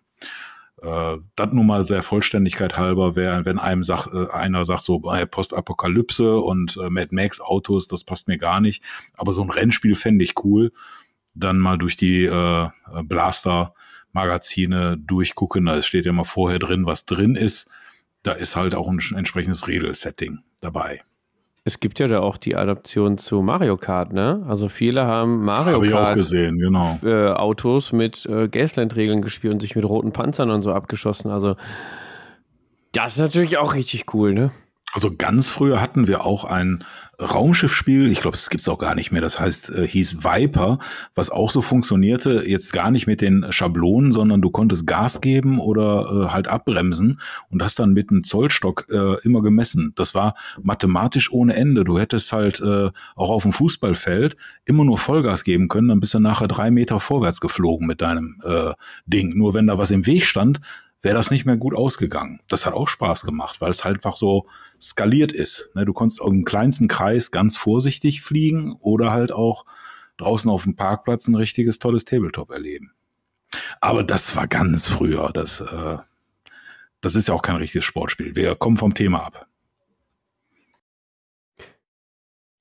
Äh, 0.88 1.18
das 1.36 1.52
nun 1.52 1.68
mal 1.68 1.84
sehr 1.84 2.02
Vollständigkeit 2.02 2.78
halber 2.78 3.16
wäre, 3.16 3.44
wenn 3.46 3.60
einem 3.60 3.84
sagt, 3.84 4.14
äh, 4.14 4.32
einer 4.32 4.64
sagt 4.64 4.86
so 4.86 5.02
äh, 5.12 5.28
Postapokalypse 5.28 6.40
und 6.40 6.78
äh, 6.78 6.90
Mad 6.90 7.14
Max 7.14 7.42
Autos, 7.42 7.90
das 7.90 8.06
passt 8.06 8.28
mir 8.30 8.38
gar 8.38 8.62
nicht. 8.62 8.84
Aber 9.18 9.34
so 9.34 9.42
ein 9.42 9.50
Rennspiel 9.50 9.96
fände 9.96 10.24
ich 10.24 10.44
cool. 10.46 10.72
Dann 11.36 11.60
mal 11.60 11.78
durch 11.78 11.98
die 11.98 12.26
äh, 12.26 12.70
Blaster 13.04 13.74
Magazine 14.14 14.98
durchgucken. 14.98 15.66
Da 15.66 15.82
steht 15.82 16.06
ja 16.06 16.14
mal 16.14 16.24
vorher 16.24 16.60
drin, 16.60 16.86
was 16.86 17.06
drin 17.06 17.36
ist. 17.36 17.70
Da 18.24 18.32
ist 18.32 18.56
halt 18.56 18.74
auch 18.74 18.88
ein 18.88 19.00
entsprechendes 19.14 19.68
Regelsetting 19.68 20.40
dabei. 20.62 21.02
Es 21.68 21.82
gibt 21.82 22.00
ja 22.00 22.08
da 22.08 22.22
auch 22.22 22.38
die 22.38 22.56
Adaption 22.56 23.18
zu 23.18 23.42
Mario 23.42 23.76
Kart, 23.76 24.14
ne? 24.14 24.42
Also 24.48 24.70
viele 24.70 25.06
haben 25.06 25.44
Mario 25.44 25.80
auch 25.80 25.92
Kart 25.92 26.16
gesehen, 26.16 26.60
genau. 26.60 26.98
äh, 27.04 27.28
Autos 27.32 27.92
mit 27.92 28.26
äh, 28.26 28.48
Gasland-Regeln 28.48 29.22
gespielt 29.22 29.52
und 29.52 29.60
sich 29.60 29.76
mit 29.76 29.84
roten 29.84 30.14
Panzern 30.14 30.50
und 30.50 30.62
so 30.62 30.72
abgeschossen. 30.72 31.30
Also 31.30 31.58
das 32.94 33.16
ist 33.16 33.20
natürlich 33.20 33.58
auch 33.58 33.74
richtig 33.74 34.14
cool, 34.14 34.34
ne? 34.34 34.52
Also 34.94 35.12
ganz 35.18 35.50
früher 35.50 35.82
hatten 35.82 36.08
wir 36.08 36.26
auch 36.26 36.46
ein 36.46 36.86
Raumschiffspiel, 37.20 38.12
ich 38.12 38.22
glaube, 38.22 38.38
das 38.38 38.52
gibt's 38.52 38.70
auch 38.70 38.78
gar 38.78 38.94
nicht 38.94 39.12
mehr, 39.12 39.22
das 39.22 39.40
heißt, 39.40 39.72
äh, 39.72 39.88
hieß 39.88 40.24
Viper, 40.24 40.78
was 41.16 41.32
auch 41.32 41.50
so 41.50 41.62
funktionierte, 41.62 42.44
jetzt 42.46 42.74
gar 42.74 42.92
nicht 42.92 43.08
mit 43.08 43.22
den 43.22 43.46
Schablonen, 43.50 44.12
sondern 44.12 44.40
du 44.42 44.52
konntest 44.52 44.86
Gas 44.86 45.20
geben 45.20 45.60
oder 45.60 46.28
äh, 46.28 46.32
halt 46.32 46.48
abbremsen 46.48 47.20
und 47.50 47.64
hast 47.64 47.80
dann 47.80 47.94
mit 47.94 48.12
einem 48.12 48.24
Zollstock 48.24 48.86
äh, 48.90 49.16
immer 49.24 49.42
gemessen. 49.42 49.94
Das 49.96 50.14
war 50.14 50.36
mathematisch 50.62 51.32
ohne 51.32 51.56
Ende. 51.56 51.84
Du 51.84 51.98
hättest 51.98 52.32
halt 52.34 52.62
äh, 52.62 52.92
auch 53.16 53.30
auf 53.32 53.44
dem 53.44 53.52
Fußballfeld 53.52 54.38
immer 54.66 54.84
nur 54.84 55.00
Vollgas 55.00 55.44
geben 55.44 55.70
können, 55.70 55.88
dann 55.88 56.00
bist 56.00 56.14
du 56.14 56.20
nachher 56.20 56.48
drei 56.48 56.70
Meter 56.70 57.00
vorwärts 57.00 57.42
geflogen 57.42 57.88
mit 57.88 58.02
deinem 58.02 58.40
äh, 58.44 58.74
Ding. 59.08 59.36
Nur 59.36 59.56
wenn 59.56 59.66
da 59.66 59.80
was 59.80 59.90
im 59.90 60.06
Weg 60.06 60.26
stand, 60.26 60.62
wäre 61.02 61.16
das 61.16 61.32
nicht 61.32 61.46
mehr 61.46 61.58
gut 61.58 61.76
ausgegangen. 61.76 62.42
Das 62.48 62.66
hat 62.66 62.74
auch 62.74 62.88
Spaß 62.88 63.24
gemacht, 63.24 63.62
weil 63.62 63.72
es 63.72 63.86
halt 63.86 63.98
einfach 63.98 64.18
so 64.18 64.46
skaliert 64.82 65.32
ist. 65.32 65.70
Ne, 65.74 65.86
du 65.86 65.94
konntest 65.94 66.22
auch 66.22 66.28
im 66.28 66.46
kleinsten 66.46 66.88
Kreis 66.88 67.32
ganz 67.32 67.58
vorsichtig 67.58 68.22
fliegen 68.22 68.76
oder 68.80 69.12
halt 69.12 69.32
auch 69.32 69.66
draußen 70.18 70.50
auf 70.50 70.64
dem 70.64 70.76
Parkplatz 70.76 71.28
ein 71.28 71.36
richtiges 71.36 71.80
tolles 71.80 72.06
Tabletop 72.06 72.52
erleben. 72.52 72.94
Aber 73.82 74.04
das 74.04 74.36
war 74.36 74.48
ganz 74.48 74.88
früher. 74.88 75.32
Das, 75.34 75.62
äh, 75.62 75.98
das 77.02 77.16
ist 77.16 77.28
ja 77.28 77.34
auch 77.34 77.42
kein 77.42 77.58
richtiges 77.58 77.86
Sportspiel. 77.86 78.36
Wir 78.36 78.56
kommen 78.56 78.78
vom 78.78 78.94
Thema 78.94 79.26
ab. 79.26 79.48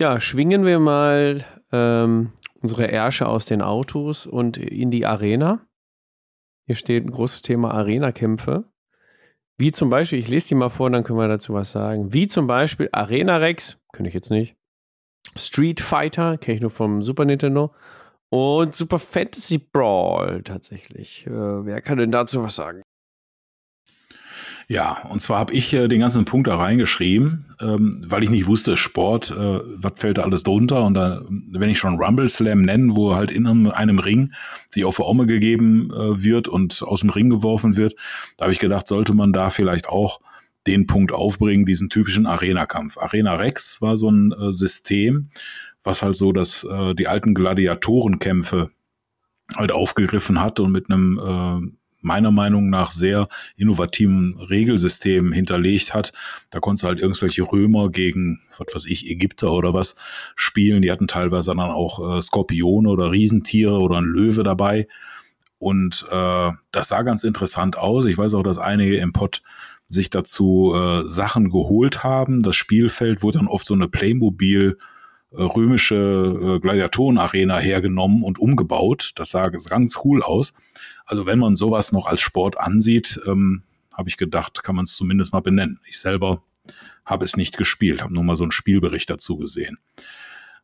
Ja, 0.01 0.21
schwingen 0.21 0.67
wir 0.67 0.79
mal 0.79 1.45
ähm, 1.73 2.33
unsere 2.61 2.87
Ärsche 2.87 3.27
aus 3.27 3.47
den 3.47 3.63
Autos 3.63 4.27
und 4.27 4.59
in 4.59 4.91
die 4.91 5.07
Arena. 5.07 5.67
Hier 6.67 6.77
steht 6.77 7.05
ein 7.05 7.11
großes 7.11 7.43
Thema 7.43 7.73
Arena-Kämpfe. 7.73 8.65
Wie 9.59 9.73
zum 9.73 9.89
Beispiel, 9.89 10.19
ich 10.19 10.29
lese 10.29 10.49
die 10.49 10.55
mal 10.55 10.69
vor, 10.69 10.91
dann 10.91 11.03
können 11.03 11.19
wir 11.19 11.29
dazu 11.29 11.55
was 11.55 11.73
sagen. 11.73 12.13
Wie 12.13 12.27
zum 12.27 12.47
Beispiel 12.47 12.89
Arena 12.93 13.39
Rex, 13.39 13.79
könnte 13.93 14.09
ich 14.09 14.15
jetzt 14.15 14.31
nicht. 14.31 14.55
Street 15.35 15.81
Fighter, 15.81 16.37
kenne 16.39 16.57
ich 16.57 16.61
nur 16.61 16.71
vom 16.71 17.03
Super 17.03 17.25
Nintendo. 17.25 17.75
Und 18.29 18.75
Super 18.75 18.99
Fantasy 18.99 19.59
Brawl 19.59 20.43
tatsächlich. 20.43 21.27
Äh, 21.27 21.31
wer 21.31 21.81
kann 21.81 21.99
denn 21.99 22.13
dazu 22.13 22.43
was 22.43 22.57
sagen? 22.57 22.83
Ja, 24.69 25.03
und 25.11 25.23
zwar 25.23 25.39
habe 25.39 25.53
ich 25.53 25.73
äh, 25.73 25.87
den 25.87 26.01
ganzen 26.01 26.25
Punkt 26.25 26.49
da 26.49 26.57
reingeschrieben, 26.57 27.55
ähm, 27.61 28.05
weil 28.05 28.25
ich 28.25 28.31
nicht 28.31 28.49
wusste, 28.49 28.77
Sport, 28.77 29.31
äh, 29.31 29.61
was 29.65 29.93
fällt 29.95 30.19
da 30.19 30.23
alles 30.23 30.43
drunter? 30.43 30.83
Und 30.85 30.95
da, 30.95 31.23
wenn 31.29 31.71
ich 31.71 31.79
schon 31.79 32.03
Rumble 32.03 32.29
Slam 32.29 32.63
nennen, 32.63 32.97
wo 32.97 33.15
halt 33.15 33.31
in 33.31 33.47
einem, 33.47 33.71
einem 33.71 34.01
Ring 34.01 34.33
sich 34.69 34.85
auf 34.85 34.99
Ome 34.99 35.27
gegeben 35.27 35.93
äh, 35.93 36.23
wird 36.25 36.49
und 36.49 36.83
aus 36.83 37.01
dem 37.01 37.11
Ring 37.11 37.31
geworfen 37.31 37.77
wird, 37.77 37.95
da 38.37 38.47
habe 38.47 38.53
ich 38.53 38.59
gedacht, 38.59 38.89
sollte 38.89 39.15
man 39.15 39.33
da 39.33 39.51
vielleicht 39.51 39.89
auch 39.89 40.21
den 40.67 40.89
Punkt 40.89 41.13
aufbringen, 41.13 41.65
diesen 41.65 41.89
typischen 41.89 42.27
Arena-Kampf. 42.27 42.99
Arena 42.99 43.37
Rex 43.37 43.81
war 43.83 43.97
so 43.97 44.11
ein 44.11 44.33
äh, 44.33 44.53
System, 44.53 45.31
was 45.85 46.03
halt 46.03 46.17
so 46.17 46.33
dass 46.33 46.65
äh, 46.65 46.93
die 46.95 47.07
alten 47.07 47.35
Gladiatorenkämpfe 47.35 48.71
halt 49.55 49.71
aufgegriffen 49.71 50.41
hat 50.41 50.59
und 50.59 50.73
mit 50.73 50.91
einem 50.91 51.19
äh, 51.19 51.76
meiner 52.07 52.31
Meinung 52.31 52.71
nach 52.71 52.93
sehr 52.93 53.29
innovativen 53.57 54.39
Regelsystem 54.39 55.33
hinterlegt 55.33 55.93
hat. 55.93 56.13
Da 56.51 56.61
konntest 56.61 56.85
du 56.85 56.89
halt 56.89 57.01
irgendwelche 57.01 57.43
Römer 57.43 57.91
gegen, 57.91 58.41
was 58.57 58.75
weiß 58.75 58.87
ich, 58.87 59.11
Ägypter 59.11 59.53
oder 59.53 59.75
was 59.75 59.97
spielen. 60.37 60.83
Die 60.83 60.91
hatten 60.91 61.09
teilweise 61.09 61.51
dann 61.51 61.61
auch 61.61 62.17
äh, 62.17 62.23
Skorpione 62.23 62.89
oder 62.89 63.11
Riesentiere 63.11 63.79
oder 63.79 63.99
ein 63.99 64.05
Löwe 64.05 64.45
dabei. 64.45 64.87
Und 65.59 66.07
äh, 66.11 66.51
das 66.71 66.89
sah 66.89 67.03
ganz 67.03 67.25
interessant 67.25 67.77
aus. 67.77 68.07
Ich 68.07 68.17
weiß 68.17 68.35
auch, 68.35 68.43
dass 68.43 68.59
einige 68.59 68.97
im 68.99 69.13
Pod 69.13 69.43
sich 69.89 70.09
dazu 70.11 70.75
äh, 70.75 71.09
Sachen 71.09 71.51
geholt 71.51 72.05
haben. 72.05 72.41
Das 72.41 72.57
Spielfeld 72.57 73.23
wurde 73.23 73.39
dann 73.39 73.49
oft 73.49 73.67
so 73.67 73.75
eine 73.75 73.89
Playmobil 73.89 74.79
äh, 75.33 75.43
römische 75.43 76.57
äh, 76.57 76.61
Gladiatorenarena 76.61 77.59
hergenommen 77.59 78.23
und 78.23 78.39
umgebaut. 78.39 79.13
Das 79.17 79.31
sah 79.31 79.49
ganz 79.49 79.99
cool 80.05 80.23
aus. 80.23 80.53
Also 81.07 81.25
wenn 81.25 81.39
man 81.39 81.57
sowas 81.57 81.93
noch 81.93 82.07
als 82.07 82.21
Sport 82.21 82.59
ansieht, 82.59 83.21
ähm, 83.27 83.63
habe 83.97 84.09
ich 84.09 84.17
gedacht, 84.17 84.63
kann 84.63 84.77
man 84.77 84.85
es 84.85 84.97
zumindest 84.97 85.33
mal 85.33 85.41
benennen. 85.41 85.81
Ich 85.89 85.99
selber 85.99 86.43
habe 87.07 87.25
es 87.25 87.37
nicht 87.37 87.57
gespielt, 87.57 88.03
habe 88.03 88.13
nur 88.13 88.25
mal 88.25 88.37
so 88.37 88.45
einen 88.45 88.51
Spielbericht 88.51 89.09
dazu 89.09 89.39
gesehen. 89.39 89.79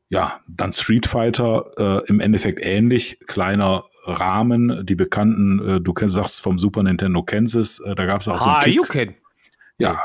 Ja, 0.09 0.40
dann 0.47 0.73
Street 0.73 1.06
Fighter, 1.06 1.70
äh, 1.78 2.09
im 2.09 2.20
Endeffekt 2.20 2.59
ähnlich, 2.62 3.19
kleiner 3.27 3.85
Rahmen, 4.05 4.85
die 4.85 4.94
bekannten, 4.94 5.59
äh, 5.66 5.81
du 5.81 5.94
kennst, 5.94 6.16
sagst 6.16 6.43
vom 6.43 6.59
Super 6.59 6.82
Nintendo 6.82 7.23
kennst 7.23 7.55
es, 7.55 7.78
äh, 7.81 7.94
da 7.94 8.05
gab 8.05 8.20
es 8.20 8.28
auch 8.28 8.43
so 8.43 8.51
einen 8.51 8.62
Kick. 8.62 8.89
Ken. 8.90 9.14
Ja, 9.78 9.98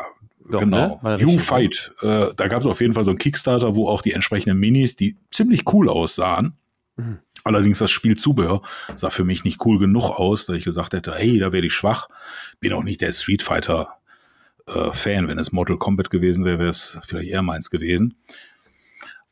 Doch, 0.49 0.61
genau. 0.61 1.01
Ne? 1.03 1.17
You 1.19 1.37
Fight. 1.37 1.91
Äh, 2.01 2.27
da 2.37 2.47
gab 2.47 2.61
es 2.61 2.67
auf 2.67 2.79
jeden 2.79 2.93
Fall 2.93 3.03
so 3.03 3.11
einen 3.11 3.17
Kickstarter, 3.17 3.75
wo 3.75 3.89
auch 3.89 4.01
die 4.01 4.13
entsprechenden 4.13 4.57
Minis, 4.59 4.95
die 4.95 5.17
ziemlich 5.29 5.63
cool 5.73 5.89
aussahen, 5.89 6.53
mhm. 6.95 7.19
Allerdings 7.47 7.79
das 7.79 7.91
Spielzubehör 7.91 8.61
sah 8.95 9.09
für 9.09 9.23
mich 9.23 9.43
nicht 9.43 9.65
cool 9.65 9.79
genug 9.79 10.09
aus, 10.11 10.45
dass 10.45 10.57
ich 10.57 10.63
gesagt 10.63 10.93
hätte, 10.93 11.13
hey, 11.15 11.39
da 11.39 11.51
werde 11.51 11.67
ich 11.67 11.73
schwach. 11.73 12.07
Bin 12.59 12.73
auch 12.73 12.83
nicht 12.83 13.01
der 13.01 13.11
Street 13.11 13.41
Fighter 13.41 13.97
äh, 14.67 14.91
Fan. 14.91 15.27
Wenn 15.27 15.39
es 15.39 15.51
Mortal 15.51 15.77
Kombat 15.77 16.09
gewesen 16.09 16.45
wäre, 16.45 16.59
wäre 16.59 16.69
es 16.69 16.99
vielleicht 17.05 17.29
eher 17.29 17.41
meins 17.41 17.69
gewesen. 17.69 18.15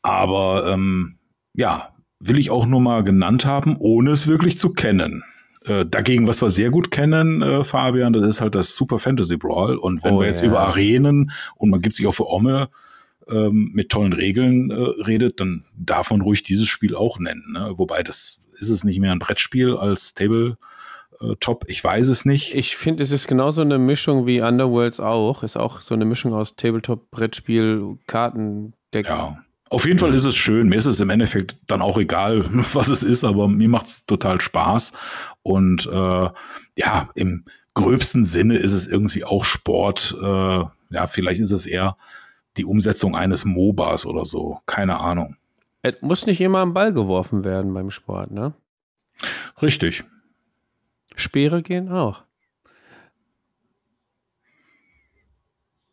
Aber 0.02 0.68
ähm, 0.68 1.18
ja, 1.54 1.94
will 2.20 2.38
ich 2.38 2.50
auch 2.50 2.66
nur 2.66 2.80
mal 2.80 3.04
genannt 3.04 3.44
haben, 3.44 3.76
ohne 3.78 4.10
es 4.12 4.26
wirklich 4.26 4.58
zu 4.58 4.72
kennen. 4.72 5.24
Äh, 5.64 5.84
dagegen, 5.84 6.28
was 6.28 6.42
wir 6.42 6.50
sehr 6.50 6.70
gut 6.70 6.90
kennen, 6.90 7.42
äh, 7.42 7.64
Fabian, 7.64 8.12
das 8.12 8.26
ist 8.26 8.40
halt 8.40 8.54
das 8.54 8.76
Super 8.76 8.98
Fantasy 8.98 9.36
Brawl. 9.36 9.76
Und 9.76 10.04
wenn 10.04 10.14
oh, 10.14 10.20
wir 10.20 10.26
jetzt 10.26 10.42
yeah. 10.42 10.50
über 10.50 10.60
Arenen 10.60 11.32
und 11.56 11.70
man 11.70 11.80
gibt 11.80 11.96
sich 11.96 12.06
auch 12.06 12.14
für 12.14 12.28
Omme 12.28 12.68
ähm, 13.30 13.70
mit 13.72 13.90
tollen 13.90 14.12
Regeln 14.12 14.70
äh, 14.70 14.74
redet, 14.74 15.40
dann 15.40 15.64
darf 15.76 16.10
man 16.10 16.20
ruhig 16.20 16.42
dieses 16.42 16.68
Spiel 16.68 16.94
auch 16.94 17.18
nennen. 17.18 17.52
Ne? 17.52 17.72
Wobei 17.76 18.02
das 18.02 18.40
ist 18.58 18.68
es 18.68 18.84
nicht 18.84 19.00
mehr 19.00 19.12
ein 19.12 19.18
Brettspiel 19.18 19.76
als 19.76 20.14
Table 20.14 20.56
äh, 21.20 21.34
Top. 21.40 21.64
Ich 21.68 21.82
weiß 21.82 22.08
es 22.08 22.24
nicht. 22.24 22.54
Ich 22.54 22.76
finde, 22.76 23.02
es 23.02 23.12
ist 23.12 23.28
genauso 23.28 23.62
eine 23.62 23.78
Mischung 23.78 24.26
wie 24.26 24.40
Underworlds 24.40 25.00
auch. 25.00 25.42
Ist 25.42 25.56
auch 25.56 25.80
so 25.80 25.94
eine 25.94 26.04
Mischung 26.04 26.34
aus 26.34 26.56
Tabletop, 26.56 27.10
Brettspiel, 27.10 27.98
Kartendeck. 28.06 29.06
Ja. 29.06 29.38
Auf 29.68 29.84
jeden 29.84 29.98
Fall 29.98 30.14
ist 30.14 30.24
es 30.24 30.36
schön. 30.36 30.68
Mir 30.68 30.76
ist 30.76 30.86
es 30.86 31.00
im 31.00 31.10
Endeffekt 31.10 31.56
dann 31.66 31.82
auch 31.82 31.98
egal, 31.98 32.44
was 32.74 32.88
es 32.88 33.02
ist, 33.02 33.24
aber 33.24 33.48
mir 33.48 33.68
macht 33.68 33.86
es 33.86 34.06
total 34.06 34.40
Spaß. 34.40 34.92
Und 35.42 35.86
äh, 35.86 36.28
ja, 36.76 37.10
im 37.14 37.44
gröbsten 37.74 38.24
Sinne 38.24 38.56
ist 38.56 38.72
es 38.72 38.86
irgendwie 38.86 39.24
auch 39.24 39.44
Sport. 39.44 40.16
Äh, 40.20 40.24
ja, 40.90 41.06
vielleicht 41.08 41.40
ist 41.40 41.50
es 41.50 41.66
eher 41.66 41.96
die 42.56 42.64
Umsetzung 42.64 43.14
eines 43.16 43.44
MOBAs 43.44 44.06
oder 44.06 44.24
so. 44.24 44.60
Keine 44.66 45.00
Ahnung. 45.00 45.36
Es 45.82 45.94
muss 46.00 46.26
nicht 46.26 46.40
immer 46.40 46.58
am 46.58 46.74
Ball 46.74 46.92
geworfen 46.92 47.44
werden 47.44 47.72
beim 47.72 47.90
Sport, 47.90 48.30
ne? 48.30 48.54
Richtig. 49.62 50.04
Speere 51.14 51.62
gehen 51.62 51.90
auch. 51.90 52.22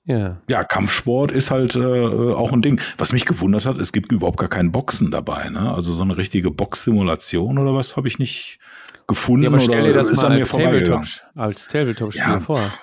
Ja. 0.05 0.41
Ja, 0.49 0.63
Kampfsport 0.63 1.31
ist 1.31 1.49
halt 1.49 1.75
äh, 1.75 2.33
auch 2.33 2.51
ein 2.51 2.61
Ding. 2.61 2.81
Was 2.97 3.13
mich 3.13 3.25
gewundert 3.25 3.65
hat, 3.65 3.77
es 3.77 3.93
gibt 3.93 4.11
überhaupt 4.11 4.37
gar 4.37 4.49
kein 4.49 4.71
Boxen 4.71 5.11
dabei. 5.11 5.49
Ne? 5.49 5.73
Also 5.73 5.93
so 5.93 6.03
eine 6.03 6.17
richtige 6.17 6.51
Boxsimulation 6.51 7.57
oder 7.57 7.73
was 7.73 7.95
habe 7.95 8.09
ich 8.09 8.19
nicht 8.19 8.59
gefunden. 9.07 9.43
Ja, 9.43 9.49
aber 9.49 9.61
stell 9.61 9.83
dir 9.83 9.93
das 9.93 10.11
mal 10.21 10.31
als 10.31 10.49
Tabletop, 10.49 11.03
Tabletop-Spiel 11.69 12.23
ja. 12.23 12.39
vor. 12.41 12.73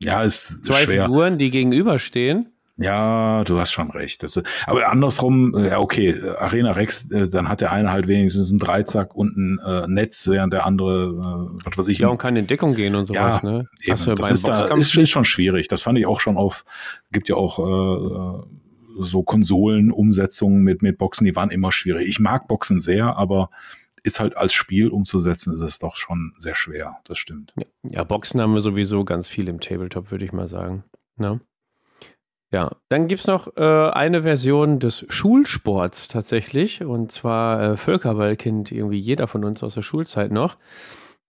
Ja, 0.00 0.22
ist 0.22 0.64
Zwei 0.64 0.84
schwer. 0.84 1.06
Figuren, 1.06 1.38
die 1.38 1.50
gegenüberstehen 1.50 2.52
ja, 2.80 3.44
du 3.44 3.58
hast 3.58 3.72
schon 3.72 3.90
recht. 3.90 4.22
Das, 4.22 4.40
aber 4.66 4.90
andersrum, 4.90 5.54
ja 5.56 5.78
okay, 5.78 6.18
Arena 6.38 6.72
Rex, 6.72 7.10
äh, 7.10 7.28
dann 7.28 7.48
hat 7.48 7.60
der 7.60 7.72
eine 7.72 7.92
halt 7.92 8.08
wenigstens 8.08 8.50
einen 8.50 8.58
Dreizack 8.58 9.14
und 9.14 9.36
ein 9.36 9.58
äh, 9.64 9.86
Netz, 9.86 10.26
während 10.28 10.52
der 10.52 10.64
andere, 10.66 11.08
äh, 11.08 11.64
was 11.64 11.76
weiß 11.76 11.88
ich. 11.88 11.98
Ja, 11.98 12.08
und 12.08 12.18
kann 12.18 12.36
in 12.36 12.46
Deckung 12.46 12.74
gehen 12.74 12.94
und 12.94 13.06
sowas, 13.06 13.40
ja, 13.42 13.50
ne? 13.50 13.66
Eben, 13.82 14.16
das 14.16 14.30
ist, 14.30 14.48
da, 14.48 14.74
ist, 14.74 14.96
ist, 14.96 15.10
schon 15.10 15.24
schwierig. 15.24 15.68
Das 15.68 15.82
fand 15.82 15.98
ich 15.98 16.06
auch 16.06 16.20
schon 16.20 16.38
auf, 16.38 16.64
gibt 17.12 17.28
ja 17.28 17.36
auch 17.36 17.58
äh, 17.58 18.46
so 18.98 19.22
Konsolenumsetzungen 19.22 20.62
mit, 20.62 20.82
mit 20.82 20.96
Boxen, 20.96 21.24
die 21.24 21.36
waren 21.36 21.50
immer 21.50 21.72
schwierig. 21.72 22.08
Ich 22.08 22.18
mag 22.18 22.48
Boxen 22.48 22.80
sehr, 22.80 23.16
aber 23.16 23.50
ist 24.02 24.20
halt 24.20 24.36
als 24.36 24.54
Spiel 24.54 24.88
umzusetzen, 24.88 25.52
ist 25.52 25.60
es 25.60 25.78
doch 25.78 25.96
schon 25.96 26.32
sehr 26.38 26.54
schwer. 26.54 26.96
Das 27.04 27.18
stimmt. 27.18 27.52
Ja, 27.58 27.66
ja 27.90 28.04
Boxen 28.04 28.40
haben 28.40 28.54
wir 28.54 28.62
sowieso 28.62 29.04
ganz 29.04 29.28
viel 29.28 29.48
im 29.48 29.60
Tabletop, 29.60 30.10
würde 30.10 30.24
ich 30.24 30.32
mal 30.32 30.48
sagen. 30.48 30.84
Ne? 31.16 31.40
Ja, 32.52 32.76
dann 32.88 33.06
gibt 33.06 33.20
es 33.20 33.26
noch 33.28 33.56
äh, 33.56 33.90
eine 33.90 34.22
Version 34.24 34.80
des 34.80 35.06
Schulsports 35.08 36.08
tatsächlich. 36.08 36.82
Und 36.82 37.12
zwar 37.12 37.62
äh, 37.62 37.76
Völkerball 37.76 38.36
kennt 38.36 38.72
irgendwie 38.72 38.98
jeder 38.98 39.28
von 39.28 39.44
uns 39.44 39.62
aus 39.62 39.74
der 39.74 39.82
Schulzeit 39.82 40.32
noch. 40.32 40.58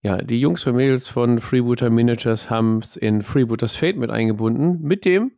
Ja, 0.01 0.17
die 0.17 0.39
Jungs 0.39 0.65
und 0.65 0.75
Mädels 0.75 1.07
von 1.09 1.39
Freebooter 1.39 1.89
Miniatures 1.89 2.49
haben 2.49 2.79
es 2.79 2.95
in 2.95 3.21
Freebooters 3.21 3.75
Fate 3.75 3.95
mit 3.95 4.09
eingebunden, 4.09 4.81
mit 4.81 5.05
dem 5.05 5.33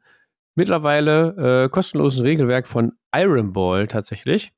mittlerweile 0.56 1.66
äh, 1.66 1.70
kostenlosen 1.70 2.22
Regelwerk 2.24 2.68
von 2.68 2.94
Iron 3.14 3.54
Ball 3.54 3.88
tatsächlich. 3.88 4.54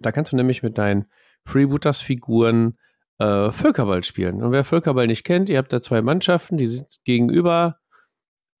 Da 0.00 0.12
kannst 0.12 0.32
du 0.32 0.36
nämlich 0.36 0.62
mit 0.62 0.78
deinen 0.78 1.06
Freebooters-Figuren 1.44 2.78
äh, 3.18 3.50
Völkerball 3.50 4.04
spielen. 4.04 4.42
Und 4.42 4.52
wer 4.52 4.64
Völkerball 4.64 5.06
nicht 5.06 5.24
kennt, 5.24 5.48
ihr 5.48 5.58
habt 5.58 5.72
da 5.72 5.80
zwei 5.80 6.02
Mannschaften, 6.02 6.56
die 6.56 6.66
sind 6.66 6.88
gegenüber 7.04 7.78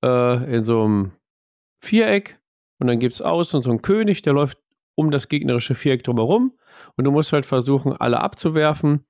äh, 0.04 0.56
in 0.56 0.64
so 0.64 0.84
einem 0.84 1.12
Viereck 1.86 2.40
und 2.78 2.88
dann 2.88 2.98
gibt 2.98 3.14
es 3.14 3.22
außen 3.22 3.62
so 3.62 3.70
einen 3.70 3.82
König, 3.82 4.22
der 4.22 4.32
läuft 4.32 4.58
um 4.96 5.10
das 5.10 5.28
gegnerische 5.28 5.74
Viereck 5.74 6.04
drumherum 6.04 6.58
und 6.96 7.04
du 7.04 7.10
musst 7.10 7.32
halt 7.32 7.46
versuchen, 7.46 7.92
alle 7.92 8.20
abzuwerfen. 8.20 9.04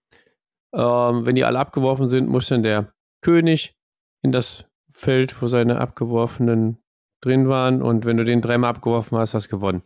Ähm, 0.74 1.26
wenn 1.26 1.34
die 1.34 1.44
alle 1.44 1.58
abgeworfen 1.58 2.06
sind, 2.06 2.28
muss 2.28 2.48
dann 2.48 2.62
der 2.62 2.92
König 3.22 3.76
in 4.22 4.32
das 4.32 4.66
Feld, 4.90 5.40
wo 5.40 5.46
seine 5.46 5.78
abgeworfenen 5.78 6.78
drin 7.20 7.48
waren 7.48 7.82
und 7.82 8.04
wenn 8.04 8.16
du 8.16 8.24
den 8.24 8.42
dreimal 8.42 8.70
abgeworfen 8.70 9.16
hast, 9.18 9.34
hast 9.34 9.46
du 9.46 9.56
gewonnen. 9.56 9.82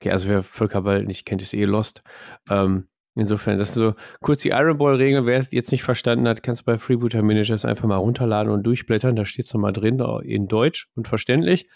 Okay, 0.00 0.10
also 0.10 0.28
wer 0.28 0.42
Völkerball 0.42 1.04
nicht 1.04 1.24
kennt, 1.24 1.42
ist 1.42 1.54
eh 1.54 1.64
lost. 1.64 2.02
Ähm, 2.50 2.88
insofern, 3.14 3.58
das 3.58 3.70
ist 3.70 3.74
so 3.74 3.94
kurz 4.20 4.40
die 4.40 4.50
Iron 4.50 4.78
Ball 4.78 4.96
Regel. 4.96 5.26
Wer 5.26 5.38
es 5.38 5.52
jetzt 5.52 5.72
nicht 5.72 5.82
verstanden 5.82 6.28
hat, 6.28 6.42
kannst 6.42 6.62
du 6.62 6.64
bei 6.64 6.78
Freebooter 6.78 7.22
Managers 7.22 7.64
einfach 7.64 7.86
mal 7.86 7.96
runterladen 7.96 8.52
und 8.52 8.62
durchblättern. 8.62 9.16
Da 9.16 9.24
steht 9.24 9.44
es 9.44 9.54
nochmal 9.54 9.72
drin, 9.72 10.02
in 10.24 10.48
Deutsch 10.48 10.88
und 10.94 11.08
verständlich. 11.08 11.68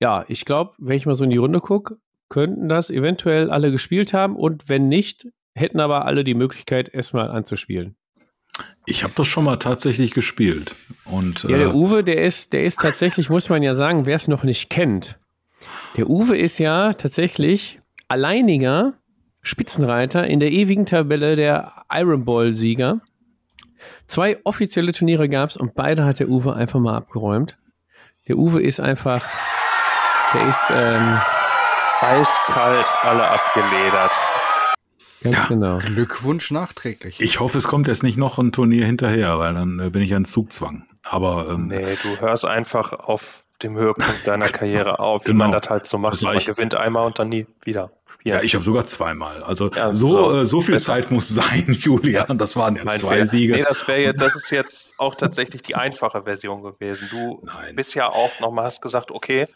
Ja, 0.00 0.24
ich 0.28 0.44
glaube, 0.44 0.72
wenn 0.78 0.96
ich 0.96 1.06
mal 1.06 1.14
so 1.14 1.24
in 1.24 1.30
die 1.30 1.36
Runde 1.36 1.60
gucke, 1.60 1.98
könnten 2.28 2.68
das 2.68 2.90
eventuell 2.90 3.50
alle 3.50 3.70
gespielt 3.70 4.12
haben 4.12 4.36
und 4.36 4.68
wenn 4.68 4.88
nicht, 4.88 5.28
hätten 5.54 5.80
aber 5.80 6.06
alle 6.06 6.24
die 6.24 6.34
Möglichkeit, 6.34 6.88
erstmal 6.88 7.30
anzuspielen. 7.30 7.96
Ich 8.86 9.04
habe 9.04 9.12
das 9.16 9.26
schon 9.26 9.44
mal 9.44 9.56
tatsächlich 9.56 10.12
gespielt. 10.12 10.74
Und, 11.04 11.42
ja, 11.44 11.56
der 11.56 11.68
äh, 11.68 11.72
Uwe, 11.74 12.02
der 12.02 12.24
ist, 12.24 12.52
der 12.52 12.64
ist 12.64 12.80
tatsächlich, 12.80 13.30
muss 13.30 13.48
man 13.48 13.62
ja 13.62 13.74
sagen, 13.74 14.06
wer 14.06 14.16
es 14.16 14.28
noch 14.28 14.42
nicht 14.42 14.70
kennt, 14.70 15.18
der 15.96 16.08
Uwe 16.08 16.36
ist 16.36 16.58
ja 16.58 16.92
tatsächlich 16.94 17.80
alleiniger 18.08 18.94
Spitzenreiter 19.42 20.26
in 20.26 20.40
der 20.40 20.50
ewigen 20.50 20.86
Tabelle 20.86 21.36
der 21.36 21.84
Iron 21.90 22.24
Ball-Sieger. 22.24 23.00
Zwei 24.06 24.38
offizielle 24.44 24.92
Turniere 24.92 25.28
gab 25.28 25.50
es 25.50 25.56
und 25.56 25.74
beide 25.74 26.04
hat 26.04 26.20
der 26.20 26.28
Uwe 26.28 26.54
einfach 26.54 26.80
mal 26.80 26.96
abgeräumt. 26.96 27.56
Der 28.28 28.36
Uwe 28.36 28.62
ist 28.62 28.80
einfach, 28.80 29.24
der 30.34 30.48
ist 30.48 30.70
ähm, 30.74 31.18
eiskalt 32.00 32.86
alle 33.02 33.28
abgeledert. 33.28 34.12
Ganz 35.22 35.36
ja. 35.36 35.44
genau. 35.48 35.78
Glückwunsch 35.78 36.50
nachträglich. 36.50 37.20
Ich 37.20 37.40
hoffe, 37.40 37.58
es 37.58 37.68
kommt 37.68 37.88
jetzt 37.88 38.02
nicht 38.02 38.16
noch 38.16 38.38
ein 38.38 38.52
Turnier 38.52 38.86
hinterher, 38.86 39.38
weil 39.38 39.54
dann 39.54 39.78
äh, 39.78 39.90
bin 39.90 40.02
ich 40.02 40.14
an 40.14 40.24
Zugzwang. 40.24 40.86
Aber 41.04 41.48
ähm, 41.50 41.66
nee, 41.66 41.96
du 42.02 42.20
hörst 42.20 42.46
einfach 42.46 42.92
auf 42.92 43.44
dem 43.62 43.76
Höhepunkt 43.76 44.26
deiner 44.26 44.48
Karriere 44.48 44.98
auf, 44.98 45.24
genau. 45.24 45.34
wie 45.34 45.38
man 45.38 45.52
das 45.52 45.68
halt 45.68 45.86
so 45.86 45.98
macht. 45.98 46.22
Man 46.22 46.38
gewinnt 46.38 46.74
einmal 46.74 47.06
und 47.06 47.18
dann 47.18 47.28
nie 47.28 47.46
wieder. 47.62 47.90
Ja, 48.24 48.36
ja 48.36 48.42
ich 48.42 48.54
habe 48.54 48.64
sogar 48.64 48.84
zweimal. 48.84 49.42
Also 49.42 49.70
ja, 49.70 49.92
so, 49.92 50.12
so, 50.12 50.40
äh, 50.40 50.44
so 50.44 50.60
viel 50.60 50.74
besser. 50.74 50.94
Zeit 50.94 51.10
muss 51.10 51.28
sein, 51.28 51.66
Julian. 51.80 52.38
Das 52.38 52.56
waren 52.56 52.76
ja 52.76 52.86
zwei 52.86 53.18
wär, 53.18 53.26
Siege. 53.26 53.54
Nee, 53.54 53.64
das 53.66 53.86
wäre 53.88 54.00
jetzt, 54.00 54.20
das 54.20 54.36
ist 54.36 54.50
jetzt 54.50 54.92
auch 54.98 55.14
tatsächlich 55.14 55.62
die 55.62 55.74
einfache 55.74 56.22
Version 56.22 56.62
gewesen. 56.62 57.08
Du 57.10 57.42
Nein. 57.44 57.76
bist 57.76 57.94
ja 57.94 58.08
auch 58.08 58.40
nochmal, 58.40 58.64
hast 58.64 58.80
gesagt, 58.82 59.10
okay, 59.10 59.46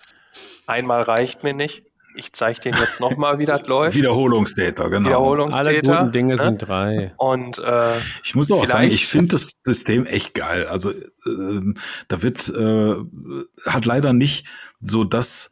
einmal 0.66 1.02
reicht 1.02 1.42
mir 1.42 1.54
nicht. 1.54 1.84
Ich 2.16 2.32
zeige 2.32 2.60
den 2.60 2.74
jetzt 2.74 3.00
nochmal, 3.00 3.40
wie 3.40 3.44
das 3.44 3.66
läuft. 3.66 3.96
Wiederholungstäter, 3.96 4.88
genau. 4.88 5.08
Wiederholungstäter. 5.08 5.68
Alle 5.68 6.00
guten 6.02 6.12
Dinge 6.12 6.36
ne? 6.36 6.42
sind 6.42 6.58
drei. 6.58 7.12
Und 7.16 7.58
äh, 7.58 7.96
ich 8.22 8.36
muss 8.36 8.52
auch 8.52 8.64
sagen, 8.64 8.88
ich 8.88 9.06
finde 9.08 9.32
das 9.32 9.62
System 9.64 10.06
echt 10.06 10.32
geil. 10.34 10.68
Also 10.68 10.90
äh, 10.90 11.74
da 12.06 12.22
wird 12.22 12.48
äh, 12.48 12.94
hat 13.66 13.84
leider 13.84 14.12
nicht 14.12 14.46
so 14.80 15.02
das 15.02 15.50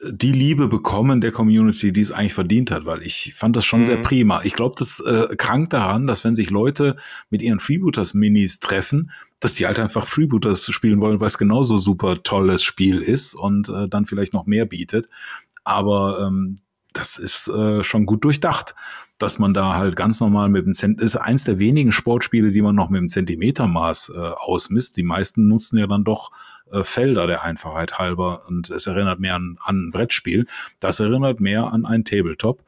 die 0.00 0.32
Liebe 0.32 0.68
bekommen 0.68 1.20
der 1.20 1.32
Community, 1.32 1.92
die 1.92 2.00
es 2.00 2.12
eigentlich 2.12 2.34
verdient 2.34 2.70
hat, 2.70 2.86
weil 2.86 3.02
ich 3.02 3.34
fand 3.34 3.56
das 3.56 3.64
schon 3.64 3.80
mhm. 3.80 3.84
sehr 3.84 3.96
prima. 3.96 4.42
Ich 4.44 4.54
glaube, 4.54 4.76
das 4.78 5.00
äh, 5.00 5.34
krankt 5.36 5.72
daran, 5.72 6.06
dass 6.06 6.24
wenn 6.24 6.36
sich 6.36 6.50
Leute 6.50 6.96
mit 7.30 7.42
ihren 7.42 7.58
Freebooters-Minis 7.58 8.60
treffen, 8.60 9.10
dass 9.40 9.54
die 9.54 9.66
halt 9.66 9.80
einfach 9.80 10.06
Freebooters 10.06 10.66
spielen 10.72 11.00
wollen, 11.00 11.20
weil 11.20 11.26
es 11.26 11.38
genauso 11.38 11.76
super 11.78 12.22
tolles 12.22 12.62
Spiel 12.62 12.98
ist 12.98 13.34
und 13.34 13.68
äh, 13.68 13.88
dann 13.88 14.06
vielleicht 14.06 14.34
noch 14.34 14.46
mehr 14.46 14.66
bietet. 14.66 15.08
Aber 15.64 16.26
ähm, 16.26 16.56
das 16.92 17.18
ist 17.18 17.48
äh, 17.48 17.82
schon 17.82 18.06
gut 18.06 18.24
durchdacht, 18.24 18.74
dass 19.18 19.38
man 19.38 19.52
da 19.52 19.74
halt 19.74 19.96
ganz 19.96 20.20
normal 20.20 20.48
mit 20.48 20.64
dem 20.64 20.74
Zent 20.74 21.00
ist 21.00 21.16
eins 21.16 21.44
der 21.44 21.58
wenigen 21.58 21.92
Sportspiele, 21.92 22.50
die 22.50 22.62
man 22.62 22.74
noch 22.74 22.88
mit 22.88 23.00
dem 23.00 23.08
Zentimetermaß 23.08 24.12
äh, 24.14 24.18
ausmisst. 24.18 24.96
Die 24.96 25.02
meisten 25.02 25.48
nutzen 25.48 25.78
ja 25.78 25.86
dann 25.86 26.04
doch 26.04 26.30
äh, 26.70 26.84
Felder 26.84 27.26
der 27.26 27.42
Einfachheit 27.42 27.98
halber 27.98 28.42
und 28.48 28.70
es 28.70 28.86
erinnert 28.86 29.18
mehr 29.18 29.34
an, 29.34 29.58
an 29.62 29.88
ein 29.88 29.90
Brettspiel. 29.90 30.46
Das 30.80 31.00
erinnert 31.00 31.40
mehr 31.40 31.72
an 31.72 31.84
ein 31.84 32.04
Tabletop. 32.04 32.62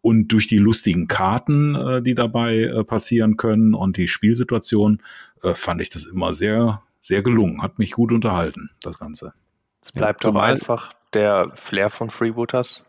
Und 0.00 0.28
durch 0.28 0.46
die 0.46 0.58
lustigen 0.58 1.08
Karten, 1.08 1.74
äh, 1.74 2.02
die 2.02 2.14
dabei 2.14 2.58
äh, 2.58 2.84
passieren 2.84 3.36
können 3.36 3.74
und 3.74 3.96
die 3.96 4.06
Spielsituation, 4.06 5.02
äh, 5.42 5.54
fand 5.54 5.80
ich 5.80 5.90
das 5.90 6.04
immer 6.04 6.32
sehr, 6.32 6.82
sehr 7.02 7.22
gelungen. 7.22 7.62
Hat 7.62 7.80
mich 7.80 7.90
gut 7.92 8.12
unterhalten, 8.12 8.70
das 8.82 9.00
Ganze. 9.00 9.32
Es 9.82 9.90
bleibt 9.90 10.24
ja, 10.24 10.30
doch 10.30 10.40
einfach 10.40 10.92
der 11.12 11.50
Flair 11.56 11.90
von 11.90 12.10
Freebooters 12.10 12.84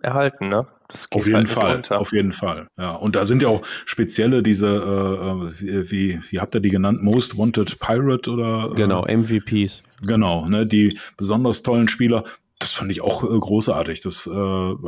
erhalten, 0.00 0.48
ne? 0.48 0.66
auf 1.10 1.26
jeden 1.26 1.38
halt 1.38 1.48
Fall, 1.48 1.72
runter. 1.72 2.00
auf 2.00 2.12
jeden 2.12 2.32
Fall. 2.32 2.68
Ja, 2.78 2.92
und 2.92 3.14
da 3.14 3.26
sind 3.26 3.42
ja 3.42 3.48
auch 3.48 3.62
spezielle 3.84 4.42
diese, 4.42 4.66
äh, 4.66 5.66
äh 5.66 5.90
wie, 5.90 6.20
wie 6.30 6.40
habt 6.40 6.54
ihr 6.54 6.60
die 6.60 6.70
genannt? 6.70 7.02
Most 7.02 7.36
Wanted 7.36 7.78
Pirate 7.78 8.30
oder? 8.30 8.70
Äh, 8.72 8.74
genau, 8.74 9.04
MVPs. 9.04 9.82
Genau, 10.06 10.46
ne, 10.46 10.66
die 10.66 10.98
besonders 11.16 11.62
tollen 11.62 11.88
Spieler. 11.88 12.24
Das 12.58 12.72
fand 12.72 12.90
ich 12.90 13.02
auch 13.02 13.22
äh, 13.22 13.38
großartig. 13.38 14.00
Das 14.00 14.26
äh, 14.26 14.30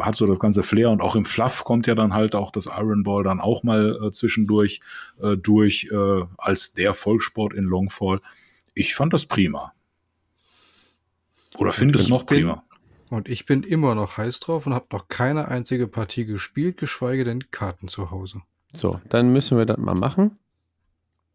hat 0.00 0.16
so 0.16 0.26
das 0.26 0.40
ganze 0.40 0.62
Flair 0.62 0.90
und 0.90 1.02
auch 1.02 1.16
im 1.16 1.24
Fluff 1.24 1.64
kommt 1.64 1.86
ja 1.86 1.94
dann 1.94 2.14
halt 2.14 2.34
auch 2.34 2.50
das 2.50 2.66
Iron 2.66 3.02
Ball 3.02 3.22
dann 3.22 3.40
auch 3.40 3.62
mal 3.62 3.98
äh, 4.02 4.10
zwischendurch 4.10 4.80
äh, 5.20 5.36
durch 5.36 5.88
äh, 5.92 6.24
als 6.38 6.72
der 6.72 6.94
Volkssport 6.94 7.52
in 7.52 7.64
Longfall. 7.64 8.20
Ich 8.74 8.94
fand 8.94 9.12
das 9.12 9.26
prima. 9.26 9.72
Oder 11.58 11.72
finde 11.72 11.98
es 11.98 12.08
noch 12.08 12.24
prima. 12.24 12.64
Und 13.10 13.28
ich 13.28 13.44
bin 13.44 13.64
immer 13.64 13.96
noch 13.96 14.16
heiß 14.16 14.38
drauf 14.38 14.66
und 14.66 14.72
habe 14.72 14.86
noch 14.92 15.08
keine 15.08 15.48
einzige 15.48 15.88
Partie 15.88 16.24
gespielt, 16.24 16.76
geschweige 16.76 17.24
denn 17.24 17.50
Karten 17.50 17.88
zu 17.88 18.12
Hause. 18.12 18.42
So, 18.72 19.00
dann 19.08 19.32
müssen 19.32 19.58
wir 19.58 19.66
das 19.66 19.78
mal 19.78 19.96
machen. 19.96 20.38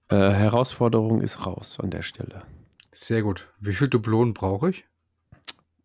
Äh, 0.08 0.16
Herausforderung 0.16 1.20
ist 1.20 1.46
raus 1.46 1.78
an 1.82 1.92
der 1.92 2.02
Stelle. 2.02 2.44
Sehr 2.94 3.24
gut. 3.24 3.50
Wie 3.60 3.74
viel 3.74 3.90
Dublonen 3.90 4.34
brauche 4.34 4.70
ich? 4.70 4.86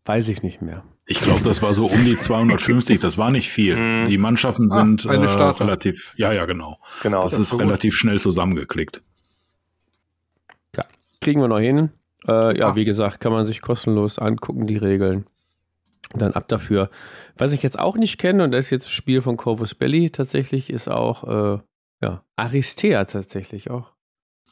Weiß 0.05 0.29
ich 0.29 0.43
nicht 0.43 0.61
mehr. 0.61 0.85
Ich 1.07 1.19
glaube, 1.19 1.41
das 1.43 1.61
war 1.61 1.73
so 1.73 1.87
um 1.87 2.05
die 2.05 2.17
250. 2.17 2.99
Das 3.01 3.17
war 3.17 3.29
nicht 3.29 3.49
viel. 3.49 3.75
Mhm. 3.75 4.05
Die 4.05 4.17
Mannschaften 4.17 4.67
ah, 4.71 4.73
sind 4.73 5.05
ah, 5.07 5.13
äh, 5.13 5.17
relativ. 5.17 6.13
Ja, 6.15 6.31
ja, 6.31 6.45
genau. 6.45 6.79
Genau. 7.03 7.21
Das, 7.21 7.33
das 7.33 7.41
ist 7.41 7.49
so 7.49 7.57
relativ 7.57 7.95
schnell 7.95 8.17
zusammengeklickt. 8.17 9.01
Ja, 10.77 10.85
kriegen 11.19 11.41
wir 11.41 11.49
noch 11.49 11.59
hin. 11.59 11.89
Äh, 12.25 12.57
ja, 12.57 12.69
ah. 12.69 12.75
wie 12.75 12.85
gesagt, 12.85 13.19
kann 13.19 13.33
man 13.33 13.45
sich 13.45 13.61
kostenlos 13.61 14.19
angucken, 14.19 14.67
die 14.67 14.77
Regeln 14.77 15.25
dann 16.13 16.33
ab 16.33 16.47
dafür. 16.47 16.89
Was 17.37 17.51
ich 17.51 17.63
jetzt 17.63 17.79
auch 17.79 17.95
nicht 17.95 18.17
kenne, 18.17 18.43
und 18.43 18.51
das 18.51 18.65
ist 18.65 18.71
jetzt 18.71 18.85
das 18.87 18.93
Spiel 18.93 19.21
von 19.21 19.37
Corvus 19.37 19.75
Belly 19.75 20.09
tatsächlich, 20.09 20.69
ist 20.69 20.89
auch 20.89 21.57
äh, 21.57 21.59
ja, 22.01 22.23
Aristea 22.35 23.05
tatsächlich 23.05 23.69
auch. 23.69 23.93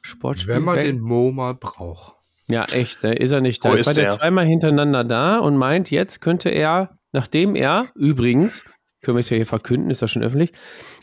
Sportspiel. 0.02 0.56
Wenn 0.56 0.64
man 0.64 0.78
den 0.78 1.00
Mo 1.00 1.32
mal 1.32 1.56
braucht. 1.56 2.16
Ja, 2.48 2.66
echt, 2.66 3.04
da 3.04 3.12
ist 3.12 3.32
er 3.32 3.42
nicht 3.42 3.64
da. 3.64 3.72
Wo 3.72 3.76
jetzt 3.76 3.88
war 3.88 3.94
der 3.94 4.10
zweimal 4.10 4.46
hintereinander 4.46 5.04
da 5.04 5.38
und 5.38 5.58
meint, 5.58 5.92
jetzt 5.92 6.22
könnte 6.22 6.50
er, 6.50 6.98
nachdem 7.12 7.56
er, 7.56 7.86
übrigens, 7.96 8.66
können 9.02 9.18
wir 9.18 9.22
es 9.22 9.30
ja 9.30 9.38
hier 9.38 9.46
verkünden, 9.46 9.92
ist 9.92 10.02
das 10.02 10.12
schon 10.12 10.24
öffentlich, 10.24 10.54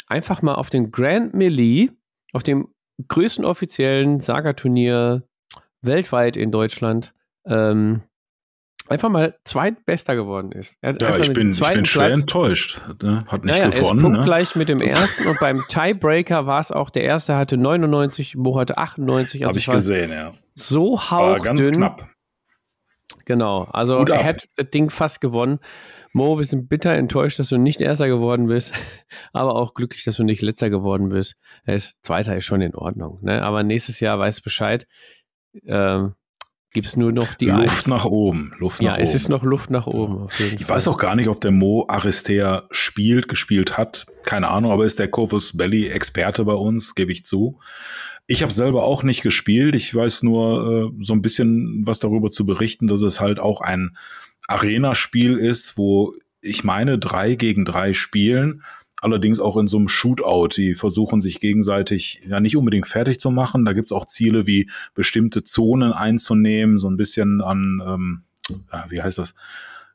einfach 0.08 0.42
mal 0.42 0.54
auf 0.54 0.70
den 0.70 0.90
Grand 0.90 1.34
Melee, 1.34 1.90
auf 2.32 2.42
dem 2.42 2.68
größten 3.08 3.44
offiziellen 3.44 4.18
Saga-Turnier 4.20 5.22
weltweit 5.82 6.36
in 6.36 6.50
Deutschland, 6.50 7.14
ähm, 7.46 8.02
einfach 8.88 9.08
mal 9.08 9.36
zweitbester 9.44 10.14
geworden 10.14 10.52
ist. 10.52 10.76
ja, 10.82 10.90
ich 11.18 11.32
bin, 11.32 11.50
ich 11.50 11.60
bin 11.60 11.84
schwer 11.84 12.06
Platz, 12.08 12.20
enttäuscht. 12.20 12.80
Ne? 13.02 13.24
Hat 13.28 13.44
nicht 13.44 13.54
naja, 13.54 13.70
gewonnen. 13.70 14.14
Er 14.16 14.40
ist 14.40 14.54
ne? 14.54 14.58
mit 14.58 14.68
dem 14.68 14.80
ersten 14.80 15.28
und 15.28 15.40
beim 15.40 15.62
Tiebreaker 15.68 16.46
war 16.46 16.60
es 16.60 16.70
auch, 16.70 16.90
der 16.90 17.04
erste 17.04 17.36
hatte 17.36 17.56
99, 17.56 18.36
Mo 18.36 18.58
hatte 18.58 18.78
98. 18.78 19.46
Also 19.46 19.50
Habe 19.50 19.58
ich 19.58 19.66
gesehen, 19.66 20.10
ja. 20.10 20.34
So 20.54 20.98
hauchdünn. 20.98 21.38
War 21.38 21.40
ganz 21.40 21.70
knapp. 21.70 22.08
Genau, 23.24 23.64
also 23.64 23.98
Gut 23.98 24.10
er 24.10 24.20
ab. 24.20 24.24
hat 24.24 24.48
das 24.56 24.70
Ding 24.70 24.88
fast 24.90 25.20
gewonnen. 25.20 25.58
Mo, 26.12 26.38
wir 26.38 26.44
sind 26.44 26.68
bitter 26.68 26.92
enttäuscht, 26.92 27.38
dass 27.38 27.50
du 27.50 27.58
nicht 27.58 27.80
Erster 27.80 28.08
geworden 28.08 28.46
bist, 28.46 28.72
aber 29.32 29.56
auch 29.56 29.74
glücklich, 29.74 30.04
dass 30.04 30.16
du 30.16 30.24
nicht 30.24 30.42
Letzter 30.42 30.70
geworden 30.70 31.10
bist. 31.10 31.34
Er 31.64 31.74
ist 31.74 31.98
Zweiter 32.02 32.36
ist 32.36 32.44
schon 32.44 32.62
in 32.62 32.74
Ordnung, 32.74 33.18
ne? 33.22 33.42
aber 33.42 33.62
nächstes 33.64 34.00
Jahr 34.00 34.18
weiß 34.18 34.40
Bescheid. 34.40 34.86
Ähm, 35.66 36.14
gibt 36.72 36.86
es 36.88 36.96
nur 36.96 37.12
noch 37.12 37.34
die 37.34 37.46
Luft 37.46 37.62
Eins. 37.62 37.86
nach 37.86 38.04
oben. 38.04 38.52
Luft 38.58 38.82
ja, 38.82 38.92
nach 38.92 38.98
es 38.98 39.10
oben. 39.10 39.16
ist 39.16 39.28
noch 39.28 39.42
Luft 39.42 39.70
nach 39.70 39.86
oben. 39.86 40.26
ich 40.38 40.64
Fall. 40.64 40.76
weiß 40.76 40.88
auch 40.88 40.98
gar 40.98 41.16
nicht, 41.16 41.28
ob 41.28 41.40
der 41.40 41.50
Mo 41.50 41.86
Aristea 41.88 42.64
spielt, 42.70 43.28
gespielt 43.28 43.78
hat. 43.78 44.06
Keine 44.24 44.48
Ahnung, 44.48 44.72
aber 44.72 44.84
ist 44.84 44.98
der 44.98 45.08
Corvus 45.08 45.56
Belly 45.56 45.88
Experte 45.88 46.44
bei 46.44 46.52
uns, 46.52 46.94
gebe 46.94 47.12
ich 47.12 47.24
zu. 47.24 47.58
Ich 48.26 48.42
habe 48.42 48.52
selber 48.52 48.84
auch 48.84 49.02
nicht 49.04 49.22
gespielt. 49.22 49.74
Ich 49.74 49.94
weiß 49.94 50.22
nur 50.22 50.92
äh, 50.98 51.04
so 51.04 51.12
ein 51.12 51.22
bisschen 51.22 51.82
was 51.86 52.00
darüber 52.00 52.28
zu 52.28 52.44
berichten, 52.44 52.88
dass 52.88 53.02
es 53.02 53.20
halt 53.20 53.38
auch 53.38 53.60
ein 53.60 53.96
Arena-Spiel 54.48 55.36
ist, 55.36 55.78
wo 55.78 56.14
ich 56.40 56.64
meine 56.64 56.98
drei 56.98 57.34
gegen 57.34 57.64
drei 57.64 57.92
spielen 57.92 58.62
allerdings 59.06 59.38
auch 59.38 59.56
in 59.56 59.68
so 59.68 59.76
einem 59.78 59.88
Shootout. 59.88 60.48
Die 60.56 60.74
versuchen 60.74 61.20
sich 61.20 61.40
gegenseitig 61.40 62.20
ja 62.28 62.40
nicht 62.40 62.56
unbedingt 62.56 62.88
fertig 62.88 63.20
zu 63.20 63.30
machen. 63.30 63.64
Da 63.64 63.72
gibt's 63.72 63.92
auch 63.92 64.06
Ziele 64.06 64.46
wie 64.46 64.68
bestimmte 64.94 65.44
Zonen 65.44 65.92
einzunehmen, 65.92 66.78
so 66.78 66.90
ein 66.90 66.96
bisschen 66.96 67.40
an, 67.40 67.80
ähm, 67.86 68.22
wie 68.88 69.00
heißt 69.00 69.18
das? 69.18 69.34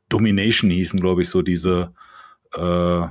Domination 0.08 0.70
hießen, 0.70 0.98
glaube 0.98 1.22
ich, 1.22 1.28
so 1.28 1.42
diese 1.42 1.92
äh, 2.54 3.06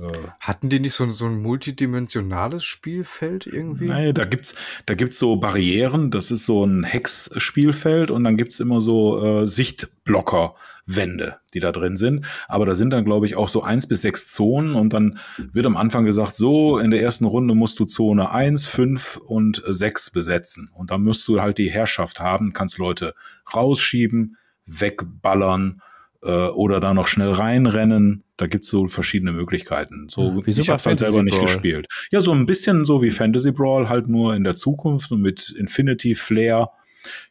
äh, 0.00 0.28
Hatten 0.40 0.68
die 0.68 0.80
nicht 0.80 0.94
so, 0.94 1.10
so 1.10 1.26
ein 1.26 1.40
multidimensionales 1.40 2.64
Spielfeld 2.64 3.46
irgendwie? 3.46 3.86
Nein, 3.86 4.14
da 4.14 4.24
gibt's, 4.24 4.54
da 4.86 4.94
gibt's 4.94 5.18
so 5.18 5.36
Barrieren, 5.36 6.10
das 6.10 6.30
ist 6.30 6.46
so 6.46 6.64
ein 6.64 6.84
Hex-Spielfeld 6.84 8.10
und 8.10 8.24
dann 8.24 8.36
gibt's 8.36 8.60
immer 8.60 8.80
so 8.80 9.42
äh, 9.42 9.46
Sichtblocker-Wände, 9.46 11.36
die 11.54 11.60
da 11.60 11.72
drin 11.72 11.96
sind. 11.96 12.26
Aber 12.48 12.66
da 12.66 12.74
sind 12.74 12.90
dann, 12.90 13.04
glaube 13.04 13.26
ich, 13.26 13.36
auch 13.36 13.48
so 13.48 13.62
eins 13.62 13.86
bis 13.86 14.02
sechs 14.02 14.28
Zonen 14.28 14.74
und 14.74 14.92
dann 14.92 15.18
wird 15.52 15.66
am 15.66 15.76
Anfang 15.76 16.04
gesagt, 16.04 16.36
so, 16.36 16.78
in 16.78 16.90
der 16.90 17.02
ersten 17.02 17.24
Runde 17.24 17.54
musst 17.54 17.78
du 17.80 17.84
Zone 17.84 18.30
eins, 18.30 18.66
fünf 18.66 19.16
und 19.16 19.62
sechs 19.66 20.10
besetzen. 20.10 20.68
Und 20.74 20.90
dann 20.90 21.02
musst 21.02 21.26
du 21.28 21.40
halt 21.40 21.58
die 21.58 21.70
Herrschaft 21.70 22.20
haben, 22.20 22.52
kannst 22.52 22.78
Leute 22.78 23.14
rausschieben, 23.54 24.36
wegballern 24.66 25.82
äh, 26.22 26.46
oder 26.46 26.80
da 26.80 26.94
noch 26.94 27.06
schnell 27.06 27.32
reinrennen. 27.32 28.24
Da 28.36 28.46
gibt's 28.46 28.68
so 28.68 28.86
verschiedene 28.86 29.32
Möglichkeiten. 29.32 30.08
So, 30.08 30.42
ja, 30.46 30.46
ich 30.46 30.68
habe 30.68 30.82
halt 30.82 30.98
selber 30.98 31.22
nicht 31.22 31.36
Brawl. 31.36 31.46
gespielt. 31.46 31.86
Ja, 32.10 32.20
so 32.20 32.32
ein 32.32 32.46
bisschen 32.46 32.86
so 32.86 33.02
wie 33.02 33.10
Fantasy 33.10 33.52
Brawl, 33.52 33.88
halt 33.88 34.08
nur 34.08 34.34
in 34.34 34.44
der 34.44 34.54
Zukunft 34.54 35.12
und 35.12 35.20
mit 35.20 35.50
Infinity 35.50 36.14
Flair. 36.14 36.70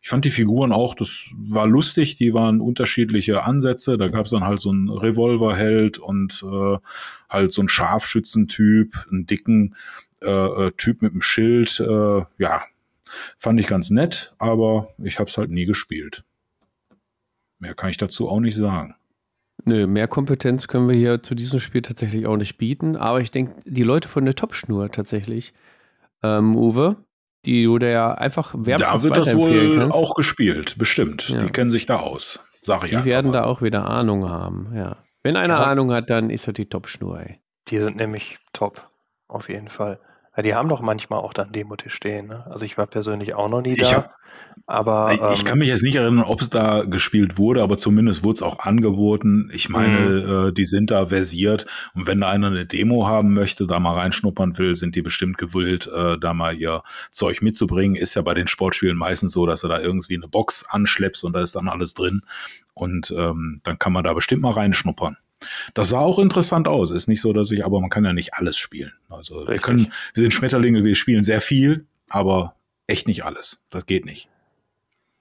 Ich 0.02 0.10
fand 0.10 0.26
die 0.26 0.30
Figuren 0.30 0.74
auch, 0.74 0.96
das 0.96 1.30
war 1.34 1.66
lustig, 1.66 2.18
die 2.18 2.34
waren 2.34 2.60
unterschiedliche 2.60 3.44
Ansätze. 3.44 3.98
Da 3.98 4.10
gab's 4.10 4.32
dann 4.32 4.44
halt 4.44 4.60
so 4.60 4.70
einen 4.70 4.90
Revolverheld 4.90 5.98
und 5.98 6.44
äh, 6.44 6.78
halt 7.30 7.54
so 7.54 7.62
einen 7.62 7.70
Scharfschützentyp, 7.70 8.94
einen 9.10 9.26
dicken 9.26 9.76
äh, 10.22 10.28
äh 10.30 10.72
Typ 10.76 11.02
mit 11.02 11.14
einem 11.14 11.22
Schild. 11.22 11.80
Äh, 11.80 12.22
ja, 12.38 12.64
fand 13.38 13.60
ich 13.60 13.68
ganz 13.68 13.90
nett, 13.90 14.34
aber 14.40 14.90
ich 15.02 15.20
habe 15.20 15.30
es 15.30 15.38
halt 15.38 15.50
nie 15.50 15.66
gespielt. 15.66 16.26
Mehr 17.62 17.76
kann 17.76 17.92
ich 17.92 17.98
dazu 17.98 18.28
auch 18.28 18.40
nicht 18.40 18.58
sagen. 18.58 18.96
Nö, 19.66 19.86
mehr 19.86 20.08
Kompetenz 20.08 20.68
können 20.68 20.90
wir 20.90 20.96
hier 20.96 21.22
zu 21.22 21.36
diesem 21.36 21.60
Spiel 21.60 21.84
tatsächlich 21.84 22.26
auch 22.26 22.36
nicht 22.36 22.58
bieten. 22.58 22.98
Aber 22.98 23.22
ich 23.22 23.30
denke, 23.30 23.62
die 23.66 23.84
Leute 23.84 24.10
von 24.10 24.26
der 24.26 24.34
Topschnur 24.34 24.92
tatsächlich, 24.92 25.54
ähm, 26.24 26.56
Uwe, 26.56 26.98
die 27.46 27.66
du 27.66 27.78
da 27.78 27.88
ja 27.88 28.14
einfach 28.16 28.56
wärmstens 28.58 28.92
Da 28.92 29.04
wird 29.04 29.16
das 29.16 29.36
wohl 29.36 29.78
kannst. 29.78 29.96
auch 29.96 30.16
gespielt, 30.16 30.80
bestimmt. 30.80 31.30
Ja. 31.30 31.44
Die 31.44 31.52
kennen 31.52 31.70
sich 31.70 31.86
da 31.86 31.98
aus. 32.00 32.40
Sag 32.62 32.84
ich 32.84 32.90
Die 32.90 33.06
werden 33.06 33.32
da 33.32 33.44
auch 33.44 33.62
wieder 33.62 33.86
Ahnung 33.86 34.28
haben, 34.28 34.72
ja. 34.76 34.98
Wenn 35.22 35.36
einer 35.36 35.60
ja. 35.60 35.64
Ahnung 35.66 35.92
hat, 35.92 36.10
dann 36.10 36.32
ist 36.32 36.48
er 36.48 36.54
die 36.54 36.66
Topschnur, 36.66 37.20
ey. 37.20 37.40
Die 37.68 37.78
sind 37.78 37.96
nämlich 37.96 38.40
top, 38.54 38.90
auf 39.28 39.50
jeden 39.50 39.70
Fall. 39.70 40.00
Ja, 40.42 40.44
die 40.44 40.56
haben 40.56 40.70
doch 40.70 40.82
manchmal 40.82 41.20
auch 41.20 41.34
dann 41.34 41.52
Demotisch 41.52 41.94
stehen. 41.94 42.26
Ne? 42.26 42.44
Also 42.50 42.66
ich 42.66 42.76
war 42.76 42.88
persönlich 42.88 43.36
auch 43.36 43.48
noch 43.48 43.62
nie 43.62 43.76
da. 43.76 43.92
Hab, 43.92 44.16
aber 44.66 45.12
ähm, 45.12 45.30
ich 45.36 45.46
kann 45.46 45.60
mich 45.60 45.68
jetzt 45.68 45.84
nicht 45.84 45.98
erinnern, 45.98 46.26
ob 46.26 46.42
es 46.42 46.50
da 46.50 46.84
gespielt 46.84 47.38
wurde, 47.38 47.62
aber 47.62 47.78
zumindest 47.78 48.24
wurde 48.24 48.38
es 48.38 48.42
auch 48.42 48.58
angeboten. 48.58 49.52
Ich 49.54 49.70
meine, 49.70 50.00
mhm. 50.00 50.48
äh, 50.48 50.52
die 50.52 50.66
sind 50.66 50.90
da 50.90 51.06
versiert 51.06 51.68
und 51.94 52.08
wenn 52.08 52.22
da 52.22 52.30
einer 52.30 52.48
eine 52.48 52.66
Demo 52.66 53.06
haben 53.06 53.34
möchte, 53.34 53.68
da 53.68 53.80
mal 53.80 53.94
reinschnuppern 53.94 54.58
will, 54.58 54.74
sind 54.74 54.96
die 54.96 55.04
bestimmt 55.04 55.38
gewillt, 55.38 55.86
äh, 55.96 56.18
da 56.18 56.34
mal 56.34 56.56
ihr 56.56 56.82
Zeug 57.12 57.44
mitzubringen. 57.44 57.96
Ist 57.96 58.16
ja 58.16 58.24
bei 58.24 58.34
den 58.34 58.48
Sportspielen 58.48 58.98
meistens 58.98 59.34
so, 59.34 59.46
dass 59.46 59.62
du 59.62 59.68
da 59.68 59.80
irgendwie 59.80 60.16
eine 60.16 60.28
Box 60.28 60.66
anschleppst 60.68 61.24
und 61.24 61.34
da 61.34 61.42
ist 61.42 61.56
dann 61.56 61.70
alles 61.70 61.94
drin 61.94 62.24
und 62.74 63.14
ähm, 63.16 63.60
dann 63.62 63.78
kann 63.78 63.94
man 63.94 64.04
da 64.04 64.14
bestimmt 64.14 64.42
mal 64.42 64.54
reinschnuppern. 64.54 65.18
Das 65.74 65.90
sah 65.90 66.00
auch 66.00 66.20
interessant 66.20 66.68
aus. 66.68 66.92
Ist 66.92 67.08
nicht 67.08 67.22
so, 67.22 67.34
dass 67.34 67.52
ich, 67.52 67.66
aber 67.66 67.80
man 67.80 67.90
kann 67.90 68.06
ja 68.06 68.14
nicht 68.14 68.34
alles 68.36 68.58
spielen. 68.58 68.94
Also 69.10 69.40
Richtig. 69.40 69.54
wir 69.54 69.60
können, 69.60 69.94
wir 70.14 70.24
sind 70.24 70.34
Schmetterlinge, 70.34 70.84
wir 70.84 70.96
spielen 70.96 71.24
sehr 71.24 71.42
viel, 71.42 71.86
aber 72.10 72.56
echt 72.88 73.08
nicht 73.08 73.24
alles. 73.24 73.62
Das 73.70 73.86
geht 73.86 74.06
nicht. 74.06 74.30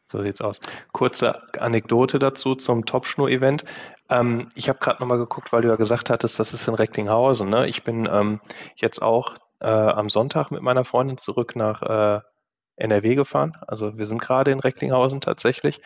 So 0.06 0.22
sieht's 0.22 0.40
aus. 0.40 0.58
Kurze 0.92 1.40
Anekdote 1.60 2.18
dazu 2.18 2.56
zum 2.56 2.84
Topschnur-Event. 2.84 3.64
Ähm, 4.08 4.48
ich 4.56 4.68
habe 4.68 4.80
gerade 4.80 5.00
nochmal 5.00 5.18
geguckt, 5.18 5.52
weil 5.52 5.62
du 5.62 5.68
ja 5.68 5.76
gesagt 5.76 6.10
hattest, 6.10 6.40
das 6.40 6.52
ist 6.52 6.66
in 6.66 6.74
Recklinghausen. 6.74 7.48
Ne? 7.48 7.68
Ich 7.68 7.84
bin 7.84 8.08
ähm, 8.10 8.40
jetzt 8.74 9.02
auch 9.02 9.36
äh, 9.60 9.68
am 9.68 10.08
Sonntag 10.08 10.50
mit 10.50 10.62
meiner 10.62 10.84
Freundin 10.84 11.16
zurück 11.16 11.54
nach 11.54 11.82
äh, 11.82 12.20
NRW 12.80 13.14
gefahren. 13.14 13.52
Also 13.66 13.96
wir 13.98 14.06
sind 14.06 14.20
gerade 14.20 14.50
in 14.50 14.60
Recklinghausen 14.60 15.20
tatsächlich. 15.20 15.80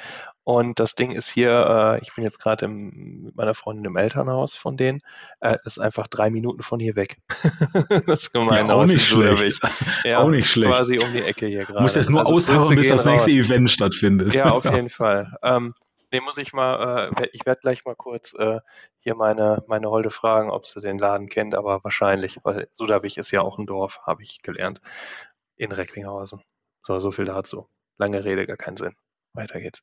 Und 0.45 0.79
das 0.79 0.95
Ding 0.95 1.13
ist 1.13 1.31
hier, 1.31 1.97
äh, 1.97 2.03
ich 2.03 2.15
bin 2.15 2.23
jetzt 2.23 2.39
gerade 2.39 2.69
mit 2.69 3.35
meiner 3.35 3.55
Freundin 3.55 3.87
im 3.87 3.97
Elternhaus 3.97 4.55
von 4.55 4.77
denen. 4.77 5.01
Äh, 5.41 5.57
ist 5.65 5.81
einfach 5.81 6.07
drei 6.07 6.31
Minuten 6.31 6.63
von 6.63 6.79
hier 6.79 6.97
weg. 6.97 7.17
das 8.07 8.25
ist 8.25 8.33
gemein. 8.33 8.69
Ja, 8.69 8.75
auch 8.75 8.87
nicht 8.87 9.07
schlecht. 9.07 9.61
Ja, 10.05 10.19
auch 10.19 10.29
nicht 10.29 10.49
schlecht. 10.49 10.71
Quasi 10.71 10.99
um 10.99 11.13
die 11.13 11.23
Ecke 11.23 11.47
hier 11.47 11.65
gerade. 11.65 11.81
Muss 11.81 11.95
jetzt 11.95 12.11
nur 12.11 12.21
also, 12.21 12.35
ausharren, 12.35 12.77
bis 12.77 12.89
das 12.89 13.07
nächste 13.07 13.31
raus. 13.31 13.47
Event 13.47 13.71
stattfindet. 13.71 14.35
Ja, 14.35 14.51
auf 14.51 14.65
jeden 14.73 14.91
Fall. 14.91 15.35
Ähm, 15.43 15.75
nee, 16.13 16.21
muss 16.21 16.37
ich 16.37 16.53
mal, 16.53 17.11
äh, 17.17 17.27
ich 17.33 17.47
werde 17.47 17.61
gleich 17.63 17.85
mal 17.87 17.97
kurz 17.97 18.35
äh, 18.35 18.61
hier 18.99 19.15
meine, 19.15 19.63
meine 19.67 19.89
Holde 19.89 20.11
fragen, 20.11 20.51
ob 20.51 20.67
sie 20.67 20.81
den 20.81 20.99
Laden 20.99 21.29
kennt, 21.29 21.55
aber 21.55 21.83
wahrscheinlich, 21.83 22.39
weil 22.45 22.69
Sudawig 22.73 23.17
ist 23.17 23.31
ja 23.31 23.41
auch 23.41 23.59
ein 23.59 23.67
Dorf, 23.67 24.01
habe 24.07 24.23
ich 24.23 24.43
gelernt, 24.43 24.81
in 25.57 25.73
Recklinghausen. 25.73 26.43
So, 26.87 26.99
so 27.01 27.11
viel 27.11 27.25
dazu. 27.25 27.67
Lange 27.99 28.25
Rede, 28.25 28.47
gar 28.47 28.57
keinen 28.57 28.77
Sinn. 28.77 28.95
Weiter 29.33 29.61
geht's. 29.61 29.83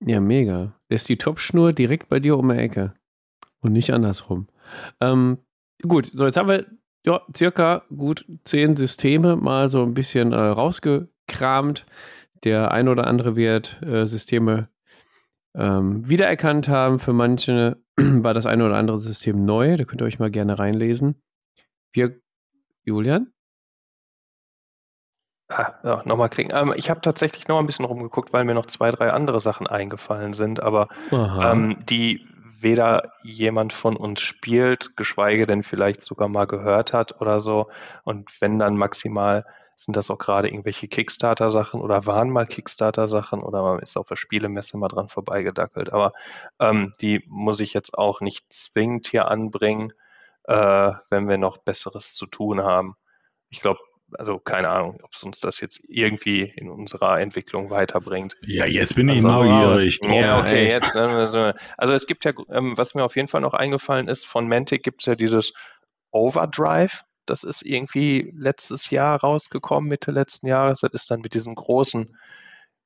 Ja, 0.00 0.20
mega. 0.20 0.74
ist 0.88 1.08
die 1.08 1.18
Topschnur 1.18 1.72
direkt 1.72 2.08
bei 2.08 2.20
dir 2.20 2.36
um 2.38 2.48
die 2.48 2.56
Ecke. 2.56 2.94
Und 3.60 3.72
nicht 3.72 3.92
andersrum. 3.92 4.46
Ähm, 5.00 5.38
gut, 5.82 6.10
so 6.12 6.24
jetzt 6.24 6.36
haben 6.36 6.48
wir 6.48 6.66
ja, 7.04 7.22
circa 7.36 7.84
gut 7.96 8.24
zehn 8.44 8.76
Systeme 8.76 9.36
mal 9.36 9.70
so 9.70 9.82
ein 9.82 9.94
bisschen 9.94 10.32
äh, 10.32 10.36
rausgekramt. 10.36 11.86
Der 12.44 12.70
ein 12.70 12.86
oder 12.88 13.06
andere 13.08 13.34
wird 13.34 13.82
äh, 13.82 14.06
Systeme 14.06 14.68
ähm, 15.54 16.08
wiedererkannt 16.08 16.68
haben. 16.68 17.00
Für 17.00 17.12
manche 17.12 17.82
war 17.96 18.34
das 18.34 18.46
ein 18.46 18.62
oder 18.62 18.76
andere 18.76 19.00
System 19.00 19.44
neu. 19.44 19.76
Da 19.76 19.84
könnt 19.84 20.00
ihr 20.00 20.06
euch 20.06 20.20
mal 20.20 20.30
gerne 20.30 20.58
reinlesen. 20.58 21.20
Wir, 21.92 22.20
Julian? 22.84 23.32
Ah, 25.48 25.72
ja, 25.82 26.02
nochmal 26.04 26.28
klicken. 26.28 26.54
Ähm, 26.54 26.74
ich 26.76 26.90
habe 26.90 27.00
tatsächlich 27.00 27.48
noch 27.48 27.58
ein 27.58 27.66
bisschen 27.66 27.86
rumgeguckt, 27.86 28.32
weil 28.32 28.44
mir 28.44 28.54
noch 28.54 28.66
zwei, 28.66 28.90
drei 28.90 29.12
andere 29.12 29.40
Sachen 29.40 29.66
eingefallen 29.66 30.34
sind, 30.34 30.62
aber 30.62 30.88
ähm, 31.10 31.78
die 31.86 32.26
weder 32.60 33.12
jemand 33.22 33.72
von 33.72 33.96
uns 33.96 34.20
spielt, 34.20 34.96
geschweige 34.96 35.46
denn 35.46 35.62
vielleicht 35.62 36.02
sogar 36.02 36.28
mal 36.28 36.46
gehört 36.46 36.92
hat 36.92 37.20
oder 37.20 37.40
so. 37.40 37.68
Und 38.04 38.30
wenn 38.40 38.58
dann 38.58 38.76
maximal 38.76 39.44
sind 39.78 39.96
das 39.96 40.10
auch 40.10 40.18
gerade 40.18 40.48
irgendwelche 40.48 40.88
Kickstarter-Sachen 40.88 41.80
oder 41.80 42.04
waren 42.04 42.30
mal 42.30 42.46
Kickstarter-Sachen 42.46 43.40
oder 43.40 43.62
man 43.62 43.78
ist 43.78 43.96
auf 43.96 44.08
der 44.08 44.16
Spielemesse 44.16 44.76
mal 44.76 44.88
dran 44.88 45.08
vorbeigedackelt. 45.08 45.92
Aber 45.92 46.12
ähm, 46.58 46.92
die 47.00 47.22
muss 47.28 47.60
ich 47.60 47.74
jetzt 47.74 47.96
auch 47.96 48.20
nicht 48.20 48.52
zwingend 48.52 49.06
hier 49.06 49.28
anbringen, 49.28 49.92
äh, 50.44 50.92
wenn 51.10 51.28
wir 51.28 51.38
noch 51.38 51.58
Besseres 51.58 52.14
zu 52.14 52.26
tun 52.26 52.64
haben. 52.64 52.96
Ich 53.50 53.60
glaube, 53.60 53.78
also 54.16 54.38
keine 54.38 54.68
Ahnung, 54.68 55.00
ob 55.02 55.12
es 55.12 55.22
uns 55.22 55.40
das 55.40 55.60
jetzt 55.60 55.80
irgendwie 55.88 56.52
in 56.56 56.70
unserer 56.70 57.20
Entwicklung 57.20 57.70
weiterbringt. 57.70 58.36
Ja, 58.46 58.66
jetzt 58.66 58.94
bin 58.94 59.08
ich 59.08 59.24
also, 59.24 59.28
neugierig. 59.28 60.00
Ja, 60.04 60.40
okay, 60.40 60.68
jetzt. 60.68 60.96
Also, 60.96 61.52
also 61.76 61.92
es 61.92 62.06
gibt 62.06 62.24
ja, 62.24 62.32
ähm, 62.50 62.76
was 62.76 62.94
mir 62.94 63.04
auf 63.04 63.16
jeden 63.16 63.28
Fall 63.28 63.40
noch 63.40 63.54
eingefallen 63.54 64.08
ist, 64.08 64.26
von 64.26 64.48
Mantic 64.48 64.82
gibt 64.82 65.02
es 65.02 65.06
ja 65.06 65.14
dieses 65.14 65.52
Overdrive. 66.10 67.02
Das 67.26 67.44
ist 67.44 67.62
irgendwie 67.62 68.32
letztes 68.34 68.90
Jahr 68.90 69.20
rausgekommen, 69.20 69.88
Mitte 69.88 70.10
letzten 70.10 70.46
Jahres. 70.46 70.80
Das 70.80 70.92
ist 70.92 71.10
dann 71.10 71.20
mit 71.20 71.34
diesen 71.34 71.54
großen 71.54 72.16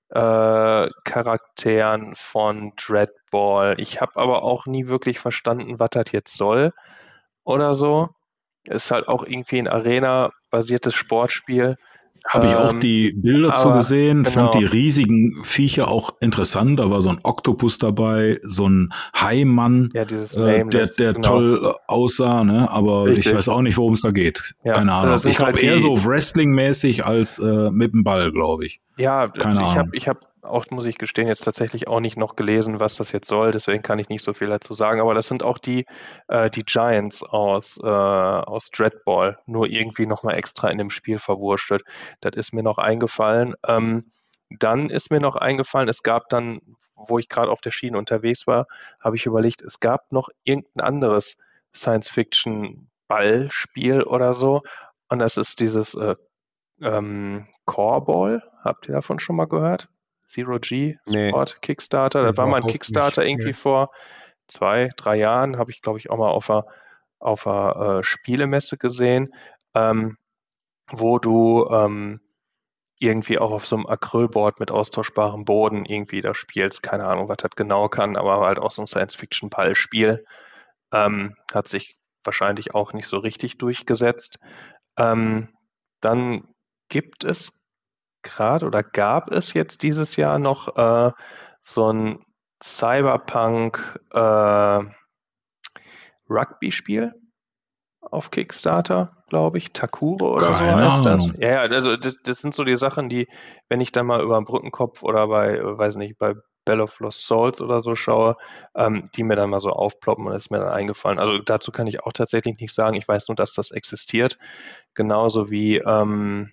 äh, 0.09 0.90
Charakteren 1.05 2.15
von 2.16 2.73
Dreadball. 2.77 3.77
Ich 3.78 4.01
habe 4.01 4.16
aber 4.16 4.43
auch 4.43 4.66
nie 4.66 4.89
wirklich 4.89 5.20
verstanden, 5.20 5.78
was 5.78 5.90
das 5.90 6.07
jetzt 6.11 6.36
soll 6.36 6.73
oder 7.44 7.74
so. 7.74 8.11
Ist 8.65 8.91
halt 8.91 9.09
auch 9.09 9.25
irgendwie 9.25 9.59
ein 9.59 9.69
Arena-basiertes 9.69 10.95
Sportspiel. 10.95 11.77
Habe 12.29 12.47
ich 12.47 12.55
auch 12.55 12.73
ähm, 12.73 12.81
die 12.81 13.13
Bilder 13.13 13.53
zu 13.55 13.73
gesehen, 13.73 14.23
genau. 14.23 14.31
fand 14.31 14.55
die 14.55 14.65
riesigen 14.65 15.43
Viecher 15.43 15.89
auch 15.89 16.15
interessant. 16.21 16.79
Da 16.79 16.89
war 16.89 17.03
so 17.03 17.09
ein 17.09 17.19
Oktopus 17.25 17.79
dabei, 17.79 18.39
so 18.45 18.69
ein 18.69 18.93
Haimann, 19.15 19.91
ja, 19.93 20.03
äh, 20.03 20.65
der, 20.65 20.87
der 20.87 21.15
genau. 21.15 21.29
toll 21.29 21.75
aussah, 21.89 22.45
ne? 22.45 22.71
aber 22.71 23.07
Richtig. 23.07 23.27
ich 23.27 23.35
weiß 23.35 23.49
auch 23.49 23.63
nicht, 23.63 23.77
worum 23.77 23.95
es 23.95 24.03
da 24.03 24.13
geht. 24.13 24.55
Ja, 24.65 24.75
Keine 24.75 24.93
Ahnung. 24.93 25.15
Ich 25.17 25.37
glaube 25.37 25.53
halt 25.53 25.63
eher 25.63 25.79
so 25.81 26.05
Wrestling-mäßig 26.05 27.05
als 27.05 27.41
äh, 27.41 27.71
mit 27.73 27.93
dem 27.93 28.05
Ball, 28.05 28.31
glaube 28.31 28.67
ich. 28.67 28.81
Ja, 28.97 29.27
Keine 29.27 29.65
ich 29.65 29.77
habe 29.77 29.91
ich 29.93 30.09
hab 30.09 30.32
auch, 30.43 30.66
muss 30.70 30.86
ich 30.86 30.98
gestehen, 30.98 31.28
jetzt 31.28 31.44
tatsächlich 31.44 31.89
auch 31.89 32.01
nicht 32.01 32.16
noch 32.16 32.36
gelesen, 32.36 32.81
was 32.81 32.97
das 32.97 33.12
jetzt 33.12 33.28
soll, 33.28 33.52
deswegen 33.52 33.82
kann 33.82 33.98
ich 33.98 34.09
nicht 34.09 34.23
so 34.23 34.32
viel 34.35 34.48
dazu 34.48 34.74
sagen. 34.74 35.01
Aber 35.01 35.14
das 35.14 35.28
sind 35.28 35.43
auch 35.43 35.59
die, 35.59 35.86
äh, 36.28 36.51
die 36.51 36.64
Giants 36.64 37.23
aus, 37.23 37.78
äh, 37.82 37.86
aus 37.86 38.70
Dreadball, 38.70 39.39
nur 39.47 39.66
irgendwie 39.69 40.06
nochmal 40.06 40.35
extra 40.35 40.69
in 40.69 40.78
dem 40.78 40.90
Spiel 40.90 41.19
verwurschtelt. 41.19 41.82
Das 42.20 42.36
ist 42.36 42.52
mir 42.52 42.62
noch 42.62 42.78
eingefallen. 42.78 43.55
Ähm, 43.66 44.12
dann 44.51 44.90
ist 44.90 45.10
mir 45.10 45.20
noch 45.20 45.36
eingefallen, 45.36 45.89
es 45.89 46.02
gab 46.02 46.28
dann, 46.28 46.60
wo 46.97 47.19
ich 47.19 47.28
gerade 47.28 47.51
auf 47.51 47.60
der 47.60 47.70
Schiene 47.70 47.98
unterwegs 47.98 48.47
war, 48.47 48.66
habe 49.01 49.16
ich 49.16 49.27
überlegt, 49.27 49.62
es 49.62 49.81
gab 49.81 50.12
noch 50.12 50.28
irgendein 50.44 50.85
anderes 50.85 51.36
Science-Fiction-Ballspiel 51.74 54.02
oder 54.02 54.35
so. 54.35 54.62
Und 55.09 55.19
das 55.20 55.36
ist 55.36 55.60
dieses 55.60 55.94
äh, 55.94 56.16
ähm, 56.81 57.47
Coreball. 57.64 58.43
Habt 58.62 58.89
ihr 58.89 58.94
davon 58.94 59.19
schon 59.19 59.36
mal 59.36 59.47
gehört? 59.47 59.89
Zero 60.33 60.59
G 60.59 60.97
Sport, 61.07 61.55
nee. 61.55 61.61
Kickstarter. 61.61 62.23
Da 62.23 62.37
war 62.37 62.47
mal 62.47 62.63
ein 62.63 62.67
Kickstarter 62.67 63.25
irgendwie 63.25 63.49
nee. 63.49 63.53
vor 63.53 63.91
zwei, 64.47 64.89
drei 64.97 65.17
Jahren, 65.17 65.59
habe 65.59 65.71
ich, 65.71 65.83
glaube 65.83 65.99
ich, 65.99 66.11
auch 66.11 66.17
mal 66.17 66.31
auf 66.31 66.49
einer, 66.51 66.67
auf 67.19 67.47
einer 67.47 67.99
äh, 67.99 68.05
Spielemesse 68.05 68.79
gesehen, 68.79 69.35
ähm, 69.75 70.17
wo 70.91 71.19
du 71.19 71.69
ähm, 71.71 72.21
irgendwie 72.99 73.39
auch 73.39 73.51
auf 73.51 73.67
so 73.67 73.77
einem 73.77 73.87
Acrylboard 73.87 74.61
mit 74.61 74.71
austauschbarem 74.71 75.45
Boden 75.45 75.85
irgendwie 75.85 76.21
da 76.21 76.35
spielst. 76.35 76.83
Keine 76.83 77.05
Ahnung, 77.07 77.29
was 77.29 77.39
das 77.39 77.51
genau 77.57 77.89
kann, 77.89 78.17
aber 78.17 78.41
halt 78.41 78.59
auch 78.59 78.71
so 78.71 78.83
ein 78.83 78.87
Science-Fiction-Ballspiel. 78.87 80.25
Ähm, 80.93 81.37
hat 81.53 81.69
sich 81.69 81.99
wahrscheinlich 82.25 82.75
auch 82.75 82.93
nicht 82.93 83.09
so 83.09 83.19
richtig 83.19 83.59
durchgesetzt. 83.59 84.39
Ähm, 84.97 85.49
dann 86.01 86.49
gibt 86.89 87.25
es 87.25 87.53
gerade 88.23 88.66
oder 88.66 88.82
gab 88.82 89.31
es 89.32 89.55
jetzt 89.55 89.82
dieses 89.82 90.16
Jahr 90.16 90.39
noch 90.39 90.77
äh, 90.77 91.12
so 91.61 91.93
ein 91.93 92.24
Cyberpunk 92.62 94.01
äh, 94.12 94.81
Rugby-Spiel 96.28 97.15
auf 98.01 98.31
Kickstarter, 98.31 99.16
glaube 99.28 99.59
ich. 99.59 99.73
Takuro 99.73 100.35
oder 100.35 100.53
Keine 100.53 100.90
so 100.90 100.97
heißt 100.97 101.05
das. 101.05 101.32
Ja, 101.39 101.61
also 101.61 101.97
das, 101.97 102.16
das, 102.23 102.39
sind 102.39 102.55
so 102.55 102.65
die 102.65 102.77
Sachen, 102.77 103.09
die, 103.09 103.28
wenn 103.69 103.81
ich 103.81 103.93
dann 103.93 104.07
mal 104.07 104.23
über 104.23 104.36
den 104.36 104.44
Brückenkopf 104.44 105.03
oder 105.03 105.28
bei, 105.28 105.61
weiß 105.62 105.97
nicht, 105.97 106.19
bei 106.19 106.35
Bell 106.65 106.81
of 106.81 106.99
Lost 107.01 107.27
Souls 107.27 107.61
oder 107.61 107.81
so 107.81 107.97
schaue, 107.97 108.36
ähm, 108.77 109.11
die 109.16 109.24
mir 109.24 109.36
dann 109.36 109.51
mal 109.51 109.61
so 109.61 109.70
aufploppen 109.70 110.27
und 110.27 110.32
ist 110.32 110.51
mir 110.51 110.59
dann 110.59 110.69
eingefallen. 110.69 111.19
Also 111.19 111.39
dazu 111.39 111.73
kann 111.73 111.86
ich 111.86 112.05
auch 112.05 112.12
tatsächlich 112.12 112.59
nicht 112.61 112.74
sagen. 112.74 112.97
Ich 112.97 113.09
weiß 113.09 113.28
nur, 113.28 113.36
dass 113.36 113.55
das 113.55 113.70
existiert. 113.73 114.39
Genauso 114.94 115.51
wie 115.51 115.78
ähm, 115.78 116.53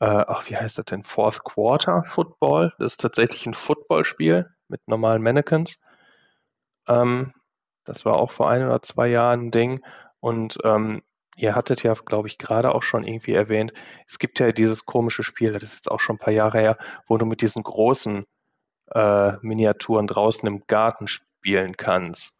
äh, 0.00 0.06
ach, 0.06 0.48
wie 0.48 0.56
heißt 0.56 0.78
das 0.78 0.86
denn? 0.86 1.04
Fourth 1.04 1.44
Quarter 1.44 2.04
Football. 2.04 2.72
Das 2.78 2.92
ist 2.92 3.00
tatsächlich 3.00 3.46
ein 3.46 3.54
Footballspiel 3.54 4.50
mit 4.68 4.80
normalen 4.86 5.22
Mannequins. 5.22 5.78
Ähm, 6.88 7.32
das 7.84 8.04
war 8.04 8.16
auch 8.20 8.32
vor 8.32 8.48
ein 8.48 8.64
oder 8.64 8.82
zwei 8.82 9.08
Jahren 9.08 9.46
ein 9.46 9.50
Ding. 9.50 9.84
Und 10.20 10.58
ähm, 10.64 11.02
ihr 11.36 11.54
hattet 11.54 11.82
ja, 11.82 11.94
glaube 11.94 12.28
ich, 12.28 12.38
gerade 12.38 12.74
auch 12.74 12.82
schon 12.82 13.04
irgendwie 13.04 13.34
erwähnt, 13.34 13.72
es 14.08 14.18
gibt 14.18 14.40
ja 14.40 14.52
dieses 14.52 14.86
komische 14.86 15.22
Spiel, 15.22 15.52
das 15.52 15.62
ist 15.64 15.74
jetzt 15.76 15.90
auch 15.90 16.00
schon 16.00 16.16
ein 16.16 16.20
paar 16.20 16.32
Jahre 16.32 16.58
her, 16.58 16.78
wo 17.06 17.18
du 17.18 17.26
mit 17.26 17.42
diesen 17.42 17.62
großen 17.62 18.24
äh, 18.92 19.32
Miniaturen 19.42 20.06
draußen 20.06 20.46
im 20.46 20.66
Garten 20.66 21.06
spielen 21.06 21.76
kannst. 21.76 22.32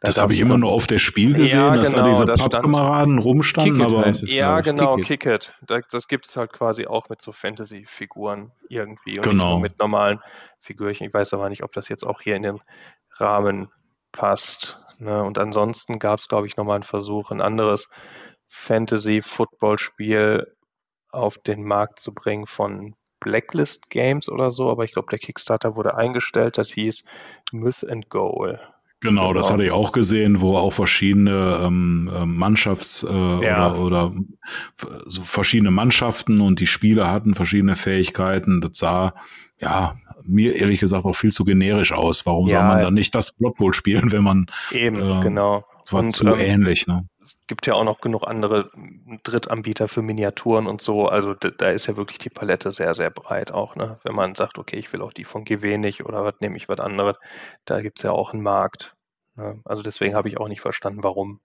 Das 0.00 0.18
habe 0.18 0.32
ich 0.32 0.40
immer 0.40 0.56
nur 0.56 0.72
auf 0.72 0.86
der 0.86 0.98
Spiel 0.98 1.34
gesehen, 1.34 1.60
ja, 1.60 1.76
dass 1.76 1.90
genau, 1.90 2.04
da 2.04 2.08
diese 2.08 2.24
Pappkameraden 2.24 3.18
rumstanden. 3.18 3.82
aber 3.82 4.06
es, 4.06 4.22
ja, 4.22 4.62
genau, 4.62 4.96
Kick-It. 4.96 5.52
Das, 5.66 5.82
das 5.90 6.08
gibt 6.08 6.26
es 6.26 6.36
halt 6.36 6.52
quasi 6.52 6.86
auch 6.86 7.10
mit 7.10 7.20
so 7.20 7.32
Fantasy-Figuren 7.32 8.52
irgendwie 8.70 9.18
und 9.18 9.24
genau. 9.24 9.58
mit 9.58 9.78
normalen 9.78 10.20
Figürchen. 10.60 11.06
Ich 11.06 11.12
weiß 11.12 11.34
aber 11.34 11.50
nicht, 11.50 11.62
ob 11.62 11.72
das 11.72 11.90
jetzt 11.90 12.06
auch 12.06 12.22
hier 12.22 12.36
in 12.36 12.42
den 12.42 12.60
Rahmen 13.16 13.68
passt. 14.12 14.82
Ne? 14.98 15.22
Und 15.22 15.38
ansonsten 15.38 15.98
gab 15.98 16.20
es, 16.20 16.28
glaube 16.28 16.46
ich, 16.46 16.56
nochmal 16.56 16.76
einen 16.76 16.82
Versuch, 16.82 17.30
ein 17.30 17.42
anderes 17.42 17.90
Fantasy-Football-Spiel 18.48 20.56
auf 21.10 21.38
den 21.38 21.64
Markt 21.64 22.00
zu 22.00 22.14
bringen 22.14 22.46
von 22.46 22.94
Blacklist 23.20 23.90
Games 23.90 24.28
oder 24.28 24.50
so, 24.50 24.70
aber 24.70 24.84
ich 24.84 24.92
glaube, 24.92 25.08
der 25.10 25.18
Kickstarter 25.18 25.76
wurde 25.76 25.96
eingestellt. 25.96 26.58
Das 26.58 26.70
hieß 26.70 27.04
Myth 27.52 27.84
and 27.88 28.08
Goal. 28.08 28.60
Genau, 29.00 29.32
das 29.32 29.48
genau. 29.48 29.54
hatte 29.54 29.64
ich 29.64 29.70
auch 29.72 29.92
gesehen, 29.92 30.40
wo 30.40 30.56
auch 30.56 30.72
verschiedene 30.72 31.60
ähm, 31.62 32.10
ähm 32.14 32.42
Mannschafts- 32.42 33.06
äh, 33.06 33.46
ja. 33.46 33.74
oder, 33.74 33.80
oder 33.80 34.14
so 35.06 35.22
verschiedene 35.22 35.70
Mannschaften 35.70 36.40
und 36.40 36.60
die 36.60 36.66
Spieler 36.66 37.10
hatten 37.10 37.34
verschiedene 37.34 37.74
Fähigkeiten. 37.74 38.60
Das 38.60 38.78
sah 38.78 39.14
ja 39.60 39.92
mir 40.24 40.56
ehrlich 40.56 40.80
gesagt 40.80 41.04
auch 41.04 41.14
viel 41.14 41.32
zu 41.32 41.44
generisch 41.44 41.92
aus. 41.92 42.26
Warum 42.26 42.48
ja, 42.48 42.58
soll 42.58 42.68
man 42.68 42.82
dann 42.82 42.94
nicht 42.94 43.14
das 43.14 43.32
Blood 43.32 43.56
Bowl 43.56 43.74
spielen, 43.74 44.12
wenn 44.12 44.24
man 44.24 44.46
eben 44.72 44.96
äh, 44.96 45.20
genau 45.20 45.64
war 45.90 46.00
und, 46.00 46.10
zu 46.10 46.26
ähm, 46.26 46.34
ähnlich, 46.38 46.86
ne? 46.86 47.08
Es 47.26 47.46
gibt 47.48 47.66
ja 47.66 47.74
auch 47.74 47.84
noch 47.84 48.00
genug 48.00 48.26
andere 48.26 48.70
Drittanbieter 49.24 49.88
für 49.88 50.00
Miniaturen 50.00 50.66
und 50.68 50.80
so. 50.80 51.08
Also 51.08 51.34
da 51.34 51.66
ist 51.70 51.86
ja 51.86 51.96
wirklich 51.96 52.18
die 52.18 52.30
Palette 52.30 52.70
sehr, 52.70 52.94
sehr 52.94 53.10
breit 53.10 53.50
auch, 53.50 53.74
ne? 53.74 53.98
Wenn 54.04 54.14
man 54.14 54.36
sagt, 54.36 54.58
okay, 54.58 54.76
ich 54.76 54.92
will 54.92 55.02
auch 55.02 55.12
die 55.12 55.24
von 55.24 55.44
GW 55.44 55.76
nicht 55.78 56.04
oder 56.04 56.24
was 56.24 56.34
nehme 56.40 56.56
ich 56.56 56.68
was 56.68 56.78
anderes, 56.78 57.16
da 57.64 57.80
gibt 57.80 57.98
es 57.98 58.04
ja 58.04 58.12
auch 58.12 58.32
einen 58.32 58.42
Markt. 58.42 58.94
Ne? 59.34 59.60
Also 59.64 59.82
deswegen 59.82 60.14
habe 60.14 60.28
ich 60.28 60.38
auch 60.38 60.48
nicht 60.48 60.60
verstanden, 60.60 61.02
warum. 61.02 61.40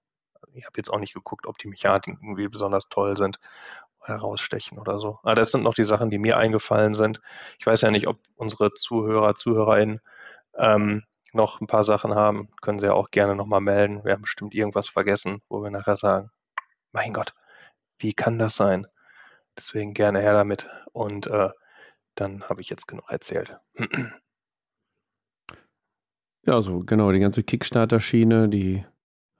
Ich 0.53 0.65
habe 0.65 0.73
jetzt 0.77 0.91
auch 0.91 0.99
nicht 0.99 1.13
geguckt, 1.13 1.47
ob 1.47 1.57
die 1.57 1.67
Mechaniken 1.67 2.19
irgendwie 2.21 2.47
besonders 2.47 2.89
toll 2.89 3.17
sind 3.17 3.39
herausstechen 4.03 4.79
oder 4.79 4.99
so. 4.99 5.19
Aber 5.23 5.35
das 5.35 5.51
sind 5.51 5.63
noch 5.63 5.73
die 5.73 5.85
Sachen, 5.85 6.09
die 6.09 6.19
mir 6.19 6.37
eingefallen 6.37 6.95
sind. 6.95 7.21
Ich 7.59 7.65
weiß 7.65 7.81
ja 7.81 7.91
nicht, 7.91 8.07
ob 8.07 8.17
unsere 8.35 8.73
Zuhörer, 8.73 9.35
ZuhörerInnen 9.35 10.01
ähm, 10.57 11.03
noch 11.33 11.61
ein 11.61 11.67
paar 11.67 11.83
Sachen 11.83 12.15
haben, 12.15 12.49
können 12.61 12.79
sie 12.79 12.87
ja 12.87 12.93
auch 12.93 13.11
gerne 13.11 13.35
nochmal 13.35 13.61
melden. 13.61 14.03
Wir 14.03 14.13
haben 14.13 14.21
bestimmt 14.21 14.53
irgendwas 14.53 14.89
vergessen, 14.89 15.41
wo 15.49 15.63
wir 15.63 15.71
nachher 15.71 15.97
sagen, 15.97 16.31
mein 16.91 17.13
Gott, 17.13 17.33
wie 17.99 18.13
kann 18.13 18.37
das 18.37 18.55
sein? 18.55 18.87
Deswegen 19.57 19.93
gerne 19.93 20.19
her 20.19 20.33
damit. 20.33 20.67
Und 20.91 21.27
äh, 21.27 21.49
dann 22.15 22.43
habe 22.43 22.61
ich 22.61 22.69
jetzt 22.69 22.87
genug 22.87 23.09
erzählt. 23.09 23.57
Ja, 26.43 26.59
so 26.63 26.79
genau, 26.79 27.11
die 27.11 27.19
ganze 27.19 27.43
Kickstarter-Schiene, 27.43 28.49
die 28.49 28.83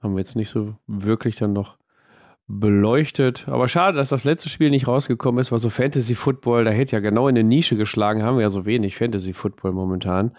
haben 0.00 0.14
wir 0.14 0.20
jetzt 0.20 0.36
nicht 0.36 0.50
so 0.50 0.76
wirklich 0.86 1.34
dann 1.34 1.52
noch 1.52 1.76
beleuchtet. 2.46 3.48
Aber 3.48 3.66
schade, 3.68 3.96
dass 3.96 4.10
das 4.10 4.24
letzte 4.24 4.48
Spiel 4.48 4.70
nicht 4.70 4.86
rausgekommen 4.86 5.40
ist, 5.40 5.50
weil 5.50 5.58
so 5.58 5.70
Fantasy 5.70 6.14
Football, 6.14 6.64
da 6.64 6.70
hätte 6.70 6.92
ja 6.92 7.00
genau 7.00 7.28
in 7.28 7.36
eine 7.36 7.48
Nische 7.48 7.76
geschlagen, 7.76 8.22
haben 8.22 8.36
wir 8.36 8.42
ja 8.42 8.50
so 8.50 8.66
wenig 8.66 8.96
Fantasy 8.96 9.32
Football 9.32 9.72
momentan. 9.72 10.36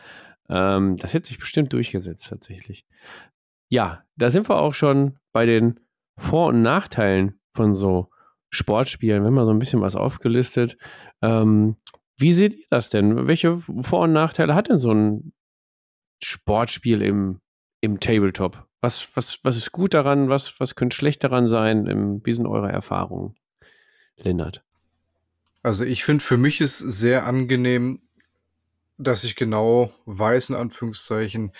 Ähm, 0.50 0.98
das 0.98 1.14
hätte 1.14 1.28
sich 1.28 1.40
bestimmt 1.40 1.74
durchgesetzt 1.74 2.28
tatsächlich. 2.28 2.86
Ja, 3.70 4.04
da 4.16 4.30
sind 4.30 4.50
wir 4.50 4.60
auch 4.60 4.74
schon 4.74 5.18
bei 5.32 5.46
den 5.46 5.80
Vor- 6.18 6.48
und 6.48 6.62
Nachteilen 6.62 7.40
von 7.56 7.74
so 7.74 8.10
Sportspielen. 8.50 9.24
Wir 9.24 9.28
haben 9.28 9.34
mal 9.34 9.46
so 9.46 9.52
ein 9.52 9.60
bisschen 9.60 9.82
was 9.82 9.96
aufgelistet. 9.96 10.78
Ähm, 11.22 11.78
wie 12.18 12.34
seht 12.34 12.54
ihr 12.54 12.68
das 12.70 12.90
denn? 12.90 13.28
Welche 13.28 13.58
Vor- 13.58 14.04
und 14.04 14.14
Nachteile 14.14 14.54
hat 14.54 14.70
denn 14.70 14.78
so 14.78 14.94
ein 14.94 15.34
Sportspiel 16.24 17.02
im, 17.02 17.42
im 17.82 18.00
Tabletop? 18.00 18.68
Was, 18.82 19.16
was, 19.16 19.40
was 19.44 19.58
ist 19.58 19.72
gut 19.72 19.94
daran? 19.94 20.30
Was, 20.30 20.60
was 20.60 20.76
könnte 20.76 20.96
schlecht 20.96 21.24
daran 21.24 21.48
sein? 21.48 22.22
Wie 22.24 22.34
sind 22.34 22.46
eure 22.46 22.72
Erfahrungen, 22.72 23.34
Lennart? 24.18 24.64
Also 25.64 25.86
ich 25.86 26.04
finde, 26.04 26.24
für 26.24 26.38
mich 26.38 26.62
ist 26.62 26.78
sehr 26.78 27.26
angenehm, 27.26 28.02
dass 29.04 29.24
ich 29.24 29.36
genau 29.36 29.94
weiß, 30.06 30.50
in 30.50 30.56
Anführungszeichen, 30.56 31.52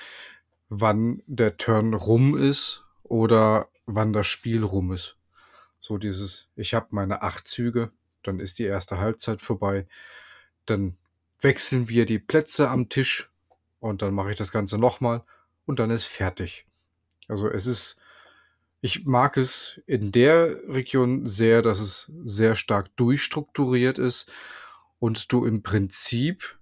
wann 0.70 1.22
der 1.28 1.58
Turn 1.58 1.94
rum 1.94 2.38
ist 2.38 2.84
oder 3.04 3.70
wann 3.86 4.14
das 4.14 4.28
Spiel 4.28 4.64
rum 4.64 4.92
ist. 4.92 5.18
So 5.80 5.98
dieses, 5.98 6.48
ich 6.56 6.74
habe 6.74 6.88
meine 6.92 7.22
acht 7.22 7.48
Züge, 7.48 7.92
dann 8.24 8.40
ist 8.40 8.60
die 8.60 8.64
erste 8.64 9.00
Halbzeit 9.00 9.42
vorbei, 9.42 9.88
dann 10.66 10.98
wechseln 11.42 11.90
wir 11.90 12.06
die 12.06 12.20
Plätze 12.20 12.70
am 12.70 12.90
Tisch 12.90 13.30
und 13.80 14.02
dann 14.02 14.14
mache 14.14 14.32
ich 14.32 14.38
das 14.38 14.52
Ganze 14.52 14.78
nochmal 14.78 15.24
und 15.66 15.80
dann 15.80 15.90
ist 15.90 16.06
fertig. 16.06 16.66
Also 17.28 17.50
es 17.50 17.66
ist, 17.66 18.00
ich 18.82 19.06
mag 19.06 19.38
es 19.38 19.82
in 19.86 20.12
der 20.12 20.58
Region 20.70 21.26
sehr, 21.26 21.62
dass 21.62 21.80
es 21.80 22.12
sehr 22.24 22.56
stark 22.56 22.96
durchstrukturiert 22.96 23.98
ist 23.98 24.32
und 25.00 25.32
du 25.34 25.46
im 25.46 25.64
Prinzip 25.64 26.58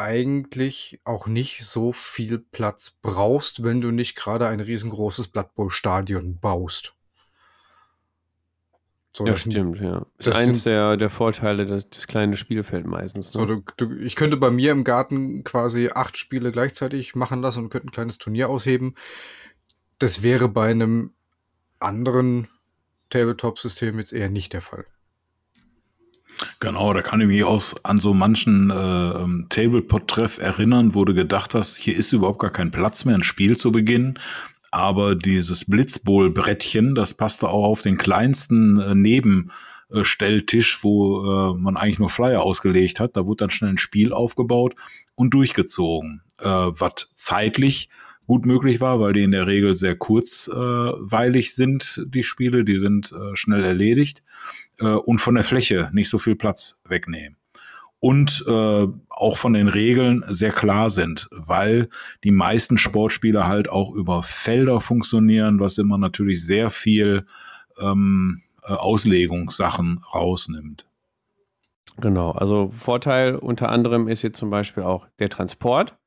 eigentlich 0.00 1.00
auch 1.04 1.26
nicht 1.26 1.64
so 1.64 1.92
viel 1.92 2.38
Platz 2.38 2.98
brauchst, 3.02 3.62
wenn 3.62 3.80
du 3.80 3.90
nicht 3.90 4.16
gerade 4.16 4.48
ein 4.48 4.60
riesengroßes 4.60 5.28
Blood 5.28 5.54
Bowl 5.54 5.70
Stadion 5.70 6.38
baust. 6.38 6.94
So, 9.12 9.26
ja, 9.26 9.36
stimmt, 9.36 9.78
sind, 9.78 9.84
ja. 9.84 10.06
Ist 10.18 10.28
eins 10.28 10.62
der, 10.62 10.96
der 10.96 11.10
Vorteile 11.10 11.66
des, 11.66 11.90
des 11.90 12.06
kleinen 12.06 12.36
Spielfeld 12.36 12.86
meistens. 12.86 13.34
Ne? 13.34 13.40
So, 13.40 13.46
du, 13.46 13.62
du, 13.76 13.96
ich 13.96 14.14
könnte 14.14 14.36
bei 14.36 14.50
mir 14.50 14.70
im 14.70 14.84
Garten 14.84 15.42
quasi 15.42 15.90
acht 15.92 16.16
Spiele 16.16 16.52
gleichzeitig 16.52 17.16
machen 17.16 17.42
lassen 17.42 17.64
und 17.64 17.70
könnte 17.70 17.88
ein 17.88 17.92
kleines 17.92 18.18
Turnier 18.18 18.48
ausheben. 18.48 18.94
Das 19.98 20.22
wäre 20.22 20.48
bei 20.48 20.70
einem 20.70 21.12
anderen 21.80 22.48
Tabletop-System 23.10 23.98
jetzt 23.98 24.12
eher 24.12 24.30
nicht 24.30 24.52
der 24.52 24.62
Fall. 24.62 24.86
Genau, 26.58 26.92
da 26.92 27.02
kann 27.02 27.20
ich 27.20 27.26
mich 27.26 27.44
auch 27.44 27.62
an 27.82 27.98
so 27.98 28.14
manchen 28.14 28.70
äh, 28.70 28.74
ähm, 28.74 29.46
Tablepot-Treff 29.48 30.38
erinnern, 30.38 30.94
wo 30.94 31.04
du 31.04 31.14
gedacht 31.14 31.54
hast, 31.54 31.76
hier 31.76 31.96
ist 31.96 32.12
überhaupt 32.12 32.38
gar 32.38 32.50
kein 32.50 32.70
Platz 32.70 33.04
mehr, 33.04 33.14
ein 33.14 33.22
Spiel 33.22 33.56
zu 33.56 33.72
beginnen. 33.72 34.18
Aber 34.70 35.16
dieses 35.16 35.64
Blitzbowl-Brettchen, 35.64 36.94
das 36.94 37.14
passte 37.14 37.48
auch 37.48 37.64
auf 37.64 37.82
den 37.82 37.98
kleinsten 37.98 38.80
äh, 38.80 38.94
Nebenstelltisch, 38.94 40.84
wo 40.84 41.52
äh, 41.52 41.58
man 41.58 41.76
eigentlich 41.76 41.98
nur 41.98 42.08
Flyer 42.08 42.42
ausgelegt 42.42 43.00
hat. 43.00 43.16
Da 43.16 43.26
wurde 43.26 43.44
dann 43.44 43.50
schnell 43.50 43.70
ein 43.70 43.78
Spiel 43.78 44.12
aufgebaut 44.12 44.74
und 45.16 45.34
durchgezogen, 45.34 46.22
äh, 46.38 46.44
was 46.44 47.12
zeitlich 47.14 47.88
gut 48.26 48.46
möglich 48.46 48.80
war, 48.80 49.00
weil 49.00 49.12
die 49.12 49.24
in 49.24 49.32
der 49.32 49.48
Regel 49.48 49.74
sehr 49.74 49.96
kurzweilig 49.96 51.46
äh, 51.46 51.50
sind, 51.50 52.04
die 52.06 52.22
Spiele, 52.22 52.64
die 52.64 52.76
sind 52.76 53.12
äh, 53.12 53.34
schnell 53.34 53.64
erledigt 53.64 54.22
äh, 54.80 54.86
und 54.86 55.18
von 55.18 55.34
der 55.34 55.44
Fläche 55.44 55.90
nicht 55.92 56.10
so 56.10 56.18
viel 56.18 56.36
Platz 56.36 56.82
wegnehmen. 56.88 57.36
Und 57.98 58.44
äh, 58.48 58.86
auch 59.10 59.36
von 59.36 59.52
den 59.52 59.68
Regeln 59.68 60.24
sehr 60.26 60.52
klar 60.52 60.88
sind, 60.88 61.28
weil 61.32 61.90
die 62.24 62.30
meisten 62.30 62.78
Sportspiele 62.78 63.46
halt 63.46 63.68
auch 63.68 63.92
über 63.92 64.22
Felder 64.22 64.80
funktionieren, 64.80 65.60
was 65.60 65.76
immer 65.76 65.98
natürlich 65.98 66.44
sehr 66.44 66.70
viel 66.70 67.26
ähm, 67.78 68.40
äh, 68.62 68.72
Auslegungssachen 68.72 70.02
rausnimmt. 70.14 70.86
Genau, 72.00 72.30
also 72.30 72.68
Vorteil 72.68 73.36
unter 73.36 73.68
anderem 73.68 74.08
ist 74.08 74.22
jetzt 74.22 74.38
zum 74.38 74.48
Beispiel 74.48 74.82
auch 74.82 75.06
der 75.18 75.28
Transport 75.28 75.98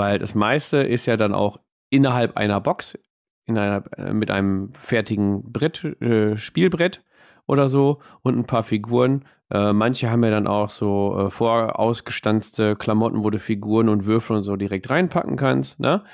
weil 0.00 0.18
das 0.18 0.34
meiste 0.34 0.78
ist 0.78 1.04
ja 1.04 1.18
dann 1.18 1.34
auch 1.34 1.60
innerhalb 1.90 2.38
einer 2.38 2.58
Box, 2.60 2.98
in 3.44 3.58
einer, 3.58 3.84
äh, 3.98 4.14
mit 4.14 4.30
einem 4.30 4.72
fertigen 4.72 5.52
Brett, 5.52 5.84
äh, 6.00 6.38
Spielbrett 6.38 7.04
oder 7.50 7.68
so 7.68 8.00
und 8.22 8.38
ein 8.38 8.46
paar 8.46 8.62
Figuren. 8.62 9.24
Äh, 9.50 9.72
manche 9.72 10.10
haben 10.10 10.22
ja 10.24 10.30
dann 10.30 10.46
auch 10.46 10.70
so 10.70 11.18
äh, 11.18 11.30
vorausgestanzte 11.30 12.76
Klamotten, 12.76 13.24
wo 13.24 13.30
du 13.30 13.38
Figuren 13.38 13.88
und 13.88 14.06
Würfel 14.06 14.36
und 14.36 14.42
so 14.42 14.56
direkt 14.56 14.88
reinpacken 14.88 15.36
kannst. 15.36 15.80
Ne? 15.80 16.04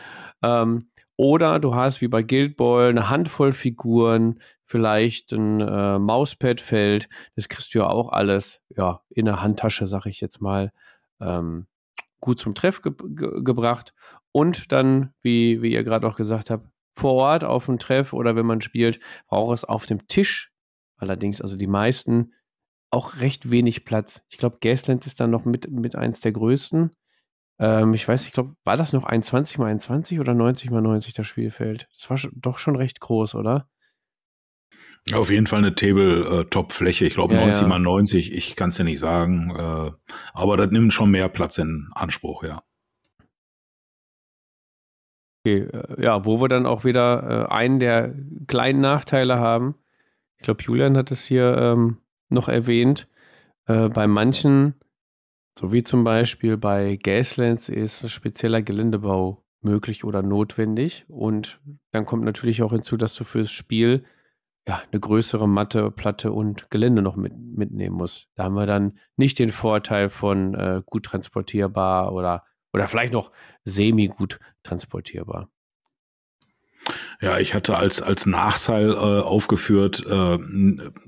Ähm, 0.43 0.89
oder 1.17 1.59
du 1.61 1.75
hast 1.75 2.01
wie 2.01 2.09
bei 2.09 2.23
Guild 2.23 2.57
Ball 2.57 2.89
eine 2.89 3.11
Handvoll 3.11 3.53
Figuren, 3.53 4.41
vielleicht 4.65 5.33
ein 5.33 5.61
äh, 5.61 5.99
Mauspad-Feld. 5.99 7.09
Das 7.37 7.49
kriegst 7.49 7.75
du 7.75 7.81
ja 7.81 7.87
auch 7.89 8.11
alles 8.11 8.63
ja, 8.75 9.01
in 9.11 9.27
der 9.27 9.43
Handtasche, 9.43 9.87
sag 9.87 10.07
ich 10.07 10.21
jetzt 10.21 10.41
mal. 10.41 10.73
Ähm, 11.21 11.67
gut 12.21 12.39
zum 12.39 12.55
Treff 12.55 12.81
ge 12.83 12.93
ge 12.99 13.43
gebracht 13.43 13.95
und 14.33 14.73
dann, 14.73 15.15
wie, 15.23 15.63
wie 15.63 15.73
ihr 15.73 15.85
gerade 15.85 16.07
auch 16.07 16.17
gesagt 16.17 16.51
habt, 16.51 16.67
vor 16.95 17.15
Ort 17.15 17.45
auf 17.45 17.67
dem 17.67 17.79
Treff 17.79 18.13
oder 18.13 18.37
wenn 18.37 18.47
man 18.47 18.61
spielt, 18.61 19.01
braucht 19.29 19.55
es 19.55 19.65
auf 19.65 19.87
dem 19.87 20.09
Tisch 20.09 20.51
allerdings, 20.97 21.41
also 21.41 21.57
die 21.57 21.67
meisten, 21.67 22.33
auch 22.91 23.17
recht 23.17 23.51
wenig 23.51 23.85
Platz. 23.85 24.25
Ich 24.29 24.39
glaube, 24.39 24.59
Gasland 24.61 25.07
ist 25.07 25.21
dann 25.21 25.31
noch 25.31 25.45
mit, 25.45 25.71
mit 25.71 25.97
eins 25.97 26.21
der 26.21 26.33
größten. 26.33 26.91
Ähm, 27.59 27.95
ich 27.95 28.07
weiß, 28.07 28.27
ich 28.27 28.33
glaube, 28.33 28.55
war 28.65 28.77
das 28.77 28.93
noch 28.93 29.05
21 29.05 29.59
mal 29.59 29.67
21 29.67 30.21
oder 30.21 30.35
90 30.35 30.71
mal 30.71 30.83
90 30.83 31.15
das 31.15 31.27
Spielfeld? 31.27 31.89
Das 31.99 32.11
war 32.11 32.19
schon, 32.19 32.33
doch 32.35 32.59
schon 32.59 32.77
recht 32.77 33.01
groß, 33.01 33.35
oder? 33.35 33.69
Auf 35.13 35.31
jeden 35.31 35.47
Fall 35.47 35.61
eine 35.61 35.75
Tabletop-Fläche. 35.75 37.07
Ich 37.07 37.15
glaube 37.15 37.35
ja, 37.35 37.41
90 37.41 37.63
ja. 37.63 37.69
mal 37.69 37.79
90. 37.79 38.33
Ich 38.33 38.57
kann 38.57 38.71
es 38.71 38.79
ja 38.79 38.85
nicht 38.85 38.99
sagen. 38.99 39.55
Äh, 39.57 39.93
aber 40.33 40.57
das 40.57 40.71
nimmt 40.71 40.93
schon 40.93 41.11
mehr 41.11 41.29
Platz 41.29 41.59
in 41.59 41.89
Anspruch, 41.95 42.43
ja. 42.43 42.63
Okay, 45.45 45.69
äh, 45.73 46.03
ja, 46.03 46.25
wo 46.25 46.41
wir 46.41 46.49
dann 46.49 46.67
auch 46.67 46.85
wieder 46.85 47.49
äh, 47.49 47.53
einen 47.53 47.79
der 47.79 48.15
kleinen 48.49 48.81
Nachteile 48.81 49.39
haben. 49.39 49.77
Ich 50.39 50.45
glaube, 50.45 50.63
Julian 50.63 50.97
hat 50.97 51.11
es 51.11 51.25
hier 51.25 51.57
ähm, 51.57 51.99
noch 52.29 52.49
erwähnt. 52.49 53.09
Äh, 53.67 53.89
bei 53.89 54.07
manchen, 54.07 54.75
so 55.59 55.73
wie 55.73 55.83
zum 55.83 56.05
Beispiel 56.05 56.57
bei 56.57 56.97
Gaslands, 56.97 57.69
ist 57.69 58.09
spezieller 58.11 58.63
Geländebau 58.63 59.45
möglich 59.63 60.05
oder 60.05 60.23
notwendig. 60.23 61.05
Und 61.09 61.61
dann 61.91 62.07
kommt 62.07 62.25
natürlich 62.25 62.63
auch 62.63 62.73
hinzu, 62.73 62.97
dass 62.97 63.15
du 63.15 63.25
fürs 63.25 63.51
Spiel 63.51 64.05
ja, 64.69 64.83
eine 64.91 65.01
größere 65.01 65.49
Matte, 65.49 65.91
Platte 65.91 66.33
und 66.33 66.71
Gelände 66.71 67.03
noch 67.03 67.17
mit, 67.17 67.37
mitnehmen 67.37 67.97
muss. 67.97 68.29
Da 68.35 68.45
haben 68.45 68.55
wir 68.55 68.67
dann 68.67 68.99
nicht 69.17 69.39
den 69.39 69.51
Vorteil 69.51 70.09
von 70.09 70.55
äh, 70.55 70.83
gut 70.85 71.05
transportierbar 71.05 72.13
oder, 72.13 72.45
oder 72.73 72.89
vielleicht 72.89 73.13
noch 73.13 73.31
semi-gut 73.65 74.41
transportierbar. 74.65 75.49
Ja, 77.21 77.39
ich 77.39 77.55
hatte 77.55 77.77
als, 77.77 78.03
als 78.03 78.27
Nachteil 78.27 78.91
äh, 78.91 78.95
aufgeführt, 78.95 80.05
äh, 80.07 80.39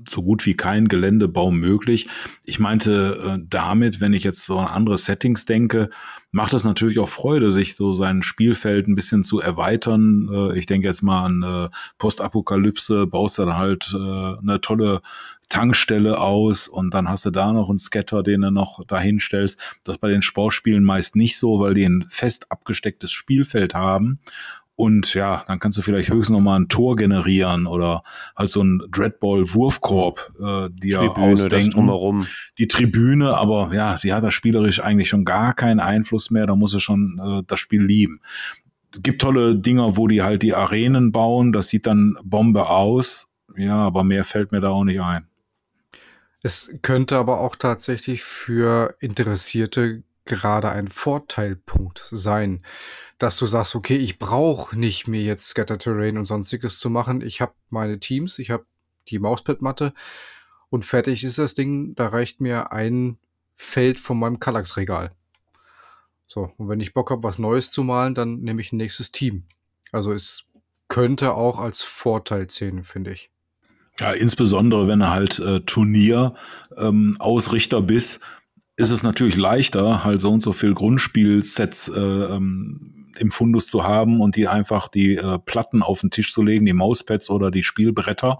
so 0.07 0.23
gut 0.23 0.45
wie 0.45 0.55
kein 0.55 0.87
Geländebau 0.87 1.51
möglich. 1.51 2.07
Ich 2.45 2.59
meinte 2.59 3.37
äh, 3.39 3.45
damit, 3.47 4.01
wenn 4.01 4.13
ich 4.13 4.23
jetzt 4.23 4.45
so 4.45 4.57
an 4.57 4.67
andere 4.67 4.97
Settings 4.97 5.45
denke, 5.45 5.89
macht 6.31 6.53
es 6.53 6.63
natürlich 6.63 6.99
auch 6.99 7.09
Freude, 7.09 7.51
sich 7.51 7.75
so 7.75 7.93
sein 7.93 8.23
Spielfeld 8.23 8.87
ein 8.87 8.95
bisschen 8.95 9.23
zu 9.23 9.39
erweitern. 9.39 10.29
Äh, 10.31 10.57
ich 10.57 10.65
denke 10.65 10.87
jetzt 10.87 11.03
mal 11.03 11.25
an 11.25 11.43
äh, 11.43 11.69
Postapokalypse, 11.97 13.07
baust 13.07 13.39
dann 13.39 13.55
halt 13.55 13.93
äh, 13.93 13.97
eine 13.97 14.59
tolle 14.61 15.01
Tankstelle 15.47 16.19
aus 16.19 16.67
und 16.67 16.93
dann 16.93 17.09
hast 17.09 17.25
du 17.25 17.31
da 17.31 17.51
noch 17.51 17.69
einen 17.69 17.79
Scatter, 17.79 18.21
den 18.21 18.41
du 18.41 18.51
noch 18.51 18.83
dahin 18.85 19.19
stellst. 19.19 19.59
Das 19.83 19.97
bei 19.97 20.09
den 20.09 20.21
Sportspielen 20.21 20.83
meist 20.83 21.15
nicht 21.15 21.39
so, 21.39 21.59
weil 21.59 21.73
die 21.73 21.85
ein 21.85 22.05
fest 22.07 22.51
abgestecktes 22.51 23.11
Spielfeld 23.11 23.73
haben 23.73 24.19
und 24.79 25.13
ja, 25.13 25.43
dann 25.45 25.59
kannst 25.59 25.77
du 25.77 25.81
vielleicht 25.81 26.09
höchstens 26.09 26.37
noch 26.37 26.39
mal 26.39 26.57
ein 26.57 26.69
Tor 26.69 26.95
generieren 26.95 27.67
oder 27.67 28.01
halt 28.37 28.49
so 28.49 28.63
ein 28.63 28.81
Dreadball-Wurfkorb 28.89 30.31
äh, 30.39 30.69
dir 30.69 30.99
Tribüne, 30.99 31.17
ausdenken. 31.17 32.27
Die 32.57 32.69
Tribüne, 32.69 33.37
aber 33.37 33.71
ja, 33.73 33.97
die 34.01 34.13
hat 34.13 34.23
da 34.23 34.31
spielerisch 34.31 34.81
eigentlich 34.81 35.09
schon 35.09 35.25
gar 35.25 35.53
keinen 35.53 35.81
Einfluss 35.81 36.31
mehr. 36.31 36.45
Da 36.45 36.55
muss 36.55 36.71
du 36.71 36.79
schon 36.79 37.19
äh, 37.21 37.43
das 37.45 37.59
Spiel 37.59 37.83
lieben. 37.83 38.21
Es 38.93 39.03
gibt 39.03 39.21
tolle 39.21 39.57
Dinger, 39.57 39.97
wo 39.97 40.07
die 40.07 40.21
halt 40.21 40.43
die 40.43 40.55
Arenen 40.55 41.11
bauen. 41.11 41.51
Das 41.51 41.67
sieht 41.67 41.85
dann 41.85 42.15
Bombe 42.23 42.69
aus. 42.69 43.27
Ja, 43.57 43.75
aber 43.79 44.05
mehr 44.05 44.23
fällt 44.23 44.53
mir 44.53 44.61
da 44.61 44.69
auch 44.69 44.85
nicht 44.85 45.01
ein. 45.01 45.27
Es 46.41 46.73
könnte 46.83 47.17
aber 47.17 47.41
auch 47.41 47.57
tatsächlich 47.57 48.23
für 48.23 48.95
Interessierte 49.01 50.03
gerade 50.23 50.69
ein 50.69 50.87
Vorteilpunkt 50.87 52.07
sein 52.11 52.61
dass 53.19 53.37
du 53.37 53.45
sagst, 53.45 53.75
okay, 53.75 53.97
ich 53.97 54.17
brauche 54.17 54.79
nicht 54.79 55.07
mir 55.07 55.21
jetzt 55.21 55.49
Scatter 55.49 55.77
Terrain 55.77 56.17
und 56.17 56.25
sonstiges 56.25 56.79
zu 56.79 56.89
machen. 56.89 57.21
Ich 57.21 57.41
habe 57.41 57.53
meine 57.69 57.99
Teams, 57.99 58.39
ich 58.39 58.49
habe 58.49 58.65
die 59.09 59.19
Mauspad-Matte 59.19 59.93
und 60.69 60.85
fertig 60.85 61.25
ist 61.25 61.37
das 61.37 61.53
Ding. 61.53 61.93
Da 61.95 62.07
reicht 62.07 62.41
mir 62.41 62.71
ein 62.71 63.17
Feld 63.55 63.99
von 63.99 64.17
meinem 64.17 64.39
Kallax-Regal. 64.39 65.11
So, 66.27 66.49
und 66.57 66.69
wenn 66.69 66.79
ich 66.79 66.93
Bock 66.93 67.11
habe, 67.11 67.23
was 67.23 67.39
Neues 67.39 67.71
zu 67.71 67.83
malen, 67.83 68.15
dann 68.15 68.39
nehme 68.39 68.61
ich 68.61 68.71
ein 68.71 68.77
nächstes 68.77 69.11
Team. 69.11 69.43
Also 69.91 70.13
es 70.13 70.45
könnte 70.87 71.33
auch 71.33 71.59
als 71.59 71.81
Vorteil 71.81 72.47
zählen, 72.47 72.85
finde 72.85 73.11
ich. 73.11 73.31
Ja, 73.99 74.11
insbesondere 74.11 74.87
wenn 74.87 74.99
du 74.99 75.09
halt 75.09 75.39
äh, 75.39 75.59
Turnier-Ausrichter 75.61 77.79
ähm, 77.79 77.85
bist, 77.85 78.21
ist 78.77 78.91
es 78.91 79.01
natürlich 79.03 79.35
leichter, 79.35 80.05
halt 80.05 80.21
so 80.21 80.31
und 80.31 80.41
so 80.41 80.53
viel 80.53 80.73
Grundspielsets 80.73 81.89
äh, 81.89 81.99
ähm, 81.99 82.98
im 83.19 83.31
Fundus 83.31 83.67
zu 83.67 83.83
haben 83.83 84.21
und 84.21 84.35
die 84.35 84.47
einfach 84.47 84.87
die 84.87 85.15
äh, 85.15 85.39
Platten 85.39 85.83
auf 85.83 86.01
den 86.01 86.11
Tisch 86.11 86.31
zu 86.31 86.41
legen, 86.41 86.65
die 86.65 86.73
Mauspads 86.73 87.29
oder 87.29 87.51
die 87.51 87.63
Spielbretter 87.63 88.39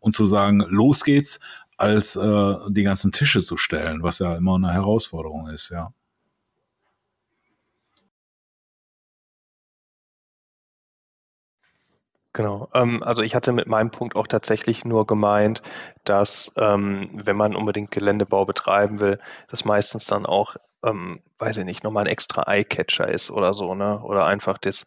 und 0.00 0.12
zu 0.12 0.24
sagen, 0.24 0.60
los 0.68 1.04
geht's, 1.04 1.40
als 1.76 2.16
äh, 2.16 2.54
die 2.68 2.82
ganzen 2.82 3.12
Tische 3.12 3.42
zu 3.42 3.56
stellen, 3.56 4.02
was 4.02 4.18
ja 4.18 4.34
immer 4.36 4.56
eine 4.56 4.72
Herausforderung 4.72 5.48
ist, 5.48 5.70
ja. 5.70 5.92
Genau. 12.36 12.68
Ähm, 12.74 13.02
also 13.02 13.22
ich 13.22 13.34
hatte 13.34 13.50
mit 13.52 13.66
meinem 13.66 13.90
Punkt 13.90 14.14
auch 14.14 14.26
tatsächlich 14.26 14.84
nur 14.84 15.06
gemeint, 15.06 15.62
dass 16.04 16.52
ähm, 16.56 17.08
wenn 17.14 17.34
man 17.36 17.56
unbedingt 17.56 17.90
Geländebau 17.90 18.44
betreiben 18.44 19.00
will, 19.00 19.18
das 19.48 19.64
meistens 19.64 20.04
dann 20.04 20.26
auch 20.26 20.54
ähm, 20.84 21.22
weiß 21.38 21.56
ich 21.56 21.64
nicht, 21.64 21.82
nochmal 21.82 22.04
ein 22.04 22.12
extra 22.12 22.42
Eye-Catcher 22.42 23.08
ist 23.08 23.30
oder 23.30 23.54
so, 23.54 23.74
ne? 23.74 24.00
Oder 24.02 24.26
einfach 24.26 24.58
das, 24.58 24.84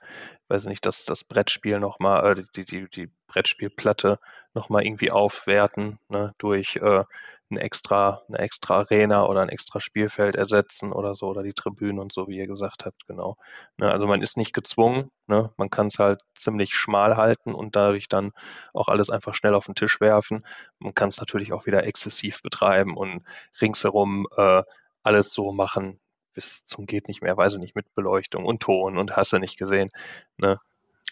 weiß 0.47 0.63
ich 0.63 0.69
nicht, 0.69 0.85
das, 0.85 1.03
das 1.05 1.23
Brettspiel 1.23 1.79
nochmal, 1.79 2.37
äh, 2.37 2.43
die, 2.55 2.65
die, 2.65 2.87
die 2.89 3.09
Brettspielplatte 3.27 4.19
nochmal 4.53 4.85
irgendwie 4.85 5.09
aufwerten, 5.11 5.97
ne? 6.07 6.33
Durch 6.37 6.75
äh, 6.77 7.03
ein 7.51 7.57
extra, 7.57 8.21
eine 8.27 8.39
extra 8.39 8.77
Arena 8.79 9.25
oder 9.25 9.41
ein 9.41 9.49
extra 9.49 9.81
Spielfeld 9.81 10.35
ersetzen 10.35 10.91
oder 10.93 11.15
so, 11.15 11.27
oder 11.27 11.43
die 11.43 11.53
Tribünen 11.53 11.99
und 11.99 12.11
so, 12.13 12.27
wie 12.27 12.37
ihr 12.37 12.47
gesagt 12.47 12.85
habt, 12.85 13.05
genau. 13.07 13.37
Ne? 13.77 13.91
Also 13.91 14.07
man 14.07 14.21
ist 14.21 14.37
nicht 14.37 14.53
gezwungen, 14.53 15.11
ne? 15.27 15.51
Man 15.57 15.69
kann 15.69 15.87
es 15.87 15.99
halt 15.99 16.21
ziemlich 16.35 16.73
schmal 16.75 17.17
halten 17.17 17.53
und 17.55 17.75
dadurch 17.75 18.07
dann 18.07 18.31
auch 18.73 18.87
alles 18.87 19.09
einfach 19.09 19.35
schnell 19.35 19.55
auf 19.55 19.65
den 19.65 19.75
Tisch 19.75 19.99
werfen. 20.01 20.43
Man 20.79 20.93
kann 20.93 21.09
es 21.09 21.19
natürlich 21.19 21.53
auch 21.53 21.65
wieder 21.65 21.85
exzessiv 21.85 22.41
betreiben 22.41 22.95
und 22.97 23.23
ringsherum 23.61 24.27
äh, 24.37 24.63
alles 25.03 25.31
so 25.33 25.51
machen 25.51 25.99
bis 26.33 26.63
zum 26.65 26.85
geht 26.85 27.07
nicht 27.09 27.21
mehr, 27.21 27.35
weiß 27.35 27.55
ich 27.55 27.59
nicht, 27.59 27.75
mit 27.75 27.93
Beleuchtung 27.95 28.45
und 28.45 28.61
Ton 28.61 28.97
und 28.97 29.17
hast 29.17 29.33
du 29.33 29.39
nicht 29.39 29.57
gesehen. 29.57 29.89
Ne? 30.37 30.57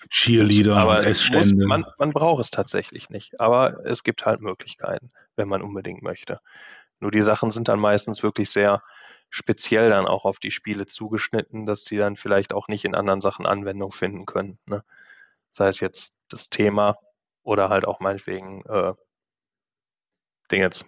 Cheerleader 0.10 0.76
aber 0.76 1.04
muss, 1.04 1.54
man, 1.54 1.86
man 1.98 2.10
braucht 2.12 2.44
es 2.44 2.52
tatsächlich 2.52 3.10
nicht. 3.10 3.40
Aber 3.40 3.86
es 3.86 4.04
gibt 4.04 4.26
halt 4.26 4.42
Möglichkeiten, 4.42 5.12
wenn 5.36 5.48
man 5.48 5.62
unbedingt 5.62 6.02
möchte. 6.02 6.40
Nur 7.00 7.12
die 7.12 7.22
Sachen 7.22 7.52
sind 7.52 7.68
dann 7.68 7.80
meistens 7.80 8.24
wirklich 8.24 8.50
sehr 8.50 8.84
speziell 9.30 9.90
dann 9.90 10.08
auch 10.08 10.26
auf 10.26 10.40
die 10.40 10.52
Spiele 10.52 10.86
zugeschnitten, 10.86 11.66
dass 11.66 11.86
sie 11.86 11.98
dann 11.98 12.16
vielleicht 12.16 12.54
auch 12.54 12.68
nicht 12.68 12.86
in 12.86 12.96
anderen 12.96 13.22
Sachen 13.22 13.46
Anwendung 13.46 13.92
finden 13.92 14.26
können. 14.26 14.58
Ne? 14.66 14.84
Sei 15.52 15.68
es 15.68 15.80
jetzt 15.80 16.14
das 16.30 16.50
Thema 16.50 16.98
oder 17.44 17.70
halt 17.70 17.86
auch 17.86 18.00
meinetwegen 18.00 18.64
äh, 18.66 18.94
Dingens. 20.52 20.86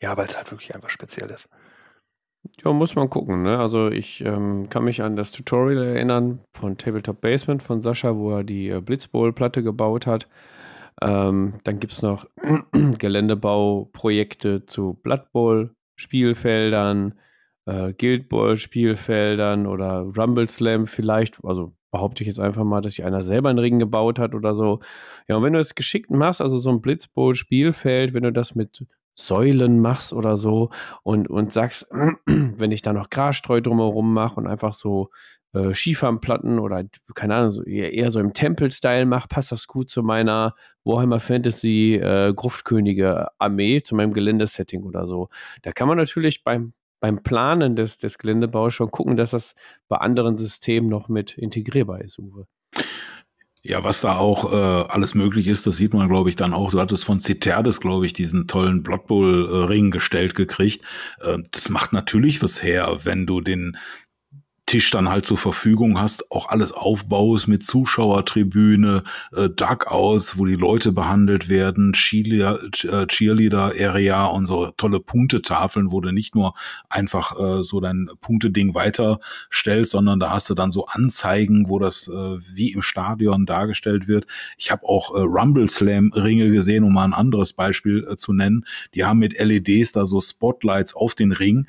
Ja, 0.00 0.16
weil 0.16 0.26
es 0.26 0.36
halt 0.36 0.50
wirklich 0.50 0.74
einfach 0.74 0.90
speziell 0.90 1.30
ist. 1.30 1.48
Ja, 2.64 2.72
muss 2.72 2.96
man 2.96 3.10
gucken. 3.10 3.42
Ne? 3.42 3.58
Also 3.58 3.88
ich 3.90 4.24
ähm, 4.24 4.68
kann 4.68 4.84
mich 4.84 5.02
an 5.02 5.16
das 5.16 5.30
Tutorial 5.30 5.84
erinnern 5.84 6.40
von 6.52 6.76
Tabletop 6.76 7.20
Basement 7.20 7.62
von 7.62 7.80
Sascha, 7.80 8.16
wo 8.16 8.32
er 8.32 8.44
die 8.44 8.68
äh, 8.68 8.80
Blitzbowl-Platte 8.80 9.62
gebaut 9.62 10.06
hat. 10.06 10.28
Ähm, 11.00 11.54
dann 11.64 11.78
gibt 11.78 11.92
es 11.92 12.02
noch 12.02 12.26
Geländebauprojekte 12.98 14.66
zu 14.66 14.94
Blood 15.02 15.30
Bowl-Spielfeldern, 15.32 17.14
äh, 17.66 17.92
Guild 17.92 18.28
Bowl-Spielfeldern 18.28 19.66
oder 19.66 20.00
Rumble 20.16 20.48
Slam 20.48 20.86
vielleicht. 20.86 21.38
Also 21.44 21.74
behaupte 21.90 22.22
ich 22.22 22.26
jetzt 22.26 22.40
einfach 22.40 22.64
mal, 22.64 22.80
dass 22.80 22.94
sich 22.94 23.04
einer 23.04 23.22
selber 23.22 23.50
einen 23.50 23.60
Ring 23.60 23.78
gebaut 23.78 24.18
hat 24.18 24.34
oder 24.34 24.54
so. 24.54 24.80
Ja, 25.28 25.36
und 25.36 25.44
wenn 25.44 25.52
du 25.52 25.60
es 25.60 25.74
geschickt 25.74 26.10
machst, 26.10 26.40
also 26.40 26.58
so 26.58 26.70
ein 26.70 26.80
Blitzbowl-Spielfeld, 26.80 28.14
wenn 28.14 28.24
du 28.24 28.32
das 28.32 28.54
mit 28.54 28.84
Säulen 29.18 29.80
machst 29.80 30.12
oder 30.12 30.36
so 30.36 30.70
und, 31.02 31.28
und 31.28 31.52
sagst, 31.52 31.88
wenn 32.26 32.70
ich 32.70 32.82
da 32.82 32.92
noch 32.92 33.10
Grasstreu 33.10 33.60
drumherum 33.60 34.14
mache 34.14 34.36
und 34.36 34.46
einfach 34.46 34.74
so 34.74 35.10
äh, 35.54 35.74
Schieferplatten 35.74 36.60
oder 36.60 36.84
keine 37.14 37.34
Ahnung, 37.34 37.50
so 37.50 37.64
eher, 37.64 38.12
so 38.12 38.20
im 38.20 38.32
Tempel-Style 38.32 39.06
mache, 39.06 39.26
passt 39.26 39.50
das 39.50 39.66
gut 39.66 39.90
zu 39.90 40.04
meiner 40.04 40.54
Warhammer 40.84 41.18
Fantasy 41.18 41.96
äh, 41.96 42.32
Gruftkönige 42.32 43.26
Armee, 43.38 43.82
zu 43.82 43.96
meinem 43.96 44.12
Geländesetting 44.12 44.84
oder 44.84 45.06
so. 45.08 45.30
Da 45.62 45.72
kann 45.72 45.88
man 45.88 45.98
natürlich 45.98 46.44
beim, 46.44 46.72
beim 47.00 47.22
Planen 47.24 47.74
des, 47.74 47.98
des 47.98 48.18
Geländebaus 48.18 48.72
schon 48.72 48.92
gucken, 48.92 49.16
dass 49.16 49.32
das 49.32 49.56
bei 49.88 49.96
anderen 49.96 50.36
Systemen 50.38 50.88
noch 50.88 51.08
mit 51.08 51.36
integrierbar 51.36 52.02
ist, 52.02 52.20
Uwe. 52.20 52.46
Ja, 53.62 53.82
was 53.82 54.00
da 54.02 54.16
auch 54.16 54.52
äh, 54.52 54.56
alles 54.88 55.14
möglich 55.14 55.48
ist, 55.48 55.66
das 55.66 55.76
sieht 55.76 55.92
man, 55.92 56.08
glaube 56.08 56.30
ich, 56.30 56.36
dann 56.36 56.54
auch. 56.54 56.70
Du 56.70 56.80
hattest 56.80 57.04
von 57.04 57.18
Citerdes, 57.20 57.80
glaube 57.80 58.06
ich, 58.06 58.12
diesen 58.12 58.46
tollen 58.46 58.82
Blood 58.82 59.06
Bowl 59.06 59.64
Ring 59.66 59.90
gestellt 59.90 60.34
gekriegt. 60.34 60.84
Äh, 61.20 61.38
das 61.50 61.68
macht 61.68 61.92
natürlich 61.92 62.42
was 62.42 62.62
her, 62.62 63.00
wenn 63.02 63.26
du 63.26 63.40
den 63.40 63.76
Tisch 64.68 64.90
dann 64.90 65.08
halt 65.08 65.24
zur 65.24 65.38
Verfügung 65.38 65.98
hast, 65.98 66.30
auch 66.30 66.50
alles 66.50 66.72
aufbaust 66.72 67.48
mit 67.48 67.64
Zuschauertribüne, 67.64 69.02
äh, 69.34 69.48
Dugouts, 69.48 70.36
wo 70.36 70.44
die 70.44 70.56
Leute 70.56 70.92
behandelt 70.92 71.48
werden, 71.48 71.92
äh, 71.94 73.06
Cheerleader-Area 73.06 74.26
und 74.26 74.44
so 74.44 74.70
tolle 74.76 75.00
Punktetafeln, 75.00 75.90
wo 75.90 76.02
du 76.02 76.12
nicht 76.12 76.34
nur 76.34 76.52
einfach 76.90 77.38
äh, 77.40 77.62
so 77.62 77.80
dein 77.80 78.10
Punkteding 78.20 78.74
weiterstellst, 78.74 79.92
sondern 79.92 80.20
da 80.20 80.30
hast 80.30 80.50
du 80.50 80.54
dann 80.54 80.70
so 80.70 80.84
Anzeigen, 80.84 81.70
wo 81.70 81.78
das 81.78 82.06
äh, 82.06 82.12
wie 82.12 82.72
im 82.72 82.82
Stadion 82.82 83.46
dargestellt 83.46 84.06
wird. 84.06 84.26
Ich 84.58 84.70
habe 84.70 84.86
auch 84.86 85.14
äh, 85.14 85.20
Rumble 85.20 85.68
Slam-Ringe 85.68 86.50
gesehen, 86.50 86.84
um 86.84 86.92
mal 86.92 87.04
ein 87.04 87.14
anderes 87.14 87.54
Beispiel 87.54 88.06
äh, 88.06 88.16
zu 88.16 88.34
nennen. 88.34 88.66
Die 88.94 89.06
haben 89.06 89.18
mit 89.18 89.38
LEDs 89.38 89.92
da 89.92 90.04
so 90.04 90.20
Spotlights 90.20 90.94
auf 90.94 91.14
den 91.14 91.32
Ring 91.32 91.66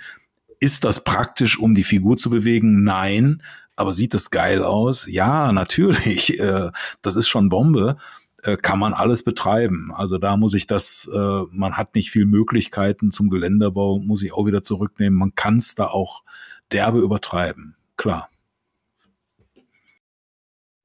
ist 0.60 0.84
das 0.84 1.04
praktisch, 1.04 1.60
um 1.60 1.76
die 1.76 1.84
Figur 1.84 2.18
zu 2.18 2.30
bewegen? 2.30 2.84
Nein. 2.84 3.42
Aber 3.76 3.94
sieht 3.94 4.14
das 4.14 4.30
geil 4.30 4.64
aus? 4.64 5.08
Ja, 5.08 5.52
natürlich. 5.52 6.40
Äh, 6.40 6.72
das 7.02 7.16
ist 7.16 7.28
schon 7.28 7.50
Bombe. 7.50 7.98
Äh, 8.44 8.56
kann 8.56 8.80
man 8.80 8.94
alles 8.94 9.24
betreiben. 9.24 9.92
Also 9.94 10.18
da 10.18 10.38
muss 10.38 10.54
ich 10.54 10.68
das, 10.68 11.10
äh, 11.14 11.42
man 11.52 11.76
hat 11.76 11.96
nicht 11.96 12.12
viel 12.12 12.26
Möglichkeiten 12.26 13.12
zum 13.12 13.30
Geländerbau, 13.30 14.00
muss 14.00 14.24
ich 14.24 14.34
auch 14.34 14.46
wieder 14.46 14.62
zurücknehmen. 14.62 15.18
Man 15.18 15.36
kann 15.36 15.58
es 15.58 15.76
da 15.76 15.88
auch 15.88 16.24
derbe 16.72 17.00
übertreiben. 17.00 17.76
Klar. 17.98 18.30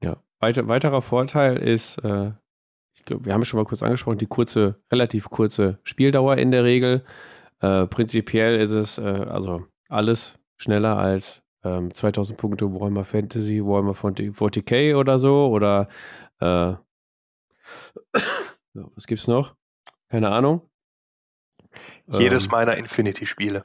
Ja, 0.03 0.17
weiter, 0.39 0.67
weiterer 0.67 1.01
Vorteil 1.01 1.57
ist, 1.57 1.97
ich 1.97 3.05
glaube, 3.05 3.25
wir 3.25 3.33
haben 3.33 3.41
es 3.41 3.47
schon 3.47 3.59
mal 3.59 3.65
kurz 3.65 3.83
angesprochen, 3.83 4.17
die 4.17 4.25
kurze, 4.25 4.79
relativ 4.91 5.29
kurze 5.29 5.79
Spieldauer 5.83 6.37
in 6.37 6.51
der 6.51 6.63
Regel. 6.63 7.05
Äh, 7.61 7.87
prinzipiell 7.87 8.59
ist 8.59 8.71
es 8.71 8.97
äh, 8.97 9.01
also 9.01 9.65
alles 9.89 10.37
schneller 10.57 10.97
als 10.97 11.43
ähm, 11.63 11.93
2000 11.93 12.37
Punkte 12.37 12.71
Warhammer 12.73 13.05
Fantasy, 13.05 13.63
Warhammer 13.63 13.93
40k 13.93 14.95
oder 14.95 15.19
so 15.19 15.47
oder 15.47 15.87
äh, 16.39 16.73
was 18.73 19.07
gibt's 19.07 19.27
noch? 19.27 19.55
Keine 20.09 20.29
Ahnung. 20.29 20.61
Jedes 22.07 22.45
ähm, 22.45 22.51
meiner 22.51 22.77
Infinity-Spiele. 22.77 23.63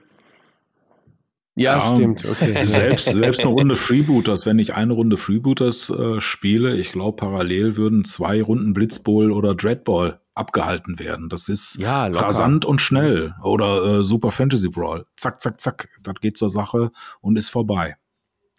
Ja, 1.57 1.75
ja, 1.75 1.81
stimmt. 1.81 2.25
Okay. 2.31 2.65
Selbst, 2.65 3.07
selbst 3.07 3.41
eine 3.43 3.51
Runde 3.51 3.77
Freebooters, 3.77 4.47
wenn 4.47 4.59
ich 4.59 4.75
eine 4.75 4.93
Runde 4.93 5.17
Freebooters 5.17 5.91
äh, 5.91 6.21
spiele, 6.21 6.77
ich 6.77 6.93
glaube, 6.93 7.17
parallel 7.17 7.77
würden 7.77 8.05
zwei 8.05 8.43
Runden 8.43 8.73
Blitzball 8.73 9.31
oder 9.31 9.55
Dreadball 9.55 10.20
abgehalten 10.35 10.99
werden. 10.99 11.29
Das 11.29 11.49
ist 11.49 11.77
ja, 11.79 12.07
rasant 12.07 12.65
und 12.65 12.81
schnell. 12.81 13.35
Oder 13.43 13.85
äh, 13.85 14.05
Super 14.05 14.31
Fantasy 14.31 14.69
Brawl. 14.69 15.07
Zack, 15.17 15.41
zack, 15.41 15.61
zack. 15.61 15.89
Das 16.03 16.15
geht 16.21 16.37
zur 16.37 16.51
Sache 16.51 16.91
und 17.21 17.37
ist 17.37 17.51
vorbei. 17.51 17.97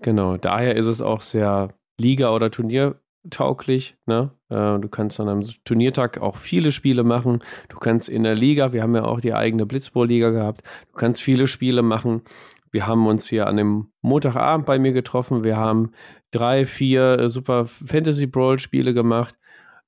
Genau, 0.01 0.37
daher 0.37 0.75
ist 0.75 0.87
es 0.87 1.01
auch 1.01 1.21
sehr 1.21 1.69
Liga- 1.97 2.31
oder 2.31 2.49
Turniertauglich. 2.51 3.95
Ne? 4.05 4.31
Äh, 4.49 4.79
du 4.79 4.89
kannst 4.89 5.19
an 5.19 5.29
einem 5.29 5.43
Turniertag 5.63 6.19
auch 6.19 6.37
viele 6.37 6.71
Spiele 6.71 7.03
machen. 7.03 7.43
Du 7.69 7.77
kannst 7.77 8.09
in 8.09 8.23
der 8.23 8.35
Liga, 8.35 8.73
wir 8.73 8.81
haben 8.81 8.95
ja 8.95 9.03
auch 9.03 9.21
die 9.21 9.33
eigene 9.33 9.65
Blitzball-Liga 9.65 10.31
gehabt, 10.31 10.63
du 10.91 10.97
kannst 10.97 11.21
viele 11.21 11.47
Spiele 11.47 11.83
machen. 11.83 12.23
Wir 12.71 12.87
haben 12.87 13.05
uns 13.05 13.27
hier 13.27 13.47
an 13.47 13.57
dem 13.57 13.91
Montagabend 14.01 14.65
bei 14.65 14.79
mir 14.79 14.93
getroffen. 14.93 15.43
Wir 15.43 15.57
haben 15.57 15.91
drei, 16.31 16.65
vier 16.65 17.19
äh, 17.19 17.29
Super 17.29 17.65
Fantasy 17.65 18.27
Brawl 18.27 18.59
Spiele 18.59 18.93
gemacht. 18.93 19.35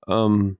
Ähm, 0.07 0.57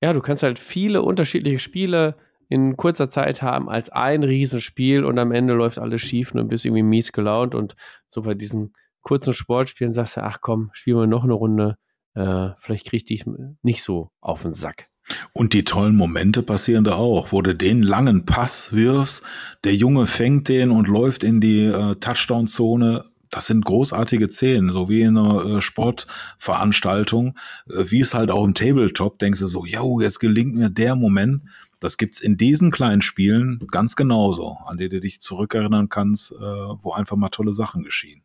ja, 0.00 0.12
du 0.12 0.20
kannst 0.20 0.42
halt 0.42 0.58
viele 0.58 1.02
unterschiedliche 1.02 1.58
Spiele 1.58 2.16
in 2.48 2.76
kurzer 2.76 3.08
Zeit 3.08 3.42
haben 3.42 3.68
als 3.68 3.90
ein 3.90 4.24
Riesenspiel 4.24 5.04
und 5.04 5.18
am 5.18 5.30
Ende 5.30 5.54
läuft 5.54 5.78
alles 5.78 6.00
schief 6.00 6.32
und 6.32 6.38
du 6.38 6.44
bist 6.44 6.64
irgendwie 6.64 6.82
mies 6.82 7.12
gelaunt 7.12 7.54
und 7.54 7.76
so 8.08 8.22
bei 8.22 8.34
diesen 8.34 8.74
kurzen 9.02 9.34
Sportspielen 9.34 9.92
sagst 9.92 10.16
du, 10.16 10.22
ach 10.22 10.38
komm, 10.40 10.70
spielen 10.72 10.98
wir 10.98 11.06
noch 11.06 11.24
eine 11.24 11.32
Runde, 11.32 11.76
äh, 12.14 12.50
vielleicht 12.58 12.86
krieg 12.86 13.02
ich 13.02 13.04
dich 13.04 13.24
nicht 13.62 13.82
so 13.82 14.10
auf 14.20 14.42
den 14.42 14.52
Sack. 14.52 14.86
Und 15.32 15.54
die 15.54 15.64
tollen 15.64 15.96
Momente 15.96 16.42
passieren 16.42 16.84
da 16.84 16.94
auch, 16.94 17.32
wo 17.32 17.42
du 17.42 17.54
den 17.54 17.82
langen 17.82 18.26
Pass 18.26 18.72
wirfst, 18.72 19.24
der 19.64 19.74
Junge 19.74 20.06
fängt 20.06 20.48
den 20.48 20.70
und 20.70 20.88
läuft 20.88 21.24
in 21.24 21.40
die 21.40 21.64
äh, 21.64 21.96
Touchdown-Zone 21.96 23.04
das 23.30 23.46
sind 23.46 23.64
großartige 23.64 24.28
Szenen, 24.28 24.70
so 24.70 24.88
wie 24.88 25.02
in 25.02 25.16
einer 25.16 25.44
äh, 25.44 25.60
Sportveranstaltung, 25.60 27.38
äh, 27.68 27.84
wie 27.90 28.00
es 28.00 28.12
halt 28.12 28.30
auch 28.30 28.44
im 28.44 28.54
Tabletop, 28.54 29.18
denkst 29.18 29.40
du 29.40 29.46
so, 29.46 29.64
yo, 29.64 30.00
jetzt 30.00 30.18
gelingt 30.18 30.54
mir 30.54 30.68
der 30.68 30.96
Moment. 30.96 31.42
Das 31.80 31.96
gibt's 31.96 32.20
in 32.20 32.36
diesen 32.36 32.70
kleinen 32.70 33.00
Spielen 33.00 33.66
ganz 33.70 33.96
genauso, 33.96 34.58
an 34.66 34.76
die 34.76 34.88
du 34.88 35.00
dich 35.00 35.22
zurückerinnern 35.22 35.88
kannst, 35.88 36.32
äh, 36.32 36.36
wo 36.38 36.92
einfach 36.92 37.16
mal 37.16 37.30
tolle 37.30 37.52
Sachen 37.52 37.84
geschehen. 37.84 38.22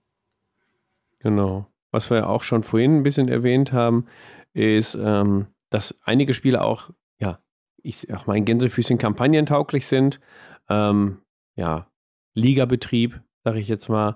Genau. 1.19 1.67
Was 1.91 2.09
wir 2.09 2.17
ja 2.17 2.27
auch 2.27 2.43
schon 2.43 2.63
vorhin 2.63 2.97
ein 2.97 3.03
bisschen 3.03 3.29
erwähnt 3.29 3.71
haben, 3.71 4.07
ist, 4.53 4.97
ähm, 4.99 5.47
dass 5.69 5.97
einige 6.03 6.33
Spiele 6.33 6.63
auch, 6.63 6.89
ja, 7.19 7.39
ich 7.81 7.99
sag 7.99 8.27
mal 8.27 8.35
in 8.35 8.45
Gänsefüßchen 8.45 8.97
kampagnentauglich 8.97 9.87
sind. 9.87 10.19
Ähm, 10.67 11.19
ja, 11.55 11.87
Ligabetrieb, 12.33 13.21
sage 13.43 13.59
ich 13.59 13.67
jetzt 13.67 13.87
mal. 13.87 14.15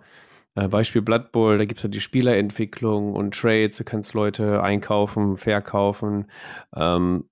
Äh, 0.60 0.68
Beispiel 0.68 1.02
Blood 1.02 1.31
Bowl, 1.31 1.57
da 1.57 1.65
gibt 1.65 1.80
es 1.80 1.84
ja 1.84 1.90
die 1.90 2.02
Spielerentwicklung 2.02 3.14
und 3.14 3.34
Trades, 3.34 3.77
du 3.77 3.84
kannst 3.86 4.14
Leute 4.14 4.61
einkaufen, 4.61 5.38
verkaufen. 5.38 6.30
Ähm, 6.76 7.30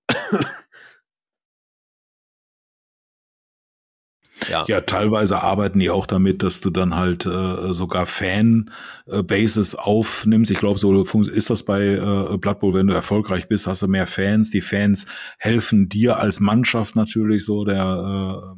Ja. 4.48 4.64
ja, 4.66 4.80
teilweise 4.80 5.42
arbeiten 5.42 5.78
die 5.78 5.90
auch 5.90 6.06
damit, 6.06 6.42
dass 6.42 6.60
du 6.60 6.70
dann 6.70 6.96
halt 6.96 7.26
äh, 7.26 7.72
sogar 7.72 8.06
Fan-Bases 8.06 9.74
aufnimmst. 9.74 10.50
Ich 10.50 10.58
glaube, 10.58 10.78
so 10.78 11.02
ist 11.02 11.50
das 11.50 11.62
bei 11.62 11.82
äh, 11.82 12.36
Blood 12.38 12.60
Bowl, 12.60 12.74
wenn 12.74 12.86
du 12.86 12.94
erfolgreich 12.94 13.48
bist, 13.48 13.66
hast 13.66 13.82
du 13.82 13.88
mehr 13.88 14.06
Fans. 14.06 14.50
Die 14.50 14.60
Fans 14.60 15.06
helfen 15.38 15.88
dir 15.88 16.18
als 16.18 16.40
Mannschaft 16.40 16.96
natürlich 16.96 17.44
so, 17.44 17.64
der 17.64 18.54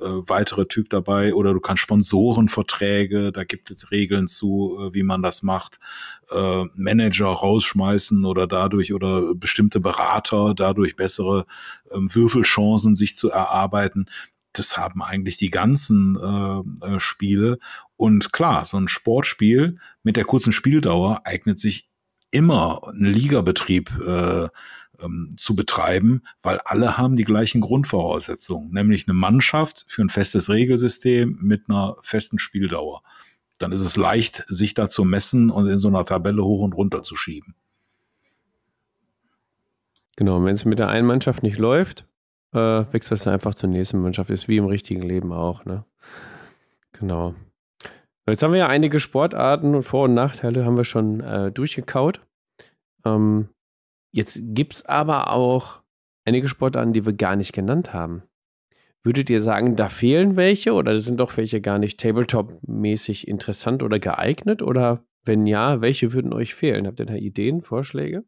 äh, 0.00 0.04
äh, 0.04 0.22
weitere 0.26 0.66
Typ 0.66 0.90
dabei. 0.90 1.34
Oder 1.34 1.52
du 1.54 1.60
kannst 1.60 1.82
Sponsorenverträge, 1.82 3.32
da 3.32 3.44
gibt 3.44 3.70
es 3.70 3.90
Regeln 3.90 4.28
zu, 4.28 4.78
äh, 4.80 4.94
wie 4.94 5.02
man 5.02 5.22
das 5.22 5.42
macht. 5.42 5.78
Äh, 6.30 6.64
Manager 6.74 7.26
rausschmeißen 7.26 8.24
oder 8.24 8.46
dadurch 8.46 8.92
oder 8.92 9.34
bestimmte 9.34 9.80
Berater 9.80 10.54
dadurch 10.54 10.96
bessere 10.96 11.46
äh, 11.90 11.96
Würfelchancen 11.96 12.94
sich 12.94 13.14
zu 13.16 13.30
erarbeiten 13.30 14.06
das 14.54 14.78
haben 14.78 15.02
eigentlich 15.02 15.36
die 15.36 15.50
ganzen 15.50 16.16
äh, 16.16 16.86
äh, 16.86 17.00
Spiele. 17.00 17.58
Und 17.96 18.32
klar, 18.32 18.64
so 18.64 18.78
ein 18.78 18.88
Sportspiel 18.88 19.78
mit 20.02 20.16
der 20.16 20.24
kurzen 20.24 20.52
Spieldauer 20.52 21.22
eignet 21.24 21.60
sich 21.60 21.90
immer 22.30 22.80
ein 22.88 23.04
Ligabetrieb 23.04 23.90
äh, 24.00 24.48
ähm, 25.00 25.30
zu 25.36 25.54
betreiben, 25.54 26.22
weil 26.42 26.58
alle 26.64 26.96
haben 26.96 27.16
die 27.16 27.24
gleichen 27.24 27.60
Grundvoraussetzungen, 27.60 28.70
nämlich 28.70 29.06
eine 29.06 29.14
Mannschaft 29.14 29.84
für 29.88 30.02
ein 30.02 30.08
festes 30.08 30.50
Regelsystem 30.50 31.38
mit 31.40 31.68
einer 31.68 31.96
festen 32.00 32.38
Spieldauer. 32.38 33.02
Dann 33.58 33.72
ist 33.72 33.82
es 33.82 33.96
leicht, 33.96 34.44
sich 34.48 34.74
da 34.74 34.88
zu 34.88 35.04
messen 35.04 35.50
und 35.50 35.68
in 35.68 35.78
so 35.78 35.88
einer 35.88 36.04
Tabelle 36.04 36.44
hoch 36.44 36.62
und 36.62 36.74
runter 36.74 37.02
zu 37.02 37.16
schieben. 37.16 37.54
Genau, 40.16 40.44
wenn 40.44 40.54
es 40.54 40.64
mit 40.64 40.78
der 40.78 40.88
einen 40.88 41.06
Mannschaft 41.06 41.42
nicht 41.42 41.58
läuft, 41.58 42.06
äh, 42.54 42.92
wechselst 42.92 43.26
du 43.26 43.30
einfach 43.30 43.54
zur 43.54 43.68
nächsten 43.68 44.00
Mannschaft. 44.00 44.30
Ist 44.30 44.48
wie 44.48 44.56
im 44.56 44.66
richtigen 44.66 45.02
Leben 45.02 45.32
auch, 45.32 45.64
ne? 45.64 45.84
Genau. 46.92 47.34
Jetzt 48.26 48.42
haben 48.42 48.52
wir 48.52 48.60
ja 48.60 48.68
einige 48.68 49.00
Sportarten 49.00 49.74
und 49.74 49.82
Vor- 49.82 50.04
und 50.04 50.14
Nachteile 50.14 50.64
haben 50.64 50.76
wir 50.76 50.84
schon 50.84 51.20
äh, 51.20 51.52
durchgekaut. 51.52 52.20
Ähm, 53.04 53.48
jetzt 54.12 54.40
gibt 54.42 54.74
es 54.74 54.86
aber 54.86 55.30
auch 55.30 55.82
einige 56.24 56.48
Sportarten, 56.48 56.94
die 56.94 57.04
wir 57.04 57.12
gar 57.12 57.36
nicht 57.36 57.52
genannt 57.52 57.92
haben. 57.92 58.22
Würdet 59.02 59.28
ihr 59.28 59.42
sagen, 59.42 59.76
da 59.76 59.90
fehlen 59.90 60.36
welche 60.36 60.72
oder 60.72 60.98
sind 60.98 61.20
doch 61.20 61.36
welche 61.36 61.60
gar 61.60 61.78
nicht 61.78 62.00
Tabletop-mäßig 62.00 63.28
interessant 63.28 63.82
oder 63.82 63.98
geeignet? 63.98 64.62
Oder 64.62 65.04
wenn 65.24 65.46
ja, 65.46 65.82
welche 65.82 66.14
würden 66.14 66.32
euch 66.32 66.54
fehlen? 66.54 66.86
Habt 66.86 67.00
ihr 67.00 67.06
da 67.06 67.14
Ideen, 67.14 67.60
Vorschläge? 67.60 68.24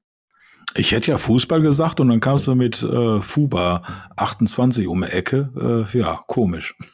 Ich 0.76 0.92
hätte 0.92 1.10
ja 1.10 1.18
Fußball 1.18 1.62
gesagt 1.62 2.00
und 2.00 2.08
dann 2.08 2.20
kamst 2.20 2.46
du 2.46 2.54
mit 2.54 2.82
äh, 2.82 3.20
Fuba 3.20 3.82
28 4.16 4.86
um 4.86 5.02
die 5.02 5.08
Ecke. 5.08 5.86
Äh, 5.94 5.98
ja, 5.98 6.20
komisch. 6.26 6.74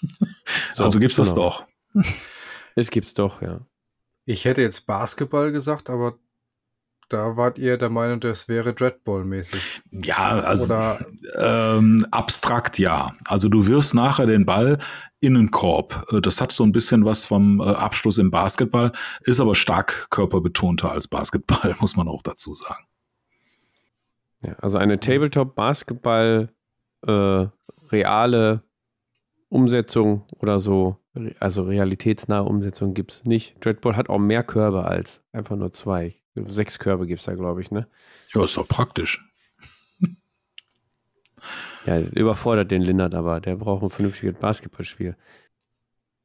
So, 0.74 0.84
also 0.84 0.98
gibt's 0.98 1.16
das 1.16 1.34
genau. 1.34 1.50
doch. 1.50 1.64
Es 2.74 2.90
gibt's 2.90 3.12
doch, 3.12 3.42
ja. 3.42 3.60
Ich 4.24 4.46
hätte 4.46 4.62
jetzt 4.62 4.86
Basketball 4.86 5.52
gesagt, 5.52 5.90
aber 5.90 6.18
da 7.12 7.36
wart 7.36 7.58
ihr 7.58 7.76
der 7.76 7.90
Meinung, 7.90 8.20
das 8.20 8.48
wäre 8.48 8.72
Dreadball-mäßig. 8.72 9.82
Ja, 9.90 10.40
also 10.40 10.74
ähm, 11.36 12.06
abstrakt 12.10 12.78
ja. 12.78 13.12
Also 13.26 13.50
du 13.50 13.66
wirst 13.66 13.94
nachher 13.94 14.24
den 14.24 14.46
Ball 14.46 14.78
in 15.20 15.34
den 15.34 15.50
Korb. 15.50 16.06
Äh, 16.10 16.22
das 16.22 16.40
hat 16.40 16.52
so 16.52 16.64
ein 16.64 16.72
bisschen 16.72 17.04
was 17.04 17.26
vom 17.26 17.60
äh, 17.60 17.64
Abschluss 17.64 18.16
im 18.16 18.30
Basketball, 18.30 18.92
ist 19.22 19.40
aber 19.40 19.54
stark 19.54 20.06
körperbetonter 20.08 20.90
als 20.90 21.08
Basketball, 21.08 21.74
muss 21.80 21.96
man 21.96 22.08
auch 22.08 22.22
dazu 22.22 22.54
sagen. 22.54 22.86
Ja, 24.46 24.54
also 24.60 24.78
eine 24.78 24.98
Tabletop-Basketball 24.98 26.48
äh, 27.06 27.46
reale 27.90 28.62
Umsetzung 29.48 30.26
oder 30.40 30.60
so, 30.60 30.96
also 31.38 31.64
realitätsnahe 31.64 32.42
Umsetzung 32.42 32.94
gibt 32.94 33.12
es 33.12 33.24
nicht. 33.24 33.62
Dreadball 33.64 33.96
hat 33.96 34.08
auch 34.08 34.18
mehr 34.18 34.42
Körbe 34.42 34.84
als 34.86 35.22
einfach 35.32 35.56
nur 35.56 35.72
zwei. 35.72 36.16
Sechs 36.34 36.78
Körbe 36.78 37.06
gibt 37.06 37.20
es 37.20 37.26
da, 37.26 37.34
glaube 37.34 37.60
ich, 37.60 37.70
ne? 37.70 37.86
Ja, 38.32 38.42
ist 38.42 38.56
doch 38.56 38.66
praktisch. 38.66 39.22
ja, 41.86 42.00
überfordert 42.00 42.70
den 42.70 42.80
Lindert 42.80 43.14
aber. 43.14 43.40
Der 43.40 43.56
braucht 43.56 43.82
ein 43.82 43.90
vernünftiges 43.90 44.38
Basketballspiel. 44.38 45.16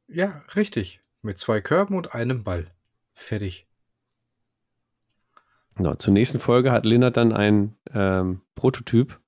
Ja, 0.08 0.42
richtig. 0.56 1.02
Mit 1.22 1.38
zwei 1.40 1.60
Körben 1.60 1.96
und 1.96 2.14
einem 2.14 2.46
Ball. 2.46 2.66
Fertig. 3.14 3.68
No, 5.80 5.96
zur 5.96 6.14
nächsten 6.14 6.40
Folge 6.40 6.72
hat 6.72 6.86
Lindert 6.86 7.18
dann 7.18 7.34
ein 7.34 7.76
ähm, 7.94 8.42
Prototyp 8.56 9.20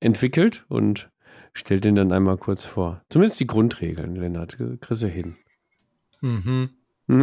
entwickelt 0.00 0.64
und 0.68 1.10
stellt 1.52 1.84
den 1.84 1.94
dann 1.94 2.12
einmal 2.12 2.36
kurz 2.36 2.64
vor. 2.64 3.02
Zumindest 3.08 3.40
die 3.40 3.46
Grundregeln, 3.46 4.16
Lennart. 4.16 4.56
Kriegst 4.80 5.02
du 5.02 5.08
hin. 5.08 5.36
Mhm. 6.20 6.70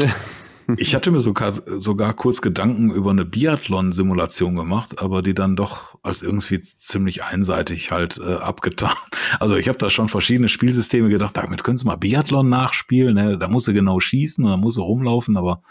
ich 0.78 0.96
hatte 0.96 1.12
mir 1.12 1.20
sogar, 1.20 1.52
sogar 1.52 2.14
kurz 2.14 2.42
Gedanken 2.42 2.92
über 2.92 3.12
eine 3.12 3.26
Biathlon-Simulation 3.26 4.56
gemacht, 4.56 5.02
aber 5.02 5.22
die 5.22 5.34
dann 5.34 5.56
doch 5.56 5.98
als 6.04 6.22
irgendwie 6.22 6.62
ziemlich 6.62 7.24
einseitig 7.24 7.92
halt 7.92 8.20
äh, 8.20 8.36
abgetan. 8.36 8.94
Also 9.40 9.56
ich 9.56 9.68
habe 9.68 9.78
da 9.78 9.90
schon 9.90 10.08
verschiedene 10.08 10.50
Spielsysteme 10.50 11.10
gedacht, 11.10 11.38
damit 11.38 11.64
können 11.64 11.78
Sie 11.78 11.86
mal 11.86 11.96
Biathlon 11.96 12.50
nachspielen, 12.50 13.16
ne? 13.16 13.38
da 13.38 13.48
muss 13.48 13.66
sie 13.66 13.74
genau 13.74 14.00
schießen 14.00 14.44
und 14.44 14.52
da 14.52 14.58
muss 14.58 14.76
sie 14.76 14.82
rumlaufen, 14.82 15.38
aber 15.38 15.62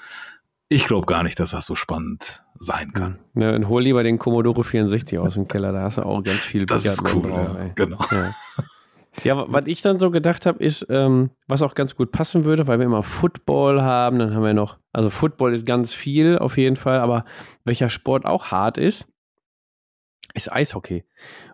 ich 0.72 0.86
glaube 0.86 1.04
gar 1.04 1.24
nicht, 1.24 1.38
dass 1.40 1.50
das 1.50 1.66
so 1.66 1.74
spannend 1.74 2.44
sein 2.54 2.92
kann. 2.92 3.18
Ja, 3.34 3.50
dann 3.50 3.68
hol 3.68 3.82
lieber 3.82 4.04
den 4.04 4.18
Commodore 4.18 4.62
64 4.62 5.18
aus 5.18 5.34
dem 5.34 5.48
Keller, 5.48 5.72
da 5.72 5.82
hast 5.82 5.98
du 5.98 6.02
auch 6.02 6.22
ganz 6.22 6.38
viel 6.38 6.64
Das 6.64 6.86
ist 6.86 7.12
cool, 7.12 7.28
drauf, 7.28 7.56
ja, 7.58 7.70
genau. 7.74 7.98
Ja. 8.12 8.32
ja. 9.24 9.44
was 9.48 9.64
ich 9.66 9.82
dann 9.82 9.98
so 9.98 10.12
gedacht 10.12 10.46
habe, 10.46 10.62
ist, 10.62 10.86
ähm, 10.88 11.30
was 11.48 11.62
auch 11.62 11.74
ganz 11.74 11.96
gut 11.96 12.12
passen 12.12 12.44
würde, 12.44 12.68
weil 12.68 12.78
wir 12.78 12.86
immer 12.86 13.02
Football 13.02 13.82
haben, 13.82 14.20
dann 14.20 14.32
haben 14.32 14.44
wir 14.44 14.54
noch, 14.54 14.78
also 14.92 15.10
Football 15.10 15.54
ist 15.54 15.66
ganz 15.66 15.92
viel 15.92 16.38
auf 16.38 16.56
jeden 16.56 16.76
Fall, 16.76 17.00
aber 17.00 17.24
welcher 17.64 17.90
Sport 17.90 18.24
auch 18.24 18.52
hart 18.52 18.78
ist, 18.78 19.08
ist 20.34 20.52
Eishockey. 20.52 21.04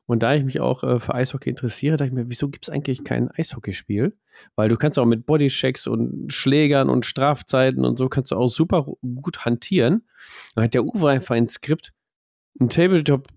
Und 0.06 0.22
da 0.22 0.34
ich 0.34 0.44
mich 0.44 0.60
auch 0.60 0.84
äh, 0.84 1.00
für 1.00 1.14
Eishockey 1.14 1.50
interessiere, 1.50 1.96
dachte 1.96 2.08
ich 2.08 2.14
mir, 2.14 2.30
wieso 2.30 2.48
gibt 2.48 2.68
es 2.68 2.72
eigentlich 2.72 3.04
kein 3.04 3.30
Eishockeyspiel? 3.30 4.16
Weil 4.54 4.68
du 4.68 4.76
kannst 4.76 4.98
auch 4.98 5.06
mit 5.06 5.26
Bodychecks 5.26 5.86
und 5.86 6.32
Schlägern 6.32 6.88
und 6.88 7.04
Strafzeiten 7.04 7.84
und 7.84 7.98
so 7.98 8.08
kannst 8.08 8.30
du 8.30 8.36
auch 8.36 8.48
super 8.48 8.86
gut 9.02 9.44
hantieren. 9.44 10.06
Dann 10.54 10.64
hat 10.64 10.74
der 10.74 10.84
Uwe 10.84 11.10
einfach 11.10 11.34
ein 11.34 11.48
Skript, 11.48 11.92
ein 12.60 12.68
Tabletop 12.68 13.28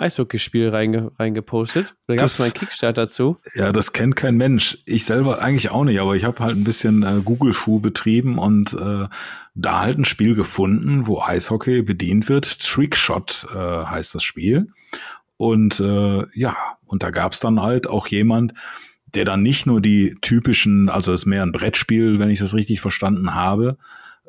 Eishockeyspiel 0.00 0.70
reinge 0.70 1.12
reingepostet. 1.18 1.94
Da 2.06 2.16
gab 2.16 2.24
es 2.24 2.38
mal 2.38 2.46
einen 2.46 2.54
Kickstarter 2.54 3.02
dazu. 3.02 3.36
Ja, 3.54 3.70
das 3.70 3.92
kennt 3.92 4.16
kein 4.16 4.36
Mensch. 4.36 4.78
Ich 4.86 5.04
selber 5.04 5.42
eigentlich 5.42 5.70
auch 5.70 5.84
nicht, 5.84 6.00
aber 6.00 6.16
ich 6.16 6.24
habe 6.24 6.42
halt 6.42 6.56
ein 6.56 6.64
bisschen 6.64 7.02
äh, 7.02 7.20
Google-Fu 7.22 7.80
betrieben 7.80 8.38
und 8.38 8.72
äh, 8.72 9.08
da 9.54 9.80
halt 9.80 9.98
ein 9.98 10.06
Spiel 10.06 10.34
gefunden, 10.34 11.06
wo 11.06 11.20
Eishockey 11.20 11.82
bedient 11.82 12.30
wird. 12.30 12.60
Trickshot 12.60 13.46
äh, 13.54 13.58
heißt 13.58 14.14
das 14.14 14.22
Spiel. 14.22 14.68
Und 15.40 15.80
äh, 15.80 16.26
ja, 16.34 16.54
und 16.84 17.02
da 17.02 17.08
gab 17.08 17.32
es 17.32 17.40
dann 17.40 17.62
halt 17.62 17.86
auch 17.88 18.08
jemand, 18.08 18.52
der 19.14 19.24
dann 19.24 19.42
nicht 19.42 19.64
nur 19.64 19.80
die 19.80 20.14
typischen, 20.20 20.90
also 20.90 21.14
es 21.14 21.22
ist 21.22 21.26
mehr 21.26 21.42
ein 21.42 21.52
Brettspiel, 21.52 22.18
wenn 22.18 22.28
ich 22.28 22.40
das 22.40 22.52
richtig 22.52 22.82
verstanden 22.82 23.34
habe, 23.34 23.78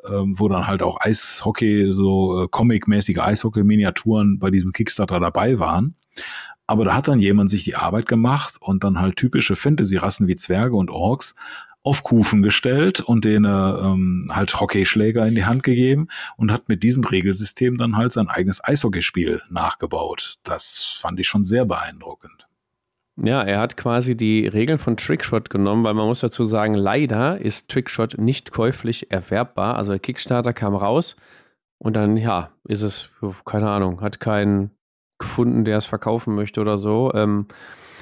ähm, 0.09 0.39
wo 0.39 0.47
dann 0.47 0.67
halt 0.67 0.81
auch 0.81 1.01
Eishockey, 1.01 1.91
so 1.91 2.43
äh, 2.43 2.47
Comic-mäßige 2.49 3.17
Eishockey-Miniaturen 3.17 4.39
bei 4.39 4.51
diesem 4.51 4.71
Kickstarter 4.71 5.19
dabei 5.19 5.59
waren. 5.59 5.95
Aber 6.65 6.85
da 6.85 6.95
hat 6.95 7.09
dann 7.09 7.19
jemand 7.19 7.49
sich 7.49 7.65
die 7.65 7.75
Arbeit 7.75 8.05
gemacht 8.05 8.55
und 8.61 8.85
dann 8.85 9.01
halt 9.01 9.17
typische 9.17 9.57
Fantasy-Rassen 9.57 10.29
wie 10.29 10.35
Zwerge 10.35 10.77
und 10.77 10.91
Orks 10.91 11.35
auf 11.83 12.03
Kufen 12.03 12.43
gestellt 12.43 13.01
und 13.01 13.25
denen 13.25 13.45
ähm, 13.45 14.31
halt 14.31 14.59
Hockeyschläger 14.59 15.25
in 15.25 15.35
die 15.35 15.45
Hand 15.45 15.63
gegeben 15.63 16.07
und 16.37 16.51
hat 16.51 16.69
mit 16.69 16.83
diesem 16.83 17.03
Regelsystem 17.03 17.77
dann 17.77 17.97
halt 17.97 18.11
sein 18.11 18.27
eigenes 18.27 18.63
Eishockeyspiel 18.63 19.41
nachgebaut. 19.49 20.37
Das 20.43 20.97
fand 20.99 21.19
ich 21.19 21.27
schon 21.27 21.43
sehr 21.43 21.65
beeindruckend. 21.65 22.47
Ja, 23.17 23.43
er 23.43 23.59
hat 23.59 23.77
quasi 23.77 24.15
die 24.15 24.47
Regeln 24.47 24.79
von 24.79 24.95
Trickshot 24.95 25.49
genommen, 25.49 25.83
weil 25.83 25.93
man 25.93 26.07
muss 26.07 26.21
dazu 26.21 26.45
sagen, 26.45 26.73
leider 26.75 27.39
ist 27.39 27.69
Trickshot 27.69 28.17
nicht 28.17 28.51
käuflich 28.51 29.11
erwerbbar. 29.11 29.75
Also 29.75 29.91
der 29.91 29.99
Kickstarter 29.99 30.53
kam 30.53 30.75
raus 30.75 31.15
und 31.77 31.95
dann, 31.95 32.15
ja, 32.15 32.51
ist 32.63 32.83
es, 32.83 33.09
keine 33.45 33.69
Ahnung, 33.69 34.01
hat 34.01 34.19
keinen 34.19 34.71
gefunden, 35.19 35.65
der 35.65 35.77
es 35.77 35.85
verkaufen 35.85 36.35
möchte 36.35 36.61
oder 36.61 36.77
so. 36.77 37.11
Ähm, 37.13 37.47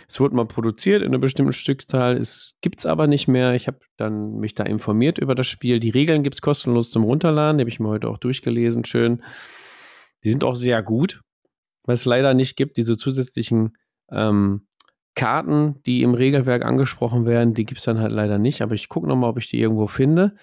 es 0.10 0.19
wurde 0.19 0.36
mal 0.36 0.48
produziert 0.48 1.03
in 1.03 1.10
einer 1.10 1.19
bestimmten 1.19 1.53
Stückzahl, 1.53 2.18
es 2.18 2.56
gibt 2.61 2.80
es 2.80 2.88
aber 2.88 3.06
nicht 3.06 3.27
mehr. 3.27 3.53
Ich 3.53 3.68
habe 3.68 3.80
dann 3.95 4.38
mich 4.38 4.56
da 4.56 4.64
informiert 4.64 5.19
über 5.19 5.36
das 5.36 5.45
Spiel. 5.45 5.80
Die 5.80 5.91
Regeln 5.91 6.23
gibt 6.23 6.34
es 6.34 6.41
kostenlos 6.41 6.90
zum 6.90 7.03
Runterladen, 7.03 7.60
die 7.60 7.61
habe 7.61 7.69
ich 7.69 7.80
mir 7.80 7.90
heute 7.90 8.10
auch 8.10 8.18
durchgelesen, 8.18 8.86
schön. 8.86 9.22
Die 10.23 10.31
sind 10.31 10.44
auch 10.44 10.56
sehr 10.56 10.81
gut. 10.81 11.22
Was 11.84 11.99
es 11.99 12.06
leider 12.06 12.34
nicht 12.34 12.57
gibt, 12.57 12.77
diese 12.77 12.98
zusätzlichen 12.98 13.77
ähm, 14.11 14.68
Karten, 15.14 15.81
die 15.86 16.02
im 16.02 16.15
Regelwerk 16.15 16.65
angesprochen 16.65 17.26
werden, 17.26 17.53
die 17.53 17.65
gibt 17.65 17.80
es 17.80 17.86
dann 17.86 17.99
halt 17.99 18.11
leider 18.11 18.40
nicht, 18.40 18.61
aber 18.61 18.73
ich 18.73 18.90
gucke 18.90 19.07
nochmal, 19.07 19.30
ob 19.30 19.38
ich 19.38 19.49
die 19.49 19.60
irgendwo 19.60 19.86
finde. 19.86 20.36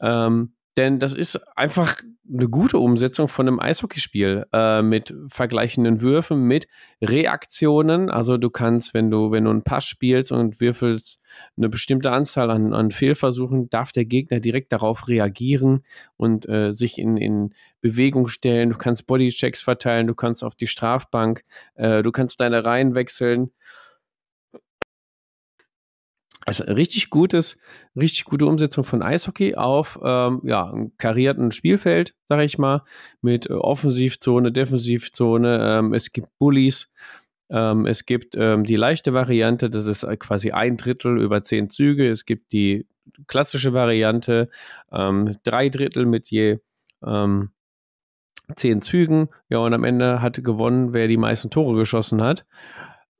Ähm, 0.00 0.54
denn 0.78 1.00
das 1.00 1.12
ist 1.12 1.36
einfach 1.58 1.96
eine 2.32 2.48
gute 2.48 2.78
Umsetzung 2.78 3.26
von 3.26 3.48
einem 3.48 3.58
Eishockeyspiel 3.58 4.46
äh, 4.52 4.80
mit 4.80 5.12
vergleichenden 5.26 6.00
Würfen, 6.00 6.44
mit 6.44 6.68
Reaktionen. 7.02 8.10
Also 8.10 8.36
du 8.36 8.48
kannst, 8.48 8.94
wenn 8.94 9.10
du, 9.10 9.32
wenn 9.32 9.44
du 9.44 9.50
einen 9.50 9.64
Pass 9.64 9.86
spielst 9.86 10.30
und 10.30 10.60
würfelst 10.60 11.20
eine 11.56 11.68
bestimmte 11.68 12.12
Anzahl 12.12 12.52
an, 12.52 12.74
an 12.74 12.92
Fehlversuchen, 12.92 13.68
darf 13.70 13.90
der 13.90 14.04
Gegner 14.04 14.38
direkt 14.38 14.72
darauf 14.72 15.08
reagieren 15.08 15.82
und 16.16 16.48
äh, 16.48 16.72
sich 16.72 16.98
in, 16.98 17.16
in 17.16 17.54
Bewegung 17.80 18.28
stellen. 18.28 18.70
Du 18.70 18.78
kannst 18.78 19.08
Bodychecks 19.08 19.62
verteilen, 19.62 20.06
du 20.06 20.14
kannst 20.14 20.44
auf 20.44 20.54
die 20.54 20.68
Strafbank, 20.68 21.42
äh, 21.74 22.02
du 22.02 22.12
kannst 22.12 22.40
deine 22.40 22.64
Reihen 22.64 22.94
wechseln. 22.94 23.50
Also 26.48 26.64
richtig 26.64 27.10
gutes, 27.10 27.58
richtig 27.94 28.24
gute 28.24 28.46
Umsetzung 28.46 28.82
von 28.82 29.02
Eishockey 29.02 29.54
auf 29.56 30.00
ähm, 30.02 30.40
ja, 30.44 30.70
einem 30.70 30.96
karierten 30.96 31.52
Spielfeld, 31.52 32.14
sage 32.26 32.44
ich 32.44 32.56
mal, 32.56 32.84
mit 33.20 33.50
äh, 33.50 33.52
Offensivzone, 33.52 34.50
Defensivzone. 34.50 35.78
Ähm, 35.78 35.92
es 35.92 36.10
gibt 36.10 36.30
Bullies, 36.38 36.90
ähm, 37.50 37.84
es 37.84 38.06
gibt 38.06 38.34
ähm, 38.34 38.64
die 38.64 38.76
leichte 38.76 39.12
Variante, 39.12 39.68
das 39.68 39.84
ist 39.84 40.04
äh, 40.04 40.16
quasi 40.16 40.50
ein 40.50 40.78
Drittel 40.78 41.20
über 41.20 41.44
zehn 41.44 41.68
Züge. 41.68 42.08
Es 42.08 42.24
gibt 42.24 42.52
die 42.52 42.86
klassische 43.26 43.74
Variante, 43.74 44.48
ähm, 44.90 45.36
drei 45.42 45.68
Drittel 45.68 46.06
mit 46.06 46.30
je 46.30 46.60
ähm, 47.04 47.50
zehn 48.56 48.80
Zügen. 48.80 49.28
Ja, 49.50 49.58
und 49.58 49.74
am 49.74 49.84
Ende 49.84 50.22
hat 50.22 50.42
gewonnen, 50.42 50.94
wer 50.94 51.08
die 51.08 51.18
meisten 51.18 51.50
Tore 51.50 51.76
geschossen 51.76 52.22
hat. 52.22 52.46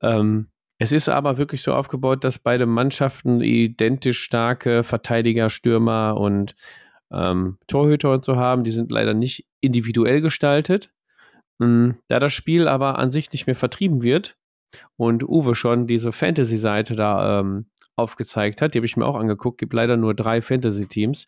Ähm, 0.01 0.47
es 0.81 0.93
ist 0.93 1.09
aber 1.09 1.37
wirklich 1.37 1.61
so 1.61 1.73
aufgebaut, 1.73 2.23
dass 2.23 2.39
beide 2.39 2.65
Mannschaften 2.65 3.41
identisch 3.41 4.23
starke 4.23 4.83
Verteidiger, 4.83 5.49
Stürmer 5.49 6.15
und 6.17 6.55
ähm, 7.11 7.57
Torhüter 7.67 8.13
und 8.13 8.23
so 8.23 8.37
haben. 8.37 8.63
Die 8.63 8.71
sind 8.71 8.89
leider 8.89 9.13
nicht 9.13 9.45
individuell 9.59 10.21
gestaltet. 10.21 10.89
Ähm, 11.61 11.97
da 12.07 12.19
das 12.19 12.33
Spiel 12.33 12.69
aber 12.69 12.97
an 12.97 13.11
sich 13.11 13.31
nicht 13.33 13.45
mehr 13.45 13.57
vertrieben 13.57 14.01
wird 14.01 14.37
und 14.95 15.27
Uwe 15.27 15.53
schon 15.53 15.85
diese 15.85 16.13
Fantasy-Seite 16.13 16.95
da 16.95 17.41
ähm, 17.41 17.65
aufgezeigt 17.97 18.61
hat, 18.61 18.73
die 18.73 18.79
habe 18.79 18.85
ich 18.85 18.95
mir 18.95 19.05
auch 19.05 19.17
angeguckt, 19.17 19.57
gibt 19.57 19.73
leider 19.73 19.97
nur 19.97 20.13
drei 20.13 20.41
Fantasy-Teams. 20.41 21.27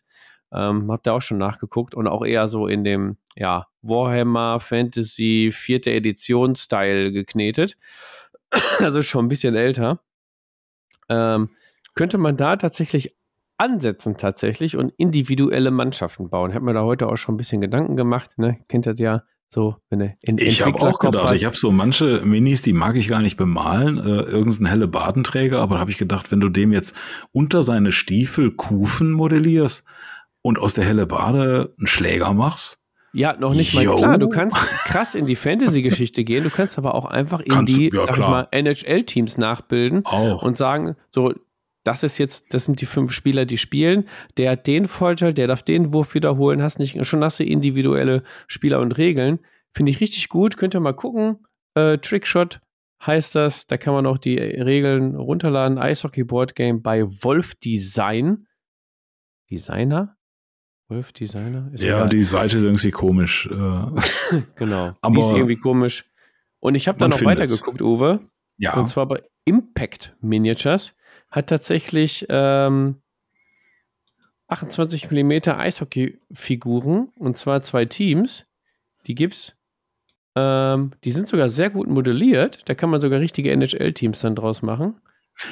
Ähm, 0.54 0.90
hab 0.90 1.02
da 1.02 1.12
auch 1.12 1.22
schon 1.22 1.38
nachgeguckt 1.38 1.94
und 1.94 2.06
auch 2.06 2.24
eher 2.24 2.48
so 2.48 2.66
in 2.66 2.84
dem, 2.84 3.16
ja, 3.36 3.66
Warhammer 3.82 4.60
Fantasy 4.60 5.50
vierte 5.52 5.90
Edition 5.90 6.54
Style 6.54 7.12
geknetet. 7.12 7.76
also 8.78 9.02
schon 9.02 9.26
ein 9.26 9.28
bisschen 9.28 9.54
älter. 9.54 10.00
Ähm, 11.08 11.50
könnte 11.94 12.18
man 12.18 12.36
da 12.36 12.56
tatsächlich 12.56 13.16
ansetzen 13.58 14.16
tatsächlich 14.16 14.76
und 14.76 14.92
individuelle 14.96 15.70
Mannschaften 15.70 16.30
bauen. 16.30 16.50
Ich 16.50 16.56
habe 16.56 16.64
mir 16.64 16.74
da 16.74 16.82
heute 16.82 17.08
auch 17.08 17.16
schon 17.16 17.34
ein 17.34 17.38
bisschen 17.38 17.60
Gedanken 17.60 17.96
gemacht. 17.96 18.38
Ne? 18.38 18.58
Kennt 18.68 18.86
das 18.86 18.98
ja 18.98 19.22
so, 19.52 19.76
wenn 19.90 20.00
du 20.00 20.16
in 20.22 20.38
Ich 20.38 20.62
habe 20.62 20.80
auch 20.80 20.98
gedacht, 20.98 21.24
hast. 21.24 21.32
ich 21.34 21.44
habe 21.44 21.56
so 21.56 21.70
manche 21.70 22.22
Minis, 22.24 22.62
die 22.62 22.72
mag 22.72 22.96
ich 22.96 23.06
gar 23.06 23.20
nicht 23.20 23.36
bemalen, 23.36 23.98
äh, 23.98 24.22
irgendein 24.22 24.66
helle 24.66 24.88
Badenträger, 24.88 25.60
aber 25.60 25.78
habe 25.78 25.90
ich 25.90 25.98
gedacht, 25.98 26.32
wenn 26.32 26.40
du 26.40 26.48
dem 26.48 26.72
jetzt 26.72 26.96
unter 27.32 27.62
seine 27.62 27.92
Stiefel 27.92 28.52
Kufen 28.52 29.12
modellierst 29.12 29.84
und 30.40 30.58
aus 30.58 30.74
der 30.74 30.84
helle 30.84 31.06
Bade 31.06 31.74
einen 31.78 31.86
Schläger 31.86 32.32
machst, 32.32 32.81
ja, 33.12 33.36
noch 33.36 33.54
nicht 33.54 33.74
mal 33.74 33.84
klar. 33.94 34.18
Du 34.18 34.28
kannst 34.28 34.56
krass 34.86 35.14
in 35.14 35.26
die 35.26 35.36
Fantasy-Geschichte 35.36 36.24
gehen. 36.24 36.44
Du 36.44 36.50
kannst 36.50 36.78
aber 36.78 36.94
auch 36.94 37.04
einfach 37.04 37.40
in 37.40 37.52
kannst 37.52 37.76
die, 37.76 37.90
ja, 37.92 38.06
sag 38.06 38.18
ich 38.18 38.26
mal, 38.26 38.48
NHL-Teams 38.50 39.38
nachbilden 39.38 40.04
auch. 40.06 40.42
und 40.42 40.56
sagen, 40.56 40.96
so, 41.10 41.32
das 41.84 42.04
ist 42.04 42.18
jetzt, 42.18 42.54
das 42.54 42.64
sind 42.64 42.80
die 42.80 42.86
fünf 42.86 43.12
Spieler, 43.12 43.44
die 43.44 43.58
spielen. 43.58 44.08
Der 44.36 44.52
hat 44.52 44.66
den 44.66 44.86
Vorteil, 44.86 45.34
der 45.34 45.46
darf 45.46 45.62
den 45.62 45.92
Wurf 45.92 46.14
wiederholen. 46.14 46.62
Hast 46.62 46.78
nicht 46.78 47.04
schon 47.06 47.24
hast 47.24 47.40
du 47.40 47.44
individuelle 47.44 48.22
Spieler 48.46 48.80
und 48.80 48.96
Regeln. 48.98 49.40
Finde 49.72 49.90
ich 49.90 50.00
richtig 50.00 50.28
gut. 50.28 50.56
Könnt 50.56 50.74
ihr 50.74 50.80
mal 50.80 50.92
gucken. 50.94 51.46
Äh, 51.74 51.98
Trickshot 51.98 52.60
heißt 53.04 53.34
das. 53.34 53.66
Da 53.66 53.76
kann 53.76 53.94
man 53.94 54.06
auch 54.06 54.18
die 54.18 54.38
Regeln 54.38 55.16
runterladen. 55.16 55.78
Eishockey 55.78 56.24
Board 56.24 56.54
Game 56.54 56.82
bei 56.82 57.04
Wolf 57.22 57.54
Design. 57.56 58.46
Designer? 59.50 60.16
Wolf 60.92 61.12
Designer? 61.12 61.70
Ist 61.72 61.82
ja, 61.82 61.96
egal. 61.96 62.08
die 62.10 62.22
Seite 62.22 62.58
ist 62.58 62.62
irgendwie 62.62 62.90
komisch. 62.90 63.48
Äh. 63.50 64.40
genau. 64.56 64.94
Aber 65.00 65.14
die 65.14 65.20
ist 65.20 65.32
irgendwie 65.32 65.56
komisch. 65.56 66.04
Und 66.60 66.74
ich 66.74 66.86
habe 66.86 66.98
da 66.98 67.08
noch 67.08 67.24
weitergeguckt, 67.24 67.80
Uwe. 67.80 68.20
Ja. 68.58 68.74
Und 68.74 68.88
zwar 68.88 69.06
bei 69.06 69.22
Impact 69.44 70.14
Miniatures 70.20 70.94
hat 71.30 71.48
tatsächlich 71.48 72.26
ähm, 72.28 72.96
28 74.48 75.10
mm 75.10 75.32
Eishockey-Figuren 75.48 77.08
und 77.16 77.36
zwar 77.38 77.62
zwei 77.62 77.86
Teams. 77.86 78.46
Die 79.06 79.14
gibt's. 79.14 79.56
Ähm, 80.36 80.92
die 81.04 81.10
sind 81.10 81.26
sogar 81.26 81.48
sehr 81.48 81.70
gut 81.70 81.88
modelliert. 81.88 82.68
Da 82.68 82.74
kann 82.74 82.90
man 82.90 83.00
sogar 83.00 83.20
richtige 83.20 83.50
NHL-Teams 83.50 84.20
dann 84.20 84.36
draus 84.36 84.62
machen. 84.62 85.00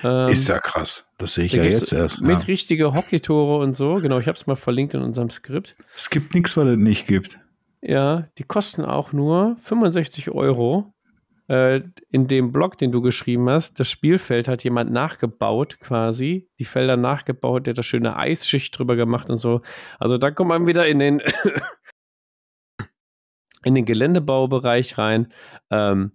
Ähm, 0.02 0.28
ist 0.28 0.48
ja 0.48 0.58
krass. 0.58 1.10
Das 1.18 1.34
sehe 1.34 1.44
ich 1.44 1.52
ja 1.52 1.64
jetzt 1.64 1.92
erst. 1.92 2.22
Mit 2.22 2.42
ja. 2.42 2.46
richtige 2.46 2.92
Hockeytore 2.92 3.62
und 3.62 3.76
so. 3.76 3.96
Genau, 3.96 4.18
ich 4.18 4.26
habe 4.26 4.36
es 4.36 4.46
mal 4.46 4.56
verlinkt 4.56 4.94
in 4.94 5.02
unserem 5.02 5.30
Skript. 5.30 5.72
Es 5.94 6.10
gibt 6.10 6.34
nichts, 6.34 6.56
was 6.56 6.68
es 6.68 6.76
nicht 6.76 7.06
gibt. 7.06 7.38
Ja, 7.82 8.28
die 8.38 8.44
kosten 8.44 8.84
auch 8.84 9.12
nur 9.12 9.56
65 9.62 10.30
Euro. 10.30 10.94
Äh, 11.48 11.82
in 12.10 12.28
dem 12.28 12.52
Blog, 12.52 12.78
den 12.78 12.92
du 12.92 13.00
geschrieben 13.00 13.48
hast, 13.50 13.80
das 13.80 13.90
Spielfeld 13.90 14.46
hat 14.46 14.62
jemand 14.62 14.92
nachgebaut 14.92 15.80
quasi. 15.80 16.48
Die 16.60 16.64
Felder 16.64 16.96
nachgebaut, 16.96 17.66
der 17.66 17.72
hat 17.72 17.78
da 17.78 17.82
schöne 17.82 18.16
Eisschicht 18.16 18.78
drüber 18.78 18.96
gemacht 18.96 19.30
und 19.30 19.38
so. 19.38 19.62
Also 19.98 20.16
da 20.16 20.30
kommt 20.30 20.50
man 20.50 20.66
wieder 20.66 20.86
in 20.86 21.00
den 21.00 21.20
in 23.64 23.74
den 23.74 23.84
Geländebaubereich 23.84 24.98
rein. 24.98 25.32
Ähm, 25.70 26.12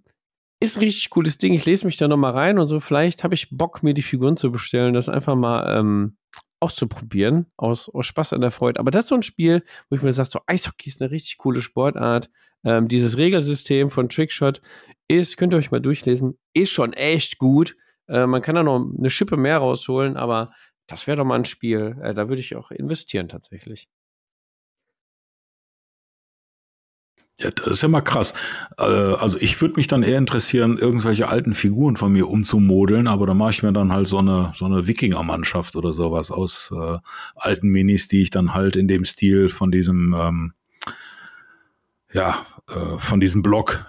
ist 0.65 0.81
richtig 0.81 1.09
cooles 1.09 1.37
Ding. 1.37 1.53
Ich 1.53 1.65
lese 1.65 1.85
mich 1.85 1.97
da 1.97 2.07
nochmal 2.07 2.31
rein 2.31 2.59
und 2.59 2.67
so. 2.67 2.79
Vielleicht 2.79 3.23
habe 3.23 3.33
ich 3.33 3.49
Bock, 3.51 3.83
mir 3.83 3.93
die 3.93 4.01
Figuren 4.01 4.37
zu 4.37 4.51
bestellen, 4.51 4.93
das 4.93 5.09
einfach 5.09 5.35
mal 5.35 5.77
ähm, 5.77 6.17
auszuprobieren, 6.59 7.47
aus, 7.57 7.89
aus 7.89 8.07
Spaß 8.07 8.33
an 8.33 8.41
der 8.41 8.51
Freude. 8.51 8.79
Aber 8.79 8.91
das 8.91 9.05
ist 9.05 9.09
so 9.09 9.15
ein 9.15 9.23
Spiel, 9.23 9.63
wo 9.89 9.95
ich 9.95 10.01
mir 10.01 10.13
sage, 10.13 10.29
so 10.29 10.39
Eishockey 10.47 10.89
ist 10.89 11.01
eine 11.01 11.11
richtig 11.11 11.37
coole 11.37 11.61
Sportart. 11.61 12.29
Ähm, 12.63 12.87
dieses 12.87 13.17
Regelsystem 13.17 13.89
von 13.89 14.09
Trickshot 14.09 14.61
ist, 15.07 15.37
könnt 15.37 15.53
ihr 15.53 15.57
euch 15.57 15.71
mal 15.71 15.81
durchlesen, 15.81 16.37
ist 16.53 16.71
schon 16.71 16.93
echt 16.93 17.37
gut. 17.37 17.75
Äh, 18.07 18.25
man 18.25 18.41
kann 18.41 18.55
da 18.55 18.63
noch 18.63 18.83
eine 18.97 19.09
Schippe 19.09 19.37
mehr 19.37 19.57
rausholen, 19.57 20.17
aber 20.17 20.51
das 20.87 21.07
wäre 21.07 21.17
doch 21.17 21.25
mal 21.25 21.35
ein 21.35 21.45
Spiel. 21.45 21.97
Äh, 22.01 22.13
da 22.13 22.29
würde 22.29 22.41
ich 22.41 22.55
auch 22.55 22.71
investieren 22.71 23.27
tatsächlich. 23.27 23.87
Ja, 27.37 27.51
das 27.51 27.67
ist 27.67 27.81
ja 27.83 27.89
mal 27.89 28.01
krass. 28.01 28.33
Äh, 28.77 28.83
also 28.83 29.37
ich 29.39 29.59
würde 29.61 29.75
mich 29.75 29.87
dann 29.87 30.03
eher 30.03 30.17
interessieren, 30.17 30.77
irgendwelche 30.77 31.27
alten 31.27 31.53
Figuren 31.53 31.97
von 31.97 32.13
mir 32.13 32.29
umzumodeln, 32.29 33.07
aber 33.07 33.27
da 33.27 33.33
mache 33.33 33.49
ich 33.49 33.63
mir 33.63 33.73
dann 33.73 33.91
halt 33.91 34.07
so 34.07 34.19
eine 34.19 34.53
so 34.55 34.65
eine 34.65 34.87
Wikinger-Mannschaft 34.87 35.75
oder 35.75 35.91
sowas 35.91 36.31
aus 36.31 36.71
äh, 36.73 36.97
alten 37.35 37.69
Minis, 37.69 38.07
die 38.07 38.21
ich 38.21 38.29
dann 38.29 38.53
halt 38.53 38.77
in 38.77 38.87
dem 38.87 39.03
Stil 39.03 39.49
von 39.49 39.69
diesem 39.69 40.15
ähm, 40.17 40.53
ja 42.13 42.45
äh, 42.69 42.97
von 42.97 43.19
diesem 43.19 43.41
Block, 43.41 43.85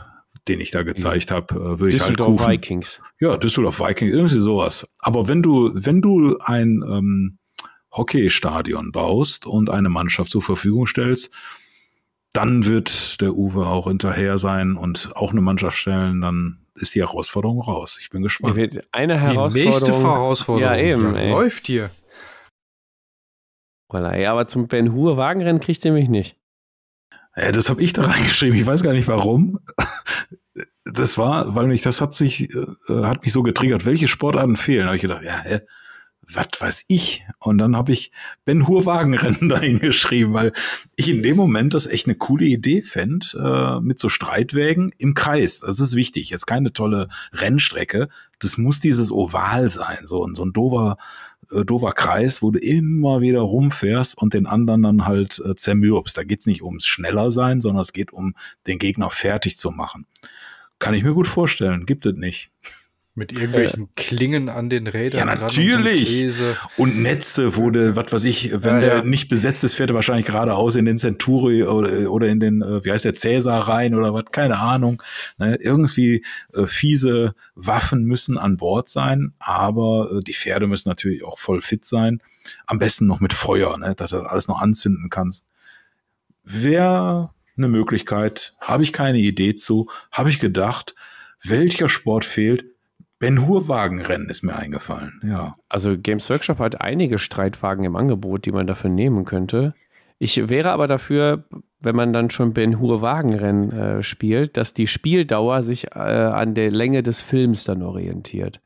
den 0.48 0.60
ich 0.60 0.72
da 0.72 0.82
gezeigt 0.82 1.30
habe, 1.30 1.54
äh, 1.54 1.78
würde 1.78 1.94
ich 1.94 2.00
halt 2.02 2.18
Düsseldorf 2.18 2.48
Vikings. 2.48 3.00
Ja, 3.20 3.36
Düsseldorf 3.36 3.78
Vikings, 3.78 4.12
irgendwie 4.12 4.40
sowas. 4.40 4.92
Aber 4.98 5.28
wenn 5.28 5.42
du 5.42 5.70
wenn 5.72 6.02
du 6.02 6.36
ein 6.38 6.82
ähm, 6.84 7.38
Hockeystadion 7.92 8.90
baust 8.90 9.46
und 9.46 9.70
eine 9.70 9.88
Mannschaft 9.88 10.32
zur 10.32 10.42
Verfügung 10.42 10.88
stellst, 10.88 11.32
dann 12.36 12.66
wird 12.66 13.20
der 13.20 13.34
Uwe 13.34 13.66
auch 13.66 13.88
hinterher 13.88 14.38
sein 14.38 14.76
und 14.76 15.10
auch 15.14 15.32
eine 15.32 15.40
Mannschaft 15.40 15.78
stellen, 15.78 16.20
dann 16.20 16.58
ist 16.74 16.94
die 16.94 17.00
Herausforderung 17.00 17.60
raus. 17.60 17.96
Ich 18.00 18.10
bin 18.10 18.22
gespannt. 18.22 18.58
Eine 18.92 19.18
Herausforderung. 19.18 19.52
Die 19.54 19.64
nächste 19.64 19.92
Herausforderung. 19.92 20.76
Ja, 20.76 20.82
eben. 20.82 21.14
Ja, 21.14 21.30
läuft 21.30 21.66
hier. 21.66 21.90
Voilà, 23.90 24.16
ja, 24.18 24.32
aber 24.32 24.46
zum 24.48 24.68
Ben 24.68 24.92
Hur 24.92 25.16
Wagenrennen 25.16 25.60
kriegt 25.60 25.84
ihr 25.84 25.92
mich 25.92 26.08
nicht. 26.08 26.36
Ja, 27.36 27.52
das 27.52 27.70
habe 27.70 27.82
ich 27.82 27.92
da 27.92 28.02
reingeschrieben. 28.06 28.58
Ich 28.58 28.66
weiß 28.66 28.82
gar 28.82 28.92
nicht 28.92 29.08
warum. 29.08 29.60
Das 30.84 31.18
war, 31.18 31.54
weil 31.54 31.66
mich, 31.66 31.82
das 31.82 32.00
hat 32.00 32.14
sich, 32.14 32.54
äh, 32.54 32.66
hat 33.02 33.22
mich 33.22 33.32
so 33.32 33.42
getriggert. 33.42 33.86
Welche 33.86 34.08
Sportarten 34.08 34.56
fehlen? 34.56 34.82
Da 34.82 34.86
habe 34.86 34.96
ich 34.96 35.02
gedacht, 35.02 35.22
ja, 35.22 35.40
hä? 35.42 35.60
Was 36.32 36.48
weiß 36.58 36.84
ich? 36.88 37.24
Und 37.38 37.58
dann 37.58 37.76
habe 37.76 37.92
ich 37.92 38.10
Ben 38.44 38.66
Hur 38.66 38.86
Wagenrennen 38.86 39.48
dahin 39.48 39.78
geschrieben, 39.78 40.32
weil 40.32 40.52
ich 40.96 41.08
in 41.08 41.22
dem 41.22 41.36
Moment 41.36 41.74
das 41.74 41.86
echt 41.86 42.06
eine 42.06 42.16
coole 42.16 42.46
Idee 42.46 42.82
fände, 42.82 43.26
äh, 43.36 43.80
mit 43.80 43.98
so 43.98 44.08
Streitwägen 44.08 44.92
im 44.98 45.14
Kreis. 45.14 45.60
Das 45.60 45.80
ist 45.80 45.94
wichtig. 45.94 46.30
Jetzt 46.30 46.46
keine 46.46 46.72
tolle 46.72 47.08
Rennstrecke. 47.32 48.08
Das 48.38 48.58
muss 48.58 48.80
dieses 48.80 49.12
Oval 49.12 49.70
sein, 49.70 49.98
so, 50.04 50.28
so 50.34 50.44
ein 50.44 50.52
dover, 50.52 50.98
äh, 51.52 51.64
dover 51.64 51.92
Kreis, 51.92 52.42
wo 52.42 52.50
du 52.50 52.58
immer 52.58 53.20
wieder 53.20 53.40
rumfährst 53.40 54.18
und 54.18 54.34
den 54.34 54.46
anderen 54.46 54.82
dann 54.82 55.06
halt 55.06 55.40
äh, 55.44 55.54
zermürbst. 55.54 56.18
Da 56.18 56.24
geht's 56.24 56.46
nicht 56.46 56.62
ums 56.62 56.86
schneller 56.86 57.30
sein, 57.30 57.60
sondern 57.60 57.82
es 57.82 57.92
geht 57.92 58.12
um 58.12 58.34
den 58.66 58.78
Gegner 58.78 59.10
fertig 59.10 59.58
zu 59.58 59.70
machen. 59.70 60.06
Kann 60.78 60.94
ich 60.94 61.04
mir 61.04 61.14
gut 61.14 61.26
vorstellen. 61.26 61.86
Gibt 61.86 62.04
es 62.06 62.14
nicht. 62.14 62.50
Mit 63.18 63.32
irgendwelchen 63.32 63.84
äh, 63.84 63.88
Klingen 63.96 64.50
an 64.50 64.68
den 64.68 64.86
Rädern. 64.86 65.26
Ja, 65.26 65.34
natürlich. 65.34 66.22
Und, 66.22 66.32
so 66.32 66.54
und, 66.76 67.02
Netze, 67.02 67.56
wo 67.56 67.70
du, 67.70 67.96
was 67.96 68.12
weiß 68.12 68.24
ich, 68.26 68.52
wenn 68.52 68.74
ja, 68.74 68.80
der 68.80 68.96
ja. 68.96 69.02
nicht 69.02 69.28
besetzt 69.28 69.64
ist, 69.64 69.74
fährt 69.74 69.90
er 69.90 69.94
wahrscheinlich 69.94 70.26
geradeaus 70.26 70.76
in 70.76 70.84
den 70.84 70.98
Centuri 70.98 71.64
oder, 71.64 72.12
oder 72.12 72.28
in 72.28 72.40
den, 72.40 72.60
äh, 72.60 72.84
wie 72.84 72.92
heißt 72.92 73.06
der, 73.06 73.14
Cäsar 73.14 73.68
rein 73.68 73.94
oder 73.94 74.12
was, 74.12 74.26
keine 74.32 74.58
Ahnung. 74.58 75.02
Ne? 75.38 75.56
Irgendwie 75.62 76.26
äh, 76.52 76.66
fiese 76.66 77.34
Waffen 77.54 78.04
müssen 78.04 78.36
an 78.36 78.58
Bord 78.58 78.90
sein, 78.90 79.32
aber 79.38 80.10
äh, 80.12 80.20
die 80.22 80.34
Pferde 80.34 80.66
müssen 80.66 80.90
natürlich 80.90 81.24
auch 81.24 81.38
voll 81.38 81.62
fit 81.62 81.86
sein. 81.86 82.20
Am 82.66 82.78
besten 82.78 83.06
noch 83.06 83.20
mit 83.20 83.32
Feuer, 83.32 83.78
ne? 83.78 83.94
dass 83.94 84.10
du 84.10 84.18
alles 84.18 84.46
noch 84.46 84.60
anzünden 84.60 85.08
kannst. 85.08 85.46
Wäre 86.44 87.30
eine 87.56 87.68
Möglichkeit, 87.68 88.54
habe 88.60 88.82
ich 88.82 88.92
keine 88.92 89.20
Idee 89.20 89.54
zu, 89.54 89.88
habe 90.12 90.28
ich 90.28 90.38
gedacht, 90.38 90.94
welcher 91.42 91.88
Sport 91.88 92.26
fehlt, 92.26 92.75
Ben 93.18 93.46
Hur 93.46 93.68
Wagenrennen 93.68 94.28
ist 94.28 94.42
mir 94.42 94.56
eingefallen, 94.56 95.20
ja. 95.24 95.56
Also 95.68 95.96
Games 95.96 96.28
Workshop 96.28 96.58
hat 96.58 96.82
einige 96.82 97.18
Streitwagen 97.18 97.84
im 97.84 97.96
Angebot, 97.96 98.44
die 98.44 98.52
man 98.52 98.66
dafür 98.66 98.90
nehmen 98.90 99.24
könnte. 99.24 99.72
Ich 100.18 100.48
wäre 100.48 100.70
aber 100.70 100.86
dafür, 100.86 101.44
wenn 101.80 101.96
man 101.96 102.12
dann 102.12 102.30
schon 102.30 102.52
Ben 102.52 102.78
Hur 102.78 103.02
Wagenrennen 103.02 103.70
äh, 103.72 104.02
spielt, 104.02 104.56
dass 104.56 104.74
die 104.74 104.86
Spieldauer 104.86 105.62
sich 105.62 105.94
äh, 105.94 105.98
an 105.98 106.54
der 106.54 106.70
Länge 106.70 107.02
des 107.02 107.20
Films 107.20 107.64
dann 107.64 107.82
orientiert. 107.82 108.60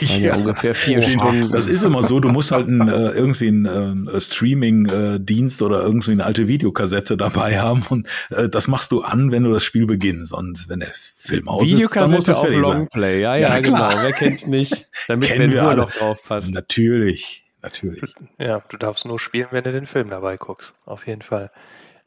Ja, 0.00 0.36
ungefähr 0.36 0.74
vier 0.74 1.02
Stunden. 1.02 1.50
Das 1.50 1.66
ist 1.66 1.84
immer 1.84 2.02
so, 2.02 2.20
du 2.20 2.28
musst 2.28 2.52
halt 2.52 2.68
ein, 2.68 2.88
äh, 2.88 3.10
irgendwie 3.10 3.48
einen 3.48 4.08
äh, 4.08 4.20
Streaming-Dienst 4.20 5.62
oder 5.62 5.82
irgendwie 5.82 6.12
eine 6.12 6.24
alte 6.24 6.48
Videokassette 6.48 7.16
dabei 7.16 7.58
haben 7.58 7.82
und 7.88 8.08
äh, 8.30 8.48
das 8.48 8.68
machst 8.68 8.92
du 8.92 9.02
an, 9.02 9.32
wenn 9.32 9.44
du 9.44 9.52
das 9.52 9.64
Spiel 9.64 9.86
beginnst 9.86 10.32
und 10.32 10.68
wenn 10.68 10.80
der 10.80 10.92
Film 10.92 11.48
aus 11.48 11.72
ist, 11.72 11.96
dann 11.96 12.10
musst 12.10 12.28
du 12.28 12.34
fertig 12.34 12.58
auf 12.58 12.62
Longplay. 12.62 13.20
Ja, 13.20 13.36
ja, 13.36 13.54
ja 13.54 13.60
genau. 13.60 13.90
Wer 14.00 14.12
kennt's 14.12 14.46
nicht? 14.46 14.86
Damit 15.08 15.28
Kennen 15.28 15.50
Ben 15.50 15.64
Hur 15.64 15.76
noch 15.76 15.90
drauf 15.90 16.22
passt. 16.24 16.52
Natürlich, 16.52 17.44
natürlich. 17.62 18.14
Ja, 18.38 18.62
du 18.68 18.76
darfst 18.76 19.06
nur 19.06 19.18
spielen, 19.18 19.48
wenn 19.50 19.64
du 19.64 19.72
den 19.72 19.86
Film 19.86 20.10
dabei 20.10 20.36
guckst. 20.36 20.74
Auf 20.84 21.06
jeden 21.06 21.22
Fall. 21.22 21.50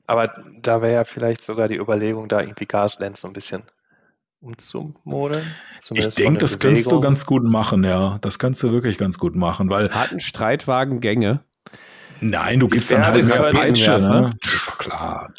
Aber 0.06 0.34
da 0.62 0.82
wäre 0.82 0.94
ja 0.94 1.04
vielleicht 1.04 1.44
sogar 1.44 1.68
die 1.68 1.76
Überlegung, 1.76 2.30
da 2.30 2.40
irgendwie 2.40 2.66
Gaslands 2.66 3.22
so 3.22 3.28
ein 3.28 3.34
bisschen 3.34 3.64
umzumodeln. 4.40 5.46
Ich 5.94 6.16
denke, 6.16 6.40
das 6.40 6.58
Bewegung. 6.58 6.76
kannst 6.76 6.92
du 6.92 7.02
ganz 7.02 7.26
gut 7.26 7.44
machen, 7.44 7.84
ja. 7.84 8.18
Das 8.22 8.40
kannst 8.40 8.64
du 8.64 8.72
wirklich 8.72 8.98
ganz 8.98 9.18
gut 9.18 9.36
machen, 9.36 9.70
weil. 9.70 9.90
Hatten 9.92 10.20
Streitwagen 10.20 11.00
Gänge? 11.00 11.42
Nein, 12.20 12.60
du 12.60 12.68
gibst 12.68 12.92
dann 12.92 13.06
halt 13.06 13.24
mehr 13.26 13.50
Peitsche, 13.52 14.00
ne? 14.00 14.32
Das 14.42 14.54
ist 14.54 14.68
doch 14.68 14.78
klar. 14.78 15.32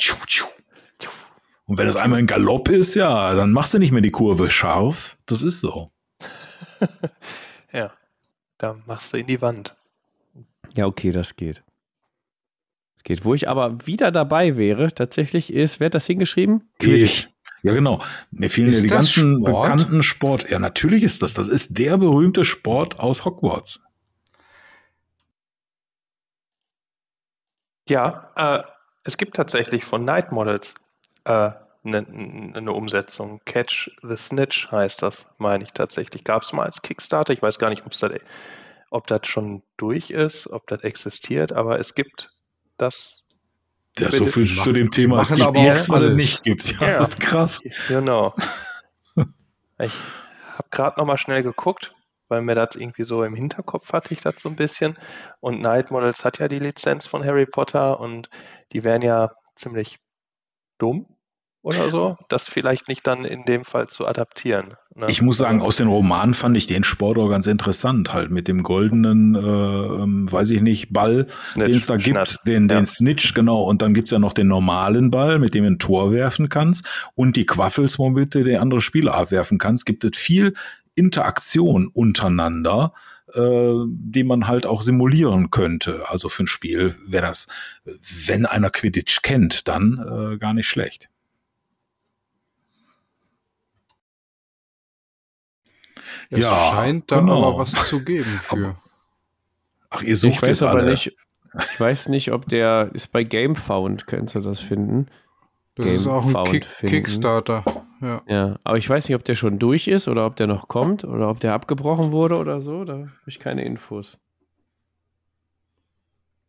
Und 1.66 1.76
wenn 1.76 1.86
es 1.86 1.96
einmal 1.96 2.18
ein 2.18 2.26
Galopp 2.26 2.68
ist, 2.68 2.94
ja, 2.94 3.34
dann 3.34 3.52
machst 3.52 3.74
du 3.74 3.78
nicht 3.78 3.92
mehr 3.92 4.00
die 4.00 4.10
Kurve 4.10 4.50
scharf. 4.50 5.18
Das 5.26 5.42
ist 5.42 5.60
so. 5.60 5.90
ja, 7.72 7.92
da 8.56 8.76
machst 8.86 9.12
du 9.12 9.18
in 9.18 9.26
die 9.26 9.42
Wand. 9.42 9.74
Ja, 10.76 10.86
okay, 10.86 11.10
das 11.10 11.36
geht. 11.36 11.62
Das 12.94 13.02
geht. 13.04 13.24
Wo 13.24 13.34
ich 13.34 13.48
aber 13.48 13.86
wieder 13.86 14.10
dabei 14.10 14.56
wäre, 14.56 14.94
tatsächlich 14.94 15.52
ist, 15.52 15.80
wer 15.80 15.86
hat 15.86 15.94
das 15.94 16.06
hingeschrieben? 16.06 16.70
Quidditch. 16.78 17.28
Ja, 17.62 17.74
genau. 17.74 18.02
Mir 18.30 18.50
fielen 18.50 18.72
ja 18.72 18.80
die 18.80 18.86
ganzen 18.86 19.38
Sport? 19.38 19.62
bekannten 19.62 20.02
Sport. 20.02 20.50
Ja, 20.50 20.58
natürlich 20.58 21.02
ist 21.02 21.22
das. 21.22 21.34
Das 21.34 21.48
ist 21.48 21.78
der 21.78 21.98
berühmte 21.98 22.44
Sport 22.44 23.00
aus 23.00 23.24
Hogwarts. 23.24 23.80
Ja, 27.88 28.30
äh, 28.36 28.62
es 29.04 29.16
gibt 29.16 29.36
tatsächlich 29.36 29.84
von 29.84 30.04
Night 30.04 30.30
Models 30.30 30.74
eine 31.24 31.56
äh, 31.84 31.90
ne, 31.90 32.60
ne 32.60 32.72
Umsetzung. 32.72 33.40
Catch 33.44 33.90
the 34.02 34.16
Snitch 34.16 34.70
heißt 34.70 35.02
das, 35.02 35.26
meine 35.38 35.64
ich 35.64 35.72
tatsächlich. 35.72 36.24
Gab 36.24 36.42
es 36.42 36.52
mal 36.52 36.64
als 36.66 36.82
Kickstarter. 36.82 37.32
Ich 37.32 37.42
weiß 37.42 37.58
gar 37.58 37.70
nicht, 37.70 37.82
das, 37.84 38.12
ob 38.90 39.06
das 39.06 39.26
schon 39.26 39.62
durch 39.76 40.10
ist, 40.10 40.48
ob 40.48 40.66
das 40.66 40.82
existiert, 40.82 41.52
aber 41.52 41.78
es 41.78 41.94
gibt 41.94 42.30
das 42.76 43.24
ja, 43.98 44.10
so 44.10 44.26
viel 44.26 44.50
zu 44.50 44.72
dem 44.72 44.90
Thema, 44.90 45.20
es 45.20 45.34
gibt 45.34 45.52
nichts, 45.52 45.88
was 45.88 46.02
es 46.02 46.14
nicht 46.14 46.42
gibt. 46.42 46.80
Ja, 46.80 46.88
ja, 46.88 46.98
das 46.98 47.10
ist 47.10 47.20
krass. 47.20 47.60
Genau. 47.88 48.34
ich 49.78 49.94
habe 50.56 50.68
gerade 50.70 50.98
noch 50.98 51.06
mal 51.06 51.18
schnell 51.18 51.42
geguckt, 51.42 51.94
weil 52.28 52.42
mir 52.42 52.54
das 52.54 52.76
irgendwie 52.76 53.04
so 53.04 53.24
im 53.24 53.34
Hinterkopf 53.34 53.92
hatte 53.92 54.14
ich 54.14 54.20
das 54.20 54.34
so 54.38 54.48
ein 54.48 54.56
bisschen. 54.56 54.98
Und 55.40 55.60
Night 55.60 55.90
Models 55.90 56.24
hat 56.24 56.38
ja 56.38 56.48
die 56.48 56.58
Lizenz 56.58 57.06
von 57.06 57.24
Harry 57.24 57.46
Potter 57.46 58.00
und 58.00 58.28
die 58.72 58.84
wären 58.84 59.02
ja 59.02 59.32
ziemlich 59.54 59.98
dumm, 60.78 61.06
oder 61.62 61.90
so, 61.90 62.16
das 62.28 62.48
vielleicht 62.48 62.88
nicht 62.88 63.06
dann 63.06 63.24
in 63.24 63.44
dem 63.44 63.64
Fall 63.64 63.88
zu 63.88 64.06
adaptieren. 64.06 64.74
Ne? 64.94 65.06
Ich 65.08 65.22
muss 65.22 65.38
sagen, 65.38 65.60
aus 65.60 65.76
den 65.76 65.88
Romanen 65.88 66.34
fand 66.34 66.56
ich 66.56 66.66
den 66.66 66.84
Sport 66.84 67.18
auch 67.18 67.28
ganz 67.28 67.46
interessant, 67.46 68.12
halt 68.12 68.30
mit 68.30 68.48
dem 68.48 68.62
goldenen, 68.62 69.34
äh, 69.34 69.38
ähm, 69.38 70.30
weiß 70.30 70.50
ich 70.50 70.60
nicht, 70.60 70.92
Ball, 70.92 71.26
den 71.54 71.74
es 71.74 71.86
da 71.86 71.96
gibt, 71.96 72.08
Schnatt. 72.08 72.40
den, 72.46 72.68
den 72.68 72.78
ja. 72.78 72.84
Snitch, 72.84 73.34
genau. 73.34 73.62
Und 73.62 73.82
dann 73.82 73.94
gibt's 73.94 74.10
ja 74.10 74.18
noch 74.18 74.32
den 74.32 74.48
normalen 74.48 75.10
Ball, 75.10 75.38
mit 75.38 75.54
dem 75.54 75.64
du 75.64 75.70
ein 75.70 75.78
Tor 75.78 76.12
werfen 76.12 76.48
kannst 76.48 76.86
und 77.14 77.36
die 77.36 77.46
Quaffels, 77.46 77.98
womit 77.98 78.34
du 78.34 78.44
den 78.44 78.60
andere 78.60 78.80
Spieler 78.80 79.14
abwerfen 79.14 79.58
kannst. 79.58 79.84
Gibt 79.84 80.04
es 80.04 80.16
viel 80.16 80.54
Interaktion 80.94 81.88
untereinander, 81.88 82.92
äh, 83.34 83.72
die 83.88 84.24
man 84.24 84.48
halt 84.48 84.66
auch 84.66 84.82
simulieren 84.82 85.50
könnte. 85.50 86.08
Also 86.08 86.28
für 86.28 86.44
ein 86.44 86.48
Spiel 86.48 86.94
wäre 87.06 87.26
das, 87.26 87.46
wenn 87.84 88.46
einer 88.46 88.70
Quidditch 88.70 89.22
kennt, 89.22 89.68
dann 89.68 90.32
äh, 90.34 90.38
gar 90.38 90.54
nicht 90.54 90.66
schlecht. 90.66 91.08
Es 96.30 96.40
ja, 96.40 96.70
scheint 96.72 97.10
da 97.10 97.20
genau. 97.20 97.48
aber 97.48 97.58
was 97.58 97.88
zu 97.88 98.04
geben 98.04 98.40
für. 98.42 98.76
Ach, 99.90 100.02
ihr 100.02 100.16
sucht 100.16 100.34
ich 100.34 100.42
weiß 100.42 100.62
aber 100.62 100.80
alle. 100.80 100.90
nicht. 100.90 101.16
Ich 101.72 101.80
weiß 101.80 102.08
nicht, 102.08 102.32
ob 102.32 102.46
der 102.46 102.90
ist 102.92 103.08
bei 103.08 103.24
GameFound, 103.24 104.06
kannst 104.06 104.34
du 104.34 104.40
das 104.40 104.60
finden? 104.60 105.06
Das 105.74 105.86
Game 105.86 105.94
ist 105.94 106.06
auch 106.06 106.26
ein 106.26 106.44
Kick 106.44 106.66
Kickstarter. 106.80 107.64
Ja. 108.00 108.22
ja, 108.28 108.56
aber 108.62 108.78
ich 108.78 108.88
weiß 108.88 109.08
nicht, 109.08 109.16
ob 109.16 109.24
der 109.24 109.34
schon 109.34 109.58
durch 109.58 109.88
ist 109.88 110.06
oder 110.06 110.26
ob 110.26 110.36
der 110.36 110.46
noch 110.46 110.68
kommt 110.68 111.04
oder 111.04 111.30
ob 111.30 111.40
der 111.40 111.54
abgebrochen 111.54 112.12
wurde 112.12 112.36
oder 112.36 112.60
so. 112.60 112.84
Da 112.84 112.94
habe 112.94 113.10
ich 113.26 113.40
keine 113.40 113.64
Infos. 113.64 114.18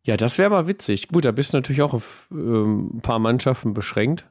Ja, 0.02 0.16
das 0.16 0.38
wäre 0.38 0.54
aber 0.54 0.66
witzig. 0.66 1.08
Gut, 1.08 1.24
da 1.24 1.32
bist 1.32 1.52
du 1.52 1.56
natürlich 1.56 1.82
auch 1.82 1.94
auf 1.94 2.28
ähm, 2.30 2.90
ein 2.94 3.00
paar 3.00 3.18
Mannschaften 3.18 3.74
beschränkt. 3.74 4.26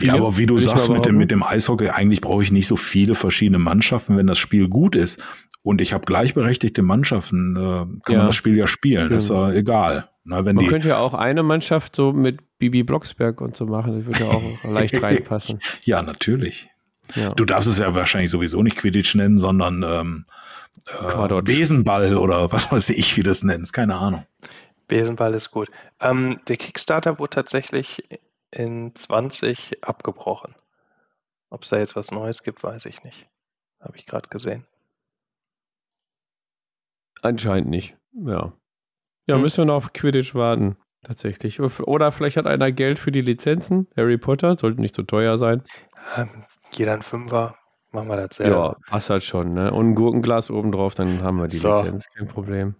Ja, 0.00 0.14
aber 0.14 0.38
wie 0.38 0.46
du 0.46 0.58
sagst 0.58 0.88
mit 0.88 1.04
dem, 1.04 1.16
mit 1.16 1.30
dem 1.30 1.42
Eishockey, 1.42 1.90
eigentlich 1.90 2.20
brauche 2.20 2.42
ich 2.42 2.50
nicht 2.50 2.66
so 2.66 2.76
viele 2.76 3.14
verschiedene 3.14 3.58
Mannschaften, 3.58 4.16
wenn 4.16 4.26
das 4.26 4.38
Spiel 4.38 4.68
gut 4.68 4.96
ist. 4.96 5.22
Und 5.62 5.80
ich 5.80 5.92
habe 5.92 6.04
gleichberechtigte 6.04 6.82
Mannschaften, 6.82 7.56
äh, 7.56 7.60
kann 7.60 8.00
ja. 8.08 8.18
man 8.18 8.26
das 8.26 8.36
Spiel 8.36 8.56
ja 8.56 8.66
spielen. 8.66 9.10
Ja. 9.10 9.16
Ist 9.16 9.30
ja 9.30 9.52
egal. 9.52 10.08
Na, 10.24 10.44
wenn 10.44 10.56
man 10.56 10.64
die 10.64 10.70
könnte 10.70 10.88
ja 10.88 10.98
auch 10.98 11.14
eine 11.14 11.42
Mannschaft 11.42 11.96
so 11.96 12.12
mit 12.12 12.40
Bibi 12.58 12.84
Blocksberg 12.84 13.40
und 13.40 13.56
so 13.56 13.66
machen. 13.66 13.96
Das 13.96 14.06
würde 14.06 14.20
ja 14.20 14.30
auch 14.30 14.64
leicht 14.72 15.02
reinpassen. 15.02 15.58
Ja, 15.84 16.02
natürlich. 16.02 16.68
Ja. 17.14 17.30
Du 17.30 17.44
darfst 17.44 17.68
es 17.68 17.78
ja 17.78 17.94
wahrscheinlich 17.94 18.30
sowieso 18.30 18.62
nicht 18.62 18.76
Quidditch 18.76 19.14
nennen, 19.14 19.38
sondern 19.38 19.84
ähm, 19.86 20.24
äh, 20.86 21.42
Besenball 21.42 22.16
oder 22.16 22.52
was 22.52 22.70
weiß 22.70 22.90
ich, 22.90 23.16
wie 23.16 23.22
das 23.22 23.42
nennst. 23.42 23.72
Keine 23.72 23.96
Ahnung. 23.96 24.24
Besenball 24.88 25.34
ist 25.34 25.50
gut. 25.50 25.68
Ähm, 26.00 26.38
der 26.48 26.56
Kickstarter 26.56 27.18
wurde 27.18 27.34
tatsächlich 27.34 28.04
in 28.52 28.94
20 28.94 29.82
abgebrochen. 29.82 30.54
Ob 31.50 31.62
es 31.62 31.70
da 31.70 31.78
jetzt 31.78 31.96
was 31.96 32.10
Neues 32.10 32.42
gibt, 32.42 32.62
weiß 32.62 32.86
ich 32.86 33.02
nicht. 33.02 33.28
Habe 33.80 33.96
ich 33.96 34.06
gerade 34.06 34.28
gesehen. 34.28 34.66
Anscheinend 37.20 37.68
nicht, 37.68 37.96
ja. 38.12 38.52
Ja, 39.26 39.34
hm. 39.36 39.42
müssen 39.42 39.58
wir 39.58 39.64
noch 39.66 39.76
auf 39.76 39.92
Quidditch 39.92 40.34
warten, 40.34 40.76
tatsächlich. 41.02 41.60
Oder 41.60 42.12
vielleicht 42.12 42.36
hat 42.36 42.46
einer 42.46 42.72
Geld 42.72 42.98
für 42.98 43.12
die 43.12 43.20
Lizenzen. 43.20 43.88
Harry 43.96 44.18
Potter, 44.18 44.56
sollte 44.58 44.80
nicht 44.80 44.94
so 44.94 45.02
teuer 45.02 45.38
sein. 45.38 45.62
Ähm, 46.16 46.44
jeder 46.72 46.94
ein 46.94 47.02
Fünfer, 47.02 47.56
machen 47.92 48.08
wir 48.08 48.16
das 48.16 48.36
selber. 48.36 48.76
Ja, 48.80 48.90
passt 48.90 49.10
halt 49.10 49.22
schon, 49.22 49.54
ne? 49.54 49.72
Und 49.72 49.90
ein 49.90 49.94
Gurkenglas 49.94 50.50
oben 50.50 50.72
drauf, 50.72 50.94
dann 50.94 51.22
haben 51.22 51.40
wir 51.40 51.48
die 51.48 51.56
so. 51.56 51.72
Lizenz, 51.72 52.06
kein 52.16 52.28
Problem. 52.28 52.74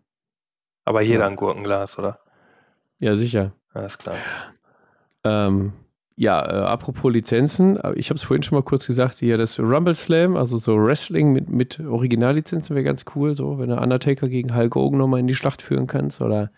Aber 0.85 1.03
jeder 1.03 1.21
ja. 1.21 1.27
ein 1.29 1.37
Gurkenglas, 1.37 1.99
oder? 1.99 2.19
Ja, 2.99 3.15
sicher. 3.15 3.53
Alles 3.73 3.99
klar. 3.99 4.17
Ähm, 5.25 5.73
ja, 6.17 6.45
äh, 6.45 6.67
apropos 6.67 7.13
Lizenzen, 7.13 7.79
äh, 7.79 7.95
ich 7.95 8.11
habe 8.11 8.17
es 8.17 8.25
vorhin 8.25 8.43
schon 8.43 8.57
mal 8.57 8.63
kurz 8.63 8.87
gesagt, 8.87 9.19
hier 9.19 9.39
das 9.39 9.59
Rumble 9.59 9.95
Slam, 9.95 10.37
also 10.37 10.59
so 10.59 10.77
Wrestling 10.77 11.33
mit, 11.33 11.49
mit 11.49 11.81
Originallizenzen 11.81 12.77
wäre 12.77 12.85
ganz 12.85 13.05
cool, 13.15 13.35
so 13.35 13.59
wenn 13.59 13.71
du 13.71 13.81
Undertaker 13.81 14.29
gegen 14.29 14.55
Hulk 14.55 14.75
Hogan 14.75 14.99
nochmal 14.99 15.21
in 15.21 15.27
die 15.27 15.35
Schlacht 15.35 15.63
führen 15.63 15.87
kannst 15.87 16.21
oder 16.21 16.51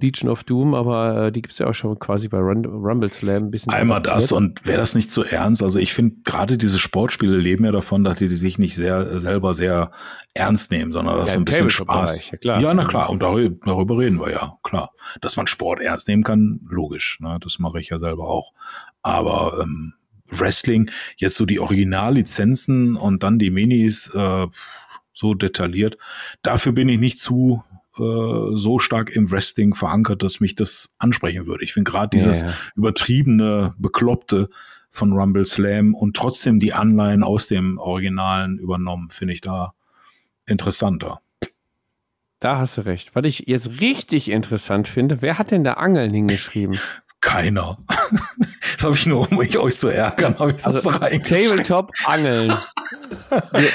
Legion 0.00 0.30
of 0.30 0.44
Doom, 0.44 0.74
aber 0.74 1.26
äh, 1.26 1.32
die 1.32 1.42
gibt 1.42 1.52
es 1.52 1.58
ja 1.58 1.66
auch 1.66 1.74
schon 1.74 1.98
quasi 1.98 2.28
bei 2.28 2.38
Rumble 2.38 3.12
Slam 3.12 3.44
ein 3.44 3.50
bisschen. 3.50 3.72
Einmal 3.72 4.02
das 4.02 4.32
und 4.32 4.66
wäre 4.66 4.78
das 4.78 4.94
nicht 4.94 5.10
zu 5.10 5.22
ernst? 5.22 5.62
Also 5.62 5.78
ich 5.78 5.92
finde, 5.92 6.16
gerade 6.24 6.58
diese 6.58 6.78
Sportspiele 6.78 7.36
leben 7.36 7.64
ja 7.64 7.72
davon, 7.72 8.04
dass 8.04 8.18
die, 8.18 8.28
die 8.28 8.36
sich 8.36 8.58
nicht 8.58 8.74
sehr 8.74 9.20
selber 9.20 9.54
sehr 9.54 9.90
ernst 10.34 10.70
nehmen, 10.70 10.92
sondern 10.92 11.16
dass 11.16 11.30
ja, 11.30 11.34
so 11.34 11.40
ein 11.40 11.44
bisschen 11.44 11.70
Spaß. 11.70 12.32
Ja, 12.42 12.60
ja, 12.60 12.74
na 12.74 12.84
klar, 12.84 13.10
und 13.10 13.22
darüber, 13.22 13.56
darüber, 13.64 13.98
reden 13.98 14.20
wir 14.20 14.30
ja, 14.30 14.58
klar. 14.62 14.92
Dass 15.20 15.36
man 15.36 15.46
Sport 15.46 15.80
ernst 15.80 16.08
nehmen 16.08 16.22
kann, 16.22 16.60
logisch. 16.68 17.18
Ne? 17.20 17.38
Das 17.40 17.58
mache 17.58 17.80
ich 17.80 17.88
ja 17.88 17.98
selber 17.98 18.28
auch. 18.28 18.52
Aber 19.02 19.60
ähm, 19.62 19.94
Wrestling, 20.30 20.90
jetzt 21.16 21.36
so 21.36 21.46
die 21.46 21.60
Originallizenzen 21.60 22.96
und 22.96 23.22
dann 23.22 23.38
die 23.38 23.50
Minis 23.50 24.12
äh, 24.14 24.46
so 25.12 25.34
detailliert, 25.34 25.98
dafür 26.42 26.72
bin 26.72 26.88
ich 26.88 26.98
nicht 26.98 27.18
zu 27.18 27.64
äh, 28.00 28.56
so 28.56 28.78
stark 28.78 29.10
im 29.10 29.30
Wrestling 29.30 29.74
verankert, 29.74 30.22
dass 30.22 30.40
mich 30.40 30.54
das 30.54 30.94
ansprechen 30.98 31.46
würde. 31.46 31.64
Ich 31.64 31.72
finde 31.72 31.90
gerade 31.90 32.16
dieses 32.16 32.42
ja, 32.42 32.48
ja. 32.48 32.54
übertriebene, 32.76 33.74
bekloppte 33.78 34.48
von 34.90 35.12
Rumble 35.12 35.44
Slam 35.44 35.94
und 35.94 36.16
trotzdem 36.16 36.58
die 36.58 36.72
Anleihen 36.72 37.22
aus 37.22 37.46
dem 37.46 37.78
Originalen 37.78 38.58
übernommen, 38.58 39.10
finde 39.10 39.34
ich 39.34 39.40
da 39.40 39.74
interessanter. 40.46 41.20
Da 42.40 42.58
hast 42.58 42.78
du 42.78 42.86
recht. 42.86 43.14
Was 43.14 43.24
ich 43.26 43.44
jetzt 43.46 43.80
richtig 43.80 44.30
interessant 44.30 44.88
finde, 44.88 45.22
wer 45.22 45.38
hat 45.38 45.50
denn 45.50 45.62
da 45.62 45.74
Angeln 45.74 46.12
hingeschrieben? 46.12 46.78
Keiner. 47.20 47.78
Das 48.76 48.86
habe 48.86 48.94
ich 48.94 49.04
nur, 49.04 49.30
um 49.30 49.36
mich 49.36 49.58
euch 49.58 49.76
zu 49.76 49.88
ärgern, 49.88 50.38
habe 50.38 50.52
ich 50.52 50.64
also, 50.64 50.90
das 50.90 51.28
Tabletop 51.28 51.90
Angeln. 52.06 52.56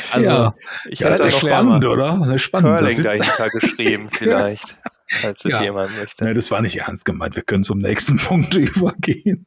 Also, 0.09 0.30
ja, 0.30 0.55
ich 0.89 0.97
ja, 0.97 1.15
das 1.15 1.27
ist 1.27 1.41
spannend, 1.41 1.85
oder? 1.85 2.19
Das 2.26 2.38
ist 2.38 2.41
spannend. 2.41 2.80
Curling 2.80 3.03
dahinter 3.03 3.49
geschrieben, 3.49 4.09
vielleicht. 4.11 4.76
Falls 5.07 5.43
ja. 5.43 5.61
jemand 5.61 5.95
möchte. 5.95 6.23
Nee, 6.23 6.34
das 6.34 6.49
war 6.49 6.61
nicht 6.61 6.77
ernst 6.80 7.05
gemeint. 7.05 7.35
Wir 7.35 7.43
können 7.43 7.63
zum 7.63 7.77
nächsten 7.77 8.17
Punkt 8.26 8.55
übergehen. 8.55 9.45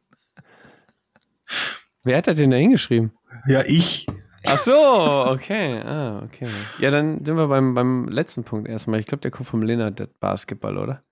Wer 2.04 2.18
hat 2.18 2.28
das 2.28 2.36
denn 2.36 2.50
da 2.50 2.56
hingeschrieben? 2.56 3.10
Ja, 3.48 3.64
ich. 3.66 4.06
Ach 4.46 4.58
so, 4.58 5.26
okay. 5.28 5.80
Ah, 5.80 6.22
okay. 6.24 6.46
Ja, 6.78 6.92
dann 6.92 7.24
sind 7.24 7.36
wir 7.36 7.48
beim, 7.48 7.74
beim 7.74 8.06
letzten 8.06 8.44
Punkt 8.44 8.68
erstmal. 8.68 9.00
Ich 9.00 9.06
glaube, 9.06 9.22
der 9.22 9.32
kommt 9.32 9.48
vom 9.48 9.62
Lennart, 9.62 9.98
der 9.98 10.06
Basketball, 10.20 10.78
oder? 10.78 11.02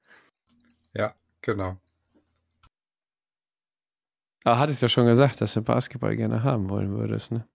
Ja, 0.95 1.15
genau. 1.43 1.79
Ah, 4.47 4.59
hattest 4.59 4.81
ja 4.81 4.89
schon 4.89 5.07
gesagt, 5.07 5.41
dass 5.41 5.55
du 5.55 5.61
Basketball 5.61 6.17
gerne 6.17 6.45
haben 6.45 6.71
wollen 6.71 6.97
würdest, 6.97 7.33
ne? 7.33 7.49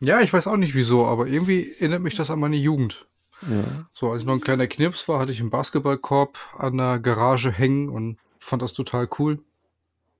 Ja, 0.00 0.22
ich 0.22 0.32
weiß 0.32 0.46
auch 0.46 0.56
nicht 0.56 0.74
wieso, 0.74 1.04
aber 1.04 1.26
irgendwie 1.26 1.74
erinnert 1.78 2.00
mich 2.00 2.14
das 2.14 2.30
an 2.30 2.40
meine 2.40 2.56
Jugend. 2.56 3.06
Ja. 3.42 3.86
So, 3.92 4.10
als 4.10 4.22
ich 4.22 4.26
noch 4.26 4.32
ein 4.32 4.40
kleiner 4.40 4.66
Knirps 4.66 5.08
war, 5.08 5.20
hatte 5.20 5.32
ich 5.32 5.40
einen 5.40 5.50
Basketballkorb 5.50 6.38
an 6.56 6.78
der 6.78 7.00
Garage 7.00 7.52
hängen 7.52 7.90
und 7.90 8.16
fand 8.38 8.62
das 8.62 8.72
total 8.72 9.10
cool. 9.18 9.40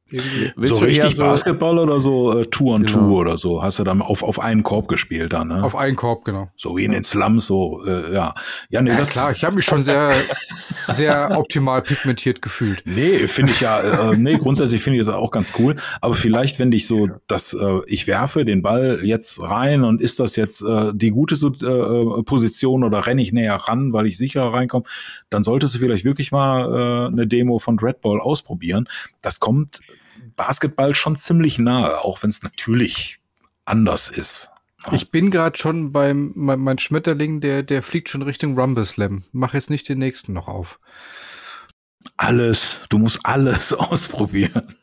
Irgendwie. 0.08 0.68
so 0.68 0.76
richtig 0.76 1.16
so 1.16 1.24
Basketball 1.24 1.80
oder 1.80 1.98
so 1.98 2.38
äh, 2.38 2.46
Two 2.46 2.72
on 2.72 2.84
genau. 2.84 2.98
Two 2.98 3.18
oder 3.18 3.36
so? 3.36 3.60
Hast 3.60 3.80
du 3.80 3.84
dann 3.84 4.02
auf, 4.02 4.22
auf 4.22 4.38
einen 4.38 4.62
Korb 4.62 4.86
gespielt 4.86 5.32
dann, 5.32 5.48
ne? 5.48 5.64
Auf 5.64 5.74
einen 5.74 5.96
Korb, 5.96 6.24
genau. 6.24 6.48
So 6.56 6.76
wie 6.76 6.84
in 6.84 6.92
den 6.92 7.02
Slums, 7.02 7.46
so, 7.46 7.84
äh, 7.84 8.14
ja. 8.14 8.32
Ja, 8.70 8.82
nee, 8.82 8.90
ja 8.90 9.04
klar, 9.04 9.32
ich 9.32 9.42
habe 9.42 9.56
mich 9.56 9.64
schon 9.64 9.82
sehr, 9.82 10.14
sehr 10.88 11.36
optimal 11.36 11.82
pigmentiert 11.82 12.40
gefühlt. 12.40 12.82
Nee, 12.84 13.18
finde 13.26 13.50
ich 13.50 13.60
ja, 13.60 14.12
äh, 14.12 14.16
nee, 14.16 14.36
grundsätzlich 14.36 14.80
finde 14.80 15.00
ich 15.00 15.06
das 15.06 15.12
auch 15.12 15.32
ganz 15.32 15.54
cool. 15.58 15.74
Aber 16.00 16.14
vielleicht, 16.14 16.60
wenn 16.60 16.70
dich 16.70 16.86
so, 16.86 17.08
dass 17.26 17.52
äh, 17.54 17.80
ich 17.86 18.06
werfe 18.06 18.44
den 18.44 18.62
Ball 18.62 19.00
jetzt 19.02 19.42
rein 19.42 19.82
und 19.82 20.00
ist 20.00 20.20
das 20.20 20.36
jetzt 20.36 20.62
äh, 20.62 20.92
die 20.94 21.10
gute 21.10 21.34
äh, 21.34 22.22
Position 22.22 22.84
oder 22.84 23.06
renne 23.06 23.22
ich 23.22 23.32
näher 23.32 23.56
ran, 23.56 23.92
weil 23.92 24.06
ich 24.06 24.16
sicherer 24.18 24.52
reinkomme, 24.52 24.84
dann 25.30 25.42
solltest 25.42 25.74
du 25.74 25.78
vielleicht 25.80 26.04
wirklich 26.04 26.30
mal 26.30 27.06
äh, 27.06 27.06
eine 27.08 27.26
Demo 27.26 27.58
von 27.58 27.76
Dreadball 27.76 28.20
ausprobieren. 28.20 28.88
Das 29.20 29.40
kommt 29.40 29.80
Basketball 30.36 30.94
schon 30.94 31.16
ziemlich 31.16 31.58
nahe, 31.58 32.04
auch 32.04 32.22
wenn 32.22 32.30
es 32.30 32.42
natürlich 32.42 33.18
anders 33.64 34.08
ist. 34.08 34.50
Ich 34.92 35.10
bin 35.10 35.30
gerade 35.30 35.58
schon 35.58 35.90
beim 35.90 36.32
mein, 36.36 36.60
mein, 36.60 36.78
Schmetterling, 36.78 37.40
der 37.40 37.62
der 37.64 37.82
fliegt 37.82 38.08
schon 38.08 38.22
Richtung 38.22 38.58
Rumble 38.58 38.84
Slam. 38.84 39.24
Mach 39.32 39.54
jetzt 39.54 39.70
nicht 39.70 39.88
den 39.88 39.98
nächsten 39.98 40.32
noch 40.32 40.46
auf. 40.46 40.78
Alles, 42.16 42.86
du 42.88 42.98
musst 42.98 43.20
alles 43.24 43.74
ausprobieren. 43.74 44.74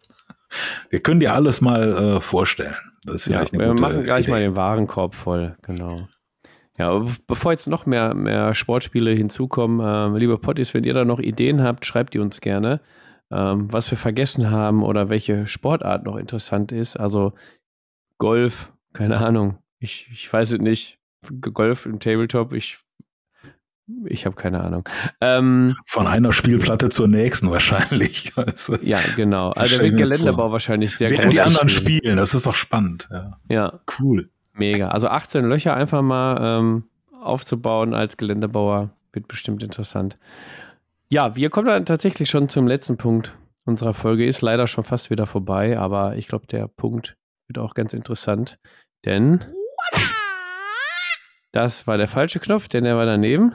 Wir 0.90 1.00
können 1.00 1.20
dir 1.20 1.34
alles 1.34 1.62
mal 1.62 2.18
äh, 2.18 2.22
vorstellen. 2.22 2.76
Das 3.06 3.16
ist 3.16 3.24
vielleicht 3.24 3.54
ja, 3.54 3.60
eine 3.60 3.70
wir 3.70 3.82
machen 3.82 4.04
gleich 4.04 4.26
Idee. 4.26 4.32
mal 4.32 4.42
den 4.42 4.56
Warenkorb 4.56 5.16
voll, 5.16 5.56
genau. 5.62 6.08
Ja, 6.78 6.90
aber 6.90 7.12
bevor 7.28 7.52
jetzt 7.52 7.68
noch 7.68 7.86
mehr, 7.86 8.14
mehr 8.14 8.54
Sportspiele 8.54 9.12
hinzukommen, 9.12 9.80
äh, 9.80 10.18
liebe 10.18 10.38
Potties, 10.38 10.74
wenn 10.74 10.84
ihr 10.84 10.94
da 10.94 11.06
noch 11.06 11.20
Ideen 11.20 11.64
habt, 11.64 11.86
schreibt 11.86 12.14
die 12.14 12.20
uns 12.20 12.42
gerne 12.42 12.82
ähm, 13.34 13.72
was 13.72 13.90
wir 13.90 13.98
vergessen 13.98 14.52
haben 14.52 14.84
oder 14.84 15.10
welche 15.10 15.48
Sportart 15.48 16.04
noch 16.06 16.18
interessant 16.18 16.72
ist. 16.72 16.98
Also 16.98 17.34
Golf, 18.18 18.72
keine 18.94 19.18
Ahnung. 19.18 19.58
Ich, 19.80 20.08
ich 20.12 20.32
weiß 20.32 20.52
es 20.52 20.60
nicht. 20.60 21.00
Golf 21.42 21.86
im 21.86 22.00
Tabletop, 22.00 22.54
ich, 22.54 22.80
ich 24.06 24.26
habe 24.26 24.36
keine 24.36 24.62
Ahnung. 24.62 24.88
Ähm, 25.22 25.76
Von 25.86 26.06
einer 26.06 26.32
Spielplatte 26.32 26.90
zur 26.90 27.08
nächsten 27.08 27.50
wahrscheinlich. 27.50 28.32
Also, 28.38 28.76
ja, 28.82 29.00
genau. 29.16 29.52
Also 29.52 29.78
der 29.78 29.92
Geländerbau 29.92 30.52
wahrscheinlich 30.52 30.96
sehr 30.96 31.10
Während 31.12 31.34
die 31.34 31.42
anderen 31.42 31.70
spielen. 31.70 32.00
spielen, 32.00 32.18
das 32.18 32.34
ist 32.34 32.46
doch 32.46 32.56
spannend. 32.56 33.10
Ja. 33.12 33.40
ja. 33.50 33.80
Cool. 34.00 34.30
Mega. 34.54 34.90
Also 34.90 35.08
18 35.08 35.46
Löcher 35.46 35.76
einfach 35.76 36.02
mal 36.02 36.60
ähm, 36.60 36.84
aufzubauen 37.22 37.94
als 37.94 38.18
Geländebauer 38.18 38.92
wird 39.14 39.28
bestimmt 39.28 39.64
interessant. 39.64 40.16
Ja, 41.10 41.36
wir 41.36 41.50
kommen 41.50 41.68
dann 41.68 41.86
tatsächlich 41.86 42.30
schon 42.30 42.50
zum 42.50 42.68
letzten 42.68 42.98
Punkt 42.98 43.38
unserer 43.66 43.94
Folge. 43.94 44.26
Ist 44.26 44.42
leider 44.42 44.68
schon 44.68 44.84
fast 44.84 45.10
wieder 45.10 45.28
vorbei, 45.28 45.78
aber 45.78 46.16
ich 46.16 46.28
glaube, 46.28 46.48
der 46.48 46.68
Punkt 46.68 47.16
wird 47.48 47.60
auch 47.60 47.74
ganz 47.74 47.94
interessant, 47.94 48.60
denn 49.06 49.46
das 51.52 51.86
war 51.86 51.98
der 51.98 52.08
falsche 52.08 52.40
Knopf, 52.40 52.68
denn 52.68 52.84
der 52.84 52.98
war 52.98 53.06
daneben. 53.06 53.54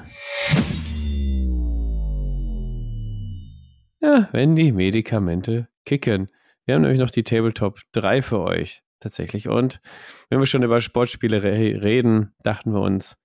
Ja, 4.01 4.29
wenn 4.33 4.55
die 4.55 4.71
Medikamente 4.71 5.69
kicken. 5.85 6.31
Wir 6.65 6.77
haben 6.77 6.83
nämlich 6.83 7.01
noch 7.01 7.11
die 7.11 7.25
Tabletop 7.25 7.81
3 7.93 8.23
für 8.23 8.41
euch 8.41 8.83
tatsächlich. 9.01 9.49
Und 9.49 9.81
wenn 10.29 10.39
wir 10.39 10.47
schon 10.47 10.63
über 10.63 10.81
Sportspiele 10.81 11.43
re 11.43 11.83
reden, 11.83 12.35
dachten 12.43 12.73
wir 12.73 12.81
uns, 12.81 13.17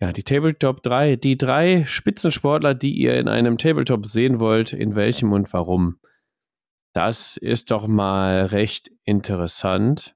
ja, 0.00 0.12
die 0.12 0.22
Tabletop 0.22 0.82
3, 0.82 1.16
die 1.16 1.38
drei 1.38 1.84
Spitzensportler, 1.84 2.74
die 2.74 2.92
ihr 2.92 3.16
in 3.16 3.28
einem 3.28 3.56
Tabletop 3.56 4.06
sehen 4.06 4.40
wollt, 4.40 4.72
in 4.72 4.94
welchem 4.94 5.32
und 5.32 5.52
warum. 5.52 5.98
Das 6.92 7.36
ist 7.36 7.70
doch 7.70 7.86
mal 7.86 8.46
recht 8.46 8.90
interessant. 9.04 10.14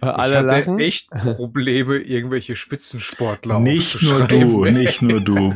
Alle 0.00 0.32
ich 0.32 0.38
hatte 0.38 0.60
lachen. 0.60 0.78
echt 0.78 1.10
Probleme, 1.10 1.98
irgendwelche 1.98 2.54
Spitzensportler 2.54 3.60
Nicht 3.60 4.02
nur 4.02 4.26
du, 4.26 4.64
nicht 4.70 5.02
nur 5.02 5.20
du. 5.20 5.54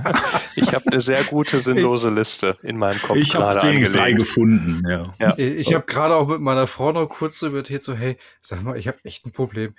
ich 0.54 0.74
habe 0.74 0.86
eine 0.90 1.00
sehr 1.00 1.24
gute 1.24 1.60
sinnlose 1.60 2.10
Liste 2.10 2.58
in 2.62 2.76
meinem 2.76 3.00
Kopf. 3.00 3.16
Ich 3.16 3.34
habe 3.34 3.54
drei 3.54 4.12
gefunden. 4.12 4.82
Ja. 4.86 5.14
ja. 5.18 5.38
Ich 5.38 5.72
habe 5.72 5.86
gerade 5.86 6.14
auch 6.14 6.28
mit 6.28 6.40
meiner 6.40 6.66
Frau 6.66 6.92
noch 6.92 7.08
kurz 7.08 7.40
debattiert, 7.40 7.82
so 7.82 7.94
hey, 7.94 8.18
sag 8.42 8.62
mal, 8.62 8.76
ich 8.76 8.86
habe 8.86 8.98
echt 9.04 9.24
ein 9.24 9.32
Problem. 9.32 9.74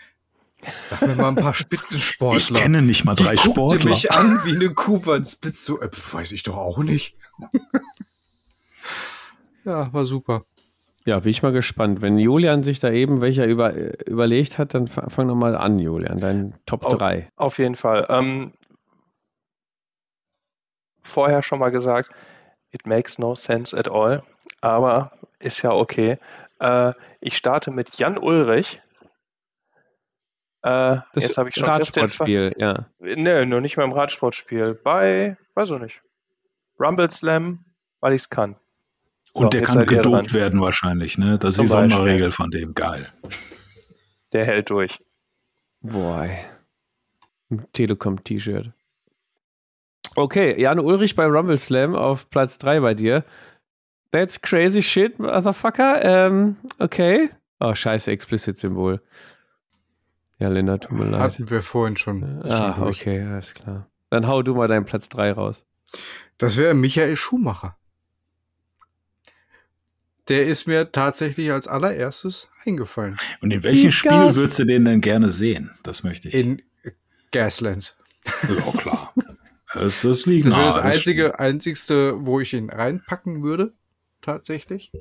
Sag 0.80 1.02
mir 1.02 1.16
mal 1.16 1.30
ein 1.30 1.36
paar 1.36 1.54
Spitzensportler. 1.54 2.38
Ich 2.38 2.54
kenne 2.54 2.82
nicht 2.82 3.06
mal 3.06 3.16
drei 3.16 3.36
die 3.36 3.42
Sportler. 3.42 3.90
mich 3.90 4.12
an 4.12 4.40
wie 4.44 4.56
eine 4.56 4.74
Kuh 4.74 5.00
beim 5.00 5.26
Spitz. 5.26 5.66
So, 5.66 5.82
äh, 5.82 5.90
weiß 5.90 6.32
ich 6.32 6.44
doch 6.44 6.58
auch 6.58 6.80
nicht. 6.80 7.18
ja, 9.66 9.92
war 9.94 10.06
super. 10.06 10.44
Ja, 11.06 11.20
bin 11.20 11.30
ich 11.30 11.44
mal 11.44 11.52
gespannt. 11.52 12.02
Wenn 12.02 12.18
Julian 12.18 12.64
sich 12.64 12.80
da 12.80 12.92
eben 12.92 13.22
welcher 13.22 13.46
über, 13.46 13.74
überlegt 14.08 14.58
hat, 14.58 14.74
dann 14.74 14.88
fang 14.88 15.28
doch 15.28 15.36
mal 15.36 15.56
an, 15.56 15.78
Julian, 15.78 16.20
dein 16.20 16.56
Top 16.66 16.90
3. 16.90 17.30
Auf, 17.36 17.46
auf 17.46 17.58
jeden 17.60 17.76
Fall. 17.76 18.08
Ähm, 18.10 18.54
vorher 21.04 21.44
schon 21.44 21.60
mal 21.60 21.70
gesagt, 21.70 22.10
it 22.72 22.88
makes 22.88 23.20
no 23.20 23.36
sense 23.36 23.78
at 23.78 23.88
all, 23.88 24.24
aber 24.62 25.12
ist 25.40 25.62
ja 25.62 25.72
okay. 25.72 26.18
Äh, 26.60 26.94
ich 27.22 27.38
starte 27.38 27.70
mit 27.70 27.98
Jan 27.98 28.18
Ulrich 28.18 28.82
äh, 30.66 31.02
das 31.14 31.24
jetzt 31.24 31.38
habe 31.38 31.50
ich 31.50 31.56
schon 31.56 31.66
Radsportspiel, 31.66 32.56
ja. 32.58 32.88
Nee, 33.00 33.46
nur 33.46 33.62
nicht 33.62 33.78
mehr 33.78 33.86
im 33.86 33.92
Radsportspiel. 33.92 34.74
Bei, 34.74 35.38
weiß 35.54 35.70
ich 35.70 35.80
nicht. 35.80 36.02
Rumble 36.80 37.08
Slam, 37.12 37.66
weil 38.00 38.14
ich 38.14 38.24
es 38.24 38.30
kann. 38.32 38.56
Und 39.34 39.44
so, 39.44 39.50
der 39.50 39.62
kann 39.62 39.86
gedopt 39.86 40.34
werden 40.34 40.60
wahrscheinlich, 40.60 41.20
ne? 41.20 41.38
Das 41.38 41.56
ist 41.56 41.62
die 41.62 41.68
Sonderregel 41.68 42.32
von 42.32 42.50
dem. 42.50 42.74
Geil. 42.74 43.14
Der 44.34 44.46
hält 44.46 44.72
durch. 44.72 45.00
Boah. 45.82 46.30
Telekom-T-Shirt. 47.74 48.72
Okay, 50.16 50.60
Jan 50.60 50.80
Ulrich 50.80 51.16
bei 51.16 51.26
Rumble 51.26 51.60
Slam 51.60 51.94
auf 51.94 52.28
Platz 52.32 52.58
3 52.58 52.80
bei 52.80 52.96
dir. 52.96 53.24
That's 54.12 54.42
crazy 54.42 54.82
shit, 54.82 55.20
motherfucker. 55.20 56.04
Ähm, 56.04 56.56
okay. 56.80 57.30
Oh, 57.60 57.76
scheiße, 57.76 58.10
Explicit-Symbol. 58.10 59.00
Ja, 60.38 60.50
Lennart, 60.50 60.84
tut 60.84 60.98
mir 60.98 61.06
leid. 61.06 61.22
Hatten 61.22 61.50
wir 61.50 61.62
vorhin 61.62 61.96
schon. 61.96 62.44
Ah, 62.44 62.82
okay, 62.82 63.22
alles 63.22 63.54
klar. 63.54 63.90
Dann 64.10 64.28
hau 64.28 64.42
du 64.42 64.54
mal 64.56 64.68
deinen 64.68 64.86
Platz 64.86 65.08
3 65.10 65.32
raus. 65.32 65.66
Das 66.38 66.58
wäre 66.58 66.74
Michael 66.74 67.16
Schumacher. 67.16 67.78
Der 70.28 70.48
ist 70.48 70.68
mir 70.68 70.92
tatsächlich 70.92 71.52
als 71.52 71.68
allererstes 71.68 72.50
eingefallen. 72.66 73.16
Und 73.42 73.52
in 73.52 73.64
welchem 73.64 73.92
Spiel 73.92 74.12
Gas. 74.12 74.36
würdest 74.36 74.60
du 74.60 74.66
den 74.66 74.86
denn 74.86 75.02
gerne 75.02 75.30
sehen? 75.30 75.72
Das 75.84 76.04
möchte 76.04 76.28
ich. 76.28 76.34
In 76.34 76.62
Gaslands. 77.32 77.98
Ja, 78.26 78.72
klar. 78.72 79.14
das, 79.74 80.02
das 80.02 80.26
liegt 80.26 80.48
Das 80.48 80.54
wäre 80.54 80.64
das 80.64 80.80
einzige, 80.80 81.40
einzigste, 81.40 82.26
wo 82.26 82.40
ich 82.40 82.54
ihn 82.54 82.70
reinpacken 82.70 83.44
würde. 83.44 83.74
Tatsächlich. 84.22 84.92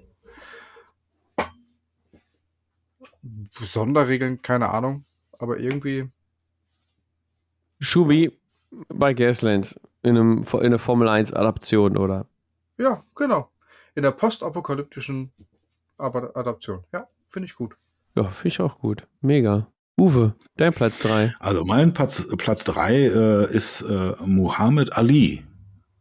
Sonderregeln, 3.51 4.43
keine 4.43 4.69
Ahnung 4.69 5.07
aber 5.39 5.59
irgendwie. 5.59 6.09
Schubi 7.81 8.33
bei 8.89 9.15
Gaslands 9.15 9.79
in, 10.03 10.17
einem, 10.17 10.45
in 10.53 10.61
einer 10.61 10.79
Formel 10.79 11.09
1 11.09 11.33
Adaption, 11.33 11.97
oder? 11.97 12.27
Ja, 12.79 13.05
genau. 13.15 13.51
In 13.95 14.03
der 14.03 14.13
postapokalyptischen 14.13 15.31
Adaption. 15.99 16.85
Ja, 16.93 17.09
finde 17.29 17.47
ich 17.47 17.55
gut. 17.55 17.77
Ja, 18.17 18.25
finde 18.25 18.49
ich 18.49 18.61
auch 18.61 18.79
gut. 18.79 19.07
Mega. 19.21 19.69
Uwe, 19.97 20.35
dein 20.57 20.73
Platz 20.73 20.99
3. 21.01 21.35
Also 21.39 21.65
mein 21.65 21.93
Platz 21.93 22.27
3 22.65 22.95
äh, 22.95 23.55
ist 23.55 23.83
äh, 23.83 24.15
Muhammad 24.25 24.93
Ali. 24.93 25.45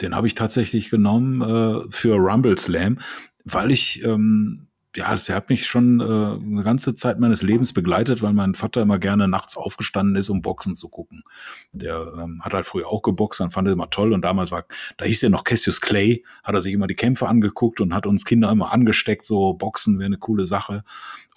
Den 0.02 0.16
habe 0.16 0.26
ich 0.26 0.34
tatsächlich 0.34 0.90
genommen 0.90 1.42
äh, 1.42 1.92
für 1.92 2.16
Rumble 2.16 2.58
Slam, 2.58 3.00
weil 3.46 3.72
ich 3.72 4.04
ähm, 4.04 4.68
ja, 4.96 5.16
der 5.16 5.36
hat 5.36 5.50
mich 5.50 5.66
schon 5.66 6.00
äh, 6.00 6.04
eine 6.04 6.64
ganze 6.64 6.94
Zeit 6.94 7.20
meines 7.20 7.42
Lebens 7.42 7.74
begleitet, 7.74 8.22
weil 8.22 8.34
mein 8.34 8.54
Vater 8.54 8.82
immer 8.82 9.00
gerne 9.00 9.28
nachts 9.28 9.58
aufgestanden 9.58 10.16
ist, 10.16 10.30
um 10.30 10.42
Boxen 10.42 10.76
zu 10.76 10.90
gucken. 10.90 11.24
Der 11.72 12.14
ähm, 12.20 12.42
hat 12.44 12.54
halt 12.54 12.66
früher 12.66 12.88
auch 12.88 13.02
geboxt, 13.02 13.40
dann 13.40 13.52
fand 13.52 13.68
er 13.68 13.74
immer 13.74 13.90
toll 13.90 14.14
und 14.14 14.22
damals 14.22 14.52
war, 14.52 14.66
da 14.98 15.06
hieß 15.06 15.24
er 15.24 15.30
noch 15.30 15.44
Cassius 15.44 15.82
Clay, 15.82 16.24
hat 16.44 16.54
er 16.54 16.62
sich 16.62 16.74
immer 16.74 16.88
die 16.88 16.96
Kämpfe 16.96 17.28
angeguckt 17.28 17.82
und 17.82 17.94
hat 17.94 18.06
uns 18.06 18.26
Kinder 18.26 18.52
immer 18.52 18.72
angesteckt, 18.72 19.26
so 19.26 19.54
Boxen 19.54 19.98
wäre 19.98 20.08
eine 20.08 20.18
coole 20.18 20.46
Sache. 20.46 20.84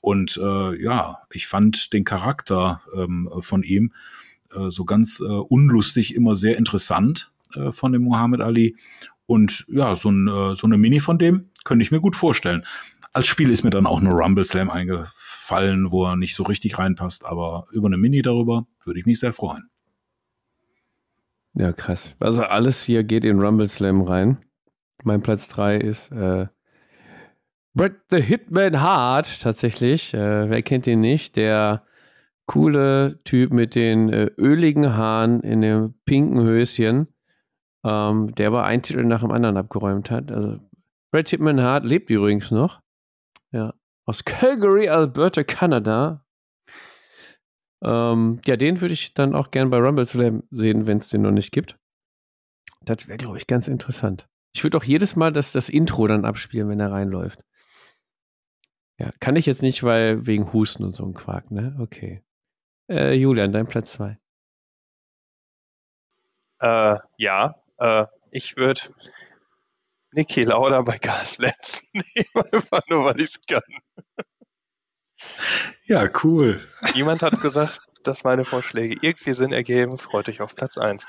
Und 0.02 0.38
äh, 0.42 0.82
ja, 0.82 1.22
ich 1.32 1.46
fand 1.46 1.92
den 1.92 2.04
Charakter 2.04 2.82
ähm, 2.94 3.30
von 3.40 3.62
ihm 3.62 3.92
äh, 4.54 4.70
so 4.70 4.84
ganz 4.84 5.20
äh, 5.20 5.24
unlustig 5.24 6.14
immer 6.14 6.36
sehr 6.36 6.58
interessant 6.58 7.32
äh, 7.54 7.72
von 7.72 7.92
dem 7.92 8.02
Muhammad 8.02 8.40
Ali. 8.40 8.76
Und 9.26 9.64
ja, 9.68 9.96
so, 9.96 10.10
ein, 10.10 10.28
äh, 10.28 10.56
so 10.56 10.66
eine 10.66 10.78
Mini 10.78 11.00
von 11.00 11.18
dem 11.18 11.50
könnte 11.64 11.82
ich 11.82 11.90
mir 11.90 12.00
gut 12.00 12.16
vorstellen. 12.16 12.64
Als 13.16 13.28
Spiel 13.28 13.48
ist 13.48 13.64
mir 13.64 13.70
dann 13.70 13.86
auch 13.86 14.02
nur 14.02 14.12
Rumble 14.12 14.44
Slam 14.44 14.68
eingefallen, 14.68 15.90
wo 15.90 16.05
er 16.05 16.16
nicht 16.16 16.34
so 16.34 16.43
richtig 16.43 16.78
reinpasst, 16.78 17.24
aber 17.24 17.66
über 17.72 17.86
eine 17.86 17.97
Mini 17.97 18.20
darüber 18.20 18.66
würde 18.84 19.01
ich 19.01 19.06
mich 19.06 19.20
sehr 19.20 19.32
freuen. 19.32 19.70
Ja, 21.55 21.72
krass. 21.72 22.14
Also 22.20 22.43
alles 22.43 22.82
hier 22.82 23.05
geht 23.05 23.24
in 23.24 23.40
Rumble 23.40 23.68
Slam 23.68 24.02
rein. 24.02 24.44
Mein 25.02 25.22
Platz 25.22 25.48
3 25.48 25.78
ist 25.78 26.12
äh, 26.12 26.48
Bret 27.72 27.94
the 28.10 28.20
Hitman 28.20 28.82
Hart 28.82 29.40
tatsächlich. 29.40 30.12
Äh, 30.12 30.51
wer 30.51 30.60
kennt 30.60 30.86
ihn 30.86 31.01
nicht? 31.01 31.36
Der 31.36 31.84
coole 32.44 33.20
Typ 33.24 33.51
mit 33.51 33.74
den 33.74 34.10
äh, 34.10 34.26
öligen 34.36 34.94
Haaren 34.94 35.40
in 35.40 35.62
dem 35.62 35.94
pinken 36.05 36.43
Höschen, 36.43 37.09
ähm, 37.82 38.34
der 38.34 38.48
aber 38.48 38.64
einen 38.64 38.82
Titel 38.82 39.05
nach 39.05 39.22
dem 39.22 39.30
anderen 39.30 39.56
abgeräumt 39.56 40.10
hat. 40.10 40.30
Also 40.30 40.59
Bret 41.10 41.30
Hitman 41.30 41.62
Hart 41.62 41.86
lebt 41.86 42.10
übrigens 42.10 42.51
noch. 42.51 42.82
Ja. 43.52 43.74
Aus 44.05 44.24
Calgary, 44.24 44.89
Alberta, 44.89 45.43
Kanada. 45.43 46.24
Ähm, 47.82 48.40
ja, 48.47 48.56
den 48.56 48.81
würde 48.81 48.94
ich 48.94 49.14
dann 49.14 49.35
auch 49.35 49.51
gern 49.51 49.70
bei 49.70 49.78
Rumble 49.78 50.06
Slam 50.06 50.44
sehen, 50.51 50.86
wenn 50.86 50.98
es 50.98 51.09
den 51.09 51.23
noch 51.23 51.32
nicht 51.32 51.52
gibt. 51.52 51.78
Das 52.82 53.09
wäre, 53.09 53.18
glaube 53.18 53.39
ich, 53.39 53.47
ganz 53.47 53.68
interessant. 53.68 54.28
Ich 54.55 54.62
würde 54.62 54.78
auch 54.78 54.85
jedes 54.85 55.16
Mal 55.16 55.32
das, 55.32 55.52
das 55.52 55.68
Intro 55.68 56.06
dann 56.06 56.24
abspielen, 56.24 56.68
wenn 56.68 56.81
er 56.81 56.93
reinläuft. 56.93 57.44
Ja, 58.98 59.10
kann 59.20 59.36
ich 59.36 59.44
jetzt 59.44 59.62
nicht, 59.62 59.82
weil 59.82 60.27
wegen 60.27 60.52
Husten 60.52 60.85
und 60.85 60.94
so 60.94 61.05
ein 61.05 61.12
Quark, 61.12 61.51
ne? 61.51 61.77
Okay. 61.81 62.23
Äh, 62.89 63.12
Julian, 63.14 63.52
dein 63.52 63.66
Platz 63.66 63.93
2. 63.93 64.18
Äh, 66.60 66.97
ja, 67.18 67.62
äh, 67.78 68.06
ich 68.31 68.56
würde 68.56 68.81
Niki 70.16 70.43
Lauda 70.43 70.80
bei 70.80 70.98
Gaslands 70.98 71.82
nehmen, 71.93 72.47
einfach 72.51 72.80
nur, 72.88 73.05
weil 73.05 73.20
ich 73.20 73.34
es 73.34 73.40
kann. 73.47 73.62
Ja, 75.84 76.09
cool. 76.24 76.66
Jemand 76.94 77.22
hat 77.22 77.40
gesagt, 77.40 77.80
dass 78.02 78.24
meine 78.24 78.44
Vorschläge 78.44 78.97
irgendwie 79.02 79.34
Sinn 79.34 79.52
ergeben. 79.52 79.98
Freut 79.98 80.28
dich 80.28 80.40
auf 80.40 80.55
Platz 80.55 80.78
1. 80.78 81.06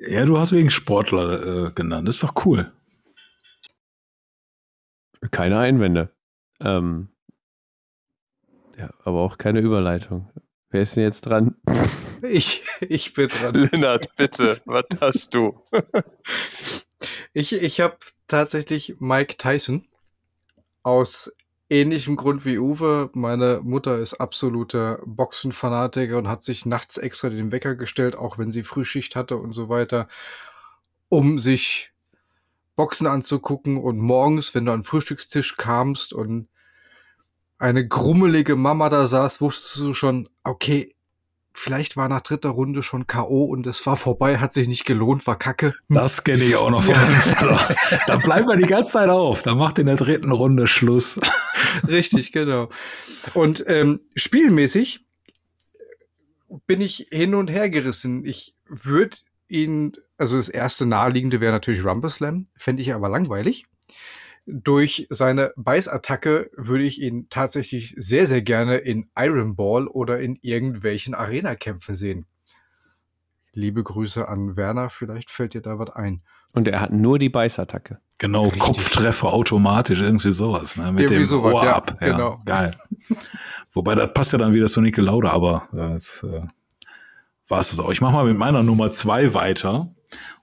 Ja, 0.00 0.24
du 0.24 0.38
hast 0.38 0.52
wegen 0.52 0.70
Sportler 0.70 1.66
äh, 1.68 1.70
genannt. 1.72 2.08
Das 2.08 2.16
ist 2.16 2.24
doch 2.24 2.44
cool. 2.44 2.72
Keine 5.30 5.58
Einwände. 5.58 6.10
Ähm, 6.60 7.08
ja, 8.78 8.90
aber 9.04 9.20
auch 9.20 9.38
keine 9.38 9.60
Überleitung. 9.60 10.30
Wer 10.70 10.82
ist 10.82 10.96
denn 10.96 11.04
jetzt 11.04 11.22
dran? 11.22 11.54
Ich, 12.22 12.64
ich 12.80 13.12
bin 13.12 13.28
dran. 13.28 13.54
Lennart, 13.54 14.14
bitte, 14.16 14.60
was 14.64 14.84
hast 15.00 15.34
du? 15.34 15.62
ich 17.32 17.52
ich 17.52 17.80
habe 17.80 17.98
tatsächlich 18.28 18.96
Mike 18.98 19.36
Tyson 19.36 19.86
aus 20.82 21.32
ähnlichem 21.68 22.16
Grund 22.16 22.44
wie 22.44 22.58
Uwe. 22.58 23.10
Meine 23.14 23.60
Mutter 23.62 23.98
ist 23.98 24.14
absoluter 24.14 25.00
Boxenfanatiker 25.06 26.18
und 26.18 26.28
hat 26.28 26.42
sich 26.42 26.66
nachts 26.66 26.98
extra 26.98 27.30
den 27.30 27.52
Wecker 27.52 27.76
gestellt, 27.76 28.16
auch 28.16 28.38
wenn 28.38 28.50
sie 28.50 28.64
Frühschicht 28.64 29.16
hatte 29.16 29.36
und 29.36 29.52
so 29.52 29.68
weiter, 29.68 30.08
um 31.08 31.38
sich 31.38 31.92
Boxen 32.76 33.06
anzugucken 33.06 33.76
und 33.76 33.98
morgens, 33.98 34.54
wenn 34.54 34.64
du 34.64 34.72
an 34.72 34.80
den 34.80 34.84
Frühstückstisch 34.84 35.56
kamst 35.56 36.12
und 36.12 36.48
eine 37.58 37.86
grummelige 37.86 38.56
Mama 38.56 38.88
da 38.88 39.06
saß, 39.06 39.40
wusstest 39.40 39.76
du 39.78 39.92
schon, 39.92 40.28
okay, 40.44 40.94
vielleicht 41.52 41.96
war 41.96 42.08
nach 42.08 42.20
dritter 42.20 42.50
Runde 42.50 42.82
schon 42.82 43.06
K.O. 43.06 43.44
und 43.44 43.66
es 43.66 43.84
war 43.86 43.96
vorbei, 43.96 44.38
hat 44.38 44.52
sich 44.52 44.68
nicht 44.68 44.84
gelohnt, 44.84 45.26
war 45.26 45.38
kacke. 45.38 45.74
Das 45.88 46.24
kenne 46.24 46.44
ich 46.44 46.56
auch 46.56 46.70
noch 46.70 46.82
von 46.82 46.94
meinem 46.94 47.20
Vater. 47.20 47.76
Da 48.06 48.16
bleibt 48.16 48.46
man 48.46 48.58
die 48.58 48.66
ganze 48.66 48.92
Zeit 48.92 49.08
auf. 49.08 49.42
Da 49.42 49.54
macht 49.54 49.78
in 49.78 49.86
der 49.86 49.96
dritten 49.96 50.32
Runde 50.32 50.66
Schluss. 50.66 51.20
Richtig, 51.88 52.32
genau. 52.32 52.68
Und 53.34 53.64
ähm, 53.66 54.00
spielmäßig 54.16 55.04
bin 56.66 56.80
ich 56.80 57.08
hin 57.10 57.34
und 57.34 57.48
her 57.48 57.70
gerissen. 57.70 58.24
Ich 58.24 58.54
würde 58.66 59.18
ihn, 59.48 59.92
also 60.16 60.36
das 60.36 60.48
erste 60.48 60.86
naheliegende 60.86 61.40
wäre 61.40 61.52
natürlich 61.52 61.84
Rumble 61.84 62.10
Slam, 62.10 62.46
fände 62.56 62.82
ich 62.82 62.94
aber 62.94 63.08
langweilig 63.08 63.66
durch 64.46 65.06
seine 65.10 65.52
Beißattacke 65.56 66.50
würde 66.56 66.84
ich 66.84 67.00
ihn 67.00 67.28
tatsächlich 67.30 67.94
sehr, 67.96 68.26
sehr 68.26 68.42
gerne 68.42 68.76
in 68.76 69.10
Iron 69.16 69.56
Ball 69.56 69.86
oder 69.86 70.20
in 70.20 70.36
irgendwelchen 70.40 71.14
Arena-Kämpfen 71.14 71.94
sehen. 71.94 72.26
Liebe 73.52 73.82
Grüße 73.82 74.28
an 74.28 74.56
Werner, 74.56 74.90
vielleicht 74.90 75.30
fällt 75.30 75.54
dir 75.54 75.60
da 75.60 75.78
was 75.78 75.90
ein. 75.90 76.22
Und 76.52 76.68
er 76.68 76.80
hat 76.80 76.92
nur 76.92 77.18
die 77.18 77.28
Beißattacke. 77.28 77.98
Genau, 78.18 78.44
Richtig. 78.44 78.60
Kopftreffer 78.60 79.32
automatisch, 79.32 80.02
irgendwie 80.02 80.32
sowas, 80.32 80.76
ne? 80.76 80.92
Mit 80.92 81.04
irgendwie 81.04 81.22
dem 81.22 81.24
sowas, 81.24 81.54
Ohr 81.54 81.64
ja, 81.64 81.76
ab. 81.76 81.96
Ja, 82.00 82.12
genau. 82.12 82.42
Geil. 82.44 82.72
Wobei, 83.72 83.94
das 83.94 84.12
passt 84.12 84.32
ja 84.32 84.38
dann 84.38 84.52
wieder 84.52 84.66
zu 84.66 84.80
Nike 84.80 85.00
Lauda, 85.00 85.30
aber 85.30 85.68
das 85.72 86.24
äh, 86.24 86.42
war 87.48 87.60
es 87.60 87.70
das 87.70 87.80
auch. 87.80 87.90
Ich 87.90 88.00
mache 88.00 88.14
mal 88.14 88.24
mit 88.24 88.36
meiner 88.36 88.62
Nummer 88.62 88.90
zwei 88.90 89.32
weiter. 89.32 89.94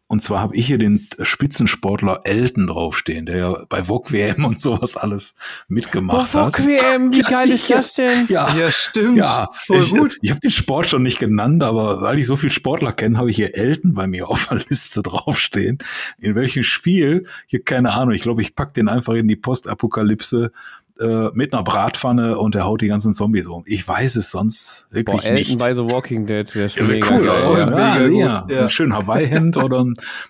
Und 0.10 0.24
zwar 0.24 0.40
habe 0.40 0.56
ich 0.56 0.68
hier 0.68 0.78
den 0.78 1.06
Spitzensportler 1.22 2.22
Elton 2.24 2.68
draufstehen, 2.68 3.26
der 3.26 3.38
ja 3.38 3.66
bei 3.68 3.90
VOG 3.90 4.14
WM 4.14 4.46
und 4.46 4.62
sowas 4.62 4.96
alles 4.96 5.36
mitgemacht 5.68 6.34
oh, 6.34 6.40
hat. 6.40 6.58
VOG 6.58 6.66
WM, 6.66 7.12
wie 7.12 7.22
ja, 7.22 7.30
geil 7.30 7.50
ist 7.50 7.70
das 7.70 7.94
denn? 7.94 8.26
Ja, 8.30 8.56
ja 8.56 8.72
stimmt. 8.72 9.18
Ja, 9.18 9.50
voll 9.54 9.82
ich, 9.82 9.90
gut. 9.90 10.18
Ich 10.22 10.30
habe 10.30 10.40
den 10.40 10.52
Sport 10.52 10.88
schon 10.90 11.04
nicht 11.04 11.20
genannt, 11.20 11.62
aber 11.62 12.02
weil 12.02 12.20
ich 12.20 12.26
so 12.26 12.38
viel 12.38 12.52
Sportler 12.52 12.94
kenne, 12.94 13.18
habe 13.18 13.30
ich 13.30 13.36
hier 13.36 13.56
Elton 13.56 13.94
bei 13.94 14.08
mir 14.08 14.30
auf 14.30 14.48
der 14.48 14.60
Liste 14.70 15.04
draufstehen. 15.04 15.80
In 16.20 16.36
welchem 16.36 16.64
Spiel? 16.64 17.26
Hier 17.46 17.64
keine 17.64 17.92
Ahnung. 17.94 18.14
Ich 18.14 18.22
glaube, 18.22 18.42
ich 18.42 18.56
pack 18.56 18.74
den 18.74 18.88
einfach 18.88 19.14
in 19.14 19.28
die 19.28 19.36
Postapokalypse 19.36 20.52
äh, 21.00 21.30
mit 21.34 21.54
einer 21.54 21.64
Bratpfanne 21.64 22.38
und 22.38 22.56
der 22.56 22.66
haut 22.66 22.82
die 22.82 22.88
ganzen 22.88 23.14
Zombies 23.14 23.48
um. 23.48 23.64
Ich 23.66 23.88
weiß 23.88 24.16
es 24.16 24.32
sonst 24.32 24.88
wirklich 24.92 25.24
Boah, 25.24 25.32
nicht. 25.32 25.60
bei 25.60 25.74
The 25.74 25.82
Walking 25.82 26.26
Dead, 26.26 26.56
ist 26.56 26.76
ja, 26.76 26.84
mega 26.84 27.08
cool, 27.10 27.26
geil. 27.26 27.72
Ja, 27.72 28.00
ja, 28.00 28.08
ja, 28.08 28.46
ja. 28.50 28.64
Ein 28.64 28.70
schön 28.70 28.94
Hawaii-Hemd 28.94 29.58
oder 29.58 29.86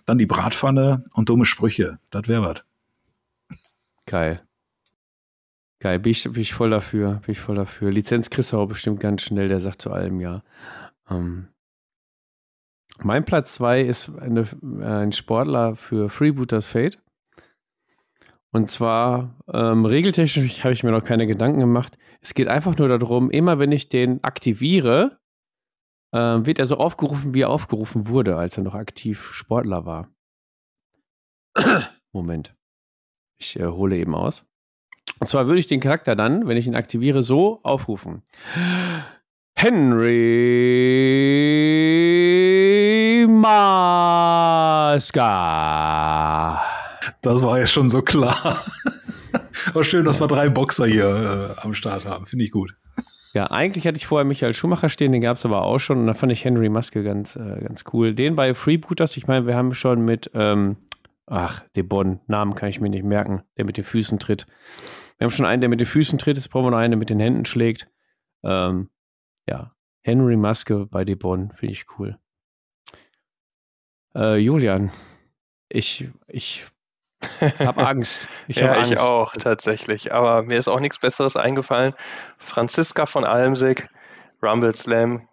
dann 0.05 0.17
die 0.17 0.25
Bratpfanne 0.25 1.03
und 1.13 1.29
dumme 1.29 1.45
Sprüche. 1.45 1.99
Das 2.11 2.27
wäre 2.27 2.41
was. 2.41 3.57
Geil. 4.05 4.41
Geil, 5.79 5.99
bin 5.99 6.11
ich, 6.11 6.23
bin 6.23 6.41
ich 6.41 6.53
voll 6.53 6.71
dafür, 6.71 7.21
bin 7.25 7.33
ich 7.33 7.39
voll 7.39 7.55
dafür. 7.55 7.91
Lizenz 7.91 8.29
kriegst 8.29 8.51
du 8.51 8.57
auch 8.57 8.67
bestimmt 8.67 8.99
ganz 8.99 9.21
schnell, 9.21 9.47
der 9.47 9.59
sagt 9.59 9.81
zu 9.81 9.91
allem 9.91 10.19
ja. 10.19 10.43
Ähm, 11.09 11.47
mein 12.99 13.25
Platz 13.25 13.53
2 13.55 13.81
ist 13.81 14.11
eine, 14.19 14.47
ein 14.81 15.11
Sportler 15.11 15.75
für 15.75 16.09
Freebooters 16.09 16.65
Fate. 16.65 16.99
Und 18.57 18.71
zwar, 18.71 19.37
ähm, 19.53 19.85
regeltechnisch 19.85 20.63
habe 20.63 20.73
ich 20.73 20.81
mir 20.83 20.89
noch 20.89 21.03
keine 21.03 21.27
Gedanken 21.27 21.59
gemacht. 21.59 21.95
Es 22.21 22.33
geht 22.33 22.47
einfach 22.47 22.75
nur 22.75 22.87
darum, 22.89 23.29
immer 23.29 23.59
wenn 23.59 23.71
ich 23.71 23.87
den 23.87 24.23
aktiviere, 24.23 25.19
äh, 26.11 26.17
wird 26.17 26.57
er 26.57 26.65
so 26.65 26.77
aufgerufen, 26.77 27.35
wie 27.35 27.41
er 27.41 27.51
aufgerufen 27.51 28.07
wurde, 28.07 28.35
als 28.35 28.57
er 28.57 28.63
noch 28.63 28.73
aktiv 28.73 29.31
Sportler 29.31 29.85
war. 29.85 30.09
Moment. 32.11 32.55
Ich 33.37 33.59
äh, 33.59 33.67
hole 33.67 33.95
eben 33.95 34.15
aus. 34.15 34.47
Und 35.19 35.27
zwar 35.27 35.45
würde 35.45 35.59
ich 35.59 35.67
den 35.67 35.79
Charakter 35.79 36.15
dann, 36.15 36.47
wenn 36.47 36.57
ich 36.57 36.65
ihn 36.65 36.73
aktiviere, 36.73 37.21
so 37.21 37.59
aufrufen. 37.61 38.23
Henry 39.55 40.07
Maska. 43.29 44.97
Das 47.27 47.41
war 47.41 47.59
ja 47.59 47.67
schon 47.67 47.89
so 47.89 48.01
klar. 48.01 48.63
Aber 49.73 49.83
schön, 49.83 50.05
dass 50.05 50.21
wir 50.21 50.27
drei 50.27 50.47
Boxer 50.47 50.85
hier 50.85 51.55
äh, 51.57 51.61
am 51.61 51.73
Start 51.73 52.05
haben. 52.05 52.25
Finde 52.25 52.45
ich 52.45 52.51
gut. 52.51 52.73
Ja, 53.33 53.51
eigentlich 53.51 53.85
hatte 53.85 53.97
ich 53.97 54.07
vorher 54.07 54.23
Michael 54.23 54.53
Schumacher 54.53 54.87
stehen, 54.87 55.11
den 55.11 55.21
gab 55.21 55.35
es 55.35 55.45
aber 55.45 55.65
auch 55.65 55.79
schon. 55.79 55.99
Und 55.99 56.07
da 56.07 56.13
fand 56.13 56.31
ich 56.31 56.45
Henry 56.45 56.69
Maske 56.69 57.03
ganz, 57.03 57.35
äh, 57.35 57.59
ganz 57.61 57.83
cool. 57.91 58.13
Den 58.15 58.35
bei 58.37 58.53
Freebooters, 58.53 59.17
ich 59.17 59.27
meine, 59.27 59.45
wir 59.45 59.55
haben 59.55 59.75
schon 59.75 60.05
mit, 60.05 60.31
ähm, 60.33 60.77
ach, 61.25 61.63
Bon, 61.75 62.21
Namen 62.27 62.55
kann 62.55 62.69
ich 62.69 62.79
mir 62.79 62.89
nicht 62.89 63.03
merken, 63.03 63.43
der 63.57 63.65
mit 63.65 63.75
den 63.75 63.83
Füßen 63.83 64.19
tritt. 64.19 64.47
Wir 65.17 65.25
haben 65.25 65.31
schon 65.31 65.45
einen, 65.45 65.59
der 65.59 65.69
mit 65.69 65.81
den 65.81 65.87
Füßen 65.87 66.17
tritt, 66.17 66.37
jetzt 66.37 66.49
brauchen 66.49 66.65
wir 66.65 66.71
noch 66.71 66.77
einen, 66.77 66.91
der 66.91 66.97
mit 66.97 67.09
den 67.09 67.19
Händen 67.19 67.43
schlägt. 67.43 67.89
Ähm, 68.43 68.89
ja, 69.47 69.69
Henry 70.01 70.37
Maske 70.37 70.85
bei 70.85 71.03
Bon, 71.03 71.51
finde 71.51 71.73
ich 71.73 71.85
cool. 71.99 72.17
Äh, 74.15 74.37
Julian, 74.37 74.91
ich, 75.69 76.09
ich 76.27 76.65
hab 77.59 77.77
Angst. 77.85 78.27
Ich 78.47 78.57
ja, 78.57 78.69
hab 78.69 78.77
Angst. 78.77 78.91
ich 78.91 78.99
auch 78.99 79.33
tatsächlich. 79.33 80.13
Aber 80.13 80.43
mir 80.43 80.57
ist 80.57 80.67
auch 80.67 80.79
nichts 80.79 80.99
Besseres 80.99 81.35
eingefallen. 81.35 81.93
Franziska 82.37 83.05
von 83.05 83.23
Almsig, 83.23 83.89
Rumble 84.41 84.73
Slam, 84.73 85.27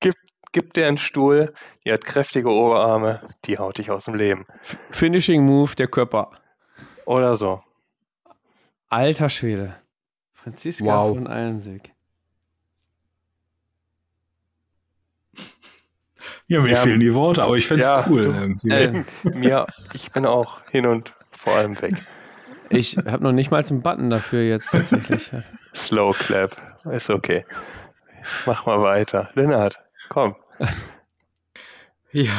gibt, 0.00 0.18
gibt 0.52 0.76
dir 0.76 0.86
einen 0.86 0.98
Stuhl, 0.98 1.52
die 1.84 1.92
hat 1.92 2.04
kräftige 2.04 2.50
Oberarme, 2.50 3.20
die 3.44 3.58
haut 3.58 3.78
dich 3.78 3.90
aus 3.90 4.06
dem 4.06 4.14
Leben. 4.14 4.46
Finishing 4.90 5.44
Move, 5.44 5.74
der 5.76 5.88
Körper. 5.88 6.30
Oder 7.04 7.34
so. 7.34 7.62
Alter 8.88 9.28
Schwede. 9.28 9.76
Franziska 10.32 10.84
wow. 10.84 11.14
von 11.14 11.26
Allensig. 11.26 11.92
Ja, 16.50 16.60
mir 16.62 16.70
ja, 16.70 16.76
fehlen 16.78 16.98
die 16.98 17.14
Worte, 17.14 17.44
aber 17.44 17.56
ich 17.56 17.68
fände 17.68 17.82
es 17.82 17.88
ja, 17.88 18.04
cool 18.08 18.24
du, 18.24 18.32
irgendwie. 18.32 18.70
Äh, 18.70 19.04
mir, 19.22 19.66
ich 19.92 20.10
bin 20.10 20.26
auch 20.26 20.60
hin 20.68 20.84
und 20.84 21.14
vor 21.30 21.54
allem 21.54 21.80
weg. 21.80 21.94
Ich 22.70 22.96
habe 22.96 23.22
noch 23.22 23.30
nicht 23.30 23.52
mal 23.52 23.64
einen 23.64 23.82
Button 23.82 24.10
dafür 24.10 24.42
jetzt 24.42 24.72
tatsächlich. 24.72 25.30
Slow 25.76 26.12
Clap, 26.12 26.56
ist 26.86 27.08
okay. 27.08 27.44
Mach 28.46 28.66
mal 28.66 28.82
weiter. 28.82 29.30
Lennart, 29.34 29.78
komm. 30.08 30.34
Ja. 32.10 32.32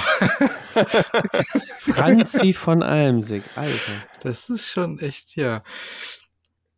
Franzi 1.79 2.51
von 2.51 2.83
Almsig, 2.83 3.43
Alter. 3.55 3.93
Das 4.23 4.49
ist 4.49 4.67
schon 4.67 4.99
echt, 4.99 5.38
ja. 5.38 5.63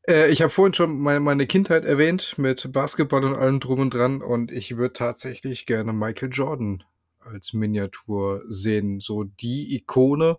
Äh, 0.08 0.30
ich 0.30 0.44
habe 0.44 0.52
vorhin 0.52 0.76
schon 0.76 1.00
meine, 1.00 1.20
meine 1.20 1.48
Kindheit 1.48 1.84
erwähnt 1.84 2.36
mit 2.38 2.72
Basketball 2.72 3.26
und 3.26 3.36
allem 3.36 3.60
drum 3.60 3.80
und 3.80 3.92
dran 3.92 4.22
und 4.22 4.52
ich 4.52 4.78
würde 4.78 4.94
tatsächlich 4.94 5.66
gerne 5.66 5.94
Michael 5.94 6.30
Jordan 6.32 6.84
als 7.26 7.54
Miniatur 7.54 8.44
sehen. 8.46 9.00
So 9.00 9.24
die 9.24 9.76
Ikone 9.76 10.38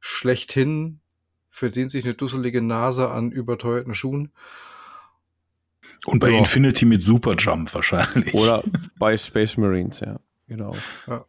schlechthin 0.00 1.00
verdient 1.50 1.90
sich 1.90 2.04
eine 2.04 2.14
dusselige 2.14 2.60
Nase 2.62 3.10
an 3.10 3.30
überteuerten 3.30 3.94
Schuhen. 3.94 4.32
Und 6.06 6.18
bei 6.18 6.30
ja. 6.30 6.38
Infinity 6.38 6.84
mit 6.84 7.02
Superjump 7.02 7.72
wahrscheinlich. 7.74 8.34
Oder 8.34 8.62
bei 8.98 9.16
Space 9.16 9.56
Marines, 9.56 10.00
ja. 10.00 10.20
Genau. 10.48 10.76
Ja. 11.06 11.24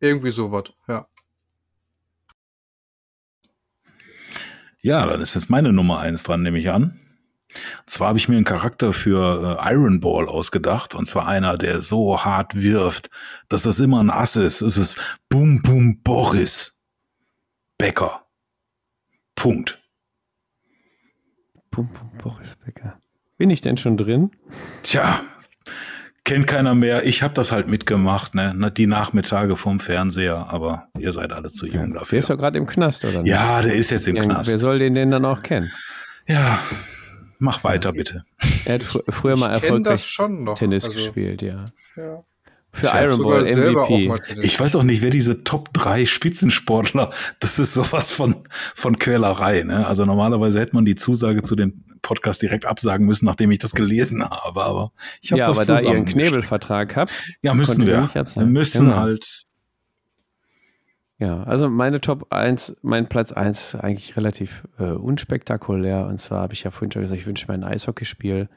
Irgendwie 0.00 0.30
sowas, 0.30 0.64
ja. 0.88 1.06
Ja, 4.80 5.06
dann 5.06 5.20
ist 5.20 5.34
jetzt 5.34 5.50
meine 5.50 5.72
Nummer 5.72 5.98
eins 5.98 6.22
dran, 6.22 6.42
nehme 6.42 6.58
ich 6.58 6.70
an. 6.70 6.98
Und 7.80 7.90
zwar 7.90 8.08
habe 8.08 8.18
ich 8.18 8.28
mir 8.28 8.36
einen 8.36 8.44
Charakter 8.44 8.92
für 8.92 9.58
äh, 9.60 9.72
Iron 9.72 10.00
Ball 10.00 10.26
ausgedacht. 10.28 10.94
Und 10.94 11.06
zwar 11.06 11.26
einer, 11.26 11.56
der 11.56 11.80
so 11.80 12.24
hart 12.24 12.54
wirft, 12.54 13.10
dass 13.48 13.62
das 13.62 13.80
immer 13.80 14.02
ein 14.02 14.10
Ass 14.10 14.36
ist. 14.36 14.60
Es 14.60 14.76
ist 14.76 14.98
Boom 15.28 15.62
Boom 15.62 16.00
Boris 16.02 16.82
Becker. 17.78 18.26
Punkt. 19.34 19.80
Boom 21.70 21.88
Boom 21.88 22.10
Boris 22.18 22.56
Becker. 22.64 23.00
Bin 23.36 23.50
ich 23.50 23.60
denn 23.60 23.76
schon 23.76 23.96
drin? 23.96 24.32
Tja, 24.82 25.20
kennt 26.24 26.48
keiner 26.48 26.74
mehr. 26.74 27.06
Ich 27.06 27.22
habe 27.22 27.34
das 27.34 27.52
halt 27.52 27.68
mitgemacht, 27.68 28.34
ne? 28.34 28.72
Die 28.76 28.88
Nachmittage 28.88 29.56
vom 29.56 29.78
Fernseher, 29.78 30.48
aber 30.50 30.88
ihr 30.98 31.12
seid 31.12 31.32
alle 31.32 31.52
zu 31.52 31.66
jung 31.66 31.94
dafür. 31.94 32.10
Der 32.10 32.18
ist 32.18 32.30
doch 32.30 32.36
gerade 32.36 32.58
im 32.58 32.66
Knast, 32.66 33.04
oder? 33.04 33.22
Nicht? 33.22 33.30
Ja, 33.30 33.62
der 33.62 33.74
ist 33.74 33.90
jetzt 33.90 34.08
im 34.08 34.16
ja, 34.16 34.24
Knast. 34.24 34.50
Wer 34.50 34.58
soll 34.58 34.80
den 34.80 34.94
denn 34.94 35.10
dann 35.12 35.24
auch 35.24 35.42
kennen? 35.42 35.70
Ja, 36.26 36.58
mach 37.38 37.64
weiter 37.64 37.92
bitte. 37.92 38.24
Er 38.64 38.74
hat 38.74 38.82
fr 38.82 39.00
früher 39.08 39.36
mal 39.36 39.50
erfolgreich 39.50 40.16
Tennis 40.56 40.84
also, 40.84 40.96
gespielt, 40.96 41.42
ja. 41.42 41.64
ja. 41.96 42.24
Für 42.70 42.86
Tja, 42.86 43.02
Iron 43.02 43.22
Ball 43.22 43.42
MVP. 43.42 44.12
Ich 44.42 44.60
weiß 44.60 44.76
auch 44.76 44.82
nicht, 44.82 45.00
wer 45.00 45.10
diese 45.10 45.42
Top 45.42 45.72
3 45.72 46.04
Spitzensportler, 46.04 47.10
das 47.40 47.58
ist 47.58 47.72
sowas 47.74 48.12
von, 48.12 48.36
von 48.74 48.98
Quälerei. 48.98 49.62
Ne? 49.62 49.86
Also 49.86 50.04
normalerweise 50.04 50.60
hätte 50.60 50.74
man 50.74 50.84
die 50.84 50.94
Zusage 50.94 51.42
zu 51.42 51.56
dem 51.56 51.84
Podcast 52.02 52.42
direkt 52.42 52.66
absagen 52.66 53.06
müssen, 53.06 53.24
nachdem 53.24 53.50
ich 53.50 53.58
das 53.58 53.72
gelesen 53.72 54.22
habe. 54.22 54.62
Aber 54.64 54.92
ich 55.22 55.32
habe 55.32 55.40
Ja, 55.40 55.48
aber 55.48 55.64
da 55.64 55.80
ihr 55.80 55.90
einen 55.90 56.04
Knebelvertrag 56.04 56.94
habt. 56.94 57.12
Ja, 57.42 57.54
müssen 57.54 57.86
wir. 57.86 58.10
Wir 58.12 58.46
müssen 58.46 58.86
genau. 58.86 58.96
halt. 58.98 59.47
Ja, 61.18 61.42
also 61.42 61.68
meine 61.68 62.00
Top 62.00 62.32
1, 62.32 62.76
mein 62.82 63.08
Platz 63.08 63.32
1 63.32 63.74
ist 63.74 63.74
eigentlich 63.74 64.16
relativ 64.16 64.68
äh, 64.78 64.84
unspektakulär. 64.84 66.06
Und 66.06 66.18
zwar 66.18 66.42
habe 66.42 66.54
ich 66.54 66.62
ja 66.62 66.70
vorhin 66.70 66.92
schon 66.92 67.02
gesagt, 67.02 67.20
ich 67.20 67.26
wünsche 67.26 67.48
mir 67.48 67.54
ein 67.54 67.64
Eishockeyspiel. 67.64 68.48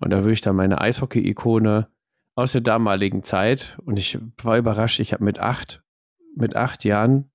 Und 0.00 0.10
da 0.10 0.18
würde 0.18 0.32
ich 0.32 0.40
dann 0.40 0.56
meine 0.56 0.80
Eishockey-Ikone 0.80 1.88
aus 2.34 2.52
der 2.52 2.60
damaligen 2.62 3.22
Zeit 3.22 3.76
und 3.84 3.98
ich 3.98 4.18
war 4.42 4.56
überrascht, 4.56 5.00
ich 5.00 5.12
habe 5.12 5.22
mit 5.22 5.38
acht, 5.38 5.82
mit 6.34 6.56
acht 6.56 6.84
Jahren 6.84 7.30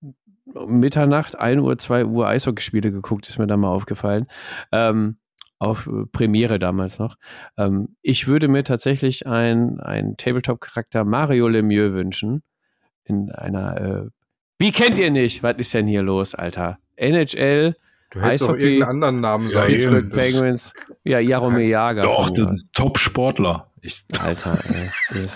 Mitternacht, 0.68 1.38
1 1.38 1.62
Uhr, 1.62 1.78
2 1.78 2.06
Uhr 2.06 2.28
Eishockeyspiele 2.28 2.92
geguckt, 2.92 3.28
ist 3.28 3.38
mir 3.38 3.48
da 3.48 3.58
mal 3.58 3.70
aufgefallen. 3.70 4.28
Ähm, 4.72 5.18
auf 5.60 5.88
äh, 5.88 6.06
Premiere 6.12 6.58
damals 6.60 7.00
noch. 7.00 7.16
Ähm, 7.58 7.96
ich 8.02 8.28
würde 8.28 8.48
mir 8.48 8.64
tatsächlich 8.64 9.28
einen 9.28 10.18
Tabletop-Charakter 10.18 11.04
Mario 11.04 11.48
Lemieux 11.48 11.94
wünschen. 11.94 12.44
In 13.04 13.32
einer, 13.32 13.82
äh, 13.82 14.10
wie 14.60 14.72
kennt 14.72 14.98
ihr 14.98 15.12
nicht? 15.12 15.44
Was 15.44 15.58
ist 15.58 15.74
denn 15.74 15.88
hier 15.88 16.02
los, 16.02 16.36
Alter? 16.36 16.80
NHL, 16.96 17.76
Du 18.10 18.22
hättest 18.22 18.44
Eishockey, 18.44 18.52
auch 18.52 18.64
irgendeinen 18.64 18.90
anderen 18.90 19.22
Namen 19.22 19.50
sagen 19.50 19.72
ja, 19.72 19.78
Pittsburgh 19.78 20.14
Penguins. 20.14 20.74
Ja, 21.04 21.20
Jaromir 21.20 21.68
Jager. 21.68 22.02
Doch, 22.02 22.32
Top-Sportler. 22.74 23.70
Ich, 23.82 24.06
Alter, 24.20 24.58
ey. 24.70 25.28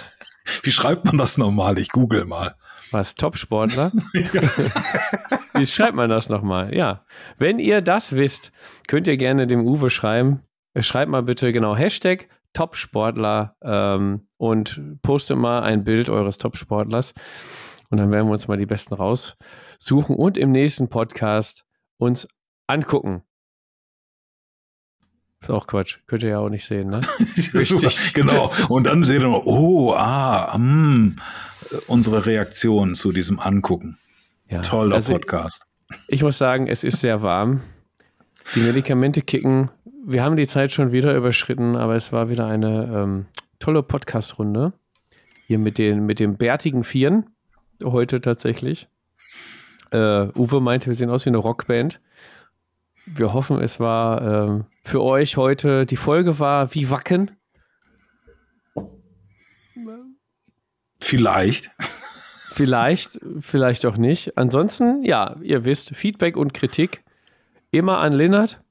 Wie 0.64 0.72
schreibt 0.72 1.06
man 1.06 1.18
das 1.18 1.38
normal? 1.38 1.78
Ich 1.80 1.90
google 1.90 2.26
mal. 2.26 2.56
Was, 2.92 3.16
Top-Sportler? 3.16 3.92
Wie 5.54 5.66
schreibt 5.66 5.96
man 5.96 6.10
das 6.10 6.30
nochmal? 6.30 6.74
Ja. 6.74 7.06
Wenn 7.38 7.60
ihr 7.60 7.82
das 7.82 8.16
wisst, 8.16 8.52
könnt 8.88 9.08
ihr 9.08 9.18
gerne 9.18 9.48
dem 9.48 9.66
Uwe 9.66 9.90
schreiben. 9.90 10.42
Schreibt 10.80 11.12
mal 11.12 11.24
bitte 11.24 11.52
genau 11.52 11.76
Hashtag 11.76 12.28
Top-Sportler 12.54 13.56
ähm, 13.62 14.26
und 14.38 14.82
postet 15.02 15.38
mal 15.38 15.62
ein 15.64 15.84
Bild 15.84 16.10
eures 16.10 16.38
Top-Sportlers. 16.38 17.14
Und 17.92 17.98
dann 17.98 18.12
werden 18.12 18.28
wir 18.28 18.32
uns 18.32 18.48
mal 18.48 18.58
die 18.58 18.66
besten 18.66 18.94
raussuchen 18.94 20.16
und 20.16 20.38
im 20.38 20.52
nächsten 20.52 20.88
Podcast 20.88 21.66
uns 21.98 22.26
angucken. 22.66 23.22
Ist 25.42 25.52
auch 25.52 25.68
Quatsch. 25.68 25.98
Könnt 26.08 26.24
ihr 26.24 26.30
ja 26.30 26.40
auch 26.40 26.50
nicht 26.50 26.66
sehen, 26.66 26.90
ne? 26.90 27.02
Richtig, 27.20 28.14
genau. 28.14 28.50
Und 28.70 28.86
dann 28.86 29.04
seht 29.04 29.22
ihr, 29.22 29.46
oh, 29.46 29.94
ah, 29.94 30.58
mm, 30.58 31.18
unsere 31.88 32.26
Reaktion 32.26 32.96
zu 32.96 33.12
diesem 33.12 33.40
Angucken. 33.40 33.98
Ja, 34.48 34.62
Toller 34.62 34.96
also 34.96 35.14
Podcast. 35.14 35.66
Ich 36.08 36.24
muss 36.24 36.38
sagen, 36.38 36.68
es 36.68 36.86
ist 36.86 37.02
sehr 37.02 37.22
warm. 37.22 37.62
Die 38.56 38.62
Medikamente 38.62 39.22
kicken. 39.22 39.70
Wir 40.06 40.24
haben 40.24 40.38
die 40.38 40.48
Zeit 40.48 40.72
schon 40.72 40.94
wieder 40.94 41.14
überschritten, 41.16 41.76
aber 41.76 41.96
es 41.96 42.14
war 42.14 42.30
wieder 42.30 42.48
eine 42.48 42.90
ähm, 42.96 43.26
tolle 43.60 43.84
Podcast-Runde. 43.84 44.72
Hier 45.48 45.60
mit 45.60 45.78
den, 45.78 46.06
mit 46.06 46.20
den 46.20 46.38
bärtigen 46.38 46.86
Vieren. 46.86 47.26
Heute 47.84 48.22
tatsächlich. 48.22 48.88
Äh, 49.92 50.28
Uwe 50.36 50.62
meinte, 50.62 50.88
wir 50.88 50.96
sehen 50.96 51.10
aus 51.10 51.26
wie 51.26 51.30
eine 51.30 51.38
Rockband 51.38 52.00
wir 53.06 53.34
hoffen, 53.34 53.60
es 53.60 53.80
war 53.80 54.22
ähm, 54.22 54.66
für 54.84 55.02
euch 55.02 55.38
heute, 55.38 55.86
die 55.86 55.98
Folge 55.98 56.40
war 56.40 56.74
wie 56.74 56.90
Wacken. 56.90 57.32
Vielleicht. 61.00 61.72
Vielleicht, 62.52 63.20
vielleicht 63.40 63.86
auch 63.86 63.98
nicht. 63.98 64.38
Ansonsten, 64.38 65.04
ja, 65.04 65.36
ihr 65.42 65.66
wisst, 65.66 65.96
Feedback 65.96 66.38
und 66.38 66.54
Kritik 66.54 67.04
immer 67.72 68.00
an 68.00 68.14
Lennart. 68.14 68.62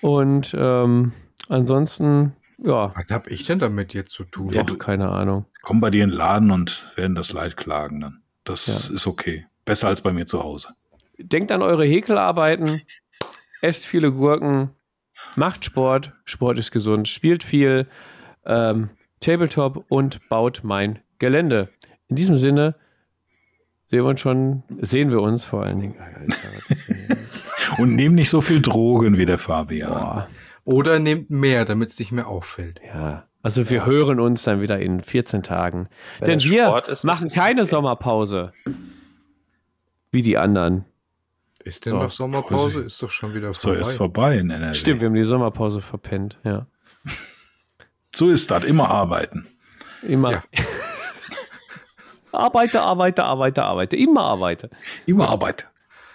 Und 0.00 0.54
ähm, 0.58 1.12
ansonsten, 1.48 2.34
ja. 2.58 2.92
Was 2.94 3.10
habe 3.10 3.30
ich 3.30 3.44
denn 3.44 3.58
damit 3.58 3.94
jetzt 3.94 4.10
zu 4.10 4.24
tun? 4.24 4.50
Ja, 4.52 4.62
du, 4.62 4.76
keine 4.76 5.10
Ahnung. 5.10 5.46
Komm 5.62 5.80
bei 5.80 5.90
dir 5.90 6.04
in 6.04 6.10
den 6.10 6.16
Laden 6.16 6.50
und 6.50 6.96
werden 6.96 7.14
das 7.14 7.32
Leid 7.32 7.56
klagen 7.56 8.00
dann. 8.00 8.23
Das 8.44 8.88
ja. 8.88 8.94
ist 8.94 9.06
okay. 9.06 9.46
Besser 9.64 9.88
als 9.88 10.02
bei 10.02 10.12
mir 10.12 10.26
zu 10.26 10.42
Hause. 10.42 10.68
Denkt 11.18 11.52
an 11.52 11.62
eure 11.62 11.84
Häkelarbeiten 11.84 12.82
esst 13.62 13.86
viele 13.86 14.12
Gurken, 14.12 14.70
macht 15.36 15.64
Sport, 15.64 16.12
Sport 16.24 16.58
ist 16.58 16.70
gesund, 16.70 17.08
spielt 17.08 17.42
viel 17.42 17.86
ähm, 18.44 18.90
Tabletop 19.20 19.86
und 19.88 20.28
baut 20.28 20.60
mein 20.62 21.00
Gelände. 21.18 21.70
In 22.08 22.16
diesem 22.16 22.36
Sinne 22.36 22.74
sehen 23.86 24.04
wir 24.04 24.10
uns 24.10 24.20
schon, 24.20 24.62
sehen 24.80 25.10
wir 25.10 25.22
uns 25.22 25.44
vor 25.44 25.62
allen 25.62 25.80
Dingen. 25.80 25.96
und 27.78 27.94
nehmt 27.94 28.16
nicht 28.16 28.28
so 28.28 28.40
viel 28.40 28.60
Drogen 28.60 29.16
wie 29.16 29.24
der 29.24 29.38
Fabian. 29.38 29.90
Boah. 29.90 30.28
Oder 30.64 30.98
nehmt 30.98 31.30
mehr, 31.30 31.64
damit 31.64 31.90
es 31.90 31.98
nicht 31.98 32.12
mehr 32.12 32.28
auffällt. 32.28 32.80
Ja. 32.84 33.26
Also 33.44 33.68
wir 33.68 33.76
ja. 33.76 33.84
hören 33.84 34.20
uns 34.20 34.44
dann 34.44 34.62
wieder 34.62 34.78
in 34.78 35.02
14 35.02 35.42
Tagen. 35.42 35.90
Wenn 36.18 36.38
Denn 36.38 36.50
wir 36.50 36.82
machen 37.02 37.28
keine 37.28 37.66
Sommerpause. 37.66 38.54
Wie 40.10 40.22
die 40.22 40.38
anderen. 40.38 40.86
Ist 41.62 41.84
denn 41.84 41.92
so, 41.92 41.98
noch 41.98 42.10
Sommerpause? 42.10 42.80
Ist 42.80 43.02
doch 43.02 43.10
schon 43.10 43.34
wieder 43.34 43.52
vorbei. 43.52 43.76
So, 43.76 43.90
ist 43.90 43.94
vorbei 43.98 44.38
in 44.38 44.48
NRW. 44.48 44.72
Stimmt, 44.72 45.00
wir 45.00 45.08
haben 45.08 45.14
die 45.14 45.24
Sommerpause 45.24 45.82
verpennt, 45.82 46.38
ja. 46.42 46.66
so 48.14 48.30
ist 48.30 48.50
das, 48.50 48.64
immer 48.64 48.88
arbeiten. 48.90 49.46
Immer. 50.02 50.32
Ja. 50.32 50.44
arbeite, 52.32 52.80
arbeite, 52.80 53.24
arbeite, 53.24 53.62
arbeite. 53.62 53.96
Immer 53.96 54.24
arbeite. 54.24 54.70
Immer 55.04 55.28
arbeite. 55.28 55.66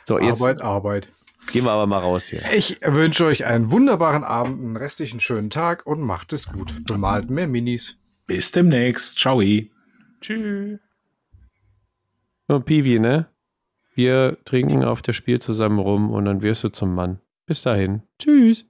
So, 0.06 0.18
jetzt 0.18 0.42
Arbeit, 0.42 0.62
Arbeit. 0.62 1.12
Gehen 1.52 1.66
wir 1.66 1.72
aber 1.72 1.88
mal 1.88 2.00
raus 2.00 2.28
hier. 2.28 2.44
Ich 2.54 2.80
wünsche 2.84 3.26
euch 3.26 3.46
einen 3.46 3.72
wunderbaren 3.72 4.24
Abend, 4.24 4.62
einen 4.64 4.78
restlichen 4.78 5.20
schönen 5.20 5.50
Tag 5.50 5.86
und 5.86 6.02
macht 6.02 6.34
es 6.34 6.48
gut. 6.48 6.74
Bemalt 6.86 7.30
mehr 7.30 7.48
Minis. 7.48 8.00
Bis 8.26 8.52
demnächst. 8.52 9.18
Ciao. 9.18 9.42
Tschüss. 10.22 10.80
Und 12.48 12.66
Piwi, 12.66 13.00
ne? 13.00 13.28
Wir 13.96 14.38
trinken 14.46 14.84
auf 14.84 15.02
das 15.02 15.16
Spiel 15.16 15.40
zusammen 15.40 15.80
rum 15.80 16.10
und 16.10 16.26
dann 16.26 16.42
wirst 16.42 16.64
du 16.64 16.70
zum 16.70 16.96
Mann. 16.96 17.20
Bis 17.46 17.64
dahin. 17.64 18.04
Tschüss. 18.18 18.66